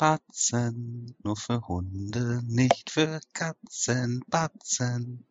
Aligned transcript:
Batzen, 0.00 1.14
nur 1.22 1.36
für 1.36 1.68
Hunde, 1.68 2.40
nicht 2.46 2.88
für 2.88 3.20
Katzen, 3.34 4.22
Batzen. 4.28 5.29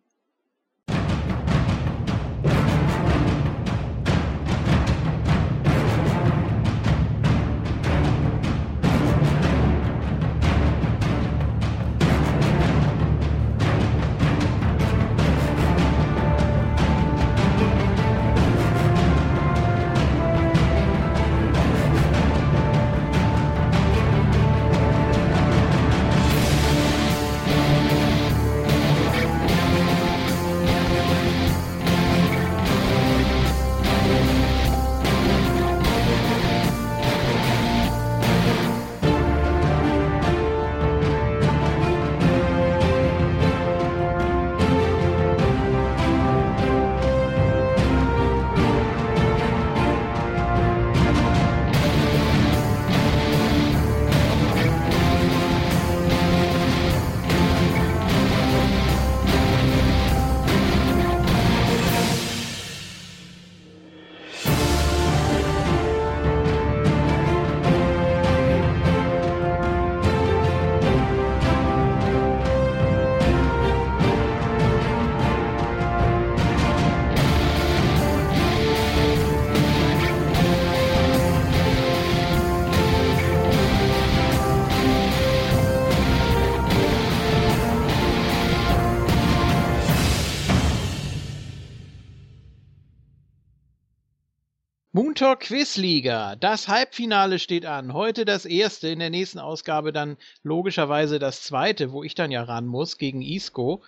Quizliga. 95.50 96.36
Das 96.36 96.68
Halbfinale 96.68 97.40
steht 97.40 97.66
an. 97.66 97.94
Heute 97.94 98.24
das 98.24 98.46
erste, 98.46 98.88
in 98.90 99.00
der 99.00 99.10
nächsten 99.10 99.40
Ausgabe 99.40 99.92
dann 99.92 100.16
logischerweise 100.44 101.18
das 101.18 101.42
zweite, 101.42 101.92
wo 101.92 102.04
ich 102.04 102.14
dann 102.14 102.30
ja 102.30 102.44
ran 102.44 102.68
muss 102.68 103.00
gegen 103.00 103.24
Isco. 103.24 103.82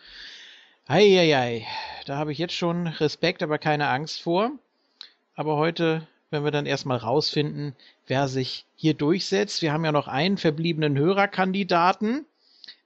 Eieiei, 0.88 1.68
da 2.08 2.18
habe 2.18 2.32
ich 2.32 2.40
jetzt 2.40 2.56
schon 2.56 2.88
Respekt, 2.88 3.44
aber 3.44 3.60
keine 3.60 3.90
Angst 3.90 4.24
vor. 4.24 4.54
Aber 5.36 5.58
heute 5.58 6.08
werden 6.32 6.46
wir 6.46 6.50
dann 6.50 6.66
erstmal 6.66 6.98
rausfinden, 6.98 7.76
wer 8.08 8.28
sich 8.28 8.66
hier 8.76 8.96
durchsetzt. 8.96 9.62
Wir 9.62 9.72
haben 9.72 9.86
ja 9.86 9.92
noch 9.92 10.08
einen 10.08 10.40
verbliebenen 10.40 10.98
Hörerkandidaten, 10.98 12.26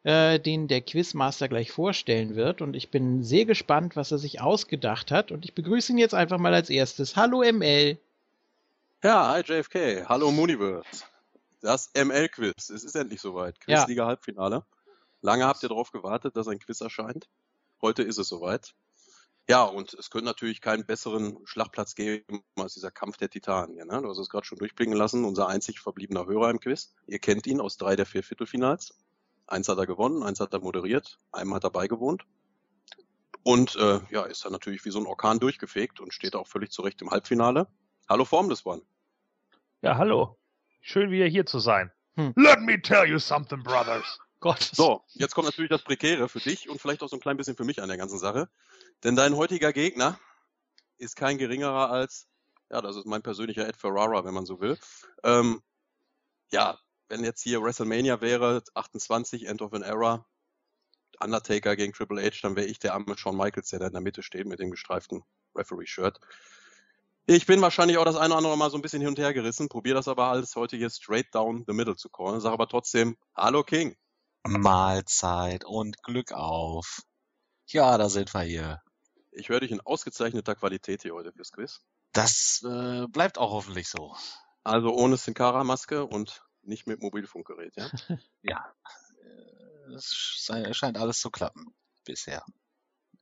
äh, 0.03 0.37
den 0.37 0.67
der 0.67 0.81
Quizmaster 0.81 1.47
gleich 1.47 1.71
vorstellen 1.71 2.35
wird. 2.35 2.61
Und 2.61 2.75
ich 2.75 2.89
bin 2.89 3.23
sehr 3.23 3.45
gespannt, 3.45 3.95
was 3.95 4.11
er 4.11 4.17
sich 4.17 4.41
ausgedacht 4.41 5.11
hat. 5.11 5.31
Und 5.31 5.45
ich 5.45 5.53
begrüße 5.53 5.93
ihn 5.93 5.97
jetzt 5.97 6.13
einfach 6.13 6.39
mal 6.39 6.53
als 6.53 6.69
erstes. 6.69 7.15
Hallo 7.15 7.41
ML. 7.41 7.97
Ja, 9.05 9.29
hi 9.29 9.41
JFK, 9.41 10.09
hallo 10.09 10.31
Mooniverse. 10.31 11.03
Das 11.61 11.91
ML-Quiz, 11.93 12.71
es 12.71 12.83
ist 12.83 12.95
endlich 12.95 13.21
soweit. 13.21 13.59
Quizliga 13.59 14.01
ja. 14.01 14.07
Halbfinale. 14.07 14.65
Lange 15.21 15.45
habt 15.45 15.61
ihr 15.61 15.69
darauf 15.69 15.91
gewartet, 15.91 16.35
dass 16.35 16.47
ein 16.47 16.57
Quiz 16.57 16.81
erscheint. 16.81 17.29
Heute 17.83 18.01
ist 18.01 18.17
es 18.17 18.27
soweit. 18.27 18.73
Ja, 19.47 19.63
und 19.63 19.93
es 19.93 20.09
könnte 20.09 20.25
natürlich 20.25 20.59
keinen 20.59 20.87
besseren 20.87 21.37
Schlachtplatz 21.45 21.93
geben 21.93 22.43
als 22.55 22.73
dieser 22.73 22.89
Kampf 22.89 23.17
der 23.17 23.29
Titanen 23.29 23.75
hier. 23.75 23.85
Ne? 23.85 24.01
Du 24.01 24.09
hast 24.09 24.17
es 24.17 24.27
gerade 24.27 24.47
schon 24.47 24.57
durchblicken 24.57 24.95
lassen, 24.95 25.23
unser 25.23 25.49
einzig 25.49 25.81
verbliebener 25.81 26.25
Hörer 26.25 26.49
im 26.49 26.59
Quiz. 26.59 26.95
Ihr 27.05 27.19
kennt 27.19 27.45
ihn 27.45 27.61
aus 27.61 27.77
drei 27.77 27.95
der 27.95 28.07
vier 28.07 28.23
Viertelfinals. 28.23 28.95
Eins 29.45 29.69
hat 29.69 29.77
er 29.77 29.85
gewonnen, 29.85 30.23
eins 30.23 30.39
hat 30.39 30.51
er 30.51 30.61
moderiert, 30.61 31.19
einmal 31.31 31.57
hat 31.57 31.63
er 31.63 31.69
beigewohnt. 31.69 32.25
Und 33.43 33.75
äh, 33.75 33.99
ja, 34.09 34.23
ist 34.23 34.45
er 34.45 34.49
natürlich 34.49 34.83
wie 34.83 34.89
so 34.89 34.97
ein 34.97 35.05
Orkan 35.05 35.37
durchgefegt 35.37 35.99
und 35.99 36.11
steht 36.11 36.35
auch 36.35 36.47
völlig 36.47 36.71
zurecht 36.71 37.03
im 37.03 37.11
Halbfinale. 37.11 37.67
Hallo 38.09 38.25
Formless 38.25 38.65
One. 38.65 38.81
Ja, 39.85 39.97
hallo. 39.97 40.35
Schön 40.81 41.11
wieder 41.11 41.27
hier 41.27 41.45
zu 41.45 41.59
sein. 41.59 41.91
Hm. 42.15 42.33
Let 42.35 42.59
me 42.59 42.81
tell 42.81 43.07
you 43.07 43.19
something, 43.19 43.61
brothers. 43.61 44.17
Gott. 44.39 44.71
So, 44.73 45.03
jetzt 45.13 45.35
kommt 45.35 45.45
natürlich 45.45 45.69
das 45.69 45.83
Prekäre 45.83 46.27
für 46.27 46.39
dich 46.39 46.67
und 46.67 46.81
vielleicht 46.81 47.03
auch 47.03 47.07
so 47.07 47.17
ein 47.17 47.19
klein 47.19 47.37
bisschen 47.37 47.55
für 47.55 47.65
mich 47.65 47.83
an 47.83 47.87
der 47.87 47.97
ganzen 47.99 48.17
Sache. 48.17 48.49
Denn 49.03 49.15
dein 49.15 49.35
heutiger 49.35 49.73
Gegner 49.73 50.19
ist 50.97 51.15
kein 51.15 51.37
geringerer 51.37 51.91
als, 51.91 52.27
ja, 52.71 52.81
das 52.81 52.95
ist 52.95 53.05
mein 53.05 53.21
persönlicher 53.21 53.67
Ed 53.67 53.75
Ferrara, 53.75 54.25
wenn 54.25 54.33
man 54.33 54.47
so 54.47 54.59
will. 54.59 54.75
Ähm, 55.23 55.61
ja, 56.51 56.79
wenn 57.07 57.23
jetzt 57.23 57.43
hier 57.43 57.61
WrestleMania 57.61 58.21
wäre, 58.21 58.63
28, 58.73 59.45
End 59.45 59.61
of 59.61 59.71
an 59.71 59.83
Era, 59.83 60.25
Undertaker 61.19 61.75
gegen 61.75 61.93
Triple 61.93 62.23
H, 62.23 62.39
dann 62.41 62.55
wäre 62.55 62.65
ich 62.65 62.79
der 62.79 62.95
arme 62.95 63.15
Shawn 63.19 63.37
Michaels, 63.37 63.69
der 63.69 63.77
da 63.77 63.85
in 63.85 63.93
der 63.93 64.01
Mitte 64.01 64.23
steht 64.23 64.47
mit 64.47 64.57
dem 64.57 64.71
gestreiften 64.71 65.23
Referee-Shirt. 65.53 66.19
Ich 67.27 67.47
bin 67.47 67.59
wahrscheinlich 67.59 67.97
auch 67.97 68.05
das 68.05 68.15
eine 68.15 68.33
oder 68.33 68.37
andere 68.37 68.57
Mal 68.57 68.69
so 68.69 68.77
ein 68.77 68.83
bisschen 68.83 69.01
hin 69.01 69.09
und 69.09 69.17
her 69.17 69.33
gerissen, 69.33 69.67
probiere 69.67 69.95
das 69.95 70.07
aber 70.07 70.27
alles 70.27 70.55
heute 70.55 70.77
hier 70.77 70.91
straight 70.91 71.33
down 71.33 71.63
the 71.67 71.73
middle 71.73 71.95
zu 71.95 72.07
callen, 72.09 72.39
sage 72.39 72.53
aber 72.53 72.67
trotzdem, 72.67 73.17
hallo 73.35 73.63
King. 73.63 73.97
Mahlzeit 74.43 75.65
und 75.65 76.03
Glück 76.03 76.33
auf. 76.33 77.01
Ja, 77.67 77.97
da 77.97 78.09
sind 78.09 78.31
wir 78.35 78.41
hier. 78.41 78.81
Ich 79.31 79.49
höre 79.49 79.59
dich 79.59 79.71
in 79.71 79.81
ausgezeichneter 79.81 80.53
Qualität 80.53 81.01
hier 81.01 81.15
heute 81.15 81.33
fürs 81.33 81.51
Quiz. 81.51 81.81
Das 82.13 82.61
äh, 82.63 83.07
bleibt 83.07 83.39
auch 83.39 83.51
hoffentlich 83.51 83.89
so. 83.89 84.15
Also 84.63 84.93
ohne 84.93 85.17
Sin-Cara-Maske 85.17 86.05
und 86.05 86.43
nicht 86.61 86.85
mit 86.85 87.01
Mobilfunkgerät, 87.01 87.75
ja? 87.75 87.89
ja. 88.43 88.71
Es 89.95 90.13
scheint 90.13 90.97
alles 90.97 91.19
zu 91.19 91.31
klappen 91.31 91.73
bisher. 92.03 92.45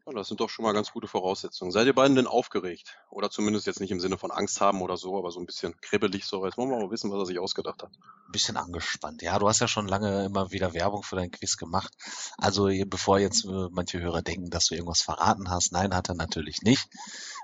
Ja, 0.06 0.12
das 0.12 0.28
sind 0.28 0.42
doch 0.42 0.50
schon 0.50 0.64
mal 0.64 0.74
ganz 0.74 0.92
gute 0.92 1.08
Voraussetzungen. 1.08 1.72
Seid 1.72 1.88
ihr 1.88 1.96
beiden 1.96 2.18
denn 2.18 2.28
aufgeregt? 2.28 2.98
Oder 3.10 3.30
zumindest 3.30 3.68
jetzt 3.68 3.80
nicht 3.80 3.92
im 3.92 4.02
Sinne 4.02 4.18
von 4.18 4.32
Angst 4.32 4.60
haben 4.60 4.82
oder 4.82 4.98
so, 4.98 5.18
aber 5.18 5.32
so 5.32 5.40
ein 5.40 5.46
bisschen 5.46 5.80
kribbelig 5.80 6.26
so. 6.26 6.46
Jetzt 6.46 6.58
wollen 6.58 6.70
wir 6.72 6.78
mal 6.78 6.92
wissen, 6.92 7.10
was 7.10 7.20
er 7.20 7.26
sich 7.26 7.40
ausgedacht 7.40 7.82
hat. 7.84 7.90
Ein 8.28 8.32
bisschen 8.34 8.58
angespannt. 8.58 9.22
Ja, 9.22 9.40
du 9.40 9.48
hast 9.48 9.62
ja 9.62 9.68
schon 9.70 9.88
lange 9.88 10.26
immer 10.26 10.52
wieder 10.52 10.74
Werbung 10.74 11.04
für 11.04 11.16
dein 11.16 11.32
Quiz 11.32 11.56
gemacht. 11.56 11.94
Also 12.38 12.68
bevor 12.86 13.18
jetzt 13.20 13.46
äh, 13.46 13.70
manche 13.72 14.02
Hörer 14.02 14.22
denken, 14.22 14.50
dass 14.50 14.66
du 14.66 14.76
irgendwas 14.76 15.02
verraten 15.02 15.50
hast. 15.50 15.72
Nein, 15.72 15.96
hat 15.96 16.10
er 16.10 16.16
natürlich 16.16 16.64
nicht. 16.64 16.90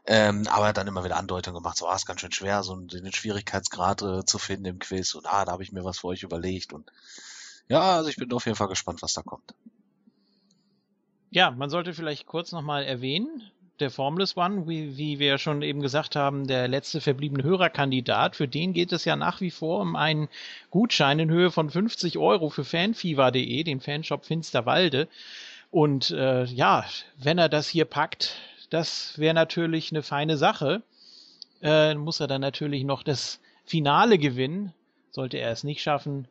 Ähm, 0.06 0.46
aber 0.47 0.66
er 0.66 0.70
hat 0.70 0.78
dann 0.78 0.88
immer 0.88 1.06
wieder 1.06 1.16
Andeutungen 1.16 1.62
gemacht, 1.64 1.78
so, 1.78 1.88
ah, 1.88 1.96
ist 1.96 2.08
ganz 2.08 2.20
schön 2.20 2.34
schwer, 2.34 2.64
so 2.64 2.76
den 2.76 3.14
Schwierigkeitsgrad 3.14 4.02
äh, 4.02 4.26
zu 4.26 4.38
finden 4.38 4.66
im 4.66 4.80
Quiz. 4.80 5.14
Und 5.14 5.28
ah, 5.28 5.46
da 5.46 5.53
habe 5.53 5.64
ich 5.64 5.72
mir 5.72 5.86
was 5.86 6.00
für 6.00 6.08
euch 6.08 6.24
überlegt. 6.24 6.74
Und 6.74 6.91
ja, 7.70 7.96
also 7.96 8.09
ich 8.09 8.18
bin 8.18 8.34
auf 8.34 8.46
jeden 8.46 8.58
Fall 8.58 8.68
gespannt, 8.68 9.02
was 9.02 9.14
da 9.14 9.22
kommt. 9.22 9.53
Ja, 11.31 11.51
man 11.51 11.69
sollte 11.69 11.94
vielleicht 11.94 12.25
kurz 12.25 12.51
nochmal 12.51 12.84
erwähnen, 12.84 13.44
der 13.79 13.91
Formless 13.91 14.35
One, 14.35 14.67
wie, 14.67 14.97
wie 14.97 15.19
wir 15.19 15.38
schon 15.38 15.62
eben 15.62 15.81
gesagt 15.81 16.16
haben, 16.16 16.47
der 16.47 16.67
letzte 16.67 17.01
verbliebene 17.01 17.44
Hörerkandidat, 17.44 18.35
für 18.35 18.47
den 18.47 18.73
geht 18.73 18.91
es 18.91 19.06
ja 19.06 19.16
nach 19.16 19.40
wie 19.40 19.51
vor 19.51 19.81
um 19.81 19.95
einen 19.95 20.28
Gutschein 20.69 21.19
in 21.19 21.29
Höhe 21.29 21.51
von 21.51 21.69
50 21.69 22.17
Euro 22.17 22.50
für 22.50 22.66
fanfever.de, 22.66 23.64
den 23.64 23.79
Fanshop 23.79 24.26
Finsterwalde. 24.26 25.08
Und 25.72 26.11
äh, 26.11 26.46
ja, 26.46 26.85
wenn 27.17 27.37
er 27.37 27.47
das 27.47 27.70
hier 27.70 27.85
packt, 27.85 28.35
das 28.70 29.17
wäre 29.17 29.34
natürlich 29.34 29.91
eine 29.91 30.03
feine 30.03 30.35
Sache. 30.35 30.81
Äh, 31.61 31.93
muss 31.96 32.20
er 32.20 32.28
dann 32.28 32.41
natürlich 32.41 32.84
noch 32.84 33.03
das 33.03 33.40
Finale 33.66 34.17
gewinnen. 34.17 34.73
Sollte 35.11 35.37
er 35.37 35.52
es 35.52 35.64
nicht 35.64 35.81
schaffen, 35.81 36.28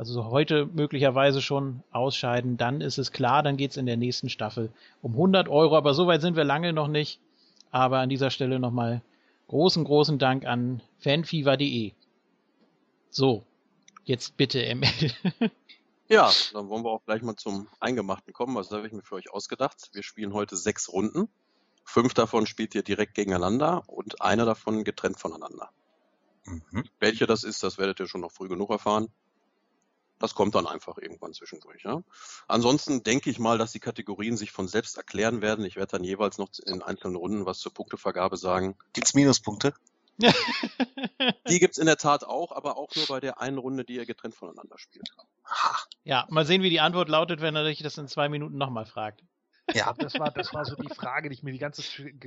also 0.00 0.30
heute 0.30 0.64
möglicherweise 0.64 1.42
schon 1.42 1.82
ausscheiden, 1.92 2.56
dann 2.56 2.80
ist 2.80 2.96
es 2.96 3.12
klar, 3.12 3.42
dann 3.42 3.58
geht 3.58 3.72
es 3.72 3.76
in 3.76 3.84
der 3.84 3.98
nächsten 3.98 4.30
Staffel 4.30 4.72
um 5.02 5.12
100 5.12 5.46
Euro, 5.50 5.76
aber 5.76 5.92
so 5.92 6.06
weit 6.06 6.22
sind 6.22 6.36
wir 6.36 6.44
lange 6.44 6.72
noch 6.72 6.88
nicht. 6.88 7.20
Aber 7.70 7.98
an 7.98 8.08
dieser 8.08 8.30
Stelle 8.30 8.58
nochmal 8.58 9.02
großen, 9.48 9.84
großen 9.84 10.18
Dank 10.18 10.46
an 10.46 10.80
fanfever.de. 11.00 11.92
So, 13.10 13.44
jetzt 14.04 14.38
bitte 14.38 14.60
ML. 14.74 15.50
ja, 16.08 16.30
dann 16.54 16.70
wollen 16.70 16.82
wir 16.82 16.92
auch 16.92 17.04
gleich 17.04 17.20
mal 17.20 17.36
zum 17.36 17.68
Eingemachten 17.78 18.32
kommen. 18.32 18.56
Was 18.56 18.70
habe 18.70 18.86
ich 18.86 18.94
mir 18.94 19.02
für 19.02 19.16
euch 19.16 19.30
ausgedacht? 19.30 19.90
Wir 19.92 20.02
spielen 20.02 20.32
heute 20.32 20.56
sechs 20.56 20.90
Runden. 20.90 21.28
Fünf 21.84 22.14
davon 22.14 22.46
spielt 22.46 22.74
ihr 22.74 22.82
direkt 22.82 23.16
gegeneinander 23.16 23.82
und 23.86 24.22
eine 24.22 24.46
davon 24.46 24.82
getrennt 24.82 25.20
voneinander. 25.20 25.68
Mhm. 26.46 26.84
Welche 27.00 27.26
das 27.26 27.44
ist, 27.44 27.62
das 27.62 27.76
werdet 27.76 28.00
ihr 28.00 28.08
schon 28.08 28.22
noch 28.22 28.32
früh 28.32 28.48
genug 28.48 28.70
erfahren. 28.70 29.12
Das 30.20 30.34
kommt 30.34 30.54
dann 30.54 30.66
einfach 30.66 30.98
irgendwann 30.98 31.32
zwischendurch. 31.32 31.82
Ja. 31.82 32.02
Ansonsten 32.46 33.02
denke 33.02 33.30
ich 33.30 33.38
mal, 33.38 33.56
dass 33.56 33.72
die 33.72 33.80
Kategorien 33.80 34.36
sich 34.36 34.52
von 34.52 34.68
selbst 34.68 34.98
erklären 34.98 35.40
werden. 35.40 35.64
Ich 35.64 35.76
werde 35.76 35.92
dann 35.92 36.04
jeweils 36.04 36.36
noch 36.36 36.50
in 36.66 36.82
einzelnen 36.82 37.16
Runden 37.16 37.46
was 37.46 37.58
zur 37.58 37.72
Punktevergabe 37.72 38.36
sagen. 38.36 38.76
Gibt's 38.92 39.14
Minuspunkte? 39.14 39.72
die 41.48 41.58
gibt's 41.58 41.78
in 41.78 41.86
der 41.86 41.96
Tat 41.96 42.24
auch, 42.24 42.52
aber 42.52 42.76
auch 42.76 42.94
nur 42.94 43.06
bei 43.06 43.20
der 43.20 43.40
einen 43.40 43.56
Runde, 43.56 43.84
die 43.84 43.94
ihr 43.94 44.04
getrennt 44.04 44.34
voneinander 44.34 44.76
spielt. 44.78 45.08
Ja, 46.04 46.26
mal 46.28 46.44
sehen, 46.44 46.62
wie 46.62 46.68
die 46.68 46.80
Antwort 46.80 47.08
lautet, 47.08 47.40
wenn 47.40 47.56
er 47.56 47.64
sich 47.64 47.82
das 47.82 47.96
in 47.96 48.06
zwei 48.06 48.28
Minuten 48.28 48.58
nochmal 48.58 48.84
fragt. 48.84 49.24
Ja, 49.72 49.94
das 49.94 50.18
war, 50.18 50.30
das 50.30 50.52
war 50.52 50.66
so 50.66 50.76
die 50.76 50.94
Frage, 50.94 51.30
die 51.30 51.34
ich 51.34 51.42
mir 51.42 51.52
die 51.52 51.58
ganze 51.58 51.82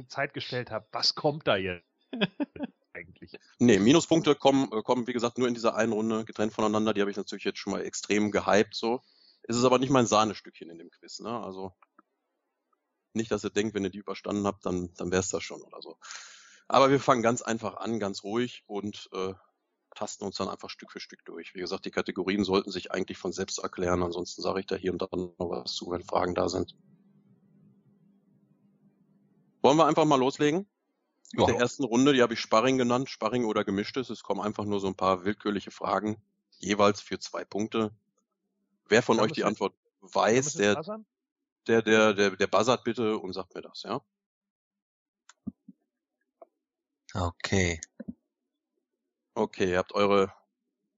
Zeit 0.08 0.34
gestellt 0.34 0.72
habe. 0.72 0.88
Was 0.92 1.14
kommt 1.14 1.48
da 1.48 1.58
jetzt? 1.58 1.86
eigentlich. 2.94 3.38
Nee, 3.60 3.80
Minuspunkte 3.80 4.36
kommen, 4.36 4.72
äh, 4.72 4.82
kommen, 4.82 5.08
wie 5.08 5.14
gesagt, 5.14 5.38
nur 5.38 5.48
in 5.48 5.54
dieser 5.54 5.76
einen 5.76 5.94
Runde 5.94 6.26
getrennt 6.26 6.54
voneinander. 6.54 6.94
Die 6.94 7.02
habe 7.02 7.12
ich 7.12 7.18
natürlich 7.18 7.44
jetzt 7.44 7.60
schon 7.60 7.74
mal 7.74 7.84
extrem 7.84 8.32
gehypt, 8.32 8.76
so. 8.76 9.02
Es 9.44 9.58
ist 9.58 9.66
aber 9.66 9.80
nicht 9.80 9.90
mein 9.90 10.08
Sahnestückchen 10.08 10.70
in 10.70 10.78
dem 10.78 10.90
Quiz, 10.90 11.20
ne? 11.20 11.44
Also, 11.44 11.74
nicht, 13.14 13.32
dass 13.32 13.44
ihr 13.44 13.50
denkt, 13.50 13.76
wenn 13.76 13.84
ihr 13.84 13.90
die 13.90 14.00
überstanden 14.00 14.46
habt, 14.46 14.66
dann, 14.66 14.94
dann 14.96 15.12
wäre 15.12 15.20
es 15.20 15.30
das 15.30 15.44
schon 15.44 15.62
oder 15.62 15.82
so. 15.82 15.98
Aber 16.68 16.90
wir 16.90 17.00
fangen 17.00 17.22
ganz 17.22 17.42
einfach 17.42 17.76
an, 17.78 18.00
ganz 18.00 18.24
ruhig 18.24 18.64
und 18.66 19.10
äh, 19.14 19.34
tasten 19.94 20.26
uns 20.26 20.38
dann 20.38 20.50
einfach 20.50 20.70
Stück 20.70 20.92
für 20.92 21.00
Stück 21.00 21.24
durch. 21.26 21.54
Wie 21.54 21.60
gesagt, 21.60 21.86
die 21.86 21.92
Kategorien 21.92 22.44
sollten 22.44 22.72
sich 22.72 22.92
eigentlich 22.92 23.18
von 23.18 23.32
selbst 23.32 23.60
erklären. 23.60 24.02
Ansonsten 24.02 24.42
sage 24.42 24.62
ich 24.62 24.66
da 24.66 24.76
hier 24.76 24.92
und 24.92 25.02
da 25.02 25.08
noch 25.12 25.36
was 25.38 25.74
zu, 25.74 25.92
wenn 25.92 26.04
Fragen 26.04 26.36
da 26.36 26.50
sind. 26.50 26.76
Wollen 29.62 29.78
wir 29.78 29.86
einfach 29.86 30.06
mal 30.06 30.20
loslegen? 30.20 30.68
Mit 31.32 31.48
der 31.48 31.58
ersten 31.58 31.84
Runde, 31.84 32.14
die 32.14 32.22
habe 32.22 32.34
ich 32.34 32.40
Sparring 32.40 32.78
genannt, 32.78 33.10
Sparring 33.10 33.46
oder 33.46 33.64
gemischtes. 33.64 34.10
Es 34.10 34.24
kommen 34.24 34.42
einfach 34.42 34.66
nur 34.66 34.80
so 34.80 34.88
ein 34.88 34.96
paar 34.96 35.26
willkürliche 35.26 35.72
Fragen, 35.72 36.22
jeweils 36.60 37.02
für 37.02 37.20
zwei 37.20 37.44
Punkte. 37.44 37.92
Wer 38.88 39.02
von 39.02 39.20
euch 39.20 39.32
die 39.32 39.44
Antwort 39.44 39.74
weiß, 40.02 40.54
der, 40.54 40.84
der, 41.68 41.82
der, 41.82 42.14
der, 42.14 42.36
der 42.36 42.48
buzzert 42.48 42.84
bitte 42.84 43.18
und 43.18 43.34
sagt 43.34 43.56
mir 43.56 43.62
das, 43.62 43.84
ja? 43.84 44.02
Okay. 47.14 47.80
Okay, 49.36 49.72
ihr 49.72 49.78
habt 49.78 49.94
eure 49.94 50.32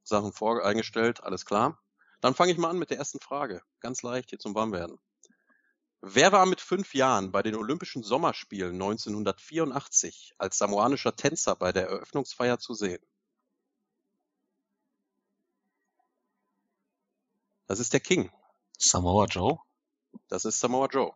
Sachen 0.04 0.34
vor 0.34 0.64
eingestellt, 0.66 1.24
alles 1.24 1.46
klar. 1.46 1.82
Dann 2.22 2.34
fange 2.34 2.52
ich 2.52 2.58
mal 2.58 2.70
an 2.70 2.80
mit 2.80 2.90
der 2.90 2.98
ersten 2.98 3.20
Frage. 3.20 3.62
Ganz 3.80 4.02
leicht 4.02 4.30
hier 4.30 4.40
zum 4.40 4.56
Warmwerden. 4.56 5.00
Wer 6.08 6.32
war 6.32 6.46
mit 6.46 6.62
fünf 6.62 6.94
Jahren 6.94 7.32
bei 7.32 7.42
den 7.42 7.56
Olympischen 7.56 8.04
Sommerspielen 8.04 8.74
1984 8.74 10.36
als 10.38 10.60
samoanischer 10.60 11.16
Tänzer 11.16 11.56
bei 11.56 11.72
der 11.72 11.88
Eröffnungsfeier 11.88 12.60
zu 12.60 12.76
sehen? 12.76 13.04
Das 17.66 17.80
ist 17.80 17.92
der 17.94 18.02
King. 18.02 18.32
Samoa 18.78 19.26
Joe? 19.26 19.58
Das 20.28 20.46
ist 20.46 20.60
Samoa 20.60 20.90
Joe. 20.92 21.12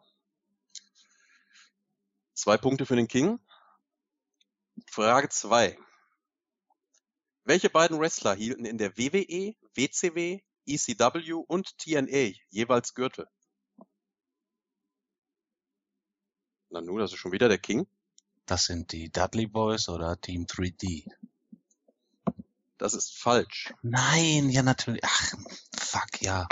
Zwei 2.34 2.58
Punkte 2.58 2.88
für 2.88 2.96
den 2.96 3.08
King. 3.08 3.40
Frage 4.88 5.30
zwei. 5.30 5.78
Welche 7.44 7.70
beiden 7.70 8.00
Wrestler 8.00 8.34
hielten 8.34 8.66
in 8.66 8.80
der 8.80 8.98
WWE, 8.98 9.56
WCW, 9.76 10.42
ECW 10.66 11.34
und 11.34 11.78
TNA 11.78 12.34
jeweils 12.50 12.96
Gürtel? 12.96 13.30
Nanu, 16.70 16.98
das 16.98 17.12
ist 17.12 17.20
schon 17.20 17.32
wieder 17.32 17.50
der 17.50 17.58
King. 17.58 17.88
Das 18.46 18.66
sind 18.66 18.92
die 18.92 19.12
Dudley 19.12 19.48
Boys 19.48 19.90
oder 19.90 20.20
Team 20.20 20.46
3D. 20.46 21.10
Das 22.78 22.94
ist 22.94 23.18
falsch. 23.18 23.74
Nein, 23.82 24.50
ja 24.50 24.64
natürlich. 24.64 25.02
Ach, 25.04 25.34
fuck, 25.78 26.22
ja. 26.22 26.48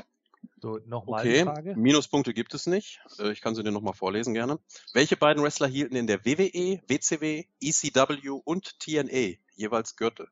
So, 0.59 0.79
nochmal 0.85 1.21
okay. 1.21 1.39
die 1.39 1.43
Frage. 1.43 1.75
Minuspunkte 1.75 2.33
gibt 2.33 2.53
es 2.53 2.65
nicht. 2.65 2.99
Äh, 3.19 3.31
ich 3.31 3.41
kann 3.41 3.55
sie 3.55 3.63
dir 3.63 3.71
nochmal 3.71 3.93
vorlesen 3.93 4.33
gerne. 4.33 4.59
Welche 4.93 5.15
beiden 5.15 5.43
Wrestler 5.43 5.67
hielten 5.67 5.95
in 5.95 6.07
der 6.07 6.25
WWE, 6.25 6.81
WCW, 6.87 7.45
ECW 7.61 8.29
und 8.43 8.79
TNA 8.79 9.37
jeweils 9.55 9.95
Gürtel? 9.95 10.27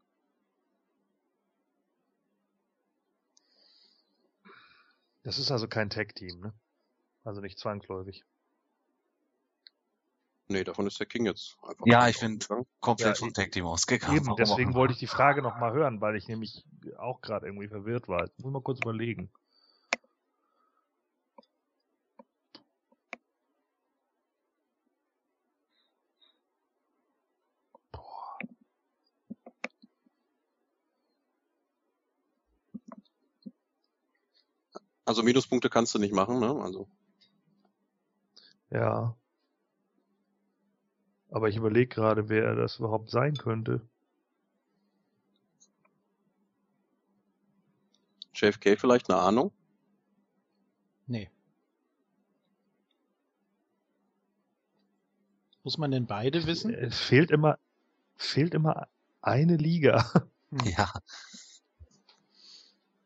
Das 5.24 5.40
ist 5.40 5.52
also 5.52 5.68
kein 5.68 5.90
Tag-Team, 5.90 6.40
ne? 6.40 6.54
Also 7.24 7.42
nicht 7.42 7.58
zwangsläufig. 7.58 8.24
Nee, 10.48 10.64
davon 10.64 10.86
ist 10.86 11.00
der 11.00 11.08
King 11.08 11.26
jetzt 11.26 11.58
einfach. 11.64 11.88
Ja, 11.88 12.08
ich 12.08 12.18
finde 12.18 12.46
komplett 12.80 13.08
ja, 13.08 13.16
vom 13.16 13.34
Tag 13.34 13.52
Team 13.52 13.66
ausgegangen. 13.66 14.16
Eben, 14.16 14.36
deswegen 14.36 14.76
wollte 14.76 14.94
ich 14.94 15.00
die 15.00 15.08
Frage 15.08 15.42
nochmal 15.42 15.74
hören, 15.74 16.02
weil 16.02 16.16
ich 16.16 16.28
nämlich 16.28 16.64
auch 16.98 17.22
gerade 17.22 17.48
irgendwie 17.48 17.68
verwirrt 17.68 18.08
war. 18.08 18.26
Ich 18.26 18.44
muss 18.44 18.54
mal 18.54 18.62
kurz 18.62 18.80
überlegen. 18.80 19.32
Also 35.06 35.22
Minuspunkte 35.22 35.70
kannst 35.70 35.94
du 35.94 36.00
nicht 36.00 36.14
machen, 36.14 36.40
ne? 36.40 36.60
Also. 36.62 36.88
Ja. 38.72 39.16
Aber 41.36 41.50
ich 41.50 41.58
überlege 41.58 41.94
gerade, 41.94 42.30
wer 42.30 42.56
das 42.56 42.80
überhaupt 42.80 43.10
sein 43.10 43.36
könnte. 43.36 43.82
JFK 48.34 48.80
vielleicht 48.80 49.10
eine 49.10 49.20
Ahnung? 49.20 49.52
Nee. 51.08 51.30
Muss 55.64 55.78
man 55.78 55.92
denn 55.92 56.06
beide 56.06 56.48
wissen? 56.48 56.74
Es 56.74 57.02
fehlt 57.02 57.32
immer, 57.32 57.60
fehlt 58.16 58.54
immer 58.54 58.88
eine 59.22 59.58
Liga. 59.58 60.10
Ja. 60.64 60.90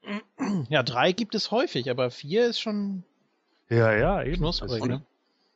Ja, 0.69 0.83
drei 0.83 1.11
gibt 1.13 1.35
es 1.35 1.51
häufig, 1.51 1.89
aber 1.89 2.09
vier 2.11 2.47
ist 2.47 2.59
schon. 2.59 3.03
Ja, 3.69 3.91
ja, 3.91 4.23
eben. 4.23 4.37
Knusprig, 4.37 4.83
ne? 4.83 5.03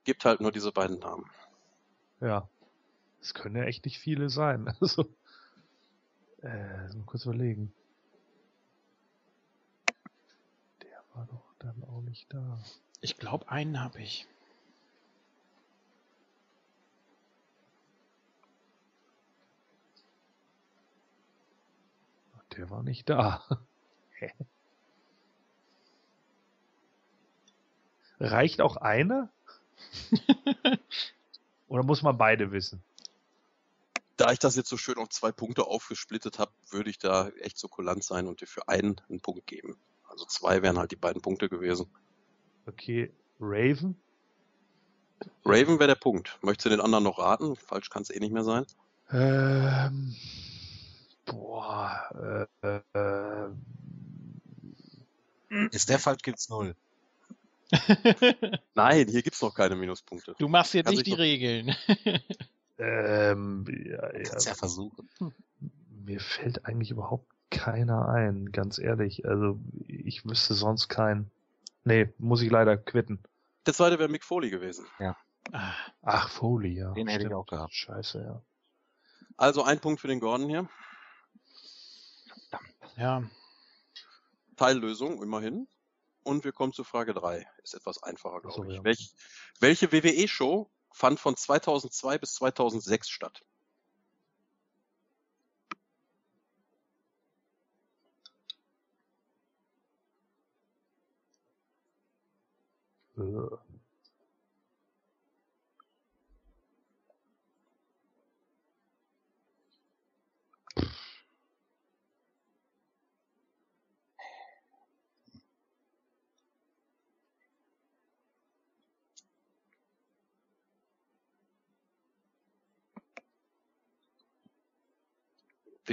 Gibt 0.04 0.26
halt 0.26 0.42
nur 0.42 0.52
diese 0.52 0.72
beiden 0.72 1.00
Namen. 1.00 1.30
Ja. 2.20 2.48
Es 3.24 3.34
können 3.34 3.56
ja 3.56 3.64
echt 3.64 3.86
nicht 3.86 4.00
viele 4.00 4.30
sein. 4.30 4.68
Also, 4.82 5.10
äh, 6.42 6.94
mal 6.94 7.06
kurz 7.06 7.24
überlegen. 7.24 7.74
Der 10.82 11.02
war 11.14 11.26
doch 11.28 11.56
dann 11.58 11.86
auch 11.86 12.02
nicht 12.02 12.34
da. 12.34 12.62
Ich 13.00 13.18
glaube, 13.18 13.48
einen 13.48 13.80
habe 13.80 14.02
ich. 14.02 14.28
Der 22.58 22.70
war 22.70 22.84
nicht 22.84 23.10
da. 23.10 23.42
Reicht 28.20 28.60
auch 28.60 28.76
einer? 28.76 29.32
Oder 31.70 31.84
muss 31.84 32.04
man 32.04 32.18
beide 32.18 32.52
wissen? 32.52 32.84
Da 34.18 34.32
ich 34.32 34.40
das 34.40 34.56
jetzt 34.56 34.70
so 34.70 34.78
schön 34.78 34.98
auf 34.98 35.10
zwei 35.10 35.32
Punkte 35.32 35.66
aufgesplittet 35.66 36.40
habe, 36.40 36.52
würde 36.70 36.90
ich 36.90 37.00
da 37.00 37.30
echt 37.30 37.58
so 37.58 37.68
kulant 37.68 38.04
sein 38.04 38.28
und 38.28 38.42
dir 38.42 38.48
für 38.48 38.68
einen 38.68 39.02
einen 39.10 39.22
Punkt 39.22 39.48
geben. 39.48 39.78
Also 40.08 40.26
zwei 40.26 40.62
wären 40.62 40.78
halt 40.78 40.92
die 40.92 40.96
beiden 40.96 41.22
Punkte 41.22 41.50
gewesen. 41.50 41.88
Okay, 42.66 43.12
Raven? 43.40 44.00
Raven 45.46 45.80
wäre 45.80 45.88
der 45.88 45.96
Punkt. 45.96 46.38
Möchtest 46.42 46.66
du 46.66 46.70
den 46.70 46.82
anderen 46.82 47.04
noch 47.04 47.20
raten? 47.20 47.56
Falsch 47.56 47.90
kann 47.90 48.04
es 48.04 48.10
eh 48.10 48.20
nicht 48.20 48.34
mehr 48.34 48.44
sein. 48.44 48.66
Ähm, 49.12 50.16
boah, 51.26 52.48
äh, 52.62 52.82
äh, 52.94 53.50
ist 55.72 55.90
der 55.90 56.00
falsch, 56.00 56.22
gibt's 56.24 56.50
null. 56.50 56.76
Nein, 58.76 59.08
hier 59.08 59.22
gibt's 59.24 59.42
noch 59.42 59.56
keine 59.56 59.76
Minuspunkte. 59.76 60.36
Du 60.38 60.48
machst 60.48 60.74
jetzt 60.74 60.90
nicht 60.90 61.06
die 61.06 61.14
Regeln. 61.14 61.76
Ähm, 62.84 63.66
ja, 63.86 64.10
Kannst 64.24 64.48
ja 64.48 64.56
versuchen. 64.56 65.08
Mir 66.06 66.20
fällt 66.20 66.66
eigentlich 66.66 66.92
überhaupt 66.92 67.26
keiner 67.50 68.10
ein, 68.10 68.52
ganz 68.52 68.78
ehrlich. 68.78 69.26
Also 69.26 69.60
ich 69.88 70.26
wüsste 70.26 70.54
sonst 70.54 70.90
keinen. 70.90 71.32
Nee, 71.86 72.10
muss 72.18 72.42
ich 72.42 72.52
leider 72.52 72.76
quitten. 72.76 73.24
Der 73.66 73.74
zweite 73.74 74.00
wäre 74.00 74.10
Mick 74.10 74.26
Foley 74.26 74.50
gewesen. 74.50 74.86
Ja. 75.00 75.16
Ach, 76.02 76.30
Foley, 76.30 76.74
ja. 76.74 76.92
Den 76.92 77.08
hätte 77.08 77.28
ich 77.28 77.34
auch 77.34 77.46
gehabt. 77.46 77.74
Scheiße, 77.74 78.22
ja. 78.22 78.42
Also 79.38 79.64
ein 79.64 79.80
Punkt 79.80 80.02
für 80.02 80.08
den 80.08 80.20
Gordon 80.20 80.50
hier. 80.50 80.70
Ja. 82.98 83.24
Teillösung, 84.58 85.22
immerhin. 85.24 85.68
Und 86.24 86.44
wir 86.44 86.52
kommen 86.52 86.74
zu 86.74 86.84
Frage 86.84 87.14
3. 87.14 87.46
Ist 87.64 87.74
etwas 87.74 88.02
einfacher, 88.04 88.42
glaube 88.42 88.56
so, 88.56 88.64
ich. 88.64 88.76
Ja. 88.76 88.84
Welch, 88.84 89.14
welche 89.60 89.92
WWE-Show 89.92 90.70
fand 90.94 91.20
von 91.20 91.36
2002 91.36 92.18
bis 92.20 92.36
2006 92.36 93.10
statt. 93.10 93.44
So. 103.16 103.63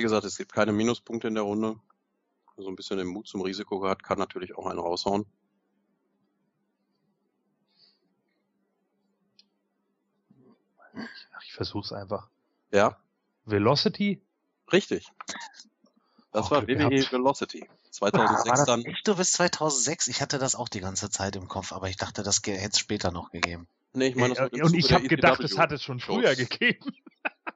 Wie 0.01 0.03
gesagt, 0.03 0.25
es 0.25 0.39
gibt 0.39 0.55
keine 0.55 0.73
Minuspunkte 0.73 1.29
in 1.29 1.35
der 1.35 1.43
Runde. 1.43 1.79
So 2.57 2.71
ein 2.71 2.75
bisschen 2.75 2.97
den 2.97 3.07
Mut 3.07 3.29
zum 3.29 3.43
Risiko 3.43 3.81
gehabt, 3.81 4.03
kann 4.03 4.19
natürlich 4.19 4.57
auch 4.57 4.65
einen 4.65 4.79
raushauen. 4.79 5.27
Ach, 10.95 11.43
ich 11.45 11.53
versuch's 11.53 11.93
einfach. 11.93 12.31
Ja, 12.73 12.97
Velocity? 13.45 14.23
richtig. 14.73 15.07
Das 16.33 16.47
Auch 16.47 16.51
war 16.53 16.63
WWE 16.67 16.89
gehabt. 16.89 17.13
Velocity. 17.13 17.69
Ah, 17.69 17.91
2006 17.91 18.49
war 18.49 18.57
das 18.57 18.65
dann. 18.65 18.85
echt 18.87 19.07
du 19.07 19.17
bis 19.17 19.33
2006? 19.33 20.09
Ich 20.09 20.23
hatte 20.23 20.39
das 20.39 20.55
auch 20.55 20.71
die 20.71 20.81
ganze 20.81 21.11
Zeit 21.11 21.37
im 21.37 21.47
Kopf, 21.47 21.75
aber 21.75 21.91
ich 21.91 21.99
dachte, 21.99 22.23
das 22.23 22.41
hätte 22.47 22.71
es 22.73 22.79
später 22.79 23.11
noch 23.11 23.33
gegeben. 23.33 23.69
Nee, 23.93 24.07
ich 24.07 24.17
meine, 24.17 24.33
das 24.33 24.45
wird 24.45 24.55
im 24.55 24.63
und 24.65 24.75
ich 24.75 24.95
habe 24.95 25.09
gedacht, 25.09 25.41
es 25.41 25.59
hat 25.59 25.73
es 25.73 25.83
schon 25.83 26.01
Shows. 26.01 26.23
früher 26.23 26.35
gegeben. 26.37 26.91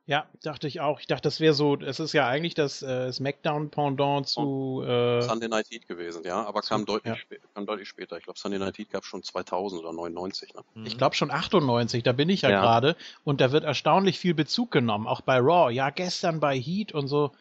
Ja, 0.06 0.26
dachte 0.42 0.68
ich 0.68 0.80
auch. 0.82 1.00
Ich 1.00 1.06
dachte, 1.06 1.23
das 1.23 1.40
wäre 1.40 1.54
so, 1.54 1.76
es 1.76 1.99
ist 1.99 2.12
ja 2.12 2.28
eigentlich 2.28 2.52
das 2.52 2.82
äh, 2.82 3.11
Smackdown-Pendant 3.11 4.28
zu 4.28 4.82
äh, 4.87 5.23
Sunday 5.23 5.49
Night 5.49 5.70
Heat 5.70 5.88
gewesen, 5.88 6.25
ja, 6.25 6.44
aber 6.44 6.61
kam, 6.61 6.84
deutlich, 6.84 7.26
ja. 7.30 7.37
kam 7.54 7.64
deutlich 7.64 7.88
später. 7.88 8.18
Ich 8.18 8.25
glaube, 8.25 8.38
Sunday 8.38 8.58
Night 8.58 8.76
Heat 8.76 8.90
gab 8.90 9.06
schon 9.06 9.23
2000 9.23 9.80
oder 9.80 9.94
99. 9.94 10.52
Ne? 10.54 10.62
Ich 10.84 10.99
glaube 10.99 11.14
schon 11.14 11.30
98, 11.30 12.02
da 12.02 12.12
bin 12.12 12.28
ich 12.28 12.42
ja, 12.42 12.50
Ja. 12.50 12.61
gerade. 12.61 12.96
Und 13.25 13.40
da 13.40 13.50
wird 13.50 13.64
erstaunlich 13.64 14.18
viel 14.18 14.34
Bezug 14.34 14.70
genommen, 14.70 15.06
auch 15.06 15.23
bei 15.23 15.38
Raw. 15.38 15.73
Ja, 15.73 15.88
gestern 15.88 16.38
bei 16.38 16.58
Heat 16.58 16.92
und 16.92 17.08
so. 17.08 17.32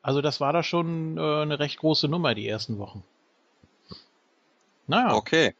Also 0.00 0.20
das 0.20 0.40
war 0.40 0.52
da 0.52 0.62
schon 0.62 1.18
äh, 1.18 1.20
eine 1.20 1.58
recht 1.58 1.78
große 1.80 2.06
Nummer 2.06 2.36
die 2.36 2.46
ersten 2.46 2.78
Wochen. 2.78 3.02
Naja, 4.86 5.14
Okay. 5.14 5.54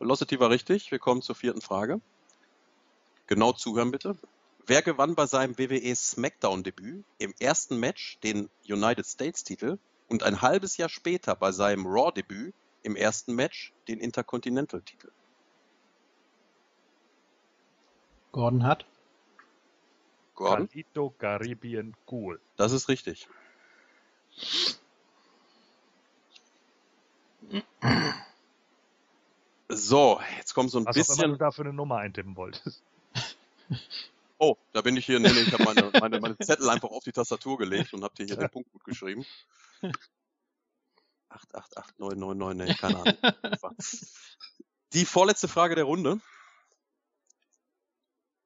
Velocity 0.00 0.38
war 0.38 0.50
richtig. 0.50 0.90
Wir 0.90 0.98
kommen 0.98 1.22
zur 1.22 1.34
vierten 1.34 1.60
Frage. 1.62 2.00
Genau 3.26 3.52
zuhören 3.52 3.90
bitte. 3.90 4.16
Wer 4.68 4.82
gewann 4.82 5.14
bei 5.14 5.24
seinem 5.24 5.56
WWE 5.56 5.96
SmackDown-Debüt 5.96 7.02
im 7.16 7.34
ersten 7.40 7.80
Match 7.80 8.18
den 8.20 8.50
United 8.68 9.06
States-Titel 9.06 9.78
und 10.08 10.22
ein 10.22 10.42
halbes 10.42 10.76
Jahr 10.76 10.90
später 10.90 11.34
bei 11.34 11.52
seinem 11.52 11.86
Raw-Debüt 11.86 12.54
im 12.82 12.94
ersten 12.94 13.34
Match 13.34 13.72
den 13.88 13.98
Intercontinental-Titel? 13.98 15.10
Gordon 18.32 18.62
hat. 18.64 18.84
Gordon? 20.34 20.68
Carlito 20.68 21.14
Caribbean 21.18 21.96
Cool. 22.10 22.38
Das 22.56 22.72
ist 22.72 22.90
richtig. 22.90 23.26
So, 29.70 30.20
jetzt 30.36 30.52
kommt 30.52 30.70
so 30.70 30.78
ein 30.78 30.84
Was 30.84 30.90
auch 30.90 30.94
immer 30.94 31.04
du 31.04 31.22
bisschen. 31.22 31.38
da 31.38 31.50
für 31.52 31.62
eine 31.62 31.72
Nummer 31.72 31.96
eintippen 31.96 32.36
wolltest. 32.36 32.82
Oh, 34.38 34.56
da 34.72 34.82
bin 34.82 34.96
ich 34.96 35.06
hier. 35.06 35.18
Nee, 35.18 35.32
nee, 35.32 35.40
ich 35.40 35.52
habe 35.52 35.64
meine, 35.64 35.90
meine, 36.00 36.20
meine 36.20 36.38
Zettel 36.38 36.68
einfach 36.70 36.90
auf 36.90 37.04
die 37.04 37.12
Tastatur 37.12 37.58
gelegt 37.58 37.92
und 37.92 38.04
habe 38.04 38.14
dir 38.14 38.26
hier 38.26 38.36
den 38.36 38.50
Punkt 38.50 38.70
gut 38.70 38.84
geschrieben. 38.84 39.26
888999, 41.30 42.66
nee, 42.66 42.74
keine 42.74 43.00
Ahnung. 43.00 43.76
Die 44.94 45.04
vorletzte 45.04 45.46
Frage 45.46 45.74
der 45.74 45.84
Runde. 45.84 46.20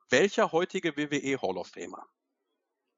Welcher 0.09 0.51
heutige 0.53 0.97
WWE 0.97 1.41
Hall 1.41 1.57
of 1.57 1.69
Famer 1.69 2.07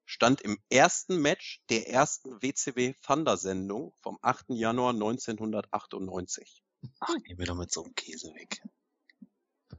stand 0.06 0.40
im 0.40 0.58
ersten 0.70 1.20
Match 1.20 1.62
der 1.68 1.88
ersten 1.88 2.42
WCW 2.42 2.94
Thunder 3.02 3.36
Sendung 3.36 3.92
vom 4.00 4.18
8. 4.22 4.46
Januar 4.50 4.92
1998? 4.94 6.62
Ach, 7.00 7.14
geh 7.24 7.34
mir 7.34 7.46
doch 7.46 7.54
mit 7.54 7.72
so 7.72 7.84
einem 7.84 7.94
Käse 7.94 8.34
weg. 8.34 8.62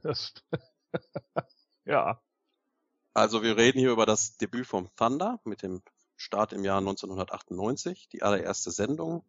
Das, 0.02 0.34
ja. 1.84 2.22
Also 3.16 3.42
wir 3.42 3.56
reden 3.56 3.78
hier 3.78 3.92
über 3.92 4.04
das 4.04 4.36
Debüt 4.36 4.66
vom 4.66 4.94
Thunder 4.94 5.40
mit 5.44 5.62
dem 5.62 5.80
Start 6.18 6.52
im 6.52 6.64
Jahr 6.64 6.80
1998, 6.80 8.10
die 8.10 8.22
allererste 8.22 8.70
Sendung. 8.70 9.24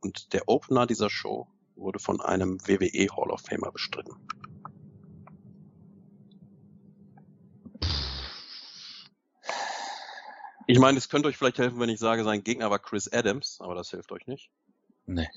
Und 0.00 0.32
der 0.32 0.48
Opener 0.48 0.86
dieser 0.86 1.10
Show 1.10 1.46
wurde 1.74 1.98
von 1.98 2.22
einem 2.22 2.58
WWE 2.66 3.14
Hall 3.14 3.30
of 3.30 3.42
Famer 3.42 3.70
bestritten. 3.70 4.16
Ich 10.66 10.78
meine, 10.78 10.96
es 10.96 11.10
könnte 11.10 11.28
euch 11.28 11.36
vielleicht 11.36 11.58
helfen, 11.58 11.78
wenn 11.78 11.90
ich 11.90 12.00
sage, 12.00 12.24
sein 12.24 12.44
Gegner 12.44 12.70
war 12.70 12.78
Chris 12.78 13.12
Adams, 13.12 13.58
aber 13.60 13.74
das 13.74 13.90
hilft 13.90 14.10
euch 14.10 14.26
nicht. 14.26 14.50
Nee. 15.04 15.28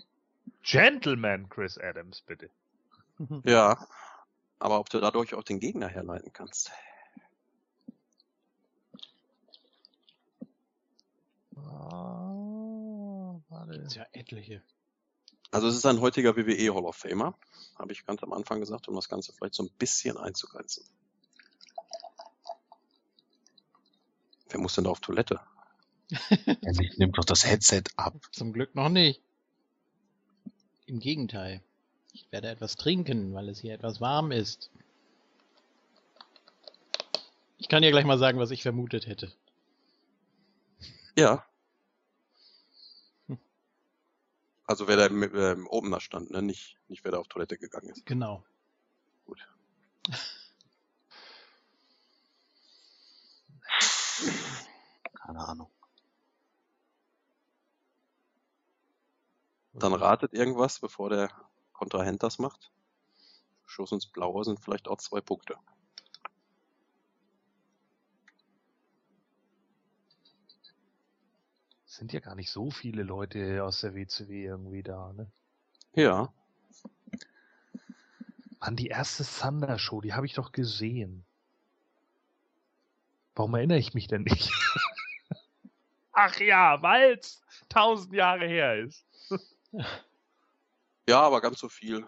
Gentleman 0.61 1.49
Chris 1.49 1.77
Adams, 1.77 2.21
bitte. 2.21 2.49
Ja, 3.43 3.85
aber 4.59 4.79
ob 4.79 4.89
du 4.89 5.01
dadurch 5.01 5.33
auch 5.33 5.43
den 5.43 5.59
Gegner 5.59 5.89
herleiten 5.89 6.31
kannst. 6.31 6.71
Ah, 11.67 13.39
warte. 13.49 13.73
Gibt's 13.73 13.95
ja 13.95 14.05
etliche. 14.11 14.61
Also 15.51 15.67
es 15.67 15.75
ist 15.75 15.85
ein 15.85 15.99
heutiger 15.99 16.35
WWE 16.35 16.73
Hall 16.73 16.85
of 16.85 16.95
Famer, 16.95 17.33
habe 17.77 17.91
ich 17.91 18.05
ganz 18.05 18.21
am 18.21 18.33
Anfang 18.33 18.59
gesagt, 18.59 18.87
um 18.87 18.95
das 18.95 19.09
Ganze 19.09 19.33
vielleicht 19.33 19.55
so 19.55 19.63
ein 19.63 19.71
bisschen 19.79 20.17
einzugrenzen. 20.17 20.85
Wer 24.49 24.59
muss 24.59 24.75
denn 24.75 24.83
da 24.83 24.91
auf 24.91 24.99
Toilette? 24.99 25.39
Endlich 26.61 26.97
nimmt 26.97 27.17
doch 27.17 27.25
das 27.25 27.45
Headset 27.45 27.83
ab. 27.95 28.15
Zum 28.31 28.53
Glück 28.53 28.75
noch 28.75 28.89
nicht. 28.89 29.21
Im 30.85 30.99
Gegenteil. 30.99 31.61
Ich 32.13 32.31
werde 32.31 32.49
etwas 32.49 32.75
trinken, 32.75 33.33
weil 33.33 33.49
es 33.49 33.59
hier 33.59 33.73
etwas 33.73 34.01
warm 34.01 34.31
ist. 34.31 34.71
Ich 37.57 37.67
kann 37.69 37.83
dir 37.83 37.91
gleich 37.91 38.05
mal 38.05 38.17
sagen, 38.17 38.39
was 38.39 38.51
ich 38.51 38.63
vermutet 38.63 39.05
hätte. 39.05 39.31
Ja. 41.19 41.45
Also 44.63 44.87
wer 44.87 44.95
da 44.95 45.07
im, 45.07 45.21
äh, 45.23 45.51
im 45.51 45.67
Opener 45.67 45.99
stand, 45.99 46.31
ne? 46.31 46.41
nicht, 46.41 46.77
nicht 46.87 47.03
wer 47.03 47.11
da 47.11 47.17
auf 47.17 47.27
Toilette 47.27 47.57
gegangen 47.57 47.89
ist. 47.89 48.05
Genau. 48.05 48.45
Gut. 49.25 49.45
Keine 55.13 55.39
Ahnung. 55.39 55.69
Dann 59.73 59.93
ratet 59.93 60.33
irgendwas, 60.33 60.79
bevor 60.79 61.09
der 61.09 61.29
Kontrahent 61.73 62.23
das 62.23 62.39
macht. 62.39 62.71
Schuss 63.65 63.91
ins 63.91 64.07
Blaue 64.07 64.45
sind 64.45 64.61
vielleicht 64.61 64.87
auch 64.87 64.99
zwei 64.99 65.19
Punkte. 65.19 65.57
Sind 71.99 72.13
ja 72.13 72.21
gar 72.21 72.35
nicht 72.35 72.49
so 72.49 72.71
viele 72.71 73.03
Leute 73.03 73.61
aus 73.61 73.81
der 73.81 73.93
WCW 73.93 74.45
irgendwie 74.45 74.83
da, 74.83 75.11
ne? 75.11 75.29
Ja. 75.95 76.33
Mann, 78.61 78.77
die 78.77 78.87
erste 78.87 79.25
Thunder 79.25 79.77
Show, 79.77 79.99
die 79.99 80.13
habe 80.13 80.25
ich 80.25 80.33
doch 80.33 80.53
gesehen. 80.53 81.25
Warum 83.35 83.53
erinnere 83.53 83.79
ich 83.79 83.93
mich 83.93 84.07
denn 84.07 84.21
nicht? 84.21 84.49
Ach 86.13 86.39
ja, 86.39 86.81
weil's 86.81 87.41
tausend 87.67 88.13
Jahre 88.13 88.47
her 88.47 88.77
ist. 88.77 89.05
Ja, 91.05 91.19
aber 91.19 91.41
ganz 91.41 91.59
so 91.59 91.67
viel 91.67 92.07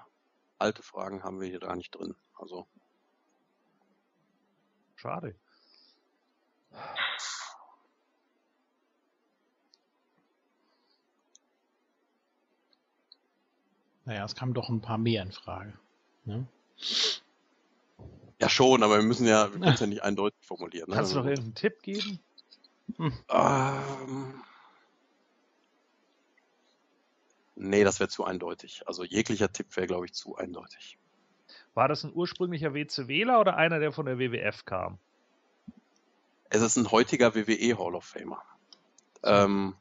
alte 0.58 0.84
Fragen 0.84 1.22
haben 1.22 1.42
wir 1.42 1.50
hier 1.50 1.60
gar 1.60 1.76
nicht 1.76 1.92
drin. 1.92 2.16
Also 2.36 2.66
Schade. 4.96 5.36
Naja, 14.12 14.26
es 14.26 14.36
kamen 14.36 14.54
doch 14.54 14.68
ein 14.68 14.82
paar 14.82 14.98
mehr 14.98 15.24
in 15.24 15.32
Frage. 15.32 15.72
Ne? 16.26 16.46
ja 18.42 18.50
schon, 18.50 18.84
aber 18.84 18.98
wir 18.98 19.04
müssen 19.04 19.26
ja, 19.26 19.54
wir 19.54 19.60
können 19.62 19.74
es 19.74 19.80
ja 19.80 19.88
nicht 19.88 20.04
eindeutig 20.04 20.46
formulieren. 20.46 20.90
Ne? 20.90 20.98
Kannst 20.98 21.14
du 21.14 21.20
noch 21.20 21.26
irgendeinen 21.26 21.56
Tipp 21.56 21.82
geben? 21.82 22.20
Ähm, 23.30 24.34
nee, 27.56 27.86
das 27.86 28.02
wäre 28.02 28.10
zu 28.10 28.26
eindeutig. 28.26 28.84
Also 28.86 29.06
jeglicher 29.06 29.50
Tipp 29.54 29.74
wäre, 29.78 29.88
glaube 29.88 30.08
ich, 30.08 30.14
zu 30.14 30.36
eindeutig. 30.36 30.98
War 31.74 31.88
das 31.88 32.04
ein 32.04 32.12
ursprünglicher 32.14 32.74
WCWler 32.74 33.40
oder 33.40 33.56
einer, 33.56 33.80
der 33.80 33.94
von 33.94 34.08
der 34.08 34.20
WWF 34.20 34.66
kam? 34.66 35.00
Es 36.50 36.62
ist 36.62 36.76
ein 36.76 36.92
heutiger 36.92 37.34
WWE 37.34 37.78
Hall 37.78 37.96
of 37.96 38.04
Famer. 38.04 38.44
Ähm, 39.24 39.74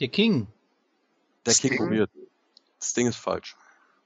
Der 0.00 0.08
King. 0.08 0.48
Der 1.48 1.54
King 1.54 1.72
Sting? 1.72 1.86
probiert. 1.86 2.10
Das 2.78 2.94
Ding 2.94 3.06
ist 3.06 3.16
falsch. 3.16 3.56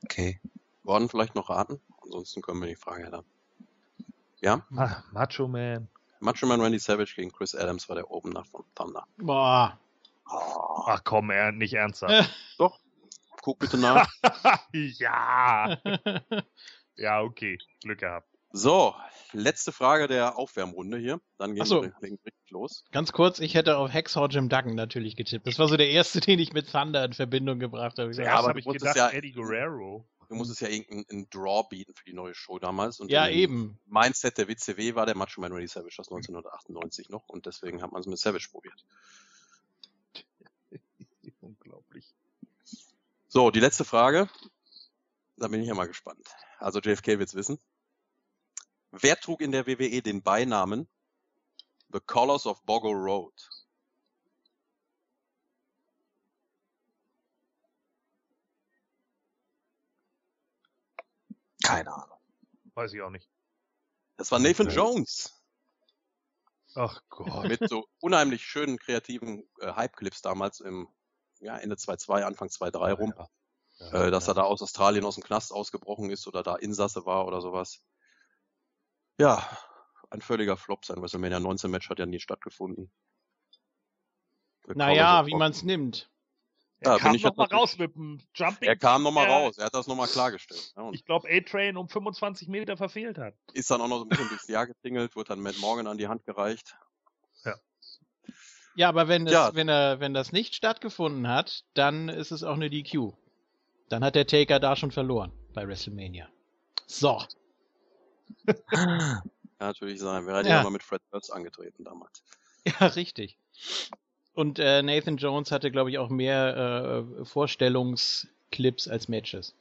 Okay. 0.04 0.40
Gordon 0.84 1.08
vielleicht 1.08 1.34
noch 1.34 1.50
raten? 1.50 1.80
Ansonsten 2.02 2.42
können 2.42 2.60
wir 2.60 2.68
die 2.68 2.76
Frage 2.76 3.04
ändern. 3.04 3.24
Ja? 4.40 4.66
Ah, 4.76 5.02
Macho 5.12 5.46
Man. 5.46 5.88
Macho 6.20 6.46
Man 6.46 6.60
Randy 6.60 6.78
Savage 6.78 7.14
gegen 7.16 7.30
Chris 7.30 7.54
Adams 7.54 7.88
war 7.88 7.96
der 7.96 8.10
Opener 8.10 8.44
von 8.44 8.64
Thunder. 8.74 9.06
Boah. 9.18 9.78
Oh, 10.28 10.84
Ach 10.86 11.02
komm, 11.04 11.30
er 11.30 11.52
nicht 11.52 11.74
ernsthaft. 11.74 12.30
guck 13.42 13.58
bitte 13.58 13.76
nach. 13.76 14.08
ja. 14.72 15.76
Ja, 16.94 17.22
okay. 17.22 17.58
Glück 17.80 18.00
gehabt. 18.00 18.28
So, 18.52 18.94
letzte 19.32 19.72
Frage 19.72 20.08
der 20.08 20.36
Aufwärmrunde 20.38 20.98
hier. 20.98 21.20
Dann 21.38 21.54
gehen 21.54 21.62
Ach 21.62 21.66
so. 21.66 21.82
wir 21.82 21.92
richtig 22.02 22.32
los. 22.50 22.84
Ganz 22.92 23.12
kurz, 23.12 23.38
ich 23.38 23.54
hätte 23.54 23.76
auf 23.76 23.92
Hexhaw 23.92 24.26
Jim 24.28 24.48
Duggan 24.48 24.74
natürlich 24.74 25.16
getippt. 25.16 25.46
Das 25.46 25.58
war 25.58 25.68
so 25.68 25.76
der 25.76 25.90
erste, 25.90 26.20
den 26.20 26.38
ich 26.38 26.52
mit 26.52 26.70
Thunder 26.70 27.04
in 27.04 27.12
Verbindung 27.12 27.58
gebracht 27.58 27.98
habe. 27.98 28.10
Ich 28.10 28.16
Ja, 28.18 28.34
aber 28.38 28.56
ich 28.56 28.64
musstest 28.64 28.94
gedacht, 28.94 29.12
ja- 29.12 29.16
Eddie 29.18 29.32
Guerrero. 29.32 30.06
Du 30.28 30.36
musstest 30.36 30.62
ja 30.62 30.68
irgendeinen 30.68 31.28
Draw 31.28 31.64
bieten 31.68 31.92
für 31.94 32.04
die 32.04 32.14
neue 32.14 32.34
Show 32.34 32.58
damals. 32.58 33.00
Und 33.00 33.10
ja, 33.10 33.28
eben. 33.28 33.78
Mindset 33.84 34.38
der 34.38 34.48
WCW 34.48 34.94
war 34.94 35.04
der 35.04 35.14
Macho 35.14 35.42
Man 35.42 35.52
Randy 35.52 35.66
Savage 35.68 35.96
aus 35.98 36.08
1998 36.10 37.10
noch 37.10 37.28
und 37.28 37.44
deswegen 37.44 37.82
hat 37.82 37.92
man 37.92 38.00
es 38.00 38.06
mit 38.06 38.18
Savage 38.18 38.48
probiert. 38.50 38.82
Unglaublich. 41.42 42.14
So, 43.28 43.50
die 43.50 43.60
letzte 43.60 43.84
Frage. 43.84 44.28
Da 45.36 45.48
bin 45.48 45.60
ich 45.60 45.68
ja 45.68 45.74
mal 45.74 45.86
gespannt. 45.88 46.26
Also 46.58 46.80
JFK 46.80 47.18
wird's 47.18 47.34
wissen. 47.34 47.58
Wer 48.92 49.18
trug 49.18 49.40
in 49.40 49.52
der 49.52 49.66
WWE 49.66 50.02
den 50.02 50.22
Beinamen 50.22 50.86
The 51.88 52.00
Colors 52.00 52.46
of 52.46 52.62
Bogo 52.64 52.90
Road? 52.90 53.32
Keine 61.64 61.92
Ahnung. 61.92 62.18
Weiß 62.74 62.92
ich 62.92 63.00
auch 63.00 63.10
nicht. 63.10 63.28
Das 64.18 64.30
war 64.30 64.38
Nathan 64.38 64.66
Okay. 64.66 64.76
Jones. 64.76 65.42
Ach 66.74 67.02
Gott. 67.08 67.48
Mit 67.48 67.66
so 67.68 67.86
unheimlich 68.00 68.44
schönen 68.44 68.78
kreativen 68.78 69.48
äh, 69.60 69.72
Hype-Clips 69.72 70.20
damals 70.20 70.60
im 70.60 70.88
ja, 71.40 71.56
Ende 71.56 71.76
2.2, 71.76 72.22
Anfang 72.22 72.48
2.3 72.48 72.92
rum. 72.92 73.14
Ja, 73.78 74.06
äh, 74.06 74.10
dass 74.10 74.26
ja. 74.26 74.32
er 74.32 74.34
da 74.34 74.42
aus 74.42 74.60
Australien 74.60 75.04
aus 75.04 75.14
dem 75.14 75.24
Knast 75.24 75.52
ausgebrochen 75.52 76.10
ist 76.10 76.26
oder 76.26 76.42
da 76.42 76.56
Insasse 76.56 77.06
war 77.06 77.26
oder 77.26 77.40
sowas. 77.40 77.82
Ja, 79.22 79.48
ein 80.10 80.20
völliger 80.20 80.56
Flop. 80.56 80.84
Sein 80.84 81.00
WrestleMania 81.00 81.40
19 81.40 81.70
Match 81.70 81.88
hat 81.88 81.98
ja 81.98 82.06
nie 82.06 82.20
stattgefunden. 82.20 82.90
The 84.66 84.74
Naja, 84.74 85.26
wie 85.26 85.30
Bob- 85.30 85.38
man's 85.40 85.62
nimmt. 85.62 86.08
Ja, 86.84 86.92
Er 86.92 86.94
bin 86.96 87.02
kam 87.02 87.14
ich 87.14 87.22
noch 87.22 87.30
jetzt 87.30 87.36
mal 87.38 87.44
natürlich- 87.44 87.62
raus 87.62 87.78
mit 87.78 87.94
dem 87.94 88.20
Jumping. 88.34 88.68
Er 88.68 88.76
kam 88.76 89.02
nochmal 89.04 89.26
der, 89.26 89.34
raus, 89.36 89.58
er 89.58 89.66
hat 89.66 89.74
das 89.74 89.86
nochmal 89.86 90.08
klargestellt. 90.08 90.72
Ja, 90.76 90.82
und 90.82 90.94
Ich 90.94 91.04
glaube, 91.04 91.28
A-Train 91.30 91.76
um 91.76 91.88
25 91.88 92.48
Meter 92.48 92.76
verfehlt 92.76 93.18
hat. 93.18 93.34
ist 93.52 93.70
dann 93.70 93.80
auch 93.80 93.88
noch 93.88 93.98
so 93.98 94.02
ein 94.04 94.08
bisschen 94.08 94.28
durchs 94.28 94.48
Jahr 94.48 94.66
getingelt, 94.66 95.14
wurde 95.14 95.28
dann 95.28 95.40
Matt 95.40 95.58
Morgan 95.60 95.86
an 95.86 95.98
die 95.98 96.08
Hand 96.08 96.24
gereicht. 96.26 96.76
Ja, 98.74 98.88
aber 98.88 99.06
wenn, 99.06 99.26
das, 99.26 99.34
Ja. 99.34 99.54
wenn, 99.54 99.68
er, 99.68 100.00
wenn 100.00 100.14
das 100.14 100.32
nicht 100.32 100.54
stattgefunden 100.54 101.28
hat, 101.28 101.64
dann 101.74 102.08
ist 102.08 102.30
es 102.30 102.42
auch 102.42 102.54
eine 102.54 102.70
DQ. 102.70 103.12
Dann 103.90 104.02
hat 104.02 104.14
der 104.14 104.26
Taker 104.26 104.58
da 104.60 104.76
schon 104.76 104.90
verloren 104.90 105.30
bei 105.52 105.68
WrestleMania. 105.68 106.26
So. 106.86 107.22
Kann 108.70 109.22
natürlich 109.58 110.00
sein. 110.00 110.26
Wäre 110.26 110.42
Ja. 110.42 110.56
ja. 110.56 110.62
mal 110.62 110.70
mit 110.70 110.82
Fred 110.82 111.02
Burns 111.10 111.30
angetreten 111.30 111.84
damals. 111.84 112.22
Ja, 112.64 112.86
richtig. 112.86 113.36
Und 114.34 114.60
äh, 114.60 114.82
Nathan 114.84 115.16
Jones 115.16 115.50
hatte, 115.50 115.72
glaube 115.72 115.90
ich, 115.90 115.98
auch 115.98 116.10
mehr 116.10 117.04
äh, 117.18 117.24
Vorstellungsclips 117.24 118.86
als 118.86 119.08
Matches. 119.08 119.56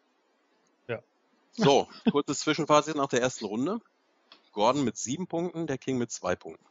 So, 1.53 1.89
kurzes 2.09 2.39
Zwischenfazit 2.39 2.95
nach 2.95 3.09
der 3.09 3.21
ersten 3.21 3.45
Runde. 3.45 3.81
Gordon 4.53 4.83
mit 4.83 4.97
sieben 4.97 5.27
Punkten, 5.27 5.67
der 5.67 5.77
King 5.77 5.97
mit 5.97 6.11
zwei 6.11 6.35
Punkten. 6.35 6.65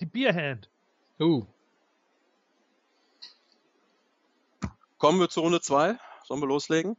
Die 0.00 0.06
Bierhand. 0.06 0.68
Uh, 1.18 1.46
Kommen 4.98 5.18
wir 5.20 5.28
zur 5.28 5.42
Runde 5.44 5.60
zwei. 5.60 5.98
Sollen 6.24 6.40
wir 6.40 6.46
loslegen? 6.46 6.96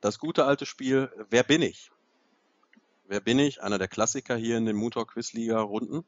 Das 0.00 0.18
gute 0.18 0.44
alte 0.44 0.66
Spiel 0.66 1.10
Wer 1.30 1.42
bin 1.42 1.62
ich? 1.62 1.90
Wer 3.08 3.20
bin 3.20 3.38
ich? 3.38 3.62
Einer 3.62 3.78
der 3.78 3.88
Klassiker 3.88 4.36
hier 4.36 4.56
in 4.56 4.66
den 4.66 4.76
Moontalk 4.76 5.12
Quiz 5.12 5.32
Liga 5.32 5.60
Runden. 5.60 6.04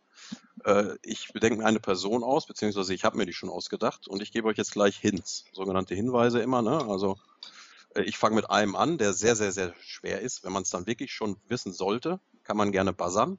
Äh, 0.65 0.97
ich 1.03 1.33
bedenke 1.33 1.59
mir 1.59 1.67
eine 1.67 1.81
Person 1.81 2.25
aus, 2.25 2.47
beziehungsweise 2.47 2.93
ich 2.93 3.05
habe 3.05 3.17
mir 3.17 3.27
die 3.27 3.33
schon 3.33 3.51
ausgedacht 3.51 4.09
und 4.09 4.21
ich 4.21 4.33
gebe 4.33 4.49
euch 4.49 4.57
jetzt 4.57 4.73
gleich 4.73 4.97
Hints, 4.97 5.45
sogenannte 5.53 5.95
Hinweise 5.95 6.41
immer. 6.41 6.63
Ne? 6.63 6.85
Also 6.89 7.17
äh, 7.95 8.03
ich 8.03 8.19
fange 8.19 8.35
mit 8.35 8.51
einem 8.51 8.75
an, 8.75 8.99
der 8.99 9.13
sehr, 9.13 9.37
sehr, 9.37 9.53
sehr 9.53 9.75
schwer 9.81 10.21
ist. 10.21 10.45
Wenn 10.45 10.53
man 10.53 10.63
es 10.63 10.71
dann 10.71 10.87
wirklich 10.87 11.13
schon 11.13 11.37
wissen 11.49 11.73
sollte, 11.73 12.21
kann 12.43 12.57
man 12.57 12.73
gerne 12.73 12.93
buzzern. 12.93 13.39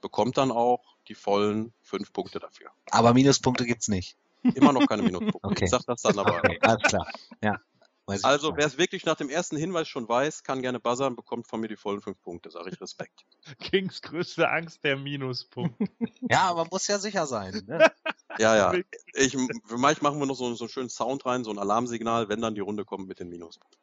Bekommt 0.00 0.38
dann 0.38 0.50
auch 0.50 0.96
die 1.08 1.14
vollen 1.14 1.72
fünf 1.82 2.12
Punkte 2.12 2.38
dafür. 2.38 2.70
Aber 2.90 3.14
Minuspunkte 3.14 3.66
gibt's 3.66 3.88
nicht. 3.88 4.16
Immer 4.54 4.72
noch 4.72 4.86
keine 4.86 5.02
Minuspunkte. 5.02 5.38
Okay. 5.42 5.64
Ich 5.64 5.70
sag 5.70 5.84
das 5.86 6.02
dann 6.02 6.18
aber. 6.18 6.36
Okay, 6.36 6.58
alles 6.60 6.82
klar. 6.82 7.10
Ja. 7.42 7.60
Weiß 8.06 8.20
ich 8.20 8.24
Also, 8.26 8.54
wer 8.56 8.66
es 8.66 8.76
wirklich 8.76 9.06
nach 9.06 9.16
dem 9.16 9.30
ersten 9.30 9.56
Hinweis 9.56 9.88
schon 9.88 10.08
weiß, 10.08 10.42
kann 10.42 10.60
gerne 10.60 10.78
buzzern, 10.78 11.16
bekommt 11.16 11.48
von 11.48 11.60
mir 11.60 11.68
die 11.68 11.76
vollen 11.76 12.02
fünf 12.02 12.20
Punkte, 12.22 12.50
sage 12.50 12.70
ich 12.70 12.80
Respekt. 12.80 13.24
Kings 13.60 14.02
größte 14.02 14.48
Angst, 14.48 14.84
der 14.84 14.96
Minuspunkt. 14.96 15.76
Ja, 16.30 16.42
aber 16.42 16.66
muss 16.70 16.86
ja 16.86 16.98
sicher 16.98 17.26
sein. 17.26 17.62
Ne? 17.66 17.90
Ja, 18.38 18.56
ja. 18.56 18.74
Ich, 19.12 19.32
für 19.32 19.78
mich 19.78 20.02
machen 20.02 20.18
wir 20.18 20.26
noch 20.26 20.34
so, 20.34 20.52
so 20.54 20.64
einen 20.64 20.68
schönen 20.68 20.90
Sound 20.90 21.24
rein, 21.24 21.44
so 21.44 21.52
ein 21.52 21.58
Alarmsignal, 21.58 22.28
wenn 22.28 22.40
dann 22.40 22.56
die 22.56 22.62
Runde 22.62 22.84
kommt 22.84 23.06
mit 23.06 23.20
den 23.20 23.28
Minuspunkten. 23.28 23.80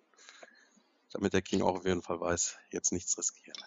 Damit 1.13 1.31
der 1.31 1.41
King 1.41 1.61
auch 1.61 1.77
auf 1.77 1.85
jeden 1.85 2.01
Fall 2.01 2.19
weiß, 2.19 2.57
jetzt 2.69 2.91
nichts 2.91 3.17
riskieren. 3.17 3.57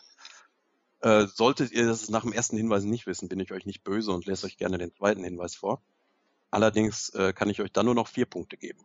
Äh, 1.01 1.27
solltet 1.27 1.73
ihr 1.73 1.87
das 1.87 2.11
nach 2.11 2.23
dem 2.23 2.33
ersten 2.33 2.59
Hinweis 2.59 2.85
nicht 2.85 3.07
wissen, 3.07 3.31
bin 3.31 3.40
ich 3.40 3.53
euch 3.53 3.64
nicht 3.64 3.83
böse 3.83 4.12
und 4.12 4.27
lese 4.27 4.47
euch 4.47 4.59
gerne 4.59 4.77
den 4.77 4.93
zweiten 4.93 5.25
Hinweis 5.25 5.55
vor. 5.55 5.83
Allerdings 6.51 7.09
äh, 7.11 7.33
kann 7.33 7.49
ich 7.49 7.62
euch 7.62 7.73
dann 7.73 7.87
nur 7.87 7.95
noch 7.95 8.09
vier 8.09 8.27
Punkte 8.27 8.59
geben. 8.59 8.85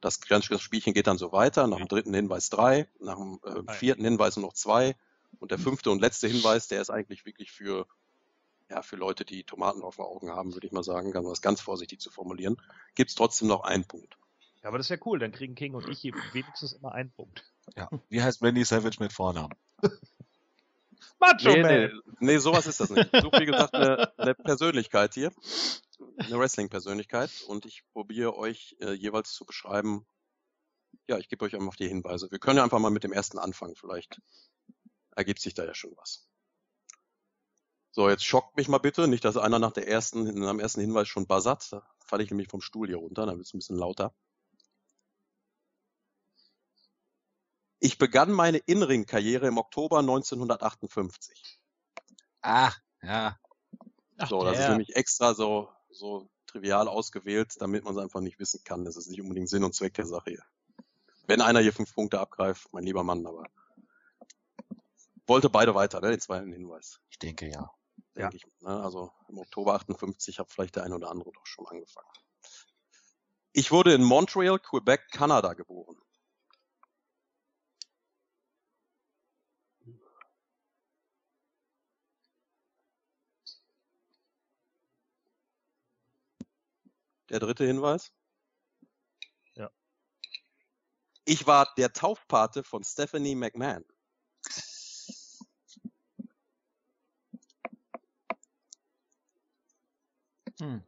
Das 0.00 0.20
ganze 0.20 0.58
Spielchen 0.58 0.94
geht 0.94 1.06
dann 1.06 1.18
so 1.18 1.32
weiter. 1.32 1.66
Nach 1.66 1.78
dem 1.78 1.88
dritten 1.88 2.14
Hinweis 2.14 2.48
drei, 2.50 2.88
nach 3.00 3.16
dem 3.16 3.40
äh, 3.44 3.72
vierten 3.74 4.04
Hinweis 4.04 4.36
nur 4.36 4.46
noch 4.46 4.54
zwei. 4.54 4.96
Und 5.38 5.50
der 5.50 5.58
fünfte 5.58 5.90
und 5.90 6.00
letzte 6.00 6.28
Hinweis, 6.28 6.68
der 6.68 6.80
ist 6.80 6.90
eigentlich 6.90 7.24
wirklich 7.24 7.52
für, 7.52 7.86
ja, 8.68 8.82
für 8.82 8.96
Leute, 8.96 9.24
die 9.24 9.44
Tomaten 9.44 9.82
auf 9.82 9.96
den 9.96 10.04
Augen 10.04 10.30
haben, 10.30 10.54
würde 10.54 10.66
ich 10.66 10.72
mal 10.72 10.82
sagen, 10.82 11.16
um 11.16 11.24
das 11.24 11.42
ganz 11.42 11.60
vorsichtig 11.60 12.00
zu 12.00 12.10
formulieren, 12.10 12.60
gibt's 12.94 13.14
trotzdem 13.14 13.48
noch 13.48 13.62
einen 13.62 13.84
Punkt. 13.84 14.16
Ja, 14.62 14.68
aber 14.68 14.78
das 14.78 14.86
ist 14.86 14.90
ja 14.90 14.98
cool, 15.06 15.18
dann 15.18 15.32
kriegen 15.32 15.54
King 15.54 15.74
und 15.74 15.88
ich 15.88 16.04
wenigstens 16.32 16.72
immer 16.72 16.92
einen 16.92 17.10
Punkt. 17.10 17.44
Ja. 17.76 17.88
Wie 18.08 18.22
heißt 18.22 18.42
Randy 18.42 18.64
Savage 18.64 18.96
mit 19.00 19.12
Vornamen? 19.12 19.54
Macho 21.18 21.48
Nee, 21.48 21.62
Man! 21.62 21.72
nee, 21.72 21.90
nee, 22.20 22.38
sowas 22.38 22.66
ist 22.66 22.80
das 22.80 22.90
nicht. 22.90 23.08
Ich 23.12 23.22
suche, 23.22 23.40
wie 23.40 23.46
gesagt, 23.46 23.74
eine, 23.74 24.18
eine 24.18 24.34
Persönlichkeit 24.34 25.14
hier. 25.14 25.32
Eine 26.20 26.38
Wrestling-Persönlichkeit. 26.38 27.30
Und 27.48 27.64
ich 27.66 27.82
probiere 27.92 28.36
euch 28.36 28.76
äh, 28.80 28.92
jeweils 28.92 29.32
zu 29.32 29.44
beschreiben. 29.44 30.06
Ja, 31.08 31.18
ich 31.18 31.28
gebe 31.28 31.44
euch 31.44 31.54
einfach 31.54 31.76
die 31.76 31.88
Hinweise. 31.88 32.30
Wir 32.30 32.38
können 32.38 32.58
ja 32.58 32.64
einfach 32.64 32.78
mal 32.78 32.90
mit 32.90 33.04
dem 33.04 33.12
ersten 33.12 33.38
anfangen. 33.38 33.74
Vielleicht 33.74 34.20
ergibt 35.16 35.40
sich 35.40 35.54
da 35.54 35.64
ja 35.64 35.74
schon 35.74 35.96
was. 35.96 36.28
So, 37.92 38.08
jetzt 38.08 38.24
schockt 38.24 38.56
mich 38.56 38.68
mal 38.68 38.78
bitte. 38.78 39.08
Nicht, 39.08 39.24
dass 39.24 39.36
einer 39.36 39.58
nach 39.58 39.72
der 39.72 39.88
ersten, 39.88 40.24
nach 40.38 40.50
dem 40.50 40.60
ersten 40.60 40.80
Hinweis 40.80 41.08
schon 41.08 41.26
buzzert. 41.26 41.72
Da 41.72 41.86
falle 41.98 42.22
ich 42.22 42.30
nämlich 42.30 42.48
vom 42.48 42.60
Stuhl 42.60 42.86
hier 42.86 42.98
runter. 42.98 43.26
Dann 43.26 43.36
wird 43.38 43.46
es 43.46 43.54
ein 43.54 43.58
bisschen 43.58 43.76
lauter. 43.76 44.14
Ich 47.78 47.96
begann 47.96 48.30
meine 48.30 48.58
In-Ring-Karriere 48.58 49.46
im 49.48 49.56
Oktober 49.56 50.00
1958. 50.00 51.60
Ah, 52.42 52.72
ja. 53.02 53.38
ach, 54.18 54.28
So, 54.28 54.44
das 54.44 54.52
ist 54.58 54.58
der. 54.60 54.70
nämlich 54.70 54.96
extra 54.96 55.34
so, 55.34 55.70
so 55.90 56.28
trivial 56.46 56.88
ausgewählt, 56.88 57.54
damit 57.58 57.84
man 57.84 57.96
es 57.96 58.02
einfach 58.02 58.20
nicht 58.20 58.38
wissen 58.38 58.62
kann. 58.64 58.84
Das 58.84 58.96
ist 58.96 59.08
nicht 59.08 59.20
unbedingt 59.20 59.48
Sinn 59.48 59.64
und 59.64 59.74
Zweck 59.74 59.94
der 59.94 60.06
Sache 60.06 60.30
hier. 60.30 60.44
Wenn 61.26 61.40
einer 61.40 61.60
hier 61.60 61.72
fünf 61.72 61.94
Punkte 61.94 62.20
abgreift, 62.20 62.72
mein 62.72 62.84
lieber 62.84 63.04
Mann, 63.04 63.26
aber 63.26 63.44
wollte 65.26 65.48
beide 65.48 65.74
weiter, 65.74 66.00
ne? 66.00 66.10
Den 66.10 66.20
zweiten 66.20 66.52
Hinweis, 66.52 67.00
Ich 67.10 67.18
denke 67.18 67.48
ja. 67.48 67.70
Ja. 68.16 68.28
denke 68.28 68.36
ich. 68.36 68.62
Ne? 68.62 68.82
Also 68.82 69.12
im 69.28 69.38
Oktober 69.38 69.74
58 69.74 70.38
hat 70.40 70.50
vielleicht 70.50 70.76
der 70.76 70.84
eine 70.84 70.96
oder 70.96 71.10
andere 71.10 71.30
doch 71.32 71.46
schon 71.46 71.66
angefangen. 71.68 72.08
Ich 73.52 73.70
wurde 73.70 73.94
in 73.94 74.02
Montreal, 74.02 74.58
Quebec, 74.58 75.10
Kanada 75.10 75.54
geboren. 75.54 75.96
der 87.30 87.40
dritte 87.40 87.64
Hinweis. 87.64 88.12
Ja. 89.54 89.70
Ich 91.24 91.46
war 91.46 91.72
der 91.76 91.92
Taufpate 91.92 92.64
von 92.64 92.84
Stephanie 92.84 93.34
McMahon. 93.34 93.84
Hm. 100.60 100.82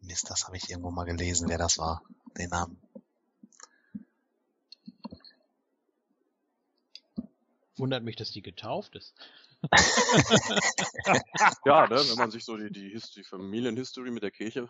Mist, 0.00 0.30
das 0.30 0.46
habe 0.46 0.56
ich 0.56 0.70
irgendwo 0.70 0.90
mal 0.90 1.04
gelesen, 1.04 1.48
wer 1.48 1.58
das 1.58 1.78
war, 1.78 2.02
den 2.38 2.48
Namen. 2.50 2.87
Wundert 7.78 8.02
mich, 8.02 8.16
dass 8.16 8.30
die 8.30 8.42
getauft 8.42 8.96
ist. 8.96 9.14
ja, 11.64 11.86
ne, 11.88 11.96
wenn 11.96 12.18
man 12.18 12.30
sich 12.30 12.44
so 12.44 12.56
die, 12.56 12.70
die, 12.70 13.00
die 13.14 13.24
Familienhistory 13.24 14.10
mit 14.10 14.22
der 14.22 14.30
Kirche 14.30 14.68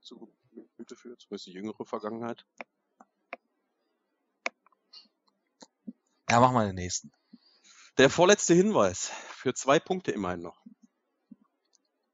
zu 0.00 0.32
Gemüte 0.52 0.96
führt, 0.96 1.20
zumindest 1.20 1.46
die 1.46 1.52
jüngere 1.52 1.84
Vergangenheit. 1.84 2.46
Ja, 6.28 6.40
mach 6.40 6.52
mal 6.52 6.66
den 6.66 6.76
nächsten. 6.76 7.12
Der 7.98 8.08
vorletzte 8.08 8.54
Hinweis. 8.54 9.10
Für 9.28 9.52
zwei 9.54 9.80
Punkte 9.80 10.12
immerhin 10.12 10.42
noch. 10.42 10.64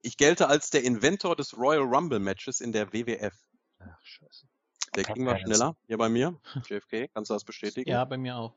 Ich 0.00 0.16
gelte 0.16 0.48
als 0.48 0.70
der 0.70 0.84
Inventor 0.84 1.36
des 1.36 1.56
Royal 1.56 1.82
Rumble 1.82 2.18
Matches 2.18 2.60
in 2.60 2.72
der 2.72 2.92
WWF. 2.92 3.34
Ach, 3.78 4.02
scheiße. 4.02 4.46
Der 4.94 5.04
ging 5.04 5.24
mal 5.24 5.38
schneller. 5.38 5.76
Hier 5.86 5.98
bei 5.98 6.08
mir. 6.08 6.40
JFK, 6.68 7.08
kannst 7.12 7.30
du 7.30 7.34
das 7.34 7.44
bestätigen? 7.44 7.90
Ja, 7.90 8.04
bei 8.04 8.16
mir 8.16 8.36
auch. 8.36 8.54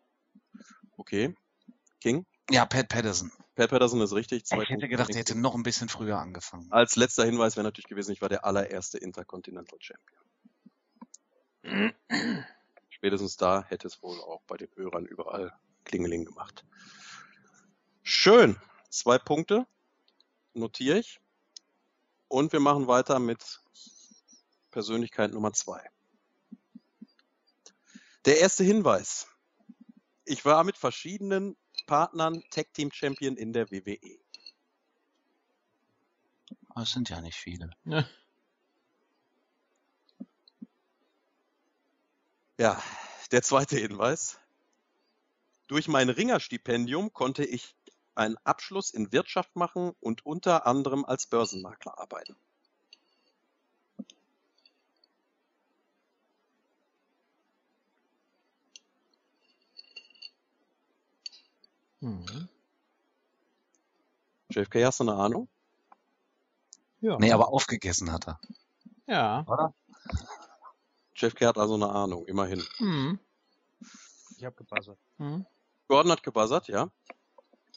Okay. 0.96 1.36
King? 2.00 2.26
Ja, 2.50 2.66
Pat 2.66 2.90
Patterson. 2.90 3.32
Pat 3.56 3.70
Patterson 3.70 4.02
ist 4.02 4.14
richtig. 4.14 4.46
Zwei 4.46 4.64
ich 4.64 4.70
hätte 4.70 4.88
gedacht, 4.88 5.10
er 5.10 5.18
hätte 5.18 5.38
noch 5.38 5.54
ein 5.56 5.64
bisschen 5.64 5.90
früher 5.90 6.18
angefangen. 6.18 6.72
Als 6.72 6.96
letzter 6.96 7.26
Hinweis 7.26 7.56
wäre 7.56 7.66
natürlich 7.66 7.88
gewesen, 7.88 8.12
ich 8.12 8.22
war 8.22 8.30
der 8.30 8.46
allererste 8.46 8.98
Intercontinental 8.98 9.80
Champion. 9.82 10.20
Spätestens 12.90 13.38
da 13.38 13.64
hätte 13.68 13.88
es 13.88 14.02
wohl 14.02 14.20
auch 14.22 14.42
bei 14.48 14.58
den 14.58 14.70
Hörern 14.76 15.06
überall 15.06 15.54
Klingeling 15.86 16.26
gemacht. 16.26 16.66
Schön. 18.02 18.58
Zwei 18.90 19.18
Punkte. 19.18 19.68
Notiere 20.54 21.00
ich. 21.00 21.20
Und 22.28 22.54
wir 22.54 22.60
machen 22.60 22.88
weiter 22.88 23.20
mit 23.20 23.62
Persönlichkeit 24.72 25.32
Nummer 25.32 25.54
zwei. 25.54 25.82
Der 28.26 28.40
erste 28.40 28.64
Hinweis. 28.64 29.28
Ich 30.26 30.46
war 30.46 30.64
mit 30.64 30.78
verschiedenen 30.78 31.58
Partnern 31.90 32.44
Tag 32.52 32.72
Team 32.76 32.92
Champion 32.92 33.36
in 33.36 33.52
der 33.52 33.72
WWE. 33.72 33.98
Das 36.76 36.92
sind 36.92 37.10
ja 37.10 37.20
nicht 37.20 37.36
viele. 37.36 37.72
Ja, 42.60 42.80
der 43.32 43.42
zweite 43.42 43.76
Hinweis. 43.78 44.40
Durch 45.66 45.88
mein 45.88 46.10
Ringerstipendium 46.10 47.12
konnte 47.12 47.44
ich 47.44 47.76
einen 48.14 48.38
Abschluss 48.44 48.92
in 48.92 49.12
Wirtschaft 49.12 49.56
machen 49.56 49.96
und 50.00 50.24
unter 50.28 50.68
anderem 50.68 51.06
als 51.06 51.26
Börsenmakler 51.26 51.98
arbeiten. 51.98 52.36
Mhm. 62.02 62.50
JFK, 64.50 64.86
hast 64.86 65.00
du 65.00 65.04
eine 65.04 65.16
Ahnung? 65.16 65.48
Ja. 67.02 67.18
Nee, 67.20 67.32
aber 67.32 67.50
aufgegessen 67.50 68.12
hat 68.12 68.28
er. 68.28 68.40
Ja. 69.08 69.46
Oder? 69.48 69.74
JFK 71.16 71.48
hat 71.48 71.58
also 71.58 71.76
eine 71.76 71.90
Ahnung, 71.90 72.26
immerhin. 72.26 72.64
Mhm. 72.80 73.20
Ich 74.38 74.46
habe 74.46 74.56
gebuzzert. 74.56 74.98
Mhm. 75.18 75.46
Gordon 75.88 76.12
hat 76.12 76.24
gebuzzert, 76.24 76.68
ja. 76.68 76.90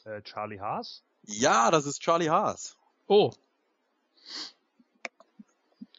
Äh, 0.05 0.21
Charlie 0.21 0.59
Haas? 0.59 1.03
Ja, 1.23 1.71
das 1.71 1.85
ist 1.85 2.01
Charlie 2.01 2.29
Haas. 2.29 2.77
Oh. 3.07 3.31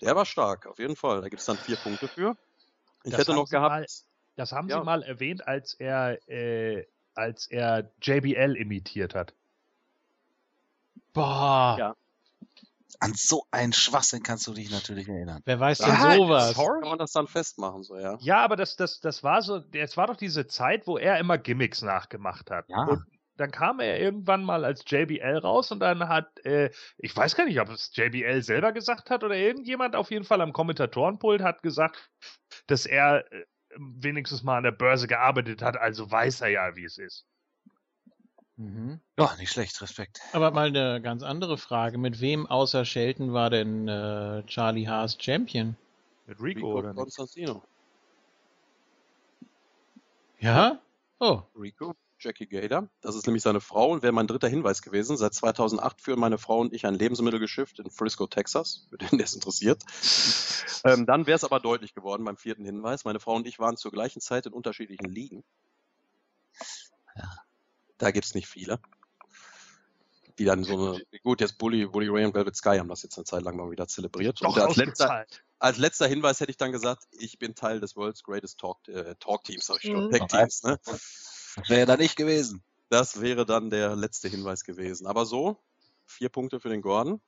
Der 0.01 0.15
war 0.17 0.27
stark, 0.27 0.67
auf 0.67 0.79
jeden 0.79 0.97
Fall. 0.97 1.21
Da 1.23 1.29
gibt 1.29 1.41
es 1.41 1.47
dann 1.47 1.57
vier 1.57 1.77
Punkte 1.77 2.09
für. 2.09 2.37
Ich 3.05 3.11
das 3.11 3.21
hätte 3.21 3.35
noch 3.35 3.49
gehabt. 3.49 3.71
Mal, 3.71 3.87
das 4.37 4.53
haben 4.53 4.69
ja. 4.69 4.79
Sie 4.79 4.85
mal 4.85 5.03
erwähnt, 5.03 5.47
als 5.47 5.75
er 5.75 6.19
äh, 6.29 6.87
als 7.15 7.47
er 7.47 7.91
JBL 8.03 8.57
imitiert 8.57 9.15
hat. 9.15 9.35
Boah. 11.13 11.77
Ja. 11.79 11.97
An 13.01 13.13
so 13.15 13.45
einen 13.51 13.73
Schwachsinn 13.73 14.23
kannst 14.23 14.47
du 14.47 14.55
dich 14.55 14.71
natürlich 14.71 15.09
erinnern. 15.09 15.43
Wer 15.45 15.59
weiß 15.59 15.79
denn 15.79 15.89
ja, 15.89 16.15
sowas? 16.15 16.55
Kann 16.55 16.81
man 16.89 16.99
das 16.99 17.13
dann 17.13 17.27
festmachen, 17.27 17.83
so, 17.83 17.99
ja. 17.99 18.17
Ja, 18.21 18.39
aber 18.39 18.57
das, 18.57 18.77
das, 18.77 19.01
das 19.01 19.23
war 19.23 19.43
so, 19.43 19.63
es 19.73 19.97
war 19.97 20.07
doch 20.07 20.17
diese 20.17 20.47
Zeit, 20.47 20.87
wo 20.87 20.97
er 20.97 21.19
immer 21.19 21.37
Gimmicks 21.37 21.83
nachgemacht 21.83 22.51
hat. 22.51 22.69
Ja. 22.69 22.85
Und 22.85 23.05
dann 23.37 23.51
kam 23.51 23.81
er 23.81 23.99
irgendwann 23.99 24.45
mal 24.45 24.65
als 24.65 24.85
JBL 24.87 25.39
raus 25.39 25.73
und 25.73 25.81
dann 25.81 26.09
hat, 26.09 26.45
äh, 26.45 26.71
ich 26.99 27.17
weiß 27.17 27.35
gar 27.35 27.47
nicht, 27.47 27.61
ob 27.61 27.69
es 27.69 27.91
JBL 27.95 28.43
selber 28.43 28.73
gesagt 28.73 29.11
hat 29.11 29.25
oder 29.25 29.37
irgendjemand 29.37 29.97
auf 29.97 30.11
jeden 30.11 30.25
Fall 30.25 30.41
am 30.41 30.53
Kommentatorenpult 30.53 31.43
hat 31.43 31.63
gesagt, 31.63 32.11
dass 32.67 32.87
er 32.87 33.31
äh, 33.33 33.45
wenigstens 33.79 34.43
mal 34.43 34.59
an 34.59 34.65
der 34.65 34.73
Börse 34.73 35.07
gearbeitet 35.07 35.63
hat, 35.63 35.77
also 35.77 36.11
weiß 36.11 36.43
er 36.43 36.49
ja, 36.49 36.77
wie 36.77 36.85
es 36.85 36.99
ist. 36.99 37.27
Mhm. 38.57 39.01
Ja, 39.19 39.35
nicht 39.37 39.51
schlecht, 39.51 39.81
Respekt. 39.83 40.21
Aber 40.33 40.51
mal 40.53 40.69
eine 40.69 41.01
ganz 41.03 41.23
andere 41.23 41.59
Frage. 41.59 41.99
Mit 41.99 42.21
wem 42.21 42.47
außer 42.47 42.85
Shelton 42.85 43.33
war 43.33 43.51
denn 43.51 43.89
äh, 43.89 44.45
Charlie 44.47 44.87
Haas 44.87 45.17
Champion? 45.21 45.77
Mit 46.27 46.41
Rico, 46.41 46.59
Rico 46.59 46.79
oder 46.79 46.95
Constantino. 46.95 47.63
Ja? 50.39 50.79
Oh. 51.19 51.43
Rico? 51.59 51.95
Jackie 52.25 52.47
Gator. 52.47 52.89
Das 53.01 53.15
ist 53.15 53.27
nämlich 53.27 53.43
seine 53.43 53.61
Frau 53.61 53.91
und 53.91 54.03
wäre 54.03 54.13
mein 54.13 54.27
dritter 54.27 54.49
Hinweis 54.49 54.83
gewesen. 54.83 55.17
Seit 55.17 55.35
2008 55.35 56.01
führen 56.01 56.19
meine 56.19 56.39
Frau 56.39 56.59
und 56.61 56.73
ich 56.73 56.87
ein 56.87 56.95
Lebensmittelgeschäft 56.95 57.79
in 57.79 57.91
Frisco, 57.91 58.27
Texas, 58.27 58.87
für 58.89 58.99
den, 58.99 59.19
der 59.19 59.25
es 59.25 59.35
interessiert. 59.35 59.83
ähm, 60.85 61.07
dann 61.07 61.27
wäre 61.27 61.37
es 61.37 61.45
aber 61.45 61.61
deutlich 61.61 61.95
geworden 61.95 62.25
beim 62.25 62.37
vierten 62.37 62.65
Hinweis. 62.65 63.05
Meine 63.05 63.21
Frau 63.21 63.35
und 63.35 63.47
ich 63.47 63.59
waren 63.59 63.77
zur 63.77 63.93
gleichen 63.93 64.21
Zeit 64.21 64.47
in 64.47 64.53
unterschiedlichen 64.53 65.07
Ligen. 65.07 65.45
Ja. 67.17 67.31
Da 67.99 68.11
gibt's 68.11 68.35
nicht 68.35 68.49
viele. 68.49 68.81
Die 70.39 70.45
dann 70.45 70.65
so 70.65 70.95
eine, 70.95 71.03
gut, 71.23 71.41
jetzt 71.41 71.59
Bully, 71.59 71.87
Bully 71.87 72.09
Ray 72.09 72.25
und 72.25 72.35
Velvet 72.35 72.57
Sky 72.57 72.79
haben 72.79 72.89
das 72.89 73.03
jetzt 73.03 73.17
eine 73.17 73.25
Zeit 73.25 73.43
lang 73.43 73.57
mal 73.57 73.71
wieder 73.71 73.87
zelebriert. 73.87 74.43
Doch, 74.43 74.57
und 74.57 74.63
als 74.63 74.77
letzter, 74.77 75.27
als 75.61 75.79
letzter 75.79 76.09
Hinweis 76.09 76.41
hätte 76.41 76.51
ich 76.51 76.57
dann 76.57 76.73
gesagt, 76.73 77.05
ich 77.13 77.39
bin 77.39 77.55
Teil 77.55 77.79
des 77.79 77.95
World's 77.95 78.25
Greatest 78.25 78.59
Talk, 78.59 78.89
äh, 78.89 79.15
Talk 79.21 79.45
Teams, 79.45 79.67
sag 79.67 79.77
ich 79.77 79.91
schon, 79.91 80.07
mhm. 80.07 80.11
Tag 80.11 80.29
Teams, 80.29 80.63
ne? 80.65 80.81
Wäre 81.69 81.87
dann 81.87 82.01
nicht 82.01 82.17
gewesen. 82.17 82.63
Das 82.89 83.21
wäre 83.21 83.47
dann 83.47 83.71
der 83.71 83.97
letzte 83.97 84.29
Hinweis 84.29 84.65
gewesen. 84.65 85.07
Aber 85.07 85.25
so, 85.25 85.59
vier 86.05 86.29
Punkte 86.29 86.61
für 86.61 86.69
den 86.69 86.83
Gordon. 86.83 87.21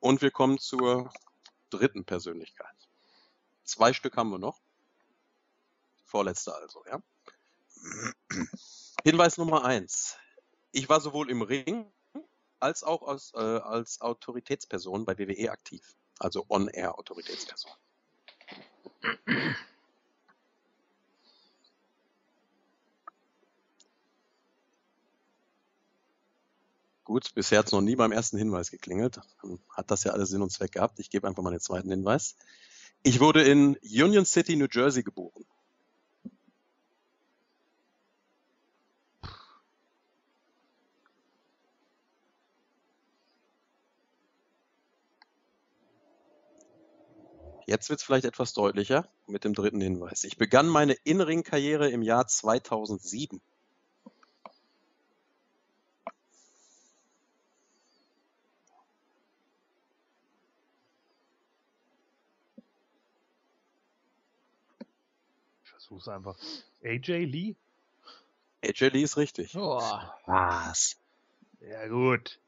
Und 0.00 0.22
wir 0.22 0.30
kommen 0.30 0.58
zur 0.58 1.12
dritten 1.70 2.04
Persönlichkeit. 2.04 2.74
Zwei 3.64 3.92
Stück 3.92 4.16
haben 4.16 4.30
wir 4.30 4.38
noch. 4.38 4.60
Vorletzte 6.04 6.54
also, 6.54 6.84
ja. 6.86 7.02
Hinweis 9.04 9.36
Nummer 9.36 9.64
eins. 9.64 10.16
Ich 10.72 10.88
war 10.88 11.00
sowohl 11.00 11.30
im 11.30 11.42
Ring 11.42 11.90
als 12.60 12.82
auch 12.82 13.06
als, 13.06 13.32
äh, 13.34 13.38
als 13.38 14.00
Autoritätsperson 14.00 15.04
bei 15.04 15.18
WWE 15.18 15.50
aktiv. 15.50 15.94
Also 16.18 16.44
On-Air-Autoritätsperson. 16.48 17.70
Gut, 27.08 27.32
bisher 27.34 27.60
hat 27.60 27.66
es 27.68 27.72
noch 27.72 27.80
nie 27.80 27.96
beim 27.96 28.12
ersten 28.12 28.36
Hinweis 28.36 28.70
geklingelt. 28.70 29.18
Hat 29.70 29.90
das 29.90 30.04
ja 30.04 30.12
alles 30.12 30.28
Sinn 30.28 30.42
und 30.42 30.52
Zweck 30.52 30.72
gehabt. 30.72 31.00
Ich 31.00 31.08
gebe 31.08 31.26
einfach 31.26 31.42
mal 31.42 31.52
den 31.52 31.58
zweiten 31.58 31.88
Hinweis. 31.88 32.36
Ich 33.02 33.18
wurde 33.18 33.42
in 33.44 33.78
Union 33.82 34.26
City, 34.26 34.56
New 34.56 34.66
Jersey 34.70 35.02
geboren. 35.02 35.46
Jetzt 47.64 47.88
wird 47.88 48.00
es 48.00 48.04
vielleicht 48.04 48.26
etwas 48.26 48.52
deutlicher 48.52 49.08
mit 49.26 49.44
dem 49.44 49.54
dritten 49.54 49.80
Hinweis. 49.80 50.24
Ich 50.24 50.36
begann 50.36 50.68
meine 50.68 50.92
In-Ring-Karriere 51.04 51.88
im 51.88 52.02
Jahr 52.02 52.26
2007. 52.26 53.40
Versuch's 65.78 66.08
einfach. 66.08 66.36
AJ 66.82 67.24
Lee? 67.24 67.56
AJ 68.64 68.88
Lee 68.88 69.02
ist 69.02 69.16
richtig. 69.16 69.56
Oh. 69.56 69.80
Was? 70.26 70.96
Ja, 71.60 71.86
gut. 71.86 72.40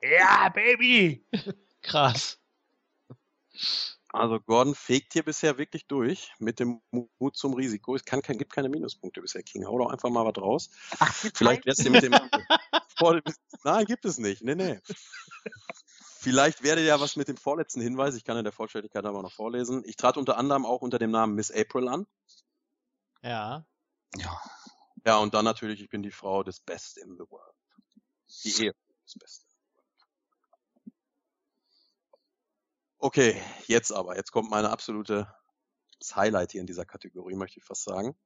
Ja, 0.00 0.48
Baby! 0.50 1.24
Krass. 1.82 2.38
Also 4.12 4.38
Gordon 4.38 4.74
fegt 4.74 5.14
hier 5.14 5.24
bisher 5.24 5.58
wirklich 5.58 5.86
durch 5.86 6.32
mit 6.38 6.60
dem 6.60 6.80
Mut 7.18 7.36
zum 7.36 7.54
Risiko. 7.54 7.96
Es 7.96 8.04
kann, 8.04 8.22
kann, 8.22 8.38
gibt 8.38 8.52
keine 8.52 8.68
Minuspunkte 8.68 9.20
bisher, 9.20 9.42
King. 9.42 9.66
Hau 9.66 9.78
doch 9.78 9.90
einfach 9.90 10.08
mal 10.08 10.24
was 10.24 10.40
raus. 10.40 10.70
Ach, 11.00 11.12
Vielleicht 11.34 11.66
wär's 11.66 11.78
dir 11.78 11.90
mit 11.90 12.02
dem... 12.02 12.12
Nein, 13.64 13.84
gibt 13.86 14.04
es 14.04 14.18
nicht. 14.18 14.42
Nee, 14.42 14.54
nee. 14.54 14.78
Vielleicht 16.20 16.62
werde 16.62 16.84
ja 16.84 16.98
was 17.00 17.16
mit 17.16 17.28
dem 17.28 17.36
vorletzten 17.36 17.80
Hinweis. 17.80 18.16
Ich 18.16 18.24
kann 18.24 18.36
in 18.36 18.44
der 18.44 18.52
Vollständigkeit 18.52 19.04
aber 19.04 19.22
noch 19.22 19.32
vorlesen. 19.32 19.82
Ich 19.86 19.96
trat 19.96 20.16
unter 20.16 20.38
anderem 20.38 20.64
auch 20.64 20.82
unter 20.82 20.98
dem 20.98 21.10
Namen 21.10 21.34
Miss 21.34 21.50
April 21.50 21.88
an. 21.88 22.06
Ja. 23.22 23.66
Ja. 24.16 24.40
Ja, 25.04 25.18
und 25.18 25.34
dann 25.34 25.44
natürlich, 25.44 25.80
ich 25.80 25.88
bin 25.88 26.02
die 26.02 26.10
Frau 26.10 26.42
des 26.42 26.60
Best 26.60 26.98
in 26.98 27.12
the 27.12 27.24
World. 27.30 27.54
Die 28.44 28.64
Ehe 28.64 28.74
des 29.04 29.14
Best. 29.18 29.46
Okay, 32.98 33.40
jetzt 33.66 33.92
aber. 33.92 34.16
Jetzt 34.16 34.32
kommt 34.32 34.50
meine 34.50 34.70
absolute 34.70 35.32
Highlight 36.14 36.52
hier 36.52 36.60
in 36.60 36.66
dieser 36.66 36.84
Kategorie, 36.84 37.36
möchte 37.36 37.58
ich 37.58 37.64
fast 37.64 37.84
sagen. 37.84 38.16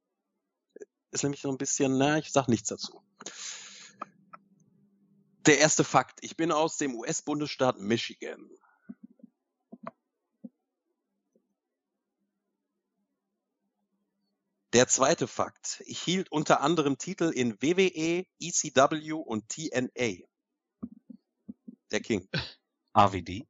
Ist 1.11 1.23
nämlich 1.23 1.41
so 1.41 1.49
ein 1.49 1.57
bisschen, 1.57 1.97
na, 1.97 2.17
ich 2.17 2.31
sag 2.31 2.47
nichts 2.47 2.69
dazu. 2.69 3.03
Der 5.45 5.59
erste 5.59 5.83
Fakt. 5.83 6.19
Ich 6.23 6.37
bin 6.37 6.51
aus 6.51 6.77
dem 6.77 6.95
US-Bundesstaat 6.95 7.79
Michigan. 7.79 8.49
Der 14.73 14.87
zweite 14.87 15.27
Fakt. 15.27 15.83
Ich 15.85 16.01
hielt 16.01 16.31
unter 16.31 16.61
anderem 16.61 16.97
Titel 16.97 17.25
in 17.25 17.61
WWE, 17.61 18.25
ECW 18.39 19.13
und 19.13 19.49
TNA. 19.49 20.25
Der 21.91 21.99
King. 21.99 22.29
AWD. 22.93 23.45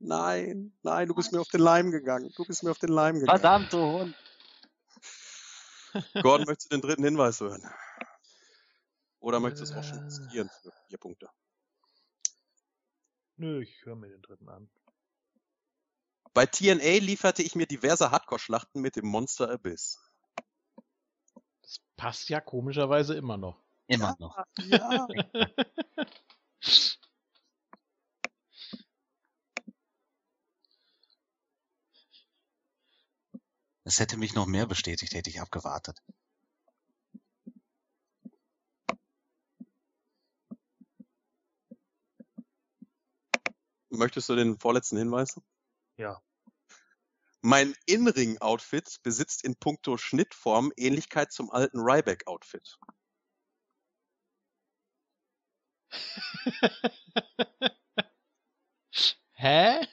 Nein, 0.00 0.76
nein, 0.82 1.06
du 1.06 1.14
bist 1.14 1.30
mir 1.32 1.40
auf 1.40 1.48
den 1.48 1.60
Leim 1.60 1.92
gegangen. 1.92 2.32
Du 2.34 2.44
bist 2.44 2.64
mir 2.64 2.72
auf 2.72 2.78
den 2.78 2.88
Leim 2.88 3.20
gegangen. 3.20 3.38
Verdammte 3.38 3.78
Hund. 3.78 4.16
Gordon, 6.22 6.46
möchtest 6.46 6.72
du 6.72 6.76
den 6.76 6.82
dritten 6.82 7.04
Hinweis 7.04 7.38
hören? 7.38 7.62
Oder 9.20 9.38
möchtest 9.38 9.72
du 9.72 9.78
es 9.78 9.78
auch 9.78 9.88
schon 9.88 10.02
riskieren 10.02 10.50
für 10.60 10.72
vier 10.88 10.98
Punkte? 10.98 11.28
Nö, 13.36 13.62
ich 13.62 13.84
höre 13.84 13.94
mir 13.94 14.08
den 14.08 14.22
dritten 14.22 14.48
an. 14.48 14.68
Bei 16.34 16.46
TNA 16.46 16.98
lieferte 16.98 17.42
ich 17.42 17.54
mir 17.54 17.66
diverse 17.66 18.10
Hardcore-Schlachten 18.10 18.80
mit 18.80 18.96
dem 18.96 19.06
Monster 19.06 19.50
Abyss. 19.50 20.00
Das 22.02 22.16
passt 22.16 22.30
ja 22.30 22.40
komischerweise 22.40 23.14
immer 23.14 23.36
noch. 23.36 23.62
Immer 23.86 24.16
noch. 24.18 24.36
Ja. 24.66 25.06
Es 33.84 33.98
hätte 33.98 34.16
mich 34.16 34.34
noch 34.34 34.46
mehr 34.46 34.66
bestätigt, 34.66 35.12
hätte 35.12 35.28
ich 35.28 35.40
abgewartet. 35.40 36.00
Möchtest 43.90 44.28
du 44.28 44.36
den 44.36 44.56
vorletzten 44.58 44.98
Hinweis? 44.98 45.40
Ja. 45.96 46.22
Mein 47.42 47.74
In-Ring-Outfit 47.86 49.02
besitzt 49.02 49.42
in 49.44 49.56
puncto 49.56 49.96
Schnittform 49.96 50.72
Ähnlichkeit 50.76 51.32
zum 51.32 51.50
alten 51.50 51.80
Ryback-Outfit. 51.80 52.78
Hä? 59.32 59.86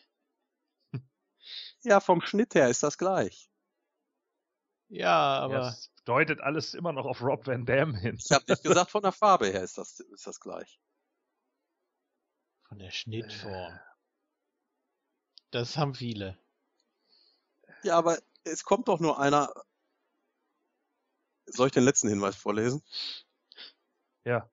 Ja, 1.81 1.99
vom 1.99 2.21
Schnitt 2.21 2.53
her 2.53 2.69
ist 2.69 2.83
das 2.83 2.99
gleich. 2.99 3.49
Ja, 4.89 5.39
aber. 5.39 5.53
Ja, 5.55 5.69
es 5.69 5.91
deutet 6.05 6.41
alles 6.41 6.75
immer 6.75 6.93
noch 6.93 7.05
auf 7.05 7.21
Rob 7.21 7.47
Van 7.47 7.65
Dam 7.65 7.95
hin. 7.95 8.17
Ich 8.23 8.31
habe 8.31 8.45
nicht 8.47 8.61
gesagt, 8.61 8.91
von 8.91 9.01
der 9.01 9.11
Farbe 9.11 9.47
her 9.47 9.63
ist 9.63 9.79
das, 9.79 9.99
ist 9.99 10.27
das 10.27 10.39
gleich. 10.39 10.79
Von 12.67 12.77
der 12.77 12.91
Schnittform. 12.91 13.79
Das 15.49 15.77
haben 15.77 15.95
viele. 15.95 16.37
Ja, 17.83 17.97
aber 17.97 18.19
es 18.43 18.63
kommt 18.63 18.87
doch 18.87 18.99
nur 18.99 19.19
einer. 19.19 19.53
Soll 21.45 21.67
ich 21.67 21.73
den 21.73 21.83
letzten 21.83 22.09
Hinweis 22.09 22.35
vorlesen? 22.35 22.83
Ja. 24.25 24.49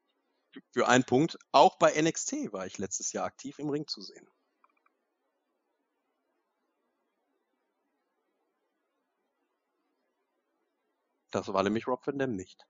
Für 0.73 0.89
einen 0.89 1.05
Punkt. 1.05 1.39
Auch 1.53 1.77
bei 1.77 1.93
NXT 2.01 2.53
war 2.53 2.67
ich 2.67 2.79
letztes 2.79 3.13
Jahr 3.13 3.27
aktiv 3.27 3.59
im 3.59 3.69
Ring 3.69 3.87
zu 3.87 4.01
sehen. 4.01 4.27
Das 11.31 11.53
war 11.53 11.63
nämlich 11.63 11.87
Rob 11.87 12.07
Van 12.07 12.19
Dam 12.19 12.35
nicht. 12.35 12.67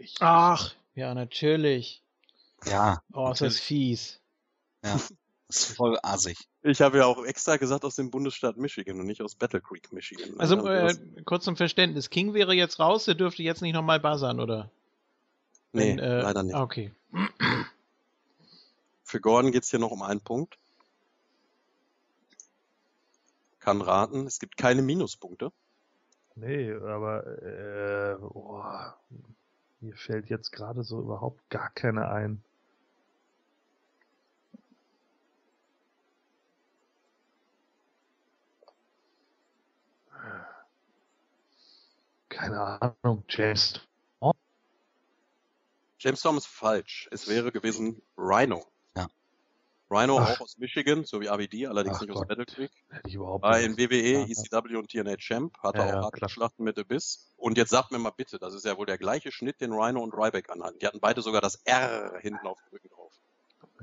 Ich, 0.00 0.16
Ach, 0.20 0.74
ja, 0.94 1.14
natürlich. 1.14 2.02
Ja, 2.66 3.02
Oh, 3.12 3.30
ist 3.32 3.40
das 3.42 3.58
fies. 3.60 4.20
ja. 4.84 4.98
Das 5.48 5.68
ist 5.68 5.76
voll 5.76 5.98
assig. 6.02 6.38
Ich 6.62 6.80
habe 6.80 6.96
ja 6.98 7.04
auch 7.04 7.22
extra 7.26 7.58
gesagt 7.58 7.84
aus 7.84 7.96
dem 7.96 8.10
Bundesstaat 8.10 8.56
Michigan 8.56 8.98
und 8.98 9.06
nicht 9.06 9.20
aus 9.20 9.34
Battle 9.34 9.60
Creek, 9.60 9.92
Michigan. 9.92 10.40
Also, 10.40 10.66
äh, 10.66 10.94
kurz 11.26 11.44
zum 11.44 11.54
Verständnis. 11.56 12.08
King 12.08 12.32
wäre 12.32 12.54
jetzt 12.54 12.80
raus, 12.80 13.04
der 13.04 13.14
dürfte 13.14 13.42
jetzt 13.42 13.60
nicht 13.60 13.74
nochmal 13.74 14.00
buzzern, 14.00 14.40
oder? 14.40 14.70
nee, 15.72 15.90
Wenn, 15.90 15.98
äh, 15.98 16.22
leider 16.22 16.42
nicht. 16.42 16.54
ah, 16.54 16.62
Okay. 16.62 16.92
Für 19.02 19.20
Gordon 19.20 19.52
geht's 19.52 19.68
hier 19.70 19.78
noch 19.78 19.90
um 19.90 20.02
einen 20.02 20.20
Punkt. 20.22 20.56
Kann 23.60 23.82
raten, 23.82 24.26
es 24.26 24.38
gibt 24.38 24.56
keine 24.56 24.80
Minuspunkte. 24.82 25.52
nee, 26.36 26.72
aber 26.72 27.26
äh, 27.42 28.16
oh, 28.20 28.62
mir 29.84 29.96
fällt 29.96 30.30
jetzt 30.30 30.50
gerade 30.50 30.82
so 30.82 31.00
überhaupt 31.00 31.48
gar 31.50 31.70
keine 31.70 32.08
ein. 32.08 32.42
Keine 42.28 42.96
Ahnung, 43.04 43.24
James. 43.28 43.80
James 45.98 46.20
Storm 46.20 46.36
ist 46.36 46.46
falsch. 46.46 47.08
Es 47.12 47.28
wäre 47.28 47.52
gewesen 47.52 48.02
Rhino. 48.18 48.66
Ja. 49.90 49.96
Rhino 50.00 50.18
Ach. 50.18 50.30
auch 50.36 50.40
aus 50.40 50.58
Michigan, 50.58 51.04
so 51.04 51.20
wie 51.20 51.28
ABD, 51.28 51.66
allerdings 51.66 51.96
Ach 51.96 52.00
nicht 52.02 52.10
aus 52.10 52.18
Gott. 52.20 52.28
Battle 52.28 52.46
Creek. 52.46 52.70
Hätte 52.90 53.08
ich 53.08 53.14
überhaupt 53.14 53.42
War 53.44 53.60
in 53.60 53.76
WWE, 53.76 54.20
Ja. 54.20 54.26
ECW 54.26 54.76
und 54.76 54.90
TNA 54.90 55.16
Champ, 55.16 55.56
hatte 55.62 55.78
Ja, 55.78 55.84
auch 55.84 55.88
ja, 55.88 56.02
harte 56.02 56.18
klar. 56.18 56.28
Schlachten 56.30 56.64
mit 56.64 56.78
Abyss. 56.78 57.30
Und 57.36 57.58
jetzt 57.58 57.70
sagt 57.70 57.92
mir 57.92 57.98
mal 57.98 58.10
bitte, 58.10 58.38
das 58.38 58.54
ist 58.54 58.64
ja 58.64 58.76
wohl 58.78 58.86
der 58.86 58.98
gleiche 58.98 59.30
Schnitt, 59.30 59.60
den 59.60 59.72
Rhino 59.72 60.02
und 60.02 60.14
Ryback 60.14 60.50
anhatten. 60.50 60.78
Die 60.78 60.86
hatten 60.86 61.00
beide 61.00 61.20
sogar 61.22 61.40
das 61.40 61.56
R 61.64 62.18
hinten 62.20 62.46
auf 62.46 62.58
dem 62.62 62.70
Rücken 62.72 62.88
drauf. 62.88 63.12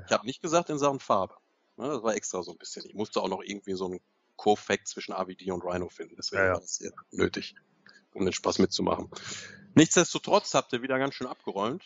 Ich 0.06 0.12
habe 0.12 0.26
nicht 0.26 0.42
gesagt 0.42 0.70
in 0.70 0.80
Sachen 0.80 1.00
Farbe. 1.00 1.36
Ne, 1.78 1.88
das 1.88 2.04
war 2.04 2.16
extra 2.16 2.42
so 2.44 2.52
ein 2.52 2.58
bisschen. 2.58 2.86
Ich 2.86 2.96
musste 2.96 3.22
auch 3.22 3.30
noch 3.30 3.42
irgendwie 3.44 3.74
so 3.74 3.86
einen 3.86 4.00
Co-Fact 4.38 4.88
zwischen 4.88 5.14
AVD 5.14 5.52
und 5.52 5.64
Rhino 5.64 5.90
finden. 5.90 6.16
Deswegen 6.18 6.42
Ja, 6.42 6.48
ja. 6.48 6.54
war 6.54 6.62
das 6.62 6.78
hier 6.78 6.92
nötig, 7.12 7.56
um 8.14 8.26
den 8.26 8.34
Spaß 8.34 8.58
mitzumachen. 8.60 9.10
Nichtsdestotrotz 9.76 10.54
habt 10.56 10.74
ihr 10.74 10.82
wieder 10.82 10.98
ganz 11.00 11.14
schön 11.14 11.28
abgeräumt. 11.28 11.84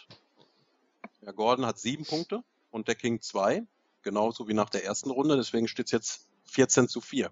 Der 1.22 1.34
Gordon 1.34 1.66
hat 1.66 1.78
sieben 1.80 2.06
Punkte 2.06 2.44
und 2.72 2.88
der 2.88 2.96
King 2.96 3.22
zwei. 3.22 3.64
Genauso 4.06 4.48
wie 4.48 4.54
nach 4.54 4.70
der 4.70 4.86
ersten 4.86 5.10
Runde. 5.10 5.36
Deswegen 5.36 5.68
steht 5.68 5.88
es 5.88 5.92
jetzt 5.92 6.28
14 6.46 6.88
zu 6.88 7.02
4. 7.02 7.32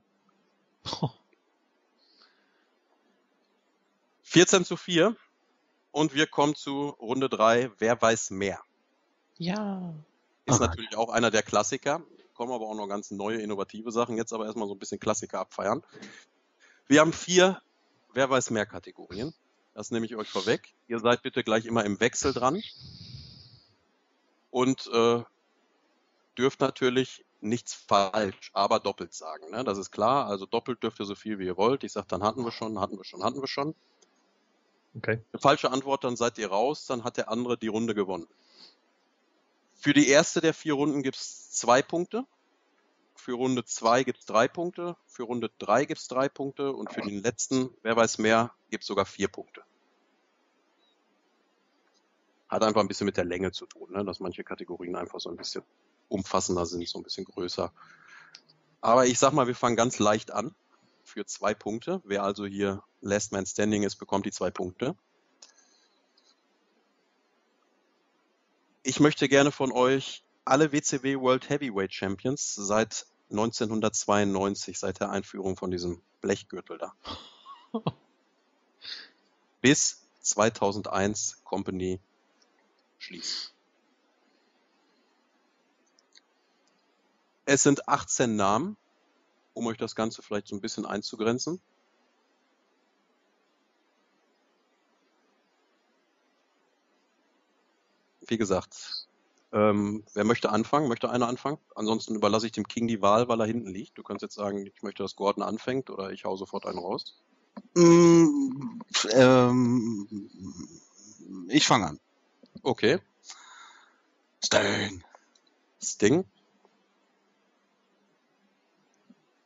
14 4.24 4.66
zu 4.66 4.76
4. 4.76 5.16
Und 5.92 6.16
wir 6.16 6.26
kommen 6.26 6.56
zu 6.56 6.90
Runde 6.90 7.30
3. 7.30 7.72
Wer 7.78 8.02
weiß 8.02 8.32
mehr? 8.32 8.60
Ja. 9.38 9.94
Ist 10.46 10.60
Ah. 10.62 10.66
natürlich 10.66 10.98
auch 10.98 11.10
einer 11.10 11.30
der 11.30 11.44
Klassiker. 11.44 12.02
Kommen 12.34 12.52
aber 12.52 12.66
auch 12.66 12.74
noch 12.76 12.88
ganz 12.88 13.12
neue, 13.12 13.40
innovative 13.40 13.92
Sachen. 13.92 14.18
Jetzt 14.18 14.34
aber 14.34 14.48
erstmal 14.48 14.68
so 14.68 14.74
ein 14.74 14.80
bisschen 14.80 15.00
Klassiker 15.00 15.40
abfeiern. 15.40 15.84
Wir 16.88 17.02
haben 17.02 17.14
vier 17.14 17.62
Wer 18.16 18.30
weiß 18.30 18.50
mehr 18.52 18.66
Kategorien. 18.68 19.34
Das 19.74 19.90
nehme 19.90 20.06
ich 20.06 20.16
euch 20.16 20.30
vorweg. 20.30 20.74
Ihr 20.88 21.00
seid 21.00 21.22
bitte 21.24 21.44
gleich 21.44 21.66
immer 21.66 21.84
im 21.84 22.00
Wechsel 22.00 22.32
dran. 22.34 22.62
Und 24.52 24.88
äh, 24.94 25.24
dürft 26.38 26.62
natürlich 26.62 27.26
nichts 27.42 27.74
falsch, 27.74 28.52
aber 28.54 28.80
doppelt 28.80 29.14
sagen. 29.14 29.52
Ne? 29.52 29.64
Das 29.64 29.78
ist 29.78 29.92
klar. 29.92 30.28
Also 30.28 30.46
doppelt 30.46 30.82
dürft 30.82 31.00
ihr 31.00 31.06
so 31.06 31.16
viel 31.16 31.40
wie 31.40 31.46
ihr 31.46 31.58
wollt. 31.58 31.84
Ich 31.84 31.92
sage, 31.92 32.08
dann 32.08 32.24
hatten 32.24 32.44
wir 32.44 32.52
schon, 32.52 32.80
hatten 32.80 32.98
wir 32.98 33.04
schon, 33.04 33.24
hatten 33.24 33.42
wir 33.42 33.48
schon. 33.48 33.76
Okay. 34.96 35.22
Eine 35.32 35.42
falsche 35.42 35.72
Antwort, 35.72 36.04
dann 36.04 36.16
seid 36.16 36.38
ihr 36.38 36.50
raus, 36.50 36.86
dann 36.86 37.04
hat 37.04 37.18
der 37.18 37.30
andere 37.30 37.58
die 37.58 37.68
Runde 37.68 37.96
gewonnen. 37.96 38.28
Für 39.74 39.94
die 39.94 40.08
erste 40.08 40.40
der 40.40 40.54
vier 40.54 40.76
Runden 40.76 41.04
gibt's 41.04 41.52
zwei 41.52 41.82
Punkte. 41.82 42.26
Für 43.16 43.34
Runde 43.34 43.66
zwei 43.66 44.04
gibt's 44.04 44.26
drei 44.26 44.48
Punkte. 44.48 44.96
Für 45.08 45.24
Runde 45.24 45.50
drei 45.60 45.86
gibt's 45.86 46.08
drei 46.08 46.30
Punkte. 46.30 46.72
Und 46.72 46.94
für 46.94 47.02
den 47.02 47.22
letzten, 47.22 47.70
wer 47.82 47.96
weiß 47.96 48.18
mehr, 48.20 48.52
gibt's 48.70 48.88
sogar 48.88 49.06
vier 49.06 49.28
Punkte. 49.28 49.64
Hat 52.48 52.64
einfach 52.64 52.82
ein 52.82 52.88
bisschen 52.88 53.06
mit 53.06 53.18
der 53.18 53.26
Länge 53.26 53.52
zu 53.52 53.66
tun, 53.66 53.92
ne? 53.92 54.06
dass 54.06 54.20
manche 54.20 54.44
Kategorien 54.44 54.96
einfach 54.96 55.20
so 55.20 55.30
ein 55.30 55.38
bisschen 55.38 55.64
umfassender 56.14 56.66
sind, 56.66 56.88
so 56.88 57.00
ein 57.00 57.04
bisschen 57.04 57.26
größer. 57.26 57.74
Aber 58.82 59.06
ich 59.06 59.20
sag 59.20 59.34
mal, 59.34 59.48
wir 59.48 59.56
fangen 59.56 59.76
ganz 59.76 60.00
leicht 60.00 60.32
an. 60.32 60.56
für 61.06 61.26
zwei 61.26 61.54
Punkte. 61.54 62.02
Wer 62.06 62.24
also 62.24 62.46
hier 62.46 62.82
Last 63.02 63.34
Man 63.34 63.46
Standing 63.46 63.84
ist, 63.84 63.98
bekommt 63.98 64.26
die 64.26 64.32
zwei 64.32 64.52
Punkte. 64.52 64.96
Ich 68.84 69.00
möchte 69.00 69.28
gerne 69.28 69.52
von 69.52 69.72
euch 69.72 70.24
alle 70.46 70.72
WCW 70.72 71.20
World 71.20 71.50
Heavyweight 71.50 71.94
Champions 71.94 72.56
seit 72.56 73.06
1992, 73.32 74.80
seit 74.80 75.00
der 75.00 75.10
Einführung 75.10 75.58
von 75.58 75.72
diesem 75.72 76.02
Blechgürtel 76.22 76.78
da. 76.78 76.94
Bis 79.62 80.04
2001 80.22 81.44
Company 81.44 82.00
schließen. 82.98 83.53
Es 87.46 87.64
sind 87.64 87.88
18 87.88 88.36
Namen, 88.36 88.78
um 89.54 89.68
euch 89.68 89.78
das 89.78 89.96
Ganze 89.96 90.22
vielleicht 90.22 90.48
so 90.48 90.56
ein 90.56 90.62
bisschen 90.62 90.86
einzugrenzen. 90.86 91.62
Wie 98.26 98.38
gesagt, 98.38 99.08
ähm, 99.52 100.04
wer 100.14 100.24
möchte 100.24 100.50
anfangen? 100.50 100.88
Möchte 100.88 101.10
einer 101.10 101.28
anfangen? 101.28 101.58
Ansonsten 101.76 102.16
überlasse 102.16 102.46
ich 102.46 102.54
dem 102.54 102.68
King 102.68 102.88
die 102.88 103.02
Wahl, 103.02 103.28
weil 103.28 103.40
er 103.42 103.46
hinten 103.46 103.70
liegt. 103.70 103.98
Du 103.98 104.04
kannst 104.04 104.24
jetzt 104.24 104.36
sagen, 104.36 104.66
ich 104.66 104.82
möchte, 104.82 105.04
dass 105.04 105.16
Gordon 105.16 105.44
anfängt 105.44 105.90
oder 105.90 106.12
ich 106.12 106.24
hau 106.24 106.38
sofort 106.38 106.66
einen 106.66 106.80
raus. 106.80 107.22
Mm, 107.76 108.80
ähm, 109.12 110.30
ich 111.50 111.68
fange 111.68 111.88
an. 111.88 112.00
Okay. 112.64 113.00
Sting. 114.44 115.04
Sting. 115.82 116.26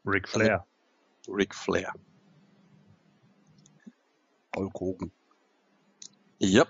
Ric 0.07 0.25
Flair. 0.29 0.65
Ric 1.27 1.53
Flair. 1.53 1.93
Hulk 4.55 4.79
Hogan. 4.79 5.11
Ja. 6.39 6.65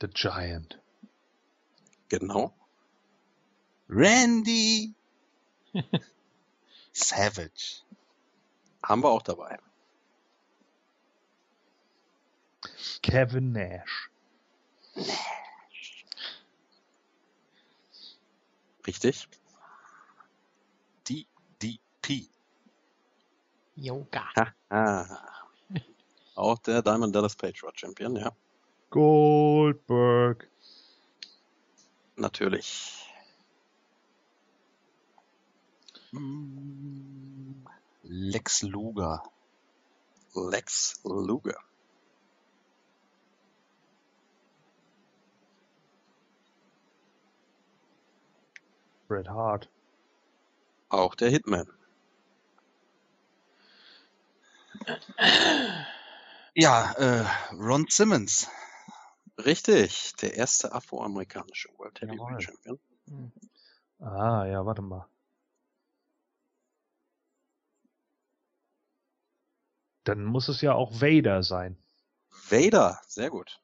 The 0.00 0.08
Giant. 0.08 0.78
Genau. 2.08 2.54
Randy. 3.88 4.94
Savage. 6.92 7.82
Haben 8.82 9.02
wir 9.02 9.10
auch 9.10 9.22
dabei. 9.22 9.58
Kevin 13.02 13.52
Nash. 13.52 14.10
Richtig. 18.90 19.28
DDP. 21.06 22.28
Yoga. 23.76 24.24
Ah. 24.68 25.06
Auch 26.34 26.58
der 26.58 26.82
Diamond 26.82 27.14
Dallas 27.14 27.36
Page 27.36 27.62
war 27.62 27.70
Champion, 27.72 28.16
ja. 28.16 28.32
Goldberg. 28.90 30.50
Natürlich. 32.16 33.06
Lex 38.02 38.62
Luger. 38.62 39.22
Lex 40.34 41.00
Luger. 41.04 41.62
Bret 49.10 49.28
Hart. 49.28 49.68
Auch 50.88 51.16
der 51.16 51.30
Hitman. 51.30 51.66
Ja, 56.54 56.92
äh, 56.92 57.26
Ron 57.54 57.86
Simmons. 57.88 58.48
Richtig. 59.36 60.14
Der 60.22 60.36
erste 60.36 60.70
afroamerikanische 60.72 61.70
World. 61.76 62.00
Heavyweight 62.00 62.44
Champion. 62.44 62.78
Hm. 63.08 63.32
Ah, 63.98 64.46
ja, 64.46 64.64
warte 64.64 64.82
mal. 64.82 65.08
Dann 70.04 70.24
muss 70.24 70.48
es 70.48 70.60
ja 70.60 70.74
auch 70.74 70.92
Vader 71.00 71.42
sein. 71.42 71.76
Vader. 72.48 73.00
Sehr 73.08 73.30
gut. 73.30 73.60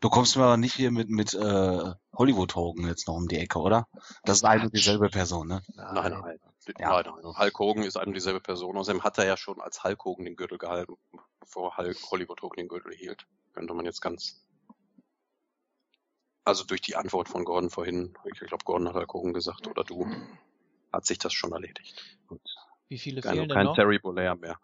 Du 0.00 0.10
kommst 0.10 0.36
mir 0.36 0.44
aber 0.44 0.56
nicht 0.56 0.74
hier 0.74 0.90
mit, 0.90 1.08
mit 1.08 1.34
äh, 1.34 1.94
Hollywood 2.12 2.54
Hogan 2.54 2.86
jetzt 2.86 3.08
noch 3.08 3.14
um 3.14 3.28
die 3.28 3.38
Ecke, 3.38 3.58
oder? 3.58 3.86
Das 4.24 4.38
ist 4.38 4.44
eine 4.44 4.64
und 4.64 4.74
dieselbe 4.74 5.08
Person, 5.08 5.48
ne? 5.48 5.62
Nein, 5.74 5.94
nein. 5.94 6.38
Ja. 6.78 7.02
Nein, 7.02 7.14
nein. 7.22 7.38
Hulk 7.38 7.58
Hogan 7.58 7.82
ist 7.84 7.96
eine 7.96 8.08
und 8.08 8.14
dieselbe 8.14 8.40
Person. 8.40 8.76
Außerdem 8.76 9.02
hat 9.02 9.18
er 9.18 9.26
ja 9.26 9.36
schon 9.36 9.60
als 9.60 9.82
Hulk 9.84 10.04
Hogan 10.04 10.24
den 10.26 10.36
Gürtel 10.36 10.58
gehalten, 10.58 10.94
bevor 11.40 11.76
Hulk 11.76 11.96
Hollywood 12.10 12.42
Hogan 12.42 12.56
den 12.56 12.68
Gürtel 12.68 12.92
hielt. 12.92 13.26
Könnte 13.54 13.72
man 13.72 13.86
jetzt 13.86 14.00
ganz. 14.00 14.44
Also 16.48 16.64
durch 16.64 16.80
die 16.80 16.96
Antwort 16.96 17.28
von 17.28 17.44
Gordon 17.44 17.68
vorhin, 17.68 18.14
ich 18.24 18.38
glaube, 18.38 18.64
Gordon 18.64 18.88
hat 18.88 18.94
Hulk 18.94 19.12
Hogan 19.12 19.34
gesagt, 19.34 19.66
oder 19.66 19.84
du, 19.84 20.10
hat 20.90 21.04
sich 21.04 21.18
das 21.18 21.34
schon 21.34 21.52
erledigt. 21.52 22.02
Wie 22.88 22.98
viele 22.98 23.20
Kein, 23.20 23.34
fehlen 23.34 23.48
denn 23.50 23.54
kein 23.54 23.66
noch? 23.66 23.74
Terry 23.74 23.98
Bollea 23.98 24.34
mehr. 24.34 24.58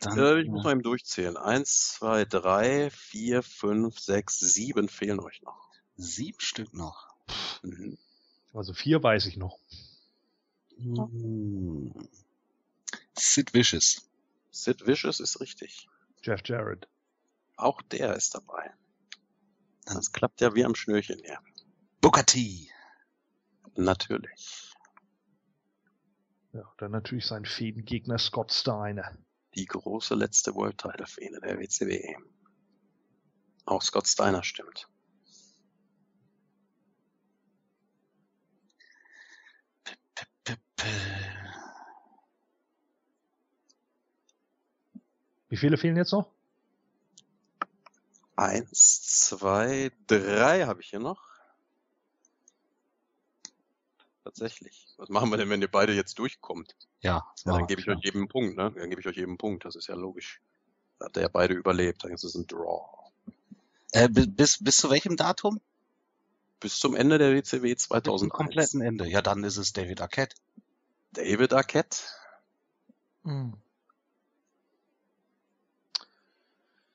Dann, 0.00 0.18
Äh, 0.18 0.40
ich 0.42 0.48
muss 0.48 0.64
mal 0.64 0.72
eben 0.72 0.82
durchzählen. 0.82 1.38
Eins, 1.38 1.94
zwei, 1.94 2.26
drei, 2.26 2.90
vier, 2.90 3.42
fünf, 3.42 3.98
sechs, 3.98 4.38
sieben 4.38 4.90
fehlen 4.90 5.18
euch 5.18 5.40
noch. 5.40 5.70
sieben 5.96 6.40
Stück 6.40 6.74
noch. 6.74 7.08
Mhm. 7.62 7.96
Also 8.52 8.74
vier 8.74 9.02
weiß 9.02 9.24
ich 9.26 9.38
noch. 9.38 9.58
Hm. 10.76 11.90
Sid 13.14 13.54
Vicious. 13.54 14.06
Sid 14.50 14.86
Vicious 14.86 15.20
ist 15.20 15.40
richtig. 15.40 15.88
Jeff 16.22 16.42
Jarrett. 16.44 16.86
Auch 17.56 17.80
der 17.80 18.14
ist 18.14 18.34
dabei. 18.34 18.74
Das 19.94 20.12
klappt 20.12 20.40
ja 20.40 20.54
wie 20.54 20.64
am 20.64 20.74
Schnürchen 20.74 21.18
her. 21.20 21.40
Booker 22.00 22.24
T. 22.24 22.70
Natürlich. 23.74 24.74
Ja, 26.52 26.70
dann 26.78 26.90
natürlich 26.92 27.26
sein 27.26 27.44
Fädengegner 27.44 28.18
Scott 28.18 28.52
Steiner. 28.52 29.16
Die 29.54 29.66
große 29.66 30.14
letzte 30.14 30.54
World 30.54 30.78
Title 30.78 31.06
Fehde 31.06 31.40
der 31.40 31.58
WCW. 31.58 32.16
Auch 33.64 33.82
Scott 33.82 34.06
Steiner 34.06 34.42
stimmt. 34.42 34.88
Wie 45.48 45.56
viele 45.56 45.78
fehlen 45.78 45.96
jetzt 45.96 46.12
noch? 46.12 46.37
Eins, 48.38 49.02
zwei, 49.26 49.90
drei 50.06 50.64
habe 50.66 50.80
ich 50.80 50.90
hier 50.90 51.00
noch. 51.00 51.20
Tatsächlich. 54.22 54.86
Was 54.96 55.08
machen 55.08 55.28
wir 55.30 55.38
denn, 55.38 55.50
wenn 55.50 55.60
ihr 55.60 55.70
beide 55.70 55.92
jetzt 55.92 56.20
durchkommt? 56.20 56.76
ja, 57.00 57.26
Ja, 57.44 57.52
dann 57.52 57.66
gebe 57.66 57.80
ich 57.80 57.86
ja. 57.88 57.94
euch 57.94 58.04
jedem 58.04 58.20
einen 58.22 58.28
Punkt, 58.28 58.56
ne? 58.56 58.70
Dann 58.70 58.90
gebe 58.90 59.00
ich 59.00 59.08
euch 59.08 59.16
jedem 59.16 59.30
einen 59.30 59.38
Punkt. 59.38 59.64
Das 59.64 59.74
ist 59.74 59.88
ja 59.88 59.96
logisch. 59.96 60.40
Da 61.00 61.06
habt 61.06 61.16
ihr 61.16 61.22
ja 61.22 61.28
beide 61.28 61.54
überlebt. 61.54 62.04
Dann 62.04 62.12
ist 62.12 62.22
es 62.22 62.36
ein 62.36 62.46
Draw. 62.46 63.10
Äh, 63.90 64.08
bi- 64.08 64.26
bis, 64.28 64.62
bis 64.62 64.76
zu 64.76 64.88
welchem 64.90 65.16
Datum? 65.16 65.60
Bis 66.60 66.78
zum 66.78 66.94
Ende 66.94 67.18
der 67.18 67.32
WCW 67.34 67.72
Bis 67.74 67.82
zum 67.88 67.88
2001. 68.02 68.32
kompletten 68.32 68.80
Ende. 68.82 69.08
Ja, 69.08 69.20
dann 69.20 69.42
ist 69.42 69.56
es 69.56 69.72
David 69.72 70.00
Arquette. 70.00 70.36
David 71.12 71.52
Arquette. 71.54 71.98
Hm. 73.24 73.54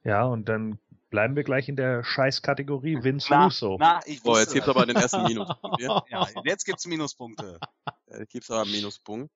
Ja, 0.06 0.24
und 0.26 0.48
dann 0.48 0.80
bleiben 1.14 1.36
wir 1.36 1.44
gleich 1.44 1.70
in 1.70 1.76
der 1.76 2.04
Scheißkategorie 2.04 3.04
Vince 3.04 3.28
Na, 3.30 3.44
Russo. 3.46 3.78
Na, 3.80 4.00
ich 4.08 4.22
So, 4.22 4.36
jetzt 4.36 4.52
gibt's 4.52 4.66
das. 4.66 4.76
aber 4.76 4.88
den 4.88 4.96
ersten 4.96 5.22
Minuspunkt. 5.22 5.80
Ja, 5.80 6.04
jetzt 6.44 6.66
gibt's 6.66 6.88
Minuspunkte. 6.88 7.60
Jetzt 8.08 8.32
gibt's 8.32 8.50
aber 8.50 8.64
einen 8.64 8.72
Minuspunkt. 8.72 9.32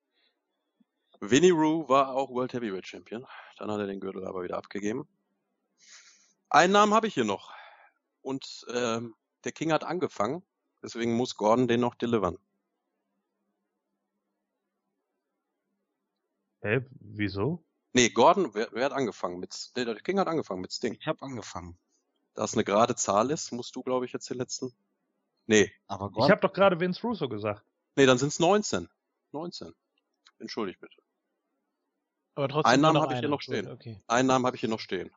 Vinnie 1.20 1.50
Roo 1.50 1.88
war 1.88 2.16
auch 2.16 2.30
World 2.30 2.52
Heavyweight 2.52 2.84
Champion. 2.84 3.24
Dann 3.58 3.70
hat 3.70 3.78
er 3.78 3.86
den 3.86 4.00
Gürtel 4.00 4.26
aber 4.26 4.42
wieder 4.42 4.56
abgegeben. 4.56 5.06
Einen 6.50 6.72
Namen 6.72 6.94
habe 6.94 7.06
ich 7.06 7.14
hier 7.14 7.24
noch. 7.24 7.54
Und 8.22 8.66
ähm, 8.74 9.14
der 9.44 9.52
King 9.52 9.72
hat 9.72 9.84
angefangen. 9.84 10.42
Deswegen 10.82 11.14
muss 11.14 11.36
Gordon 11.36 11.68
den 11.68 11.78
noch 11.78 11.94
delivern. 11.94 12.38
Hä, 16.60 16.84
wieso? 16.90 17.64
Nee, 17.92 18.10
Gordon, 18.10 18.54
wer, 18.54 18.68
wer 18.72 18.84
hat 18.84 18.92
angefangen? 18.92 19.38
Mit, 19.38 19.76
der, 19.76 19.86
der 19.86 19.96
King 19.96 20.18
hat 20.18 20.28
angefangen 20.28 20.60
mit 20.60 20.72
Sting. 20.72 20.96
Ich 21.00 21.06
habe 21.06 21.22
angefangen. 21.22 21.78
Da 22.34 22.44
es 22.44 22.54
eine 22.54 22.64
gerade 22.64 22.94
Zahl 22.94 23.30
ist, 23.30 23.50
musst 23.52 23.74
du, 23.74 23.82
glaube 23.82 24.06
ich, 24.06 24.12
jetzt 24.12 24.30
den 24.30 24.38
letzten. 24.38 24.72
Nee, 25.46 25.72
Aber 25.86 26.06
Ich 26.06 26.12
Gordon, 26.12 26.30
habe 26.30 26.40
doch 26.42 26.52
gerade 26.52 26.78
Vince 26.78 27.00
Russo 27.02 27.28
gesagt. 27.28 27.64
Nee, 27.96 28.06
dann 28.06 28.18
sind 28.18 28.28
es 28.28 28.38
19. 28.38 28.88
19. 29.32 29.74
Entschuldigt 30.38 30.80
bitte. 30.80 31.02
Aber 32.34 32.48
trotzdem 32.48 32.72
Einen 32.72 32.82
Namen 32.82 33.00
habe 33.00 33.14
ich 33.14 33.20
hier 33.20 33.28
noch 33.28 33.40
stehen. 33.40 33.68
Okay. 33.68 34.00
Einen 34.06 34.28
Namen 34.28 34.46
habe 34.46 34.54
ich 34.54 34.60
hier 34.60 34.68
noch 34.68 34.78
stehen. 34.78 35.10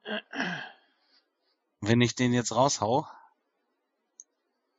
Wenn 1.81 2.01
ich 2.01 2.15
den 2.15 2.33
jetzt 2.33 2.55
raushau, 2.55 3.07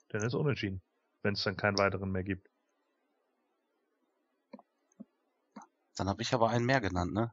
Dann 0.09 0.23
ist 0.23 0.35
unentschieden, 0.35 0.83
wenn 1.23 1.35
es 1.35 1.43
dann 1.45 1.57
keinen 1.57 1.79
weiteren 1.79 2.11
mehr 2.11 2.25
gibt. 2.25 2.49
dann 5.97 6.09
habe 6.09 6.23
ich 6.23 6.35
aber 6.35 6.49
einen 6.49 6.65
mehr 6.65 6.81
genannt, 6.81 7.13
ne? 7.13 7.33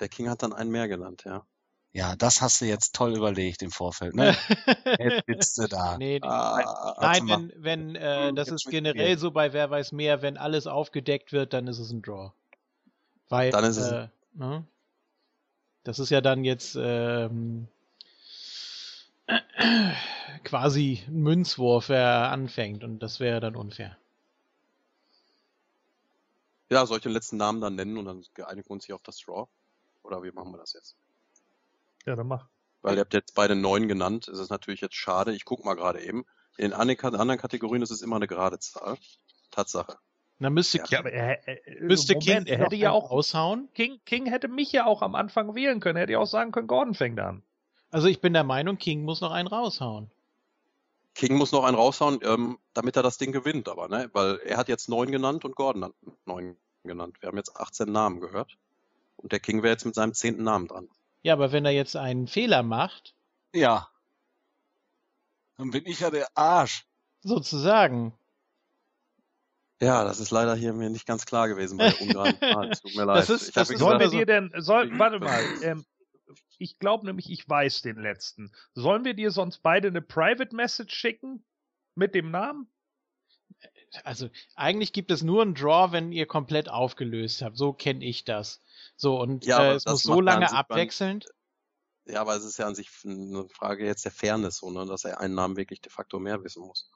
Der 0.00 0.08
King 0.08 0.28
hat 0.28 0.42
dann 0.42 0.52
einen 0.52 0.70
mehr 0.70 0.88
genannt, 0.88 1.22
ja. 1.24 1.46
Ja, 1.92 2.14
das 2.16 2.42
hast 2.42 2.60
du 2.60 2.66
jetzt 2.66 2.94
toll 2.94 3.16
überlegt 3.16 3.62
im 3.62 3.70
Vorfeld, 3.70 4.14
ne? 4.14 4.36
Jetzt 4.98 5.24
sitzt 5.26 5.58
du 5.58 5.66
da. 5.66 5.96
nee, 5.96 6.18
nee. 6.18 6.26
Ah, 6.28 6.56
Nein, 6.56 6.96
warte 6.98 7.24
mal. 7.24 7.38
wenn, 7.56 7.94
wenn 7.94 7.96
äh, 7.96 8.34
das 8.34 8.48
Jetzt 8.48 8.66
ist 8.66 8.70
generell 8.70 9.18
so 9.18 9.30
bei 9.30 9.52
Wer 9.54 9.70
weiß 9.70 9.92
mehr, 9.92 10.20
wenn 10.20 10.36
alles 10.36 10.66
aufgedeckt 10.66 11.32
wird, 11.32 11.52
dann 11.54 11.66
ist 11.68 11.78
es 11.78 11.90
ein 11.90 12.02
Draw. 12.02 12.32
Weil, 13.30 13.50
Dann 13.50 13.64
ist 13.64 13.76
es- 13.78 13.90
äh, 13.92 14.08
ne? 14.34 14.66
Das 15.84 15.98
ist 15.98 16.10
ja 16.10 16.20
dann 16.20 16.44
jetzt 16.44 16.76
ähm, 16.78 17.68
quasi 20.44 21.02
ein 21.06 21.22
Münzwurf, 21.22 21.88
wer 21.88 22.30
anfängt 22.30 22.84
und 22.84 22.98
das 22.98 23.20
wäre 23.20 23.40
dann 23.40 23.56
unfair. 23.56 23.96
Ja, 26.70 26.84
soll 26.84 26.96
ich 26.98 27.02
den 27.04 27.12
letzten 27.12 27.36
Namen 27.36 27.60
dann 27.60 27.76
nennen 27.76 27.96
und 27.96 28.04
dann 28.06 28.24
geeinigen 28.34 28.68
wir 28.68 28.72
uns 28.72 28.86
hier 28.86 28.96
auf 28.96 29.02
das 29.02 29.18
Draw? 29.18 29.46
Oder 30.06 30.22
wie 30.22 30.30
machen 30.30 30.52
wir 30.52 30.58
das 30.58 30.72
jetzt? 30.72 30.96
Ja, 32.06 32.14
dann 32.14 32.28
mach. 32.28 32.46
Weil 32.82 32.94
ihr 32.94 33.00
habt 33.00 33.14
jetzt 33.14 33.34
beide 33.34 33.56
neun 33.56 33.88
genannt. 33.88 34.28
Es 34.28 34.38
ist 34.38 34.50
natürlich 34.50 34.80
jetzt 34.80 34.94
schade. 34.94 35.34
Ich 35.34 35.44
guck 35.44 35.64
mal 35.64 35.74
gerade 35.74 36.00
eben. 36.00 36.24
In 36.56 36.70
den 36.70 36.72
anderen 36.72 37.38
Kategorien 37.38 37.82
ist 37.82 37.90
es 37.90 38.00
immer 38.00 38.16
eine 38.16 38.28
gerade 38.28 38.58
Zahl. 38.58 38.96
Tatsache. 39.50 39.98
Dann 40.38 40.52
müsste, 40.52 40.78
Ja, 40.78 40.84
King, 40.84 40.98
aber 40.98 41.12
er, 41.12 41.48
er, 41.48 41.82
müsste 41.82 42.14
Moment, 42.14 42.46
King 42.46 42.46
er 42.46 42.58
hätte 42.58 42.76
ja 42.76 42.92
auch 42.92 43.10
raushauen. 43.10 43.68
King, 43.74 44.00
King 44.04 44.26
hätte 44.26 44.48
mich 44.48 44.70
ja 44.70 44.86
auch 44.86 45.02
am 45.02 45.14
Anfang 45.14 45.54
wählen 45.54 45.80
können. 45.80 45.96
Er 45.96 46.02
hätte 46.02 46.12
ja 46.12 46.18
auch 46.18 46.26
sagen 46.26 46.52
können, 46.52 46.66
Gordon 46.66 46.94
fängt 46.94 47.18
an. 47.18 47.42
Also 47.90 48.08
ich 48.08 48.20
bin 48.20 48.32
der 48.32 48.44
Meinung, 48.44 48.76
King 48.78 49.02
muss 49.02 49.20
noch 49.20 49.32
einen 49.32 49.48
raushauen. 49.48 50.10
King 51.14 51.36
muss 51.36 51.52
noch 51.52 51.64
einen 51.64 51.76
raushauen, 51.76 52.20
ähm, 52.22 52.58
damit 52.74 52.96
er 52.96 53.02
das 53.02 53.16
Ding 53.16 53.32
gewinnt, 53.32 53.68
aber, 53.68 53.88
ne? 53.88 54.10
Weil 54.12 54.38
er 54.44 54.58
hat 54.58 54.68
jetzt 54.68 54.90
neun 54.90 55.10
genannt 55.10 55.46
und 55.46 55.56
Gordon 55.56 55.84
hat 55.84 55.92
neun 56.26 56.56
genannt. 56.84 57.16
Wir 57.20 57.28
haben 57.28 57.38
jetzt 57.38 57.56
18 57.56 57.90
Namen 57.90 58.20
gehört. 58.20 58.58
Und 59.16 59.32
der 59.32 59.40
King 59.40 59.62
wäre 59.62 59.72
jetzt 59.72 59.84
mit 59.86 59.94
seinem 59.94 60.14
zehnten 60.14 60.42
Namen 60.44 60.68
dran. 60.68 60.88
Ja, 61.22 61.32
aber 61.32 61.52
wenn 61.52 61.64
er 61.64 61.72
jetzt 61.72 61.96
einen 61.96 62.26
Fehler 62.28 62.62
macht, 62.62 63.14
Ja. 63.52 63.88
Dann 65.56 65.70
bin 65.70 65.86
ich 65.86 66.00
ja 66.00 66.10
der 66.10 66.28
Arsch. 66.36 66.84
sozusagen, 67.22 68.12
Ja, 69.80 70.04
das 70.04 70.20
ist 70.20 70.30
leider 70.30 70.54
hier 70.54 70.72
mir 70.72 70.88
nicht 70.90 71.06
ganz 71.06 71.26
klar 71.26 71.48
gewesen 71.48 71.76
bei 71.78 71.90
der 71.90 72.00
ungeraden 72.00 72.38
tut 72.82 72.94
mir 72.94 73.04
leid. 73.04 73.18
Das 73.18 73.30
ist- 73.30 73.48
ich 73.48 73.54
das 73.54 73.70
ist 73.70 73.78
Sollen 73.78 74.00
wir 74.00 74.08
dir 74.10 74.26
denn, 74.26 74.52
soll, 74.58 74.98
warte 74.98 75.18
mal, 75.20 75.42
ähm, 75.62 75.84
ich 76.58 76.78
glaube 76.78 77.04
nämlich, 77.06 77.30
ich 77.30 77.48
weiß 77.48 77.82
den 77.82 77.96
letzten. 77.96 78.52
Sollen 78.74 79.04
wir 79.04 79.14
dir 79.14 79.30
sonst 79.30 79.62
beide 79.62 79.88
eine 79.88 80.00
Private 80.02 80.54
Message 80.54 80.94
schicken? 80.94 81.44
Mit 81.94 82.14
dem 82.14 82.30
Namen? 82.30 82.68
also 84.04 84.28
eigentlich 84.56 84.92
gibt 84.92 85.10
es 85.10 85.22
nur 85.22 85.40
einen 85.42 85.54
Draw, 85.54 85.90
wenn 85.92 86.12
ihr 86.12 86.26
komplett 86.26 86.68
aufgelöst 86.68 87.40
habt. 87.42 87.56
So 87.56 87.72
kenne 87.72 88.04
ich 88.04 88.24
das. 88.24 88.60
So, 88.96 89.20
und 89.20 89.44
Ja, 89.44 89.62
äh, 89.62 89.74
es 89.74 89.84
das 89.84 89.92
muss 89.94 90.02
so 90.02 90.14
ja 90.14 90.20
lange 90.20 90.52
abwechselnd. 90.52 91.26
ja, 92.06 92.20
aber 92.20 92.34
es 92.36 92.44
ist 92.44 92.58
ja 92.58 92.66
an 92.66 92.74
sich 92.74 92.90
eine 93.04 93.48
Frage 93.48 93.84
jetzt 93.84 94.04
der 94.04 94.12
Fairness, 94.12 94.58
so, 94.58 94.70
ne? 94.70 94.86
dass 94.86 95.04
er 95.04 95.20
einen 95.20 95.34
Namen 95.34 95.56
wirklich 95.56 95.80
de 95.80 95.90
facto 95.92 96.18
mehr 96.18 96.42
wissen 96.44 96.62
muss. 96.62 96.90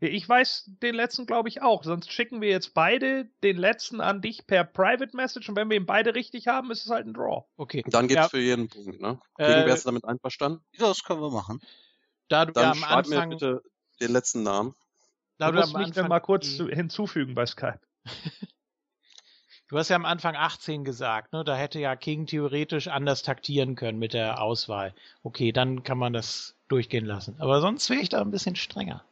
Ja, 0.00 0.08
Ich 0.08 0.28
weiß 0.28 0.70
den 0.82 0.94
letzten, 0.94 1.26
glaube 1.26 1.48
ich, 1.48 1.60
auch. 1.62 1.82
Sonst 1.84 2.12
schicken 2.12 2.40
wir 2.40 2.48
jetzt 2.48 2.72
beide 2.74 3.26
den 3.42 3.56
letzten 3.56 4.00
an 4.00 4.22
dich 4.22 4.46
per 4.46 4.64
Private 4.64 5.14
Message 5.16 5.48
und 5.48 5.56
wenn 5.56 5.68
wir 5.68 5.76
ihn 5.76 5.86
beide 5.86 6.14
richtig 6.14 6.46
haben, 6.46 6.70
ist 6.70 6.84
es 6.84 6.90
halt 6.90 7.06
ein 7.06 7.14
Draw. 7.14 7.44
Okay. 7.56 7.82
Dann 7.86 8.08
gibt's 8.08 8.24
Ja. 8.24 8.28
für 8.28 8.38
jeden 8.40 8.68
Punkt, 8.68 9.00
ne? 9.00 9.20
Äh, 9.38 9.66
wärst 9.66 9.84
du 9.84 9.88
damit 9.88 10.04
einverstanden? 10.04 10.64
Ja, 10.72 10.86
das 10.88 11.02
können 11.02 11.20
wir 11.20 11.30
machen. 11.30 11.60
Da 12.28 12.44
du 12.46 12.52
ja 12.52 12.62
Dann 12.62 12.72
am 12.72 12.78
schreib 12.78 13.06
mir 13.08 13.16
Anfang, 13.16 13.30
bitte 13.30 13.62
den 14.00 14.12
letzten 14.12 14.42
Namen. 14.42 14.74
da 15.38 15.46
Du 15.48 15.52
du 15.52 15.60
musst 15.60 15.74
mich 15.76 15.90
dann 15.90 16.08
mal 16.08 16.20
kurz 16.20 16.46
hinzufügen 16.46 17.34
bei 17.34 17.44
Skype. 17.46 17.80
Du 19.70 19.78
hast 19.78 19.88
ja 19.88 19.94
am 19.94 20.04
Anfang 20.04 20.34
18 20.34 20.82
gesagt, 20.82 21.32
ne? 21.32 21.44
Da 21.44 21.54
hätte 21.54 21.78
ja 21.78 21.94
King 21.94 22.26
theoretisch 22.26 22.88
anders 22.88 23.22
taktieren 23.22 23.76
können 23.76 24.00
mit 24.00 24.14
der 24.14 24.42
Auswahl. 24.42 24.96
Okay, 25.22 25.52
dann 25.52 25.84
kann 25.84 25.96
man 25.96 26.12
das 26.12 26.56
durchgehen 26.66 27.06
lassen. 27.06 27.36
Aber 27.38 27.60
sonst 27.60 27.88
wäre 27.88 28.00
ich 28.00 28.08
da 28.08 28.20
ein 28.20 28.32
bisschen 28.32 28.56
strenger. 28.56 29.04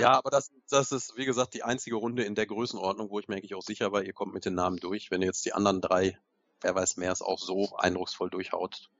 Ja, 0.00 0.12
aber 0.12 0.30
das, 0.30 0.52
das 0.68 0.92
ist, 0.92 1.16
wie 1.16 1.24
gesagt, 1.24 1.54
die 1.54 1.62
einzige 1.62 1.96
Runde 1.96 2.22
in 2.22 2.34
der 2.34 2.46
Größenordnung, 2.46 3.10
wo 3.10 3.18
ich 3.18 3.26
mir 3.26 3.36
eigentlich 3.36 3.54
auch 3.54 3.62
sicher 3.62 3.90
war, 3.90 4.02
ihr 4.02 4.12
kommt 4.12 4.34
mit 4.34 4.44
den 4.44 4.54
Namen 4.54 4.76
durch. 4.76 5.10
Wenn 5.10 5.22
ihr 5.22 5.26
jetzt 5.26 5.44
die 5.46 5.54
anderen 5.54 5.80
drei, 5.80 6.18
wer 6.60 6.74
weiß 6.74 6.98
mehr, 6.98 7.10
es 7.10 7.22
auch 7.22 7.38
so 7.38 7.74
eindrucksvoll 7.78 8.30
durchhaut, 8.30 8.90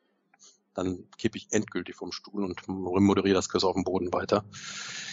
dann 0.74 1.08
kippe 1.18 1.38
ich 1.38 1.48
endgültig 1.52 1.94
vom 1.94 2.10
Stuhl 2.10 2.42
und 2.42 2.66
moderiere 2.66 3.34
das 3.34 3.48
Quiz 3.48 3.62
auf 3.62 3.74
dem 3.74 3.84
Boden 3.84 4.12
weiter. 4.12 4.44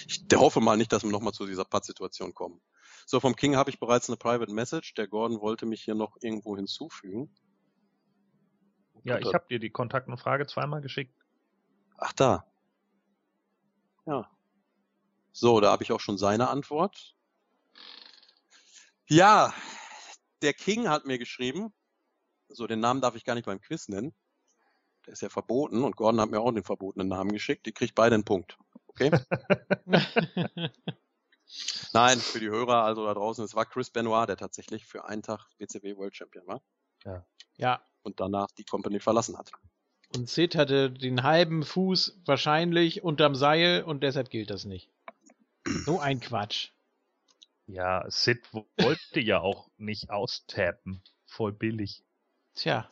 Ich 0.08 0.24
hoffe 0.34 0.62
mal 0.62 0.78
nicht, 0.78 0.92
dass 0.94 1.04
wir 1.04 1.12
nochmal 1.12 1.34
zu 1.34 1.46
dieser 1.46 1.66
Pattsituation 1.66 2.34
kommen. 2.34 2.62
So, 3.10 3.22
vom 3.22 3.38
King 3.38 3.56
habe 3.56 3.70
ich 3.70 3.80
bereits 3.80 4.10
eine 4.10 4.18
Private 4.18 4.52
Message. 4.52 4.94
Der 4.96 5.08
Gordon 5.08 5.40
wollte 5.40 5.66
mich 5.66 5.82
hier 5.82 5.96
noch 5.96 6.18
irgendwo 6.20 6.58
hinzufügen. 6.58 7.34
Ja, 9.06 9.18
ich 9.18 9.34
habe 9.34 9.48
dir 9.50 9.60
die 9.60 9.70
Kontaktanfrage 9.70 10.46
zweimal 10.46 10.82
geschickt. 10.82 11.18
Ach, 11.98 12.12
da. 12.12 12.46
Ja. 14.06 14.30
So, 15.32 15.62
da 15.62 15.72
habe 15.72 15.84
ich 15.84 15.94
auch 15.94 16.02
schon 16.02 16.18
seine 16.18 16.50
Antwort. 16.50 17.16
Ja, 19.08 19.54
der 20.42 20.54
King 20.54 20.90
hat 20.90 21.06
mir 21.06 21.18
geschrieben, 21.18 21.74
so 22.50 22.68
den 22.68 22.82
Namen 22.82 23.00
darf 23.00 23.16
ich 23.16 23.24
gar 23.24 23.36
nicht 23.36 23.46
beim 23.46 23.62
Quiz 23.62 23.88
nennen. 23.88 24.14
Der 25.06 25.14
ist 25.14 25.22
ja 25.22 25.30
verboten 25.30 25.86
und 25.86 25.96
Gordon 25.96 26.20
hat 26.20 26.30
mir 26.30 26.42
auch 26.42 26.52
den 26.52 26.66
verbotenen 26.66 27.08
Namen 27.08 27.32
geschickt. 27.32 27.68
Die 27.68 27.72
kriegt 27.72 27.96
beide 27.96 28.16
einen 28.16 28.26
Punkt. 28.26 28.58
Okay? 28.88 29.12
Nein, 31.94 32.20
für 32.20 32.40
die 32.40 32.50
Hörer 32.50 32.84
also 32.84 33.06
da 33.06 33.14
draußen, 33.14 33.44
es 33.44 33.56
war 33.56 33.66
Chris 33.66 33.90
Benoit, 33.90 34.28
der 34.28 34.38
tatsächlich 34.38 34.86
für 34.86 35.06
einen 35.06 35.24
Tag 35.24 35.48
WCW 35.58 35.96
World 35.96 36.16
Champion 36.16 36.46
war 36.48 36.62
ja. 37.58 37.82
und 38.04 38.20
danach 38.20 38.52
die 38.52 38.66
Company 38.66 39.00
verlassen 39.00 39.38
hat. 39.38 39.52
Und 40.16 40.30
Sid 40.30 40.56
hatte 40.56 40.92
den 40.92 41.24
halben 41.24 41.64
Fuß 41.64 42.22
wahrscheinlich 42.26 43.04
unterm 43.04 43.36
Seil 43.36 43.84
und 43.84 44.04
deshalb 44.04 44.30
gilt 44.30 44.50
das 44.50 44.66
nicht. 44.66 44.90
So 45.86 46.00
ein 46.00 46.20
Quatsch. 46.20 46.70
Ja, 47.66 48.10
Sid 48.10 48.48
wollte 48.78 49.20
ja 49.20 49.42
auch 49.42 49.70
nicht 49.78 50.10
austappen. 50.10 51.02
Voll 51.26 51.52
billig. 51.52 52.04
Tja, 52.56 52.90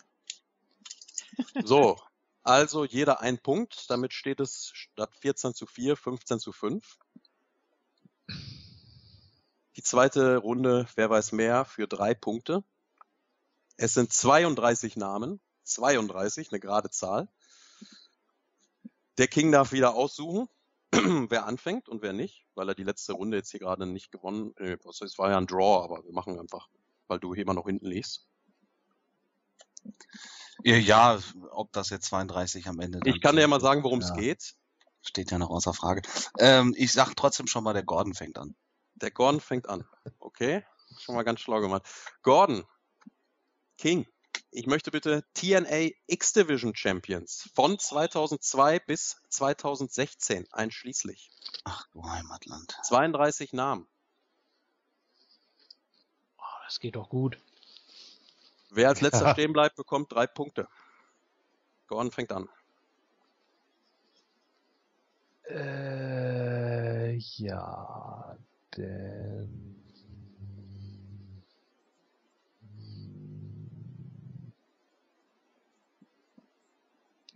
So, 1.64 1.98
also 2.44 2.86
jeder 2.86 3.22
ein 3.22 3.38
Punkt. 3.38 3.90
Damit 3.90 4.14
steht 4.14 4.40
es 4.40 4.72
statt 4.74 5.16
14 5.20 5.54
zu 5.54 5.66
4, 5.66 5.96
15 5.96 6.40
zu 6.40 6.52
5. 6.52 7.00
Die 9.78 9.84
zweite 9.84 10.38
Runde, 10.38 10.88
wer 10.96 11.10
weiß 11.10 11.34
mehr, 11.34 11.66
für 11.66 11.88
drei 11.88 12.14
Punkte. 12.14 12.64
Es 13.78 13.94
sind 13.94 14.12
32 14.12 14.96
Namen. 14.96 15.42
32, 15.64 16.52
eine 16.52 16.60
gerade 16.60 16.90
Zahl. 16.90 17.28
Der 19.18 19.28
King 19.28 19.52
darf 19.52 19.72
wieder 19.72 19.96
aussuchen, 19.96 20.48
wer 20.92 21.46
anfängt 21.46 21.90
und 21.90 22.02
wer 22.02 22.14
nicht, 22.14 22.46
weil 22.54 22.70
er 22.70 22.76
die 22.76 22.84
letzte 22.84 23.14
Runde 23.14 23.38
jetzt 23.38 23.52
hier 23.52 23.60
gerade 23.60 23.86
nicht 23.86 24.12
gewonnen 24.12 24.54
äh, 24.58 24.78
Es 24.84 25.18
war 25.18 25.32
ja 25.32 25.38
ein 25.38 25.48
Draw, 25.48 25.84
aber 25.84 26.04
wir 26.04 26.14
machen 26.14 26.40
einfach, 26.40 26.68
weil 27.08 27.20
du 27.20 27.34
hier 27.34 27.44
immer 27.44 27.54
noch 27.54 27.66
hinten 27.66 27.88
liegst. 27.88 28.28
Ja, 30.64 30.76
Ja, 30.78 31.20
ob 31.52 31.72
das 31.74 31.90
jetzt 31.90 32.08
32 32.08 32.68
am 32.68 32.80
Ende. 32.80 33.00
Ich 33.06 33.22
kann 33.22 33.36
dir 33.36 33.42
ja 33.42 33.48
mal 33.48 33.62
sagen, 33.62 33.84
worum 33.84 34.00
es 34.00 34.10
ja. 34.10 34.16
geht. 34.16 34.56
Steht 35.02 35.32
ja 35.32 35.38
noch 35.38 35.50
außer 35.50 35.74
Frage. 35.74 36.02
Ähm, 36.40 36.74
ich 36.78 36.92
sag 36.92 37.16
trotzdem 37.16 37.48
schon 37.48 37.64
mal, 37.64 37.74
der 37.74 37.84
Gordon 37.84 38.14
fängt 38.14 38.38
an. 38.38 38.56
Der 38.96 39.12
Gordon 39.12 39.42
fängt 39.42 39.68
an. 39.68 39.88
Okay, 40.20 40.66
schon 41.00 41.16
mal 41.16 41.24
ganz 41.24 41.42
schlau 41.42 41.60
gemacht. 41.60 41.84
Gordon, 42.22 42.66
King, 43.78 44.08
ich 44.52 44.68
möchte 44.68 44.90
bitte 44.92 45.26
TNA 45.34 45.90
X-Division 46.08 46.76
Champions 46.76 47.50
von 47.54 47.78
2002 47.78 48.80
bis 48.80 49.18
2016 49.30 50.48
einschließlich. 50.52 51.30
Ach 51.66 51.86
du 51.92 52.04
Heimatland. 52.04 52.78
32 52.84 53.52
Namen. 53.52 53.88
oh, 56.38 56.44
das 56.66 56.80
geht 56.80 56.96
doch 56.96 57.10
gut. 57.10 57.38
Wer 58.70 58.90
als 58.90 59.02
letzter 59.02 59.26
Ja. 59.26 59.34
stehen 59.34 59.52
bleibt, 59.52 59.76
bekommt 59.76 60.12
drei 60.14 60.26
Punkte. 60.26 60.70
Gordon 61.88 62.12
fängt 62.12 62.32
an. 62.32 62.50
Äh, 65.50 67.16
ja, 67.18 68.38
denn. 68.78 69.76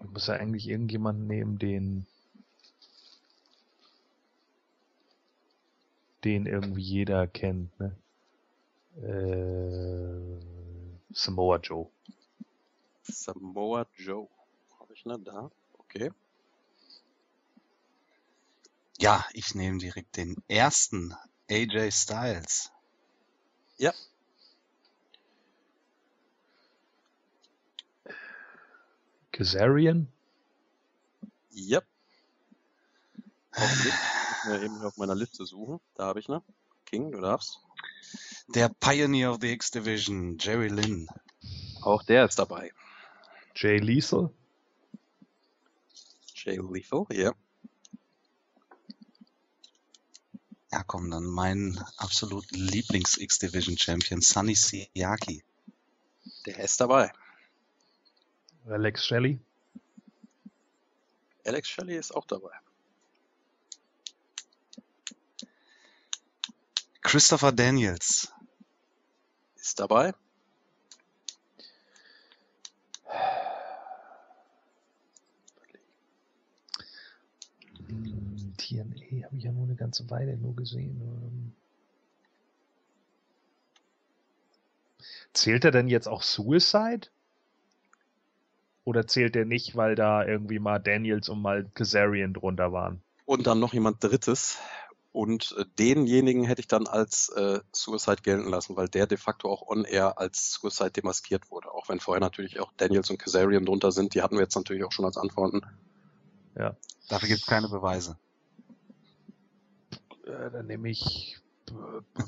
Ich 0.01 0.09
muss 0.09 0.27
ja 0.27 0.35
eigentlich 0.35 0.67
irgendjemanden 0.67 1.27
nehmen, 1.27 1.59
den. 1.59 2.05
den 6.23 6.45
irgendwie 6.45 6.81
jeder 6.81 7.27
kennt, 7.27 7.77
ne? 7.79 7.95
Äh, 9.01 11.13
Samoa 11.13 11.57
Joe. 11.57 11.89
Samoa 13.03 13.85
Joe. 13.95 14.27
Habe 14.79 14.93
ich 14.93 15.05
ne 15.05 15.17
da? 15.19 15.49
Okay. 15.77 16.11
Ja, 18.97 19.25
ich 19.33 19.55
nehme 19.55 19.77
direkt 19.77 20.17
den 20.17 20.35
ersten 20.49 21.15
AJ 21.49 21.91
Styles. 21.91 22.71
Ja. 23.77 23.93
Kazarian? 29.31 30.07
Yep. 31.51 31.85
Augenblick. 33.53 33.93
Ich 33.93 34.45
muss 34.45 34.59
mir 34.59 34.63
eben 34.63 34.81
auf 34.83 34.97
meiner 34.97 35.15
Liste 35.15 35.45
suchen. 35.45 35.79
Da 35.95 36.05
habe 36.05 36.19
ich 36.19 36.27
ne. 36.27 36.43
King, 36.85 37.11
du 37.11 37.19
darfst. 37.19 37.59
Der 38.55 38.69
Pioneer 38.69 39.31
of 39.31 39.37
the 39.41 39.51
X 39.51 39.71
Division, 39.71 40.37
Jerry 40.39 40.67
Lynn. 40.67 41.07
Auch 41.81 42.03
der 42.03 42.25
ist 42.25 42.37
dabei. 42.37 42.71
Jay 43.55 43.77
Lethal? 43.77 44.31
Jay 46.35 46.57
Lethal, 46.57 47.05
ja. 47.11 47.33
Ja, 50.71 50.83
komm, 50.83 51.09
dann 51.09 51.25
mein 51.25 51.83
absolut 51.97 52.49
Lieblings-X-Division-Champion, 52.51 54.21
Sunny 54.21 54.55
Siaki. 54.55 55.43
Der 56.45 56.59
ist 56.59 56.79
dabei. 56.79 57.11
Alex 58.67 59.05
Shelley? 59.05 59.39
Alex 61.45 61.69
Shelley 61.69 61.97
ist 61.97 62.11
auch 62.15 62.25
dabei. 62.25 62.51
Christopher 67.01 67.51
Daniels. 67.51 68.31
Ist 69.55 69.79
dabei. 69.79 70.13
Hm, 77.87 78.53
TNA 78.57 79.25
habe 79.25 79.37
ich 79.37 79.43
ja 79.43 79.51
nur 79.51 79.63
eine 79.63 79.68
ganze 79.79 80.09
Weile 80.09 80.37
nur 80.37 80.55
gesehen. 80.55 81.01
Ähm. 81.01 81.53
Zählt 85.33 85.65
er 85.65 85.71
denn 85.71 85.87
jetzt 85.87 86.07
auch 86.07 86.21
Suicide? 86.21 87.07
Oder 88.83 89.07
zählt 89.07 89.35
er 89.35 89.45
nicht, 89.45 89.75
weil 89.75 89.95
da 89.95 90.25
irgendwie 90.25 90.59
mal 90.59 90.79
Daniels 90.79 91.29
und 91.29 91.41
mal 91.41 91.69
Kazarian 91.73 92.33
drunter 92.33 92.71
waren? 92.71 93.01
Und 93.25 93.47
dann 93.47 93.59
noch 93.59 93.73
jemand 93.73 94.03
Drittes. 94.03 94.57
Und 95.11 95.55
äh, 95.57 95.65
denjenigen 95.77 96.43
hätte 96.43 96.61
ich 96.61 96.67
dann 96.67 96.87
als 96.87 97.29
äh, 97.29 97.59
Suicide 97.71 98.21
gelten 98.21 98.49
lassen, 98.49 98.75
weil 98.75 98.87
der 98.87 99.07
de 99.07 99.17
facto 99.17 99.49
auch 99.49 99.67
on-air 99.67 100.17
als 100.17 100.53
Suicide 100.53 100.91
demaskiert 100.91 101.49
wurde. 101.51 101.71
Auch 101.71 101.89
wenn 101.89 101.99
vorher 101.99 102.21
natürlich 102.21 102.59
auch 102.59 102.71
Daniels 102.77 103.09
und 103.09 103.17
Kazarian 103.17 103.65
drunter 103.65 103.91
sind. 103.91 104.13
Die 104.13 104.21
hatten 104.21 104.35
wir 104.35 104.43
jetzt 104.43 104.55
natürlich 104.55 104.83
auch 104.83 104.91
schon 104.91 105.05
als 105.05 105.17
Antworten. 105.17 105.61
Ja. 106.55 106.75
Dafür 107.09 107.27
gibt 107.27 107.41
es 107.41 107.47
keine 107.47 107.69
Beweise. 107.69 108.17
Äh, 110.29 110.51
dann 110.51 110.67
nehme 110.67 110.89
ich 110.89 111.37
b 111.65 111.73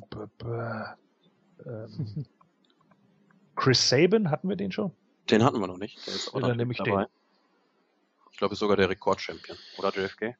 b 0.09 0.17
b 0.37 0.45
ähm, 1.65 2.25
Chris 3.55 3.87
Sabin, 3.89 4.31
hatten 4.31 4.49
wir 4.49 4.55
den 4.55 4.71
schon? 4.71 4.91
Den 5.29 5.43
hatten 5.43 5.59
wir 5.59 5.67
noch 5.67 5.77
nicht. 5.77 6.05
Der 6.07 6.15
ist 6.15 6.29
auch 6.29 6.41
Ja, 6.41 6.47
dann 6.47 6.57
nehme 6.57 6.71
ich 6.71 6.77
dabei. 6.79 7.05
den. 7.05 7.11
Ich 8.31 8.37
glaube, 8.37 8.53
ist 8.53 8.59
sogar 8.59 8.75
der 8.77 8.89
Rekord-Champion. 8.89 9.57
Oder 9.77 9.91
JFK? 9.93 10.35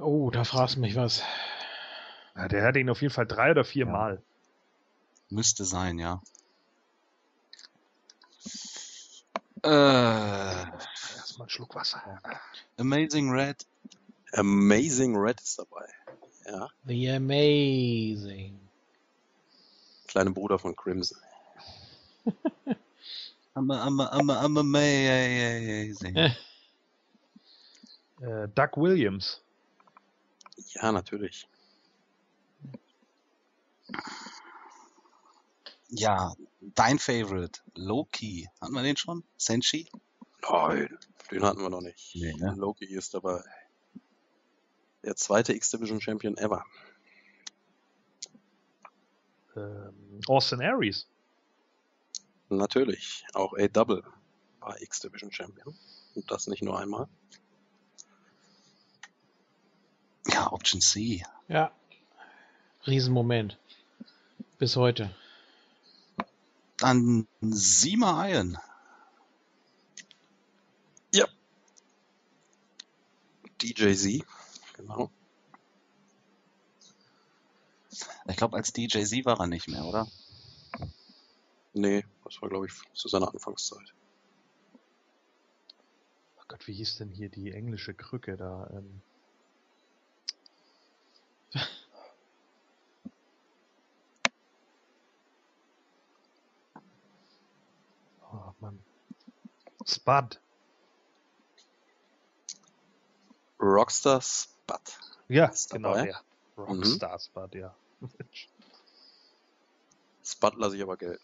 Oh, 0.00 0.30
da 0.30 0.44
fragst 0.44 0.76
du 0.76 0.80
mich 0.80 0.96
was. 0.96 1.22
Ja, 2.34 2.48
der 2.48 2.64
hatte 2.64 2.78
ihn 2.80 2.88
auf 2.88 3.02
jeden 3.02 3.12
Fall 3.12 3.26
drei 3.26 3.50
oder 3.50 3.64
vier 3.64 3.84
Ja. 3.86 3.92
Mal. 3.92 4.22
Müsste 5.28 5.64
sein, 5.64 5.98
ja. 5.98 6.22
Äh, 9.62 9.68
Erstmal 9.68 11.44
einen 11.44 11.48
Schluck 11.50 11.74
Wasser. 11.74 12.20
Amazing 12.78 13.30
Red. 13.30 13.66
Amazing 14.32 15.16
Red 15.16 15.40
ist 15.40 15.58
dabei. 15.58 15.86
Ja. 16.46 16.68
The 16.86 17.10
Amazing. 17.10 18.58
Kleine 20.06 20.30
Bruder 20.30 20.58
von 20.58 20.76
Crimson. 20.76 21.18
I'm, 23.56 23.70
a, 23.70 23.86
I'm, 23.86 24.00
a, 24.00 24.10
I'm, 24.12 24.30
a, 24.30 24.44
I'm 24.44 24.56
amazing. 24.56 26.16
Äh. 28.20 28.48
Doug 28.54 28.76
Williams. 28.76 29.42
Ja, 30.74 30.92
natürlich. 30.92 31.46
Ja, 35.88 36.32
dein 36.60 36.98
Favorite, 36.98 37.60
Loki. 37.74 38.48
Hatten 38.60 38.72
wir 38.72 38.82
den 38.82 38.96
schon? 38.96 39.24
Senshi? 39.36 39.88
Nein, 40.42 40.98
den 41.30 41.44
hatten 41.44 41.60
wir 41.60 41.70
noch 41.70 41.80
nicht. 41.80 42.14
Nee, 42.14 42.34
ne? 42.34 42.54
Loki 42.56 42.86
ist 42.86 43.14
dabei. 43.14 43.42
Der 45.04 45.16
zweite 45.16 45.52
X-Division 45.52 46.00
Champion 46.00 46.36
ever. 46.38 46.64
Ähm, 49.54 50.20
Austin 50.26 50.62
Aries. 50.62 51.06
Natürlich. 52.48 53.24
Auch 53.34 53.52
A-Double 53.54 54.02
war 54.60 54.80
X-Division 54.80 55.30
Champion. 55.30 55.76
Und 56.14 56.30
das 56.30 56.46
nicht 56.46 56.62
nur 56.62 56.78
einmal. 56.78 57.08
Ja, 60.28 60.50
Option 60.52 60.80
C. 60.80 61.22
Ja. 61.48 61.70
Riesenmoment. 62.86 63.58
Bis 64.58 64.76
heute. 64.76 65.14
Dann 66.78 67.26
Sima 67.40 68.26
Iron. 68.28 68.58
DJZ. 73.64 74.24
Genau. 74.86 75.10
Ich 78.26 78.36
glaube, 78.36 78.56
als 78.56 78.72
DJZ 78.72 79.24
war 79.24 79.38
er 79.40 79.46
nicht 79.46 79.68
mehr, 79.68 79.84
oder? 79.84 80.08
Nee, 81.72 82.04
das 82.24 82.42
war, 82.42 82.48
glaube 82.48 82.66
ich, 82.66 82.72
zu 82.92 83.08
seiner 83.08 83.28
Anfangszeit. 83.32 83.94
Oh 86.36 86.42
Gott, 86.48 86.66
wie 86.66 86.74
hieß 86.74 86.98
denn 86.98 87.10
hier 87.10 87.28
die 87.28 87.52
englische 87.52 87.94
Krücke 87.94 88.36
da? 88.36 88.68
Ähm, 88.72 89.00
oh 98.32 98.52
Mann. 98.60 98.78
Spud. 99.86 100.40
Rockstar 103.60 104.20
Spud. 104.64 104.98
Ja, 105.28 105.46
Ist 105.46 105.70
genau 105.70 105.94
dabei. 105.94 106.04
der. 106.06 106.20
Rockstar 106.56 107.18
Spud, 107.18 107.54
ja. 107.54 107.74
Spud 110.24 110.54
lasse 110.56 110.76
ich 110.76 110.82
aber 110.82 110.96
gelten. 110.96 111.22